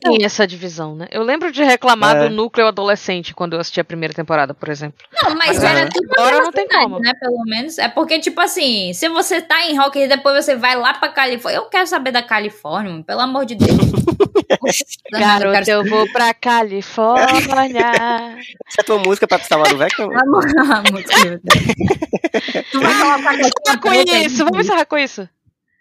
tem 0.00 0.24
essa 0.24 0.46
divisão, 0.46 0.94
né? 0.94 1.06
Eu 1.10 1.22
lembro 1.22 1.50
de 1.50 1.62
reclamar 1.62 2.16
é. 2.16 2.28
do 2.28 2.34
núcleo 2.34 2.66
adolescente 2.66 3.34
quando 3.34 3.54
eu 3.54 3.60
assisti 3.60 3.80
a 3.80 3.84
primeira 3.84 4.12
temporada, 4.12 4.52
por 4.52 4.68
exemplo. 4.68 4.98
Não, 5.22 5.34
mas, 5.34 5.58
mas 5.58 5.64
era 5.64 5.88
tudo 5.88 6.08
agora 6.18 6.40
não 6.40 6.52
tem 6.52 6.68
como. 6.68 6.98
Né, 6.98 7.12
pelo 7.20 7.42
menos. 7.44 7.78
É 7.78 7.88
porque, 7.88 8.18
tipo 8.18 8.40
assim, 8.40 8.92
se 8.92 9.08
você 9.08 9.40
tá 9.40 9.66
em 9.66 9.76
rock 9.76 9.98
e 9.98 10.08
depois 10.08 10.44
você 10.44 10.56
vai 10.56 10.76
lá 10.76 10.94
pra 10.94 11.08
Califórnia. 11.08 11.58
Eu 11.58 11.66
quero 11.66 11.86
saber 11.86 12.10
da 12.10 12.22
Califórnia, 12.22 13.02
pelo 13.04 13.20
amor 13.20 13.44
de 13.46 13.54
Deus. 13.54 13.78
Garoto, 15.12 15.70
eu, 15.70 15.84
vou 15.84 16.10
pra 16.12 16.34
Califórnia. 16.34 17.92
Essa 18.66 18.78
é 18.78 18.80
a 18.80 18.84
tua 18.84 18.98
música 18.98 19.26
pra 19.26 19.38
te 19.38 19.46
salvar 19.46 19.68
do 19.68 19.78
Vector? 19.78 20.10
A 20.14 20.24
música 20.26 21.37
tu 22.72 22.80
vai 22.80 22.94
colocar 23.00 23.78
com 23.80 23.92
isso, 23.92 24.44
vamos 24.44 24.60
encerrar 24.60 24.86
com 24.86 24.98
isso. 24.98 25.28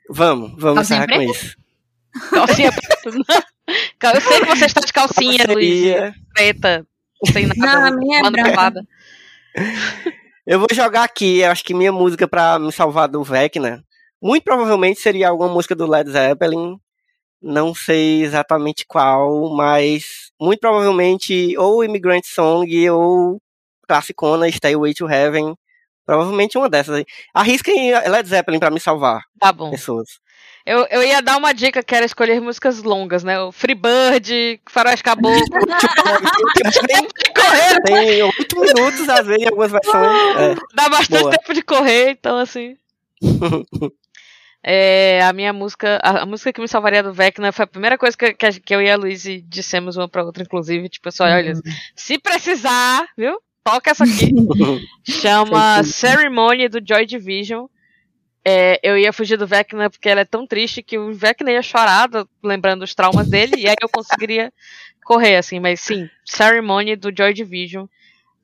Vamos, 0.09 0.53
vamos 0.57 0.83
encerrar 0.83 1.07
com 1.07 1.21
isso. 1.21 1.55
Calcinha 2.31 2.71
preta. 2.71 4.15
Eu 4.15 4.21
sei 4.21 4.39
que 4.39 4.45
você 4.45 4.65
está 4.65 4.81
de 4.81 4.93
calcinha, 4.93 5.45
Luiz. 5.49 6.13
Preta. 6.33 6.87
Sem 7.31 7.47
nada. 7.47 7.59
Não, 7.59 7.85
a 7.87 7.91
minha 7.91 8.19
é 8.19 8.31
branca. 8.31 8.81
Eu 10.45 10.59
vou 10.59 10.67
jogar 10.71 11.03
aqui, 11.03 11.43
acho 11.43 11.63
que 11.63 11.73
minha 11.73 11.91
música 11.91 12.27
pra 12.27 12.57
me 12.57 12.71
salvar 12.71 13.07
do 13.07 13.23
Vecna. 13.23 13.83
Muito 14.21 14.43
provavelmente 14.43 14.99
seria 14.99 15.29
alguma 15.29 15.49
música 15.49 15.75
do 15.75 15.85
Led 15.85 16.09
Zeppelin. 16.09 16.77
Não 17.41 17.75
sei 17.75 18.23
exatamente 18.23 18.85
qual, 18.87 19.53
mas 19.55 20.31
muito 20.39 20.59
provavelmente 20.59 21.55
ou 21.57 21.83
Immigrant 21.83 22.23
Song 22.25 22.89
ou 22.89 23.41
classicona 23.87 24.51
Stay 24.51 24.75
to 24.93 25.09
Heaven. 25.09 25.55
Provavelmente 26.05 26.57
uma 26.57 26.69
dessas 26.69 26.95
aí. 26.95 27.05
Arrisquem 27.33 27.91
Led 27.91 28.27
Zeppelin 28.27 28.59
pra 28.59 28.71
me 28.71 28.79
salvar. 28.79 29.23
Tá 29.39 29.51
bom. 29.51 29.71
Pessoas. 29.71 30.07
Eu, 30.65 30.85
eu 30.89 31.01
ia 31.01 31.21
dar 31.21 31.37
uma 31.37 31.53
dica 31.53 31.81
que 31.81 31.95
era 31.95 32.05
escolher 32.05 32.41
músicas 32.41 32.83
longas, 32.83 33.23
né? 33.23 33.39
O 33.39 33.53
Freebird, 33.53 34.59
Faroeste 34.69 35.03
Caboclo. 35.03 35.39
correr. 37.47 37.81
Tem 37.83 38.23
oito 38.23 38.59
minutos, 38.59 39.09
às 39.09 39.25
vezes, 39.25 39.43
em 39.43 39.45
algumas 39.45 39.71
versões. 39.71 40.07
É. 40.37 40.55
Dá 40.73 40.89
bastante 40.89 41.21
Boa. 41.21 41.31
tempo 41.31 41.53
de 41.53 41.61
correr, 41.61 42.09
então 42.11 42.37
assim. 42.37 42.75
é, 44.63 45.21
a 45.23 45.31
minha 45.31 45.53
música, 45.53 45.99
a, 46.03 46.23
a, 46.23 46.25
música 46.25 46.51
que 46.51 46.61
me 46.61 46.67
salvaria 46.67 47.01
do 47.01 47.13
Vecna 47.13 47.51
foi 47.51 47.63
a 47.63 47.67
primeira 47.67 47.97
coisa 47.97 48.17
que, 48.17 48.33
que, 48.33 48.59
que 48.59 48.75
eu 48.75 48.81
e 48.81 48.89
a 48.89 48.97
Luiz 48.97 49.23
dissemos 49.43 49.97
uma 49.97 50.09
pra 50.09 50.23
outra, 50.23 50.43
inclusive. 50.43 50.89
Tipo, 50.89 51.11
só, 51.11 51.25
olha, 51.25 51.53
uhum. 51.53 51.61
se 51.95 52.19
precisar, 52.19 53.07
viu? 53.17 53.39
Toca 53.67 53.91
essa 53.91 54.05
aqui. 54.05 54.31
Chama 55.03 55.83
Ceremony 55.83 56.69
do 56.69 56.79
Joy 56.85 57.05
Division. 57.05 57.65
É, 58.45 58.79
eu 58.81 58.97
ia 58.97 59.11
fugir 59.11 59.37
do 59.37 59.45
Vecna 59.45 59.89
porque 59.89 60.07
ela 60.07 60.21
é 60.21 60.25
tão 60.25 60.47
triste 60.47 60.81
que 60.81 60.97
o 60.97 61.13
Vecna 61.13 61.51
ia 61.51 61.61
chorar 61.61 62.09
lembrando 62.41 62.83
os 62.83 62.95
traumas 62.95 63.27
dele 63.27 63.57
e 63.57 63.67
aí 63.67 63.75
eu 63.81 63.89
conseguiria 63.89 64.53
correr, 65.03 65.35
assim. 65.35 65.59
Mas 65.59 65.81
sim, 65.81 66.09
Ceremony 66.25 66.95
do 66.95 67.11
Joy 67.15 67.33
Division. 67.33 67.85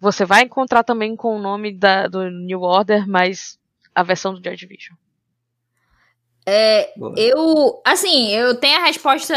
Você 0.02 0.26
vai 0.26 0.44
encontrar 0.44 0.84
também 0.84 1.16
com 1.16 1.38
o 1.38 1.42
nome 1.42 1.72
da, 1.72 2.08
do 2.08 2.30
New 2.30 2.62
Order, 2.62 3.08
mas 3.08 3.58
a 3.96 4.04
versão 4.04 4.34
do 4.34 4.44
Joy 4.44 4.58
Division. 4.58 4.98
É, 6.46 6.92
eu, 7.16 7.82
assim, 7.86 8.32
eu 8.32 8.56
tenho 8.56 8.78
a 8.82 8.86
resposta 8.86 9.34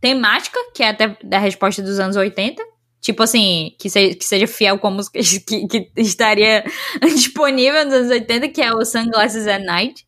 temática, 0.00 0.58
que 0.74 0.82
é 0.82 0.88
até 0.88 1.18
da 1.22 1.36
resposta 1.36 1.82
dos 1.82 2.00
anos 2.00 2.16
80, 2.16 2.64
Tipo 3.04 3.22
assim, 3.22 3.74
que, 3.78 3.90
se, 3.90 4.14
que 4.14 4.24
seja 4.24 4.46
fiel 4.46 4.78
com 4.78 4.86
a 4.86 4.90
música 4.90 5.18
que, 5.46 5.66
que 5.66 5.90
estaria 5.94 6.64
disponível 7.14 7.84
nos 7.84 7.92
anos 7.92 8.10
80, 8.10 8.48
que 8.48 8.62
é 8.62 8.72
o 8.72 8.82
Sunglasses 8.82 9.46
at 9.46 9.62
Night, 9.62 10.06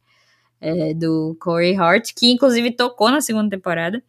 é, 0.58 0.94
do 0.94 1.36
Corey 1.38 1.76
Hart, 1.76 2.12
que 2.16 2.32
inclusive 2.32 2.70
tocou 2.70 3.10
na 3.10 3.20
segunda 3.20 3.54
temporada. 3.54 4.02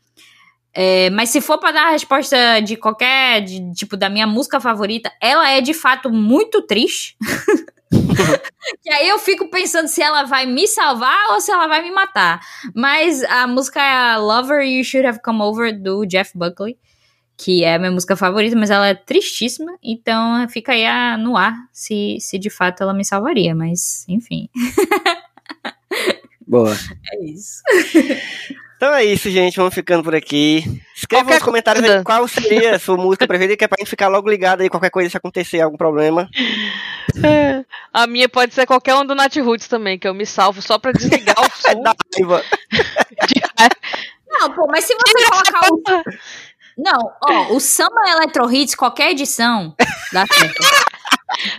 É, 0.73 1.09
mas 1.09 1.31
se 1.31 1.41
for 1.41 1.57
para 1.57 1.71
dar 1.73 1.87
a 1.87 1.91
resposta 1.91 2.61
de 2.61 2.77
qualquer, 2.77 3.41
de, 3.41 3.73
tipo, 3.73 3.97
da 3.97 4.07
minha 4.07 4.25
música 4.25 4.57
favorita, 4.57 5.11
ela 5.21 5.49
é 5.49 5.59
de 5.59 5.73
fato 5.73 6.09
muito 6.09 6.61
triste. 6.61 7.17
e 8.85 8.89
aí 8.89 9.09
eu 9.09 9.19
fico 9.19 9.49
pensando 9.49 9.89
se 9.89 10.01
ela 10.01 10.23
vai 10.23 10.45
me 10.45 10.65
salvar 10.65 11.33
ou 11.33 11.41
se 11.41 11.51
ela 11.51 11.67
vai 11.67 11.81
me 11.81 11.91
matar. 11.91 12.39
Mas 12.73 13.21
a 13.25 13.47
música 13.47 13.81
é 13.81 14.17
Lover 14.17 14.61
You 14.61 14.81
Should 14.85 15.05
Have 15.05 15.21
Come 15.21 15.41
Over, 15.41 15.77
do 15.77 16.05
Jeff 16.05 16.31
Buckley 16.33 16.77
que 17.37 17.63
é 17.63 17.75
a 17.75 17.79
minha 17.79 17.91
música 17.91 18.15
favorita, 18.15 18.55
mas 18.55 18.71
ela 18.71 18.87
é 18.87 18.95
tristíssima, 18.95 19.77
então 19.83 20.49
fica 20.49 20.71
aí 20.71 20.85
a, 20.85 21.17
no 21.17 21.37
ar 21.37 21.53
se, 21.71 22.17
se 22.19 22.39
de 22.39 22.49
fato 22.49 22.81
ela 22.81 22.93
me 22.93 23.05
salvaria, 23.05 23.53
mas 23.53 24.05
enfim. 24.09 24.49
Boa. 26.45 26.75
É 27.13 27.25
isso. 27.25 27.61
Então 28.77 28.93
é 28.93 29.03
isso, 29.03 29.29
gente. 29.31 29.57
Vamos 29.57 29.73
ficando 29.73 30.03
por 30.03 30.13
aqui. 30.13 30.63
Escreva 30.95 31.23
qualquer 31.23 31.35
nos 31.35 31.43
comentários 31.43 31.83
aí 31.89 32.03
qual 32.03 32.27
seria 32.27 32.75
a 32.75 32.79
sua 32.79 32.95
música 33.01 33.25
preferida, 33.27 33.57
que 33.57 33.65
é 33.65 33.67
pra 33.67 33.77
gente 33.79 33.89
ficar 33.89 34.07
logo 34.07 34.29
ligado 34.29 34.61
aí 34.61 34.69
qualquer 34.69 34.91
coisa 34.91 35.09
se 35.09 35.17
acontecer 35.17 35.61
algum 35.61 35.77
problema. 35.77 36.29
É, 37.23 37.65
a 37.91 38.05
minha 38.05 38.29
pode 38.29 38.53
ser 38.53 38.67
qualquer 38.67 38.93
um 38.93 39.03
do 39.03 39.15
Nat 39.15 39.35
Roots 39.37 39.67
também, 39.67 39.97
que 39.97 40.07
eu 40.07 40.13
me 40.13 40.27
salvo 40.27 40.61
só 40.61 40.77
pra 40.77 40.91
desligar 40.91 41.35
o 41.39 41.49
som. 41.57 41.81
Não, 44.29 44.51
pô, 44.51 44.67
mas 44.67 44.85
se 44.85 44.93
você 44.93 45.25
colocar 45.25 45.61
o. 45.71 46.03
Não, 46.77 47.11
ó, 47.21 47.53
o 47.53 47.59
Samba 47.59 48.01
Electro 48.07 48.53
Hits, 48.53 48.75
qualquer 48.75 49.11
edição, 49.11 49.75
dá 50.13 50.25
certo. 50.27 50.63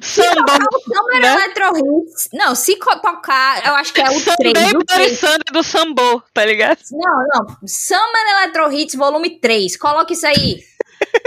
Samba, 0.00 0.58
o 0.72 0.80
Samba 0.80 1.18
né? 1.20 1.34
Electro 1.34 1.72
Hits. 1.76 2.28
Não, 2.32 2.54
se 2.54 2.76
tocar, 2.76 3.66
eu 3.66 3.74
acho 3.74 3.92
que 3.92 4.00
é 4.00 4.08
o 4.08 4.36
3. 4.36 4.72
O 4.74 4.84
3. 4.84 5.20
do 5.52 5.62
Sambo, 5.62 6.22
tá 6.32 6.44
ligado? 6.44 6.78
Não, 6.92 7.26
não. 7.28 7.56
Samba 7.66 8.18
Electro 8.38 8.72
Hits, 8.72 8.94
volume 8.94 9.40
3. 9.40 9.76
Coloca 9.76 10.12
isso 10.12 10.26
aí. 10.26 10.62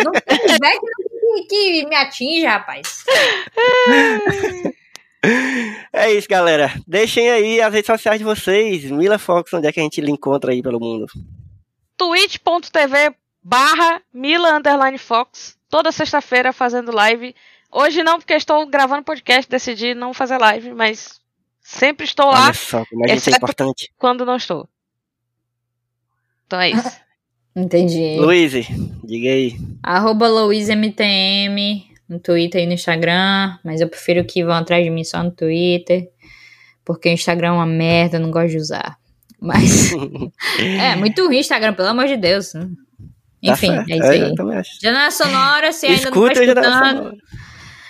Não 0.04 0.12
tem 0.12 0.38
back 0.60 0.80
que, 1.48 1.48
que 1.48 1.86
me 1.86 1.96
atinge, 1.96 2.46
rapaz. 2.46 3.04
É 5.94 6.12
isso, 6.12 6.28
galera. 6.28 6.74
Deixem 6.88 7.30
aí 7.30 7.62
as 7.62 7.74
redes 7.74 7.88
sociais 7.88 8.18
de 8.18 8.26
vocês. 8.26 8.86
Mila 8.86 9.20
Fox, 9.20 9.54
onde 9.54 9.68
é 9.68 9.72
que 9.72 9.80
a 9.80 9.84
gente 9.84 10.02
lhe 10.02 10.12
encontra 10.12 10.52
aí 10.52 10.62
pelo 10.62 10.80
mundo? 10.80 11.06
twitch.tv 11.98 13.20
barra 13.44 14.02
Mila 14.14 14.58
Underline 14.58 14.98
Fox. 14.98 15.58
Toda 15.70 15.92
sexta-feira 15.92 16.52
fazendo 16.52 16.92
live. 16.92 17.36
Hoje 17.72 18.04
não, 18.04 18.20
porque 18.20 18.34
estou 18.34 18.66
gravando 18.68 19.04
podcast, 19.04 19.50
decidi 19.50 19.94
não 19.94 20.14
fazer 20.14 20.38
live, 20.38 20.74
mas 20.74 21.20
sempre 21.62 22.06
estou 22.06 22.28
lá. 22.28 22.46
Olha 22.46 22.54
só, 22.54 22.86
como 22.86 23.06
é, 23.06 23.12
é 23.12 23.16
importante. 23.16 23.92
Quando 23.98 24.26
não 24.26 24.36
estou. 24.36 24.68
Então 26.46 26.60
é 26.60 26.72
isso. 26.72 27.02
Entendi. 27.56 28.18
Luiz, 28.18 28.54
diga 29.04 29.30
aí. 29.30 29.58
Arroba 29.84 30.28
LuizMTM 30.28 31.92
no 32.08 32.20
Twitter 32.20 32.64
e 32.64 32.66
no 32.66 32.74
Instagram, 32.74 33.58
mas 33.64 33.80
eu 33.80 33.88
prefiro 33.88 34.26
que 34.26 34.44
vão 34.44 34.56
atrás 34.56 34.84
de 34.84 34.90
mim 34.90 35.04
só 35.04 35.24
no 35.24 35.32
Twitter, 35.32 36.10
porque 36.84 37.10
o 37.10 37.14
Instagram 37.14 37.50
é 37.50 37.52
uma 37.52 37.66
merda, 37.66 38.18
eu 38.18 38.22
não 38.22 38.32
gosto 38.32 38.52
de 38.52 38.58
usar. 38.58 38.98
Mas. 39.40 39.92
é, 40.60 40.96
muito 40.96 41.26
ruim 41.26 41.40
Instagram, 41.40 41.74
pelo 41.74 41.88
amor 41.88 42.08
de 42.08 42.18
Deus. 42.18 42.54
Enfim, 43.42 43.76
tá 43.76 43.86
é 43.90 43.98
isso 43.98 44.08
aí. 44.08 44.22
É, 44.22 44.64
Janela 44.82 45.12
Sonora, 45.12 45.72
se 45.72 45.86
ainda 45.88 45.98
Escuta 46.00 46.46
não 46.46 46.54
tá 46.54 46.62
escutando. 46.62 47.18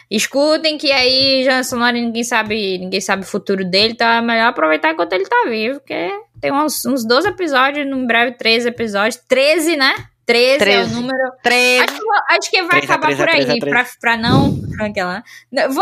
Escutem 0.09 0.77
que 0.77 0.91
aí 0.91 1.43
Janela 1.43 1.63
Sonora 1.63 1.93
ninguém 1.93 2.23
sabe, 2.23 2.77
ninguém 2.77 2.99
sabe 2.99 3.23
o 3.23 3.27
futuro 3.27 3.63
dele, 3.63 3.93
então 3.93 4.07
é 4.07 4.21
melhor 4.21 4.47
aproveitar 4.47 4.91
enquanto 4.91 5.13
ele 5.13 5.25
tá 5.25 5.45
vivo, 5.47 5.79
porque 5.79 6.11
tem 6.41 6.51
uns, 6.51 6.85
uns 6.85 7.05
12 7.05 7.29
episódios, 7.29 7.85
em 7.85 8.07
breve 8.07 8.33
13 8.33 8.69
episódios. 8.69 9.21
13, 9.27 9.77
né? 9.77 9.93
13, 10.25 10.59
13. 10.59 10.77
é 10.77 10.83
o 10.83 11.01
número. 11.01 11.31
13. 11.43 11.83
Acho, 11.83 12.01
acho 12.29 12.51
que 12.51 12.61
vai 12.61 12.81
13, 12.81 12.85
acabar 12.85 13.07
13, 13.07 13.17
por 13.17 13.29
aí, 13.29 13.59
13, 13.59 13.59
pra, 13.59 13.85
pra 13.99 14.17
não. 14.17 14.61
Aquela, 14.79 15.23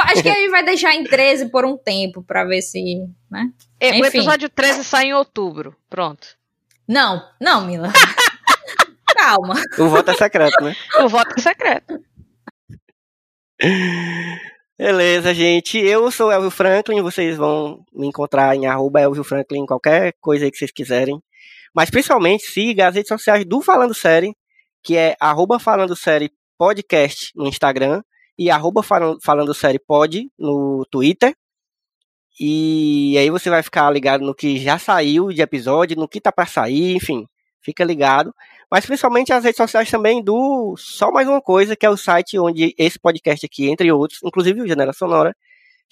acho 0.04 0.22
que 0.22 0.30
ele 0.30 0.50
vai 0.50 0.64
deixar 0.64 0.94
em 0.96 1.04
13 1.04 1.50
por 1.50 1.66
um 1.66 1.78
tempo, 1.78 2.22
pra 2.24 2.44
ver 2.44 2.62
se. 2.62 3.04
Né? 3.30 3.50
É, 3.80 3.92
o 4.00 4.06
episódio 4.06 4.50
13 4.50 4.84
sai 4.84 5.06
em 5.06 5.14
outubro. 5.14 5.76
Pronto. 5.90 6.28
Não, 6.88 7.24
não, 7.40 7.66
Mila. 7.66 7.92
Calma. 9.20 9.56
O 9.78 9.90
voto 9.90 10.12
é 10.12 10.14
secreto, 10.14 10.64
né? 10.64 10.76
O 11.02 11.10
voto 11.10 11.34
é 11.38 11.42
secreto. 11.42 12.00
Beleza, 14.78 15.34
gente. 15.34 15.78
Eu 15.78 16.10
sou 16.10 16.32
Elvio 16.32 16.50
Franklin. 16.50 17.02
Vocês 17.02 17.36
vão 17.36 17.84
me 17.94 18.08
encontrar 18.08 18.56
em 18.56 18.66
arroba 18.66 19.02
Elvio 19.02 19.26
Franklin, 19.26 19.66
qualquer 19.66 20.14
coisa 20.22 20.46
aí 20.46 20.52
que 20.52 20.58
vocês 20.58 20.72
quiserem. 20.72 21.22
Mas 21.76 21.90
principalmente 21.90 22.46
siga 22.46 22.88
as 22.88 22.96
redes 22.96 23.10
sociais 23.10 23.44
do 23.46 23.62
Falando 23.62 23.94
Série, 23.94 24.34
que 24.82 24.96
é 24.96 25.18
arroba 25.20 25.60
Falando 25.60 25.96
Série 25.98 26.32
Podcast 26.58 27.32
no 27.36 27.46
Instagram 27.48 28.02
e 28.38 28.50
arroba 28.50 28.82
Falando 28.82 29.54
Série 29.54 29.80
Pod 29.80 30.32
no 30.40 30.86
Twitter. 30.90 31.36
E 32.40 33.18
aí 33.18 33.30
você 33.30 33.50
vai 33.50 33.62
ficar 33.62 33.92
ligado 33.92 34.24
no 34.24 34.34
que 34.34 34.58
já 34.58 34.80
saiu 34.80 35.28
de 35.28 35.42
episódio, 35.42 35.98
no 35.98 36.08
que 36.08 36.22
tá 36.22 36.32
para 36.32 36.46
sair, 36.46 36.96
enfim, 36.96 37.28
fica 37.62 37.84
ligado. 37.84 38.34
Mas 38.72 38.86
principalmente 38.86 39.34
as 39.34 39.44
redes 39.44 39.58
sociais 39.58 39.90
também 39.90 40.24
do 40.24 40.76
Só 40.78 41.12
Mais 41.12 41.28
Uma 41.28 41.42
Coisa, 41.42 41.76
que 41.76 41.86
é 41.86 41.90
o 41.90 41.98
site 41.98 42.38
onde 42.38 42.74
esse 42.78 43.00
podcast 43.00 43.46
aqui, 43.46 43.70
entre 43.70 43.92
outros, 43.92 44.20
inclusive 44.24 44.62
o 44.62 44.68
Janela 44.68 44.94
Sonora, 44.94 45.36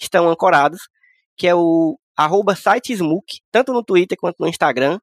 estão 0.00 0.28
ancorados, 0.28 0.88
que 1.36 1.46
é 1.46 1.54
o 1.54 1.98
arroba 2.16 2.54
sitesmook, 2.54 3.40
tanto 3.50 3.72
no 3.72 3.82
Twitter 3.82 4.16
quanto 4.18 4.36
no 4.40 4.48
Instagram 4.48 4.98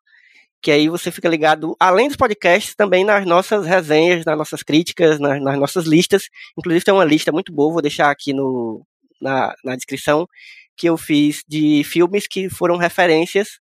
que 0.65 0.71
aí 0.71 0.89
você 0.89 1.11
fica 1.11 1.29
ligado, 1.29 1.75
além 1.79 2.07
dos 2.07 2.17
podcasts, 2.17 2.73
também 2.73 3.05
nas 3.05 3.23
nossas 3.23 3.67
resenhas, 3.67 4.25
nas 4.25 4.35
nossas 4.35 4.63
críticas, 4.63 5.19
nas, 5.19 5.39
nas 5.39 5.59
nossas 5.59 5.85
listas. 5.85 6.27
Inclusive 6.57 6.83
tem 6.83 6.91
uma 6.91 7.05
lista 7.05 7.31
muito 7.31 7.53
boa, 7.53 7.73
vou 7.73 7.83
deixar 7.83 8.09
aqui 8.09 8.33
no, 8.33 8.83
na, 9.21 9.53
na 9.63 9.75
descrição, 9.75 10.27
que 10.75 10.89
eu 10.89 10.97
fiz 10.97 11.43
de 11.47 11.83
filmes 11.83 12.25
que 12.25 12.49
foram 12.49 12.77
referências 12.77 13.59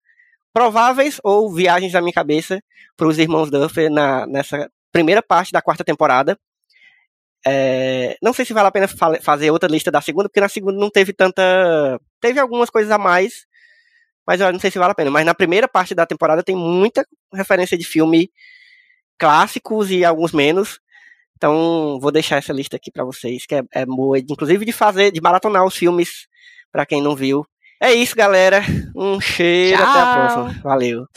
prováveis 0.52 1.18
ou 1.22 1.52
viagens 1.52 1.92
da 1.92 2.00
minha 2.00 2.12
cabeça 2.12 2.62
para 2.96 3.08
os 3.08 3.18
irmãos 3.18 3.50
Duffer 3.50 3.90
na, 3.90 4.26
nessa 4.26 4.70
primeira 4.92 5.22
parte 5.22 5.52
da 5.52 5.62
quarta 5.62 5.84
temporada. 5.84 6.38
É, 7.44 8.16
não 8.22 8.32
sei 8.32 8.44
se 8.44 8.52
vale 8.52 8.68
a 8.68 8.72
pena 8.72 8.86
fazer 9.20 9.50
outra 9.50 9.68
lista 9.68 9.90
da 9.90 10.00
segunda, 10.00 10.28
porque 10.28 10.40
na 10.40 10.48
segunda 10.48 10.78
não 10.78 10.90
teve 10.90 11.12
tanta. 11.12 11.42
Teve 12.20 12.38
algumas 12.38 12.70
coisas 12.70 12.90
a 12.92 12.98
mais, 12.98 13.46
mas 14.26 14.40
eu 14.40 14.52
não 14.52 14.60
sei 14.60 14.70
se 14.70 14.78
vale 14.78 14.92
a 14.92 14.94
pena. 14.94 15.10
Mas 15.10 15.26
na 15.26 15.34
primeira 15.34 15.66
parte 15.66 15.94
da 15.94 16.06
temporada 16.06 16.42
tem 16.42 16.54
muita 16.54 17.04
referência 17.32 17.76
de 17.76 17.84
filme 17.84 18.30
clássicos 19.18 19.90
e 19.90 20.04
alguns 20.04 20.32
menos. 20.32 20.80
Então 21.36 21.98
vou 22.00 22.12
deixar 22.12 22.36
essa 22.36 22.52
lista 22.52 22.76
aqui 22.76 22.90
para 22.92 23.04
vocês, 23.04 23.46
que 23.46 23.56
é, 23.56 23.62
é 23.72 23.86
boa, 23.86 24.18
inclusive 24.18 24.64
de 24.64 24.72
fazer, 24.72 25.10
de 25.10 25.20
maratonar 25.20 25.64
os 25.64 25.76
filmes, 25.76 26.28
para 26.70 26.86
quem 26.86 27.02
não 27.02 27.16
viu. 27.16 27.44
É 27.82 27.92
isso, 27.92 28.14
galera. 28.14 28.62
Um 28.94 29.20
cheiro, 29.20 29.76
Tchau. 29.76 29.90
até 29.90 30.00
a 30.00 30.14
próxima. 30.14 30.60
Valeu. 30.62 31.08